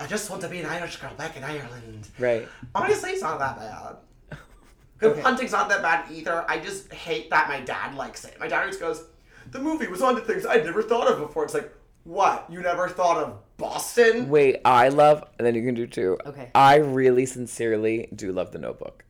Brooklyn. 0.00 0.06
I 0.06 0.16
just 0.18 0.30
want 0.30 0.42
to 0.42 0.48
be 0.48 0.60
an 0.60 0.66
Irish 0.66 0.96
girl 0.96 1.12
back 1.16 1.36
in 1.36 1.44
Ireland. 1.44 2.08
Right. 2.18 2.48
Honestly, 2.74 3.10
it's 3.10 3.22
not 3.22 3.38
that 3.38 3.58
bad. 3.58 4.38
Good 4.98 5.12
Okay. 5.12 5.20
Hunting's 5.20 5.52
not 5.52 5.68
that 5.68 5.82
bad 5.82 6.10
either. 6.12 6.44
I 6.48 6.58
just 6.58 6.92
hate 6.92 7.30
that 7.30 7.48
my 7.48 7.60
dad 7.60 7.94
likes 7.94 8.24
it. 8.24 8.38
My 8.38 8.48
dad 8.48 8.60
always 8.60 8.76
goes, 8.76 9.04
"The 9.50 9.58
movie 9.58 9.86
was 9.86 10.02
onto 10.02 10.22
things 10.22 10.44
I'd 10.46 10.64
never 10.64 10.82
thought 10.82 11.08
of 11.10 11.18
before." 11.18 11.44
It's 11.44 11.54
like, 11.54 11.72
what? 12.04 12.46
You 12.50 12.60
never 12.60 12.88
thought 12.88 13.16
of 13.18 13.38
Boston? 13.56 14.28
Wait, 14.28 14.60
I 14.64 14.88
love, 14.88 15.24
and 15.38 15.46
then 15.46 15.54
you 15.54 15.62
can 15.62 15.74
do 15.74 15.86
two. 15.86 16.18
Okay. 16.26 16.50
I 16.54 16.76
really 16.76 17.26
sincerely 17.26 18.08
do 18.14 18.32
love 18.32 18.52
The 18.52 18.58
Notebook. 18.58 19.04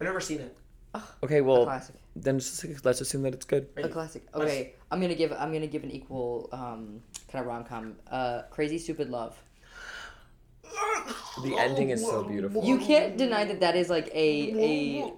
I've 0.00 0.06
never 0.06 0.20
seen 0.20 0.40
it. 0.40 0.56
Okay, 1.22 1.40
well, 1.40 1.64
classic. 1.64 1.94
then 2.16 2.40
just, 2.40 2.84
let's 2.84 3.00
assume 3.00 3.22
that 3.22 3.32
it's 3.34 3.44
good. 3.44 3.68
A 3.76 3.88
classic. 3.88 4.26
Okay, 4.34 4.74
I'm 4.90 5.00
gonna 5.00 5.14
give 5.14 5.32
I'm 5.32 5.52
gonna 5.52 5.66
give 5.68 5.84
an 5.84 5.90
equal 5.90 6.48
um 6.52 7.00
kind 7.30 7.42
of 7.42 7.46
rom 7.46 7.64
com. 7.64 7.96
Uh, 8.10 8.42
Crazy 8.50 8.78
Stupid 8.78 9.08
Love. 9.10 9.40
The 11.42 11.56
ending 11.56 11.90
is 11.90 12.02
so 12.04 12.22
beautiful. 12.22 12.64
You 12.64 12.78
can't 12.78 13.16
deny 13.16 13.44
that 13.44 13.60
that 13.60 13.74
is 13.76 13.88
like 13.88 14.08
a 14.14 14.52
a 14.60 15.12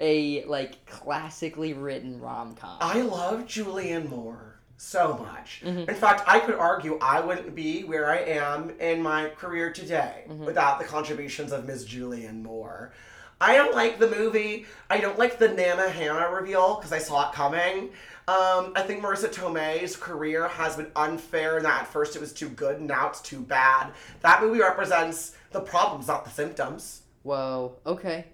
a 0.00 0.44
like 0.46 0.84
classically 0.86 1.72
written 1.72 2.20
rom 2.20 2.54
com. 2.54 2.78
I 2.80 3.00
love 3.02 3.46
Julianne 3.46 4.08
Moore 4.08 4.60
so 4.76 5.18
much. 5.18 5.62
Mm-hmm. 5.64 5.88
In 5.90 5.94
fact, 5.96 6.22
I 6.28 6.38
could 6.40 6.54
argue 6.54 6.98
I 7.00 7.20
wouldn't 7.20 7.54
be 7.54 7.82
where 7.82 8.10
I 8.10 8.18
am 8.18 8.70
in 8.78 9.02
my 9.02 9.28
career 9.30 9.72
today 9.72 10.24
Mm-hmm. 10.28 10.44
without 10.44 10.78
the 10.78 10.84
contributions 10.84 11.52
of 11.52 11.66
Ms. 11.66 11.86
Julianne 11.86 12.42
Moore. 12.42 12.92
I 13.40 13.54
don't 13.56 13.74
like 13.74 13.98
the 13.98 14.08
movie. 14.10 14.66
I 14.90 14.98
don't 15.00 15.18
like 15.18 15.38
the 15.38 15.48
Nana 15.48 15.88
Hannah 15.88 16.28
reveal 16.30 16.76
because 16.76 16.92
I 16.92 16.98
saw 16.98 17.28
it 17.28 17.34
coming. 17.34 17.90
Um, 18.26 18.72
I 18.76 18.82
think 18.84 19.02
Marisa 19.02 19.32
Tomei's 19.32 19.96
career 19.96 20.48
has 20.48 20.76
been 20.76 20.90
unfair 20.96 21.56
in 21.56 21.62
that 21.62 21.82
at 21.82 21.86
first 21.86 22.14
it 22.14 22.20
was 22.20 22.32
too 22.32 22.48
good 22.50 22.80
now 22.80 23.08
it's 23.08 23.20
too 23.22 23.40
bad. 23.40 23.92
That 24.20 24.42
movie 24.42 24.60
represents 24.60 25.34
the 25.52 25.60
problems, 25.60 26.08
not 26.08 26.24
the 26.24 26.30
symptoms. 26.30 27.02
Whoa. 27.22 27.76
Okay. 27.86 28.26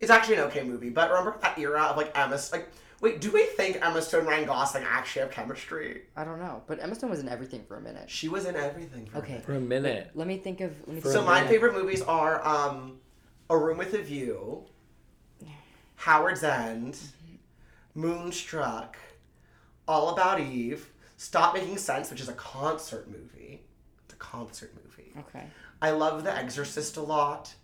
It's 0.00 0.10
actually 0.10 0.36
an 0.36 0.42
okay 0.44 0.64
movie, 0.64 0.90
but 0.90 1.10
remember 1.10 1.36
that 1.42 1.58
era 1.58 1.82
of 1.84 1.96
like 1.96 2.16
Emma, 2.18 2.38
like, 2.52 2.68
wait, 3.00 3.20
do 3.20 3.30
we 3.30 3.44
think 3.46 3.78
Emma 3.80 4.02
Stone 4.02 4.20
and 4.20 4.28
Ryan 4.28 4.46
Gosling 4.46 4.84
actually 4.84 5.22
have 5.22 5.30
chemistry? 5.30 6.02
I 6.16 6.24
don't 6.24 6.38
know, 6.40 6.62
but 6.66 6.82
Emma 6.82 6.94
Stone 6.94 7.10
was 7.10 7.20
in 7.20 7.28
everything 7.28 7.62
for 7.68 7.76
a 7.76 7.80
minute. 7.80 8.10
She 8.10 8.28
was 8.28 8.46
in 8.46 8.56
everything. 8.56 9.06
For 9.06 9.18
Okay. 9.18 9.34
me. 9.34 9.40
For 9.40 9.54
a 9.54 9.60
minute. 9.60 10.10
Let 10.14 10.26
me 10.26 10.38
think 10.38 10.60
of. 10.60 10.72
Let 10.86 10.88
me 10.96 11.00
For 11.00 11.08
think 11.08 11.14
So 11.20 11.24
my 11.24 11.40
one. 11.42 11.48
favorite 11.48 11.72
movies 11.74 12.02
are 12.02 12.46
um, 12.46 12.98
A 13.48 13.56
Room 13.56 13.78
with 13.78 13.94
a 13.94 14.02
View, 14.02 14.64
Howards 15.96 16.42
End, 16.42 16.98
Moonstruck, 17.94 18.96
All 19.86 20.10
About 20.10 20.40
Eve, 20.40 20.90
Stop 21.16 21.54
Making 21.54 21.78
Sense, 21.78 22.10
which 22.10 22.20
is 22.20 22.28
a 22.28 22.32
concert 22.34 23.08
movie. 23.08 23.62
It's 24.04 24.14
a 24.14 24.18
concert 24.18 24.72
movie. 24.84 25.12
Okay. 25.18 25.44
I 25.80 25.90
love 25.90 26.24
The 26.24 26.34
Exorcist 26.36 26.96
a 26.96 27.02
lot. 27.02 27.54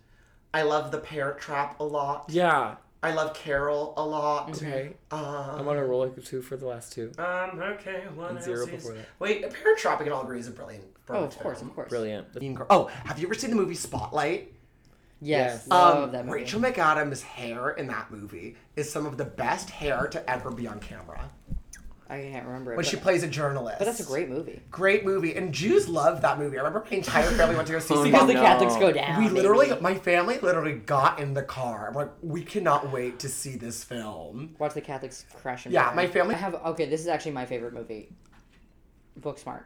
I 0.53 0.61
love 0.63 0.91
The 0.91 0.99
Parent 0.99 1.39
Trap 1.39 1.79
a 1.79 1.83
lot. 1.83 2.25
Yeah. 2.29 2.75
I 3.01 3.11
love 3.13 3.33
Carol 3.33 3.93
a 3.97 4.05
lot. 4.05 4.49
Okay. 4.55 4.93
I'm 5.11 5.59
Um, 5.59 5.67
on 5.67 5.75
a 5.75 5.83
roll 5.83 6.05
like 6.07 6.23
two 6.23 6.41
for 6.41 6.55
the 6.55 6.65
last 6.65 6.93
two. 6.93 7.11
um, 7.17 7.59
okay, 7.61 8.05
one 8.15 8.37
And 8.37 8.43
zero 8.43 8.61
else 8.61 8.69
is- 8.69 8.75
before 8.75 8.93
that. 8.93 9.05
Wait, 9.19 9.41
Parent 9.41 9.77
Trap, 9.77 9.99
we 9.99 10.05
can 10.05 10.13
all 10.13 10.21
agree, 10.23 10.39
is 10.39 10.47
a 10.47 10.51
brilliant. 10.51 10.85
Oh, 10.85 10.99
brilliant 11.07 11.33
of 11.33 11.39
course, 11.41 11.57
film. 11.57 11.69
of 11.69 11.75
course. 11.75 11.89
Brilliant. 11.89 12.39
Mean 12.39 12.53
Girl- 12.53 12.67
Oh, 12.69 12.85
have 12.85 13.19
you 13.19 13.27
ever 13.27 13.33
seen 13.35 13.49
the 13.49 13.57
movie 13.57 13.75
Spotlight? 13.75 14.53
Yes. 15.23 15.67
Love 15.67 16.03
Um, 16.05 16.11
that 16.11 16.25
movie. 16.25 16.39
Rachel 16.39 16.59
McAdams' 16.61 17.21
hair 17.21 17.69
in 17.71 17.87
that 17.87 18.11
movie 18.11 18.55
is 18.75 18.91
some 18.91 19.05
of 19.05 19.17
the 19.17 19.25
best 19.25 19.69
hair 19.69 20.07
to 20.07 20.29
ever 20.29 20.51
be 20.51 20.67
on 20.67 20.79
camera. 20.79 21.29
I 22.09 22.21
can't 22.21 22.45
remember 22.45 22.73
it. 22.73 22.75
When 22.75 22.83
but, 22.83 22.89
she 22.91 22.97
plays 22.97 23.23
a 23.23 23.27
journalist. 23.27 23.79
but 23.79 23.85
that's 23.85 24.01
a 24.01 24.03
great 24.03 24.29
movie. 24.29 24.61
great 24.69 25.03
movie, 25.05 25.35
and 25.35 25.51
Jews 25.53 25.87
love 25.89 26.21
that 26.21 26.37
movie. 26.37 26.57
I 26.57 26.61
remember 26.61 26.85
my 26.91 26.97
entire 26.97 27.31
family 27.31 27.55
went 27.55 27.65
to 27.67 27.73
go 27.73 27.79
see. 27.79 27.85
Spotlight. 27.87 28.11
Because 28.11 28.27
the. 28.27 28.33
Catholics 28.33 28.75
go 28.75 28.91
down. 28.91 29.23
We 29.23 29.29
literally, 29.29 29.69
baby. 29.69 29.81
my 29.81 29.95
family 29.95 30.37
literally 30.39 30.73
got 30.73 31.19
in 31.19 31.33
the 31.33 31.41
car. 31.41 31.87
I'm 31.87 31.93
like, 31.95 32.11
we 32.21 32.43
cannot 32.43 32.91
wait 32.91 33.17
to 33.19 33.29
see 33.29 33.55
this 33.55 33.83
film. 33.83 34.53
watch 34.59 34.73
the 34.73 34.81
Catholics 34.81 35.25
crash 35.33 35.65
and 35.65 35.73
Yeah, 35.73 35.87
burn. 35.87 35.95
my 35.95 36.07
family- 36.07 36.35
I 36.35 36.39
have 36.39 36.55
okay. 36.55 36.85
This 36.87 37.01
is 37.01 37.07
actually 37.07 37.31
my 37.31 37.45
favorite 37.45 37.73
movie. 37.73 38.09
Booksmart. 39.19 39.63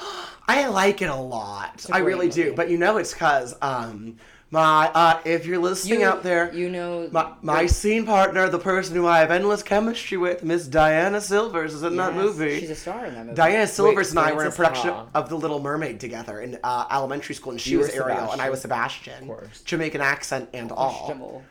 I 0.46 0.68
like 0.68 1.00
it 1.02 1.10
a 1.10 1.14
lot. 1.14 1.84
a 1.88 1.94
I 1.94 2.00
great 2.02 2.06
really 2.14 2.28
do. 2.28 2.44
movie. 2.44 2.56
But 2.56 2.70
you 2.70 2.78
know, 2.78 2.98
it's 2.98 3.12
because 3.12 3.54
um, 3.62 4.16
my 4.52 4.90
uh, 4.94 5.20
if 5.24 5.46
you're 5.46 5.58
listening 5.58 6.02
out 6.02 6.22
there, 6.24 6.52
You 6.52 6.68
know. 6.70 7.08
my, 7.12 7.32
my 7.40 7.66
scene 7.66 8.04
partner, 8.04 8.48
the 8.48 8.58
person 8.58 8.96
who 8.96 9.06
I 9.06 9.18
have 9.20 9.30
endless 9.30 9.62
chemistry 9.62 10.18
with, 10.18 10.42
Miss 10.42 10.66
Diana 10.66 11.20
Silvers, 11.20 11.72
is 11.74 11.82
in 11.84 11.96
that 11.96 12.14
Yes, 12.14 12.22
movie. 12.24 12.60
She's 12.60 12.70
a 12.70 12.74
star 12.74 13.04
in 13.06 13.14
that 13.14 13.26
movie. 13.26 13.36
Diana 13.36 13.66
Silvers 13.66 14.10
and 14.10 14.18
I 14.18 14.32
were 14.32 14.42
in 14.42 14.48
a 14.48 14.50
production 14.50 14.90
Ha. 14.90 15.06
of 15.14 15.28
The 15.28 15.36
Little 15.36 15.60
Mermaid 15.60 16.00
together 16.00 16.40
in 16.40 16.58
uh, 16.64 16.86
elementary 16.90 17.34
school, 17.36 17.52
and 17.52 17.60
she 17.60 17.70
You 17.70 17.78
was 17.78 17.94
were 17.94 18.10
Ariel 18.10 18.32
and 18.32 18.42
I 18.42 18.50
was 18.50 18.60
Sebastian. 18.62 19.12
Sebastian. 19.14 19.30
Of 19.30 19.36
course. 19.38 19.60
Jamaican 19.62 20.00
accent 20.00 20.48
and 20.52 20.72
all. 20.72 21.06
Vegetable. 21.06 21.42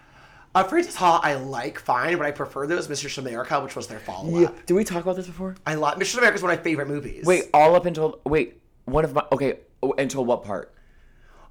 Uh, 0.55 0.63
Frances 0.63 0.95
Ha, 0.95 1.21
I 1.23 1.35
like 1.35 1.79
fine, 1.79 2.17
but 2.17 2.25
I 2.25 2.31
prefer 2.31 2.65
those 2.67 2.89
Mistress 2.89 3.17
America, 3.19 3.61
which 3.61 3.75
was 3.75 3.87
their 3.87 3.99
follow 3.99 4.43
up. 4.45 4.65
Did 4.65 4.73
we 4.73 4.83
talk 4.83 5.03
about 5.03 5.15
this 5.15 5.27
before? 5.27 5.55
I 5.65 5.75
love 5.75 5.97
Mistress 5.99 6.17
America 6.17 6.37
is 6.37 6.41
one 6.41 6.51
of 6.51 6.57
my 6.57 6.63
favorite 6.63 6.87
movies. 6.87 7.23
Wait, 7.25 7.45
all 7.53 7.75
up 7.75 7.85
until 7.85 8.19
wait, 8.25 8.59
one 8.85 9.05
of 9.05 9.13
my 9.13 9.23
okay, 9.31 9.59
until 9.99 10.25
what 10.25 10.43
part? 10.43 10.73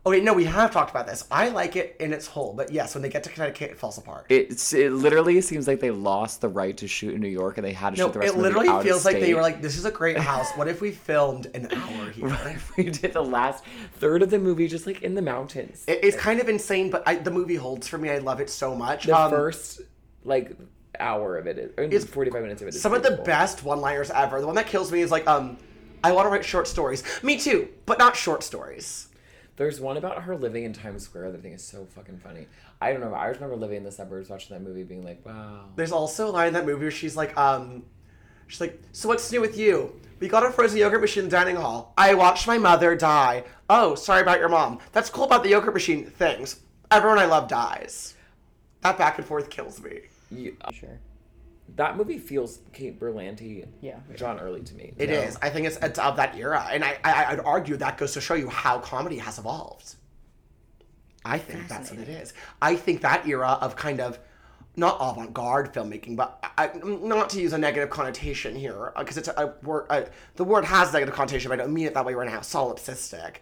Okay, 0.08 0.20
no, 0.20 0.32
we 0.32 0.44
have 0.44 0.70
talked 0.72 0.90
about 0.90 1.06
this. 1.06 1.24
I 1.30 1.48
like 1.48 1.76
it 1.76 1.96
in 2.00 2.12
its 2.12 2.26
whole, 2.26 2.52
but 2.54 2.72
yes, 2.72 2.94
when 2.94 3.02
they 3.02 3.08
get 3.08 3.22
to 3.24 3.30
Connecticut, 3.30 3.70
it 3.72 3.78
falls 3.78 3.98
apart. 3.98 4.26
It's 4.28 4.72
it 4.72 4.92
literally 4.92 5.40
seems 5.40 5.66
like 5.66 5.80
they 5.80 5.90
lost 5.90 6.40
the 6.40 6.48
right 6.48 6.76
to 6.78 6.88
shoot 6.88 7.14
in 7.14 7.20
New 7.20 7.28
York 7.28 7.58
and 7.58 7.64
they 7.66 7.72
had 7.72 7.94
to 7.94 7.98
no, 8.00 8.06
shoot 8.06 8.12
the 8.14 8.18
rest 8.20 8.32
it 8.32 8.36
of 8.36 8.42
the 8.42 8.42
literally 8.48 8.68
of 8.68 8.82
feels 8.82 9.04
like 9.04 9.20
they 9.20 9.34
were 9.34 9.42
like, 9.42 9.62
"This 9.62 9.76
is 9.76 9.84
a 9.84 9.90
great 9.90 10.18
house. 10.32 10.50
What 10.56 10.68
if 10.68 10.80
we 10.80 10.90
filmed 10.90 11.46
an 11.54 11.68
hour 11.72 12.10
here?" 12.10 12.28
What 12.28 12.46
if 12.46 12.76
we 12.76 12.84
did 12.90 13.12
the 13.12 13.22
last 13.24 13.64
third 13.94 14.22
of 14.22 14.30
the 14.30 14.38
movie 14.38 14.68
just 14.68 14.86
like 14.86 15.02
in 15.02 15.14
the 15.14 15.22
mountains. 15.22 15.84
It- 15.86 16.00
it's 16.02 16.16
kind 16.16 16.40
of 16.40 16.48
insane, 16.48 16.90
but 16.90 17.02
I, 17.06 17.16
the 17.16 17.30
movie 17.30 17.56
holds 17.56 17.86
for 17.88 17.98
me. 17.98 18.10
I 18.10 18.18
love 18.18 18.40
it 18.40 18.50
so 18.50 18.74
much. 18.74 19.04
the 19.06 19.16
Um, 19.18 19.30
first 19.30 19.80
like 20.24 20.52
hour 21.00 21.36
of 21.36 21.46
it 21.46 21.58
is 21.58 21.70
It's- 21.78 22.04
45 22.04 22.42
minutes 22.42 22.62
of 22.62 22.68
it 22.68 22.74
is 22.74 22.80
some 22.82 22.92
of 22.94 23.02
the 23.02 23.22
best 23.24 23.62
one-liners 23.64 24.10
ever. 24.10 24.40
The 24.40 24.46
one 24.46 24.56
that 24.56 24.66
kills 24.66 24.90
me 24.90 25.00
is 25.00 25.10
like, 25.10 25.26
um, 25.28 25.58
I 26.02 26.12
want 26.12 26.26
to 26.26 26.30
write 26.30 26.44
short 26.44 26.66
stories. 26.68 27.02
Me 27.22 27.38
too, 27.38 27.68
but 27.86 27.98
not 27.98 28.16
short 28.16 28.42
stories. 28.42 29.07
There's 29.58 29.80
one 29.80 29.96
about 29.96 30.22
her 30.22 30.36
living 30.36 30.62
in 30.62 30.72
Times 30.72 31.02
Square 31.02 31.32
that 31.32 31.38
I 31.38 31.40
think 31.42 31.56
is 31.56 31.64
so 31.64 31.84
fucking 31.84 32.18
funny. 32.18 32.46
I 32.80 32.92
don't 32.92 33.00
know. 33.00 33.12
I 33.12 33.26
just 33.26 33.40
remember 33.40 33.56
living 33.56 33.78
in 33.78 33.82
the 33.82 33.90
suburbs 33.90 34.30
watching 34.30 34.56
that 34.56 34.62
movie 34.62 34.84
being 34.84 35.04
like, 35.04 35.26
wow. 35.26 35.64
There's 35.74 35.90
also 35.90 36.28
a 36.28 36.30
line 36.30 36.46
in 36.48 36.54
that 36.54 36.64
movie 36.64 36.82
where 36.82 36.90
she's 36.92 37.16
like, 37.16 37.36
um, 37.36 37.82
she's 38.46 38.60
like, 38.60 38.80
so 38.92 39.08
what's 39.08 39.30
new 39.32 39.40
with 39.40 39.58
you? 39.58 40.00
We 40.20 40.28
got 40.28 40.46
a 40.46 40.52
frozen 40.52 40.78
yogurt 40.78 41.00
machine 41.00 41.24
in 41.24 41.28
the 41.28 41.36
dining 41.36 41.56
hall. 41.56 41.92
I 41.98 42.14
watched 42.14 42.46
my 42.46 42.56
mother 42.56 42.94
die. 42.94 43.42
Oh, 43.68 43.96
sorry 43.96 44.22
about 44.22 44.38
your 44.38 44.48
mom. 44.48 44.78
That's 44.92 45.10
cool 45.10 45.24
about 45.24 45.42
the 45.42 45.50
yogurt 45.50 45.74
machine. 45.74 46.04
Things. 46.04 46.60
Everyone 46.92 47.18
I 47.18 47.24
love 47.24 47.48
dies. 47.48 48.14
That 48.82 48.96
back 48.96 49.18
and 49.18 49.26
forth 49.26 49.50
kills 49.50 49.82
me. 49.82 50.02
You, 50.30 50.56
Sure. 50.72 51.00
That 51.76 51.96
movie 51.96 52.18
feels 52.18 52.60
Kate 52.72 52.98
Berlant, 52.98 53.66
Yeah. 53.80 53.98
John 54.16 54.40
Early 54.40 54.62
to 54.62 54.74
me. 54.74 54.94
It 54.96 55.10
No. 55.10 55.16
is. 55.16 55.36
I 55.42 55.50
think 55.50 55.66
it's, 55.66 55.76
it's 55.76 55.98
of 55.98 56.16
that 56.16 56.36
era, 56.36 56.66
and 56.72 56.84
I, 56.84 56.98
I 57.04 57.26
I'd 57.32 57.40
argue 57.40 57.76
that 57.76 57.98
goes 57.98 58.12
to 58.14 58.20
show 58.20 58.34
you 58.34 58.48
how 58.48 58.78
comedy 58.80 59.18
has 59.18 59.38
evolved. 59.38 59.94
I 61.24 61.38
think 61.38 61.68
that's 61.68 61.90
what 61.90 62.00
it 62.00 62.08
is. 62.08 62.32
I 62.62 62.74
think 62.76 63.02
that 63.02 63.26
era 63.26 63.58
of 63.60 63.76
kind 63.76 64.00
of 64.00 64.18
not 64.76 64.96
avant-garde 65.00 65.72
filmmaking, 65.74 66.16
but 66.16 66.42
I, 66.56 66.70
not 66.84 67.30
to 67.30 67.40
use 67.40 67.52
a 67.52 67.58
negative 67.58 67.90
connotation 67.90 68.54
here, 68.56 68.92
because 68.96 69.16
it's 69.16 69.28
a, 69.28 69.32
a 69.36 69.66
word. 69.66 69.86
A, 69.90 70.06
the 70.36 70.44
word 70.44 70.64
has 70.64 70.92
negative 70.92 71.14
connotation, 71.14 71.48
but 71.50 71.60
I 71.60 71.64
don't 71.64 71.74
mean 71.74 71.86
it 71.86 71.94
that 71.94 72.04
way 72.06 72.14
right 72.14 72.28
now. 72.30 72.38
Solipsistic, 72.40 73.36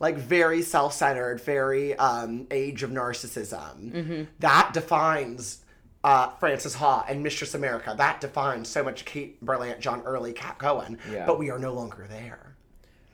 like 0.00 0.16
very 0.16 0.62
self-centered, 0.62 1.40
very 1.40 1.96
um, 1.96 2.46
age 2.50 2.82
of 2.82 2.90
narcissism. 2.90 4.26
That 4.40 4.72
defines 4.74 5.58
uh, 6.02 6.30
Frances 6.30 6.74
Ha 6.74 7.04
and 7.08 7.22
Mistress 7.22 7.54
America. 7.54 7.94
That 7.96 8.20
defines 8.20 8.68
so 8.68 8.82
much 8.82 9.04
Kate 9.04 9.44
Berlant, 9.44 9.80
John 9.80 10.02
Early, 10.02 10.32
Cat 10.32 10.58
Cohen. 10.58 10.98
Yeah. 11.10 11.26
But 11.26 11.38
we 11.38 11.50
are 11.50 11.58
no 11.58 11.72
longer 11.72 12.06
there. 12.08 12.56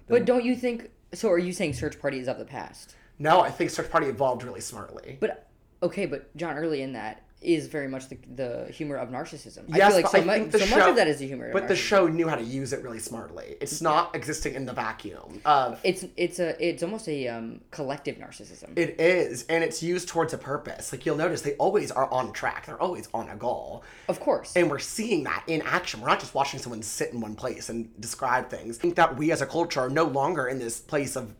But 0.08 0.24
don't 0.24 0.44
you 0.44 0.54
think? 0.54 0.90
So 1.14 1.30
are 1.30 1.38
you 1.38 1.52
saying 1.52 1.74
Search 1.74 2.00
Party 2.00 2.18
is 2.18 2.28
of 2.28 2.38
the 2.38 2.44
past? 2.44 2.94
No, 3.18 3.40
I 3.40 3.50
think 3.50 3.70
Search 3.70 3.90
Party 3.90 4.06
evolved 4.06 4.44
really 4.44 4.60
smartly. 4.60 5.16
But 5.20 5.46
Okay, 5.82 6.06
but 6.06 6.34
John 6.36 6.56
Early 6.56 6.82
in 6.82 6.92
that 6.94 7.22
is 7.46 7.68
very 7.68 7.86
much 7.88 8.08
the, 8.08 8.18
the 8.34 8.66
humor 8.72 8.96
of 8.96 9.10
narcissism. 9.10 9.72
I 9.72 9.76
Yes, 9.78 9.92
feel 9.92 10.02
like 10.02 10.08
so, 10.08 10.18
I 10.18 10.38
mu- 10.38 10.50
so 10.50 10.58
much 10.76 10.88
of 10.88 10.96
that 10.96 11.06
is 11.06 11.18
the 11.18 11.26
humor. 11.26 11.52
But 11.52 11.68
the 11.68 11.76
show 11.76 12.08
knew 12.08 12.26
how 12.28 12.34
to 12.34 12.42
use 12.42 12.72
it 12.72 12.82
really 12.82 12.98
smartly. 12.98 13.56
It's 13.60 13.80
not 13.80 14.14
existing 14.16 14.54
in 14.54 14.66
the 14.66 14.72
vacuum 14.72 15.40
of 15.44 15.78
it's 15.84 16.04
it's 16.16 16.38
a 16.40 16.56
it's 16.66 16.82
almost 16.82 17.08
a 17.08 17.28
um, 17.28 17.60
collective 17.70 18.16
narcissism. 18.16 18.76
It 18.76 19.00
is, 19.00 19.44
and 19.48 19.62
it's 19.62 19.82
used 19.82 20.08
towards 20.08 20.32
a 20.34 20.38
purpose. 20.38 20.92
Like 20.92 21.06
you'll 21.06 21.16
notice, 21.16 21.42
they 21.42 21.54
always 21.54 21.90
are 21.92 22.10
on 22.12 22.32
track. 22.32 22.66
They're 22.66 22.82
always 22.82 23.08
on 23.14 23.28
a 23.28 23.36
goal, 23.36 23.84
of 24.08 24.18
course. 24.20 24.54
and 24.56 24.68
we're 24.70 24.78
seeing 24.80 25.24
that 25.24 25.44
in 25.46 25.62
action. 25.62 26.00
We're 26.00 26.08
not 26.08 26.20
just 26.20 26.34
watching 26.34 26.58
someone 26.60 26.82
sit 26.82 27.12
in 27.12 27.20
one 27.20 27.36
place 27.36 27.68
and 27.68 27.88
describe 28.00 28.50
things. 28.50 28.78
I 28.78 28.82
think 28.82 28.96
that 28.96 29.16
we 29.16 29.30
as 29.32 29.40
a 29.40 29.46
culture 29.46 29.80
are 29.80 29.88
no 29.90 30.04
longer 30.04 30.46
in 30.48 30.58
this 30.58 30.80
place 30.80 31.14
of, 31.16 31.34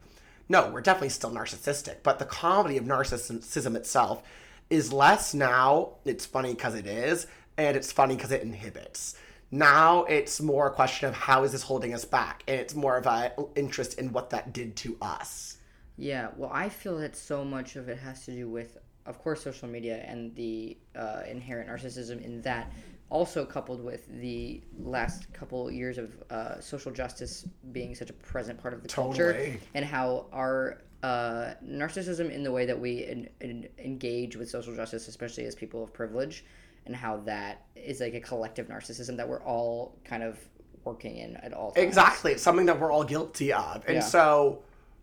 no, 0.49 0.71
we're 0.71 0.81
definitely 0.81 1.09
still 1.09 1.31
narcissistic, 1.33 1.97
but 2.05 2.19
the 2.19 2.25
comedy 2.25 2.77
of 2.77 2.85
narcissism 2.85 3.75
itself 3.75 4.23
is 4.71 4.93
less 4.93 5.35
now. 5.35 5.95
It's 6.05 6.27
funny 6.27 6.55
because 6.55 6.75
it 6.75 6.87
is, 6.87 7.27
and 7.57 7.77
it's 7.77 7.93
funny 7.93 8.17
because 8.17 8.33
it 8.33 8.43
inhibits. 8.43 9.17
Now 9.51 10.05
it's 10.05 10.41
more 10.41 10.67
a 10.67 10.71
question 10.71 11.09
of 11.09 11.15
how 11.15 11.45
is 11.45 11.53
this 11.53 11.63
holding 11.63 11.95
us 11.95 12.05
back, 12.05 12.43
and 12.49 12.59
it's 12.59 12.75
more 12.75 12.97
of 12.97 13.07
a 13.07 13.33
interest 13.55 13.99
in 13.99 14.13
what 14.13 14.31
that 14.31 14.53
did 14.53 14.77
to 14.77 14.97
us. 15.01 15.59
Yeah, 15.97 16.29
well, 16.37 16.51
I 16.53 16.69
feel 16.69 16.99
that 16.99 17.17
so 17.17 17.45
much 17.45 17.77
of 17.77 17.89
it 17.89 17.99
has 17.99 18.25
to 18.27 18.33
do 18.33 18.51
with, 18.51 18.77
of 19.07 19.19
course, 19.23 19.43
social 19.43 19.69
media 19.69 20.05
and 20.07 20.35
the 20.35 20.77
uh, 20.95 21.23
inherent 21.29 21.71
narcissism 21.71 22.23
in 22.23 22.43
that, 22.43 22.71
also 23.09 23.45
coupled 23.45 23.83
with 23.83 24.07
the 24.21 24.61
last 24.79 25.33
couple 25.33 25.71
years 25.71 25.97
of 25.97 26.23
uh, 26.29 26.61
social 26.61 26.91
justice 26.91 27.49
being 27.71 27.95
such 27.95 28.11
a 28.11 28.13
present 28.13 28.61
part 28.61 28.75
of 28.75 28.83
the 28.83 28.89
culture, 28.89 29.57
and 29.75 29.85
how 29.85 30.27
our 30.33 30.83
uh, 31.03 31.55
narcissism 31.65 32.31
in 32.31 32.43
the 32.43 32.51
way 32.53 32.67
that 32.67 32.79
we 32.79 33.05
en- 33.07 33.29
en- 33.41 33.69
engage 33.79 34.37
with 34.37 34.49
social 34.49 34.75
justice, 34.75 35.09
especially 35.09 35.45
as 35.45 35.55
people 35.55 35.83
of 35.85 35.93
privilege, 35.93 36.45
and 36.87 36.95
how 36.95 37.19
that 37.19 37.65
is 37.75 38.01
like 38.01 38.15
a 38.15 38.21
collective 38.21 38.69
narcissism 38.69 39.17
that 39.17 39.29
we're 39.29 39.43
all 39.43 39.97
kind 40.05 40.23
of 40.23 40.39
working 40.85 41.17
in 41.19 41.37
at 41.39 41.53
all 41.53 41.73
times. 41.73 41.87
Exactly. 41.87 42.33
It's 42.33 42.43
something 42.43 42.67
that 42.67 42.79
we're 42.81 42.93
all 42.93 43.05
guilty 43.05 43.53
of. 43.53 43.85
And 43.87 43.97
Yeah. 43.97 44.01
so, 44.01 44.63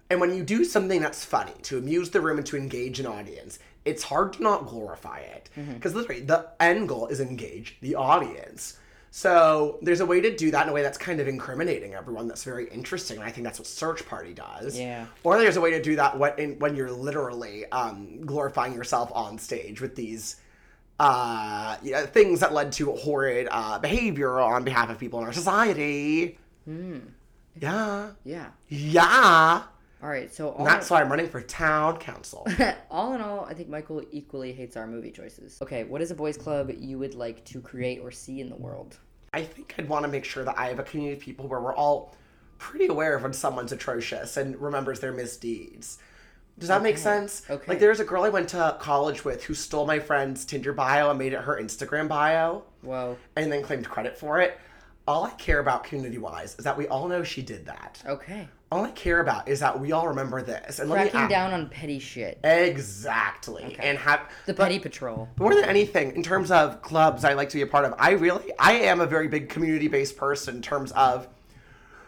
and 0.10 0.20
when 0.22 0.34
you 0.36 0.44
do 0.44 0.64
something 0.64 1.02
that's 1.02 1.26
funny 1.26 1.54
to 1.64 1.78
amuse 1.78 2.10
the 2.10 2.22
room 2.22 2.38
and 2.38 2.48
to 2.48 2.58
engage 2.58 3.00
an 3.00 3.06
audience, 3.06 3.60
it's 3.86 4.04
hard 4.04 4.34
to 4.34 4.44
not 4.44 4.66
glorify 4.68 5.20
it. 5.20 5.50
Mm-hmm. 5.58 5.74
Because 5.74 5.94
literally, 5.94 6.22
the 6.22 6.48
end 6.60 6.88
goal 6.88 7.08
is 7.08 7.20
engage 7.20 7.78
the 7.82 7.96
audience. 7.96 8.78
So 9.16 9.78
there's 9.84 10.00
a 10.00 10.08
way 10.08 10.22
to 10.22 10.36
do 10.36 10.50
that 10.50 10.64
in 10.64 10.70
a 10.70 10.74
way 10.74 10.82
that's 10.82 10.98
kind 10.98 11.20
of 11.20 11.28
incriminating 11.28 11.94
everyone. 11.94 12.28
That's 12.28 12.44
very 12.44 12.68
interesting, 12.70 13.18
and 13.18 13.26
I 13.26 13.30
think 13.30 13.46
that's 13.46 13.60
what 13.60 13.68
Search 13.68 14.04
Party 14.08 14.34
does. 14.34 14.76
Yeah. 14.76 15.06
Or 15.24 15.38
there's 15.38 15.56
a 15.56 15.62
way 15.62 15.70
to 15.70 15.82
do 15.84 15.96
that 15.98 16.18
when 16.18 16.34
in, 16.40 16.58
when 16.58 16.76
you're 16.76 16.92
literally 16.92 17.68
um, 17.72 18.26
glorifying 18.26 18.74
yourself 18.74 19.12
on 19.14 19.38
stage 19.38 19.82
with 19.82 19.96
these 19.96 20.38
uh, 21.00 21.78
you 21.84 21.92
know, 21.92 22.08
things 22.08 22.40
that 22.40 22.54
led 22.54 22.72
to 22.72 22.92
horrid 22.94 23.48
uh, 23.52 23.78
behavior 23.78 24.40
on 24.40 24.64
behalf 24.64 24.90
of 24.90 24.98
people 24.98 25.20
in 25.20 25.26
our 25.26 25.34
society. 25.34 26.40
Hmm. 26.66 26.98
Yeah. 27.62 28.10
Yeah. 28.24 28.48
Yeah. 28.68 29.62
All 30.04 30.10
right. 30.10 30.32
So 30.34 30.50
all 30.50 30.66
that's 30.66 30.90
why 30.90 31.00
I'm 31.02 31.10
running 31.10 31.30
for 31.30 31.42
town 31.42 31.98
council. 31.98 32.46
all 32.92 33.14
in 33.14 33.22
all, 33.22 33.46
I 33.46 33.54
think 33.54 33.70
Michael 33.70 34.04
equally 34.12 34.52
hates 34.52 34.76
our 34.76 34.86
movie 34.86 35.12
choices. 35.12 35.58
Okay, 35.62 35.86
what 35.86 36.02
is 36.02 36.12
a 36.12 36.16
boys' 36.16 36.36
club 36.36 36.70
you 36.78 37.00
would 37.00 37.16
like 37.16 37.46
to 37.46 37.62
create 37.62 38.02
or 38.02 38.12
see 38.12 38.42
in 38.42 38.50
the 38.50 38.56
world? 38.56 38.98
I 39.34 39.44
think 39.44 39.74
I'd 39.80 39.88
want 39.88 40.04
to 40.04 40.12
make 40.12 40.26
sure 40.26 40.44
that 40.44 40.60
I 40.60 40.68
have 40.68 40.80
a 40.80 40.84
community 40.84 41.16
of 41.16 41.22
people 41.22 41.48
where 41.48 41.62
we're 41.62 41.74
all 41.74 42.16
pretty 42.58 42.88
aware 42.88 43.16
of 43.16 43.24
when 43.24 43.32
someone's 43.32 43.72
atrocious 43.72 44.36
and 44.36 44.60
remembers 44.62 45.00
their 45.00 45.14
misdeeds. 45.14 46.00
Does 46.60 46.68
that 46.68 46.84
make 46.84 46.98
sense? 46.98 47.42
Okay. 47.50 47.66
Like 47.68 47.80
there's 47.80 48.00
a 48.00 48.06
girl 48.06 48.24
I 48.24 48.30
went 48.30 48.50
to 48.50 48.78
college 48.80 49.26
with 49.26 49.44
who 49.44 49.54
stole 49.54 49.88
my 49.88 50.00
friend's 50.00 50.46
Tinder 50.46 50.74
bio 50.74 51.10
and 51.10 51.18
made 51.18 51.34
it 51.34 51.40
her 51.40 51.60
Instagram 51.60 52.08
bio 52.08 52.64
Whoa. 52.82 53.18
and 53.36 53.52
then 53.52 53.64
claimed 53.64 53.90
credit 53.90 54.18
for 54.18 54.40
it. 54.40 54.60
All 55.08 55.24
I 55.24 55.32
care 55.32 55.60
about 55.60 55.84
community 55.84 56.18
wise 56.18 56.56
is 56.58 56.66
that 56.66 56.78
we 56.78 56.88
all 56.88 57.08
know 57.08 57.24
she 57.24 57.42
did 57.42 57.66
that. 57.66 58.02
Okay. 58.06 58.48
All 58.74 58.84
I 58.86 58.90
care 58.92 59.20
about 59.20 59.48
is 59.48 59.60
that 59.60 59.80
we 59.80 59.92
all 59.92 60.08
remember 60.08 60.42
this. 60.42 60.80
And 60.80 60.90
Cracking 60.90 61.20
add- 61.20 61.30
down 61.30 61.54
on 61.54 61.70
petty 61.70 62.00
shit. 62.00 62.40
Exactly. 62.44 63.76
And 63.80 64.00
have 64.00 64.22
The 64.48 64.54
petty 64.56 64.80
patrol. 64.80 65.30
more 65.38 65.54
than 65.54 65.66
anything, 65.66 66.16
in 66.16 66.24
terms 66.24 66.50
of 66.50 66.82
clubs 66.82 67.24
I 67.24 67.34
like 67.34 67.50
to 67.50 67.58
be 67.58 67.62
a 67.62 67.68
part 67.68 67.86
of, 67.86 67.94
I 68.00 68.12
really 68.12 68.52
I 68.58 68.74
am 68.74 69.00
a 69.00 69.06
very 69.06 69.28
big 69.28 69.48
community 69.50 69.88
based 69.88 70.18
person 70.18 70.56
in 70.56 70.62
terms 70.64 70.92
of 70.94 71.28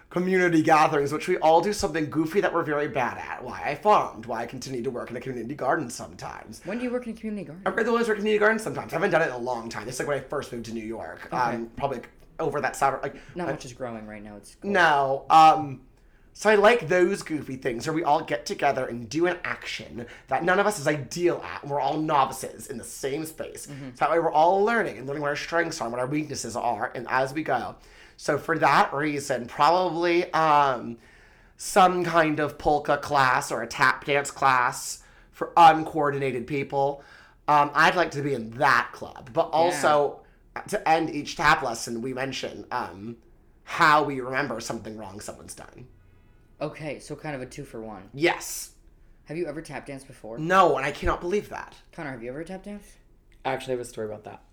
community 0.10 0.64
gatherings, 0.64 1.12
which 1.14 1.28
we 1.28 1.38
all 1.38 1.62
do 1.62 1.72
something 1.74 2.10
goofy 2.10 2.42
that 2.42 2.52
we're 2.54 2.64
very 2.64 2.88
bad 2.88 3.18
at. 3.18 3.44
Why 3.44 3.62
I 3.66 3.76
farmed, 3.76 4.26
why 4.26 4.42
I 4.42 4.46
continue 4.48 4.82
to 4.82 4.90
work 4.90 5.12
in 5.12 5.18
a 5.18 5.22
community 5.22 5.54
garden 5.56 5.90
sometimes. 5.90 6.62
When 6.66 6.78
do 6.80 6.84
you 6.86 6.90
work 6.92 7.06
in 7.06 7.14
a 7.14 7.16
community 7.16 7.46
garden? 7.46 7.64
I 7.66 7.70
really 7.70 7.90
always 7.90 8.08
work 8.08 8.16
in 8.18 8.22
a 8.22 8.24
community 8.24 8.40
garden 8.40 8.58
sometimes. 8.60 8.92
I 8.94 8.96
haven't 8.96 9.12
done 9.12 9.22
it 9.22 9.26
in 9.28 9.34
a 9.34 9.38
long 9.38 9.70
time. 9.70 9.88
It's 9.88 10.00
like 10.00 10.08
when 10.08 10.18
I 10.18 10.22
first 10.22 10.52
moved 10.52 10.66
to 10.66 10.74
New 10.74 10.84
York. 10.86 11.32
Um, 11.32 11.70
probably 11.76 12.00
over 12.40 12.60
that 12.62 12.76
summer. 12.76 13.00
Like 13.04 13.16
Not 13.36 13.50
I- 13.50 13.52
much 13.52 13.66
is 13.66 13.74
growing 13.74 14.08
right 14.08 14.24
now. 14.24 14.36
It's 14.38 14.56
cool. 14.56 14.72
no. 14.72 15.26
Um, 15.30 15.82
so 16.38 16.50
I 16.50 16.56
like 16.56 16.90
those 16.90 17.24
goofy 17.24 17.56
things 17.56 17.88
where 17.88 17.94
we 17.94 18.04
all 18.04 18.22
get 18.22 18.46
together 18.46 18.86
and 18.86 19.10
do 19.10 19.26
an 19.26 19.38
action 19.46 20.06
that 20.28 20.44
none 20.44 20.60
of 20.60 20.68
us 20.68 20.78
is 20.78 20.86
ideal 20.86 21.42
at, 21.46 21.62
and 21.62 21.72
we're 21.72 21.80
all 21.80 21.98
novices 21.98 22.68
in 22.68 22.78
the 22.78 22.84
same 22.84 23.26
space. 23.26 23.68
Mm-hmm. 23.68 23.92
So 23.92 23.96
that 24.00 24.12
way 24.12 24.20
we're 24.20 24.34
all 24.34 24.62
learning 24.66 24.98
and 24.98 25.08
learning 25.08 25.22
what 25.22 25.30
our 25.30 25.38
strengths 25.38 25.80
are, 25.80 25.86
and 25.86 25.94
what 25.94 26.02
our 26.02 26.08
weaknesses 26.08 26.58
are, 26.58 26.92
and 26.94 27.08
as 27.10 27.34
we 27.34 27.42
go. 27.42 27.76
So 28.18 28.38
for 28.38 28.58
that 28.58 28.94
reason, 28.94 29.48
probably 29.48 30.30
um, 30.34 30.98
some 31.56 32.04
kind 32.04 32.42
of 32.42 32.58
polka 32.58 32.98
class 32.98 33.50
or 33.50 33.62
a 33.62 33.68
tap 33.68 34.04
dance 34.04 34.30
class 34.30 35.04
for 35.32 35.54
uncoordinated 35.56 36.48
people. 36.48 37.02
Um, 37.48 37.72
I'd 37.74 37.96
like 37.96 38.12
to 38.12 38.22
be 38.22 38.34
in 38.34 38.52
that 38.58 38.90
club, 38.92 39.30
but 39.32 39.52
also 39.52 40.20
to 40.68 40.90
end 40.90 41.12
each 41.12 41.38
tap 41.38 41.62
lesson, 41.62 42.02
we 42.02 42.14
mention 42.14 42.66
um, 42.72 43.16
how 43.64 44.04
we 44.04 44.20
remember 44.20 44.60
something 44.60 44.98
wrong 44.98 45.22
someone's 45.22 45.56
done. 45.56 45.88
Okay, 46.62 47.00
so 47.00 47.16
kind 47.16 47.36
of 47.36 47.42
a 47.42 47.46
two 47.46 47.64
for 47.66 47.82
one. 47.82 48.10
Yes. 48.14 48.72
Have 49.26 49.38
you 49.38 49.48
ever 49.48 49.62
tap 49.62 49.86
danced 49.88 50.08
before? 50.08 50.38
No, 50.38 50.78
and 50.78 50.86
I 50.86 50.92
cannot 50.92 51.20
believe 51.20 51.50
that. 51.50 51.76
Conor, 51.92 52.12
have 52.12 52.24
you 52.24 52.30
ever 52.30 52.44
tap 52.44 52.64
danced? 52.64 52.90
Actually, 53.44 53.46
I 53.46 53.54
actually 53.54 53.72
have 53.74 53.80
a 53.82 53.86
story 53.86 54.08
about 54.08 54.24
that. 54.26 54.44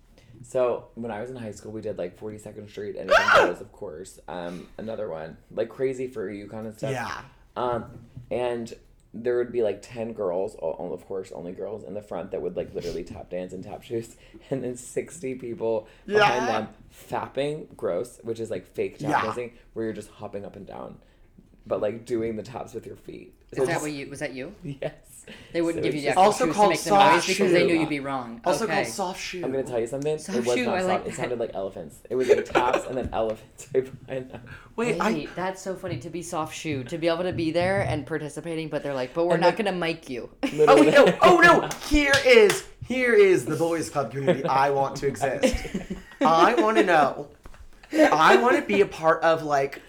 So 0.41 0.87
when 0.95 1.11
I 1.11 1.21
was 1.21 1.29
in 1.29 1.35
high 1.35 1.51
school, 1.51 1.71
we 1.71 1.81
did 1.81 1.97
like 1.97 2.19
42nd 2.19 2.69
Street, 2.69 2.95
anything 2.97 3.15
goes, 3.35 3.61
of 3.61 3.71
course. 3.71 4.19
Um, 4.27 4.67
another 4.77 5.07
one, 5.07 5.37
like 5.51 5.69
crazy 5.69 6.07
for 6.07 6.29
you 6.29 6.47
kind 6.47 6.65
of 6.67 6.77
stuff. 6.77 6.91
Yeah. 6.91 7.21
Um, 7.55 7.85
and 8.31 8.73
there 9.13 9.37
would 9.37 9.51
be 9.51 9.61
like 9.61 9.79
10 9.83 10.13
girls, 10.13 10.55
o- 10.55 10.75
o- 10.79 10.91
of 10.91 11.05
course, 11.05 11.31
only 11.31 11.51
girls 11.51 11.83
in 11.83 11.93
the 11.93 12.01
front 12.01 12.31
that 12.31 12.41
would 12.41 12.57
like 12.57 12.73
literally 12.73 13.03
tap 13.03 13.29
dance 13.29 13.53
and 13.53 13.63
tap 13.63 13.83
shoes, 13.83 14.15
and 14.49 14.63
then 14.63 14.75
60 14.75 15.35
people 15.35 15.87
Yeah. 16.07 16.17
behind 16.17 16.47
them 16.47 16.67
fapping, 17.09 17.75
gross, 17.77 18.19
which 18.23 18.39
is 18.39 18.49
like 18.49 18.65
fake 18.65 18.97
tap 18.97 19.09
Yeah. 19.11 19.21
dancing, 19.21 19.53
where 19.73 19.85
you're 19.85 19.93
just 19.93 20.09
hopping 20.09 20.45
up 20.45 20.55
and 20.55 20.65
down, 20.65 20.97
but 21.65 21.81
like 21.81 22.05
doing 22.05 22.35
the 22.35 22.43
taps 22.43 22.73
with 22.73 22.85
your 22.85 22.95
feet. 22.95 23.33
So 23.53 23.61
Is 23.61 23.67
that 23.67 23.73
just- 23.75 23.83
what 23.83 23.91
you? 23.91 24.09
Was 24.09 24.19
that 24.19 24.33
you? 24.33 24.53
Yes. 24.63 24.93
They 25.53 25.61
wouldn't 25.61 25.81
So 25.85 25.89
give 25.89 25.93
you 25.95 25.99
it's 26.09 26.15
the 26.15 26.15
just- 26.15 26.17
actual 26.17 26.23
Also 26.25 26.45
shoes 26.45 26.53
to 26.53 26.57
called 26.57 26.69
make 26.71 26.79
the 26.79 26.89
soft 26.89 27.13
noise 27.15 27.27
because 27.37 27.51
they 27.53 27.65
knew 27.65 27.75
you'd 27.79 27.87
be 27.87 28.01
wrong. 28.01 28.41
Also 28.43 28.65
okay. 28.65 28.73
called 28.73 28.87
soft 28.87 29.21
shoe. 29.21 29.41
I'm 29.45 29.51
gonna 29.53 29.63
tell 29.63 29.79
you 29.79 29.87
something. 29.87 30.17
Soft 30.17 30.37
it 30.37 30.45
was 30.45 30.55
shoe, 30.55 30.65
not 30.65 30.75
I 30.75 30.79
soft. 30.81 30.89
like 31.05 31.05
It 31.07 31.15
sounded 31.15 31.39
like 31.39 31.51
elephants. 31.53 31.99
It 32.09 32.15
was 32.15 32.27
like 32.27 32.43
taps 32.43 32.85
and 32.87 32.97
then 32.97 33.09
elephants 33.13 33.67
right 33.73 34.05
behind. 34.05 34.31
Wait, 34.75 34.97
Wait, 34.97 35.01
I. 35.01 35.27
that's 35.33 35.61
so 35.61 35.75
funny 35.75 35.97
to 35.99 36.09
be 36.09 36.21
soft 36.21 36.53
shoe 36.53 36.83
to 36.85 36.97
be 36.97 37.07
able 37.07 37.23
to 37.23 37.31
be 37.31 37.51
there 37.51 37.81
and 37.83 38.05
participating, 38.05 38.67
but 38.67 38.83
they're 38.83 38.93
like, 38.93 39.13
but 39.13 39.25
we're 39.25 39.35
And 39.35 39.41
not 39.43 39.55
then- 39.55 39.67
gonna 39.67 39.77
mic 39.77 40.09
you. 40.09 40.29
Oh 40.67 40.81
no! 40.81 41.17
Oh 41.21 41.37
no! 41.39 41.69
Here 41.87 42.11
is 42.25 42.65
here 42.85 43.13
is 43.13 43.45
the 43.45 43.55
boys' 43.55 43.89
club 43.89 44.11
community 44.11 44.43
I 44.43 44.71
want 44.71 44.97
to 44.97 45.07
exist. 45.07 45.55
I 46.21 46.53
want 46.55 46.75
to 46.77 46.83
know. 46.83 47.29
I 47.93 48.35
want 48.37 48.57
to 48.57 48.61
be 48.63 48.81
a 48.81 48.85
part 48.85 49.21
of 49.23 49.43
like 49.43 49.75
You're 49.75 49.83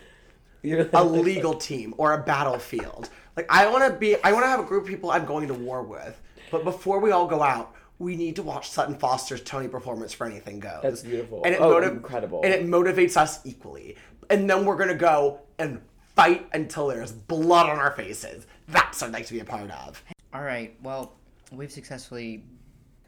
a 0.65 1.05
legal 1.05 1.55
team 1.55 1.95
or 1.99 2.12
a 2.15 2.23
battlefield. 2.23 3.11
Like 3.37 3.47
I 3.51 3.69
want 3.69 3.93
to 3.93 3.99
be, 3.99 4.17
I 4.23 4.33
want 4.33 4.45
to 4.45 4.49
have 4.49 4.61
a 4.61 4.65
group 4.65 4.85
of 4.85 4.89
people 4.89 5.11
I'm 5.11 5.25
going 5.25 5.49
to 5.49 5.55
war 5.55 5.83
with. 5.83 6.21
But 6.51 6.65
before 6.65 7.01
we 7.01 7.11
all 7.11 7.27
go 7.27 7.43
out, 7.43 7.75
we 7.99 8.17
need 8.17 8.37
to 8.37 8.43
watch 8.43 8.71
Sutton 8.71 8.95
Foster's 8.97 9.43
Tony 9.43 9.69
performance 9.69 10.12
for 10.12 10.27
anything 10.27 10.61
goes. 10.61 10.81
That's 10.83 11.03
beautiful. 11.03 11.43
And 11.45 11.55
it 11.55 11.61
Oh, 11.61 11.71
motiv- 11.71 11.93
incredible. 11.93 12.43
And 12.45 12.53
it 12.53 12.67
motivates 12.67 13.17
us 13.17 13.41
equally. 13.45 13.97
And 14.31 14.49
then 14.49 14.65
we're 14.65 14.77
gonna 14.77 14.95
go 14.95 15.41
and 15.59 15.81
fight 16.17 16.47
until 16.53 16.87
there's 16.89 17.12
blood 17.12 17.69
on 17.69 17.79
our 17.79 17.91
faces. 17.93 18.47
That's 18.69 19.01
what 19.01 19.09
I'd 19.09 19.12
like 19.15 19.27
to 19.27 19.33
be 19.33 19.41
a 19.41 19.45
part 19.45 19.71
of. 19.71 20.03
All 20.33 20.43
right, 20.43 20.75
well, 20.83 21.12
we've 21.53 21.71
successfully. 21.73 22.45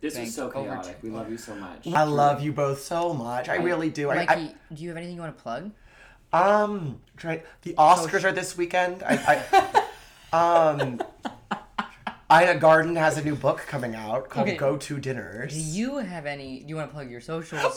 This 0.00 0.14
Thank- 0.14 0.26
was 0.26 0.34
so 0.34 0.46
over 0.52 0.52
to- 0.52 0.60
chaotic. 0.82 0.98
We 1.02 1.10
love 1.10 1.30
you 1.30 1.38
so 1.38 1.54
much. 1.54 1.86
I 1.88 2.02
love 2.04 2.42
you 2.42 2.52
both 2.52 2.82
so 2.82 3.14
much. 3.14 3.48
I 3.48 3.56
really 3.56 3.88
do. 3.90 4.10
I, 4.10 4.26
Mikey, 4.26 4.54
do 4.74 4.82
you 4.82 4.88
have 4.90 4.98
anything 4.98 5.16
you 5.16 5.22
want 5.22 5.36
to 5.36 5.42
plug? 5.42 5.70
Um, 6.32 7.00
try, 7.16 7.42
the 7.62 7.74
Oscars 7.74 8.24
are 8.24 8.32
this 8.32 8.56
weekend. 8.56 9.02
I, 9.02 9.84
I 10.32 10.68
um, 10.70 11.00
Ina 12.30 12.58
Garten 12.58 12.96
has 12.96 13.16
a 13.18 13.24
new 13.24 13.36
book 13.36 13.64
coming 13.66 13.94
out 13.94 14.28
called 14.28 14.48
Okay. 14.48 14.56
Go 14.56 14.76
To 14.76 14.98
Dinners. 14.98 15.52
Do 15.52 15.60
you 15.60 15.98
have 15.98 16.26
any? 16.26 16.60
Do 16.60 16.68
you 16.68 16.76
want 16.76 16.90
to 16.90 16.94
plug 16.94 17.10
your 17.10 17.20
socials? 17.20 17.74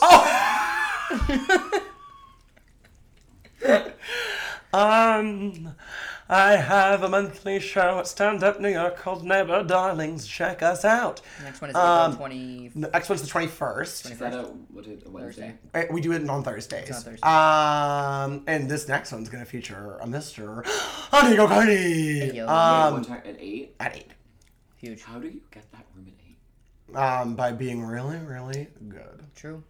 Um, 4.72 5.74
I 6.28 6.52
have 6.56 7.02
a 7.02 7.08
monthly 7.08 7.58
show 7.58 7.98
at 7.98 8.06
Stand 8.06 8.44
Up 8.44 8.60
New 8.60 8.68
York 8.68 8.96
called 8.96 9.24
Neighborhood 9.24 9.66
Darlings. 9.66 10.26
Check 10.28 10.62
us 10.62 10.84
out. 10.84 11.20
Next 11.42 11.60
one 11.60 11.70
is 11.70 11.76
Um, 11.76 12.12
April 12.12 12.16
20. 12.28 12.68
The 12.68 12.78
next 12.88 13.08
one's 13.08 13.22
the 13.22 13.28
21st. 13.28 14.12
Is 14.12 14.18
that 14.20 14.32
a, 14.34 14.42
what 14.72 14.86
is, 14.86 15.02
a 15.04 15.10
Wednesday? 15.10 15.54
Thursday. 15.72 15.88
Uh, 15.88 15.92
We 15.92 16.00
do 16.00 16.12
it 16.12 16.28
on 16.28 16.44
Thursdays. 16.44 16.88
on 16.90 17.02
Thursday. 17.02 17.26
Um, 17.26 18.44
and 18.46 18.70
this 18.70 18.86
next 18.86 19.10
one's 19.10 19.28
gonna 19.28 19.44
feature 19.44 19.98
a 20.00 20.06
Mr. 20.06 20.62
Anigo 21.10 21.48
Carney. 21.48 22.26
yo. 22.36 22.46
Wait, 22.46 22.48
Um. 22.48 23.04
At 23.24 23.36
8? 23.40 23.74
at 23.80 23.96
eight. 23.96 24.10
Huge. 24.76 25.02
How 25.02 25.18
do 25.18 25.26
you 25.28 25.40
get 25.50 25.70
that 25.72 25.84
room 25.96 26.06
at 26.08 26.94
8? 26.94 26.96
Um, 26.96 27.34
by 27.34 27.50
being 27.52 27.84
really, 27.84 28.18
really 28.18 28.68
good. 28.88 29.24
True. 29.34 29.64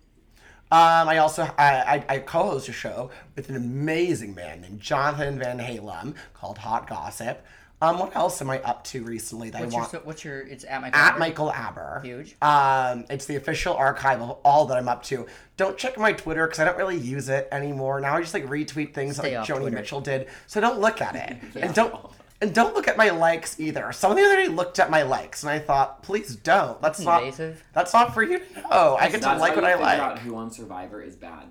Um, 0.73 1.09
I 1.09 1.19
also 1.19 1.43
I, 1.59 2.05
I, 2.09 2.15
I 2.15 2.19
co-host 2.19 2.69
a 2.69 2.73
show 2.73 3.11
with 3.35 3.49
an 3.49 3.57
amazing 3.57 4.35
man 4.35 4.61
named 4.61 4.81
Jonathan 4.81 5.39
Van 5.39 5.59
Halem 5.59 6.15
called 6.35 6.59
Hot 6.59 6.89
Gossip. 6.89 7.45
Um, 7.83 7.99
what 7.99 8.15
else 8.15 8.43
am 8.43 8.51
I 8.51 8.61
up 8.61 8.85
to 8.85 9.03
recently 9.03 9.49
that 9.51 9.63
What's 9.63 9.73
I 9.73 9.77
your, 9.77 9.81
want? 9.81 9.91
so- 9.93 10.01
what's 10.05 10.23
your, 10.25 10.41
it's 10.41 10.65
at 10.65 10.83
my 10.83 10.91
at 10.93 11.19
Michael 11.19 11.51
Abber. 11.51 12.03
Huge. 12.05 12.37
Um, 12.43 13.07
it's 13.09 13.25
the 13.25 13.37
official 13.37 13.75
archive 13.75 14.21
of 14.21 14.33
all 14.45 14.67
that 14.67 14.77
I'm 14.77 14.87
up 14.87 15.03
to. 15.05 15.27
Don't 15.57 15.79
check 15.79 15.97
my 15.99 16.13
Twitter 16.13 16.47
because 16.47 16.61
I 16.61 16.67
don't 16.67 16.77
really 16.77 16.99
use 16.99 17.31
it 17.31 17.49
anymore. 17.51 17.99
Now 18.01 18.17
I 18.17 18.21
just 18.21 18.35
like 18.35 18.45
retweet 18.47 18.93
things 18.93 19.17
Stay 19.17 19.31
that 19.31 19.39
like 19.41 19.49
Joni 19.49 19.61
Twitter. 19.61 19.77
Mitchell 19.77 20.01
did. 20.03 20.29
So 20.47 20.61
don't 20.61 20.79
look 20.79 21.01
at 21.01 21.17
it. 21.17 21.39
And 21.57 21.75
don't 21.75 21.95
and 22.41 22.55
don't 22.55 22.75
look 22.75 22.89
at 22.89 22.97
my 22.97 23.11
likes 23.11 23.61
either. 23.61 23.93
Someone 23.93 24.17
the 24.19 24.25
other 24.25 24.37
day 24.37 24.49
looked 24.49 24.79
at 24.79 24.91
my 24.91 25.03
likes 25.03 25.43
and 25.43 25.51
I 25.51 25.59
thought, 25.59 26.03
please 26.03 26.37
don't. 26.37 26.81
That's, 26.81 26.99
That's 27.05 27.39
not 27.39 27.55
that's 27.73 27.93
not 27.93 28.15
for 28.15 28.23
you 28.23 28.39
to 28.39 28.61
know. 28.63 28.97
I 28.99 29.09
get 29.09 29.23
to 29.23 29.37
like 29.37 29.55
what 29.57 29.65
you 29.65 29.71
I 29.71 29.75
like. 29.75 29.99
out 29.99 30.19
who 30.19 30.37
on 30.37 30.51
Survivor 30.51 31.03
is 31.03 31.17
bad. 31.17 31.47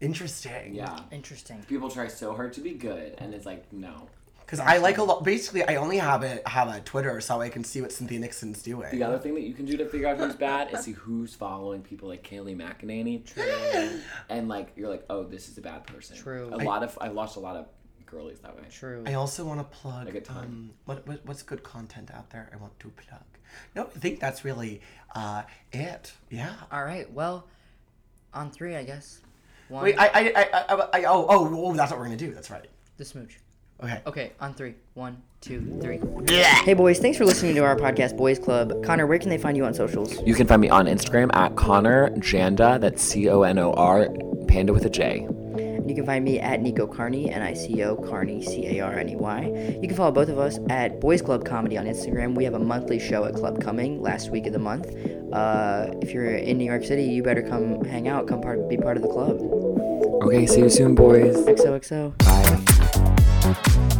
Interesting. 0.00 0.74
Yeah. 0.74 1.00
Interesting. 1.10 1.64
People 1.68 1.90
try 1.90 2.08
so 2.08 2.34
hard 2.34 2.52
to 2.52 2.60
be 2.60 2.72
good, 2.72 3.14
and 3.18 3.34
it's 3.34 3.46
like, 3.46 3.72
no. 3.72 4.08
Because 4.48 4.60
I 4.60 4.78
like 4.78 4.96
a 4.96 5.02
lot. 5.02 5.24
Basically, 5.24 5.62
I 5.62 5.76
only 5.76 5.98
have 5.98 6.22
a 6.22 6.40
have 6.46 6.68
a 6.74 6.80
Twitter 6.80 7.20
so 7.20 7.38
I 7.38 7.50
can 7.50 7.62
see 7.62 7.82
what 7.82 7.92
Cynthia 7.92 8.18
Nixon's 8.18 8.62
doing. 8.62 8.88
The 8.92 9.02
other 9.02 9.18
thing 9.18 9.34
that 9.34 9.42
you 9.42 9.52
can 9.52 9.66
do 9.66 9.76
to 9.76 9.84
figure 9.84 10.08
out 10.08 10.16
who's 10.16 10.36
bad 10.36 10.72
is 10.72 10.84
see 10.84 10.92
who's 10.92 11.34
following 11.34 11.82
people 11.82 12.08
like 12.08 12.22
Kayleigh 12.22 12.56
McEnany. 12.56 13.26
True. 13.26 14.00
And 14.30 14.48
like 14.48 14.72
you're 14.74 14.88
like, 14.88 15.04
oh, 15.10 15.24
this 15.24 15.50
is 15.50 15.58
a 15.58 15.60
bad 15.60 15.86
person. 15.86 16.16
True. 16.16 16.48
A 16.50 16.64
lot 16.64 16.82
of 16.82 16.96
I 16.98 17.10
watched 17.10 17.36
a 17.36 17.40
lot 17.40 17.56
of 17.56 17.66
girlies 18.10 18.38
that 18.40 18.56
way. 18.56 18.62
True. 18.70 19.04
I 19.06 19.14
also 19.14 19.44
want 19.44 19.60
to 19.60 19.76
plug. 19.78 20.06
Like 20.06 20.14
a 20.14 20.20
ton. 20.20 20.44
Um, 20.44 20.70
what, 20.84 21.06
what 21.06 21.20
what's 21.24 21.42
good 21.42 21.62
content 21.62 22.10
out 22.12 22.30
there? 22.30 22.50
I 22.52 22.56
want 22.56 22.78
to 22.80 22.88
plug. 22.88 23.20
No, 23.74 23.84
I 23.84 23.98
think 23.98 24.20
that's 24.20 24.44
really 24.44 24.80
uh, 25.14 25.42
it. 25.72 26.12
Yeah. 26.30 26.54
All 26.70 26.84
right. 26.84 27.10
Well, 27.12 27.46
on 28.34 28.50
three, 28.50 28.76
I 28.76 28.84
guess. 28.84 29.20
One. 29.68 29.84
Wait, 29.84 29.96
I 29.98 30.06
I, 30.06 30.20
I, 30.36 30.48
I, 30.52 30.88
I 31.00 31.04
oh 31.04 31.26
oh 31.28 31.66
oh 31.66 31.74
that's 31.74 31.90
what 31.90 31.98
we're 31.98 32.06
gonna 32.06 32.16
do. 32.16 32.32
That's 32.32 32.50
right. 32.50 32.66
the 32.96 33.04
smooch. 33.04 33.38
Okay. 33.82 34.02
Okay, 34.06 34.32
on 34.40 34.54
three. 34.54 34.74
One, 34.94 35.22
two, 35.40 35.78
three. 35.80 36.00
Hey, 36.28 36.74
boys. 36.74 36.98
Thanks 36.98 37.16
for 37.16 37.24
listening 37.24 37.54
to 37.54 37.64
our 37.64 37.76
podcast, 37.76 38.16
Boys 38.16 38.38
Club. 38.38 38.84
Conor, 38.84 39.06
where 39.06 39.20
can 39.20 39.28
they 39.28 39.38
find 39.38 39.56
you 39.56 39.64
on 39.64 39.72
socials? 39.72 40.20
You 40.26 40.34
can 40.34 40.48
find 40.48 40.60
me 40.60 40.68
on 40.68 40.86
Instagram 40.86 41.30
at 41.34 41.54
Conor 41.54 42.10
Janda. 42.16 42.80
That's 42.80 43.00
C 43.00 43.28
O 43.28 43.42
N 43.42 43.56
O 43.58 43.72
R 43.74 44.08
Panda 44.48 44.72
with 44.72 44.84
a 44.84 44.90
J. 44.90 45.28
You 45.88 45.94
can 45.94 46.04
find 46.04 46.22
me 46.24 46.38
at 46.38 46.60
Nico 46.60 46.86
Carney, 46.86 47.30
N 47.30 47.40
I 47.40 47.54
C 47.54 47.82
O 47.82 47.96
Carney, 47.96 48.42
C 48.42 48.78
A 48.78 48.80
R 48.80 48.98
N 48.98 49.08
E 49.08 49.16
Y. 49.16 49.78
You 49.80 49.88
can 49.88 49.96
follow 49.96 50.12
both 50.12 50.28
of 50.28 50.38
us 50.38 50.58
at 50.68 51.00
Boys 51.00 51.22
Club 51.22 51.46
Comedy 51.46 51.78
on 51.78 51.86
Instagram. 51.86 52.34
We 52.34 52.44
have 52.44 52.54
a 52.54 52.58
monthly 52.58 52.98
show 52.98 53.24
at 53.24 53.34
Club 53.34 53.62
Cumming 53.62 54.02
last 54.02 54.30
week 54.30 54.46
of 54.46 54.52
the 54.52 54.58
month. 54.58 54.86
Uh, 55.32 55.88
if 56.02 56.12
you're 56.12 56.34
in 56.34 56.58
New 56.58 56.66
York 56.66 56.84
City, 56.84 57.04
you 57.04 57.22
better 57.22 57.42
come 57.42 57.82
hang 57.84 58.06
out, 58.06 58.28
come 58.28 58.42
part, 58.42 58.68
be 58.68 58.76
part 58.76 58.96
of 58.96 59.02
the 59.02 59.08
club. 59.08 59.40
Okay, 60.24 60.46
see 60.46 60.60
you 60.60 60.68
soon, 60.68 60.94
boys. 60.94 61.36
XOXO. 61.46 62.18
Bye. 62.18 63.94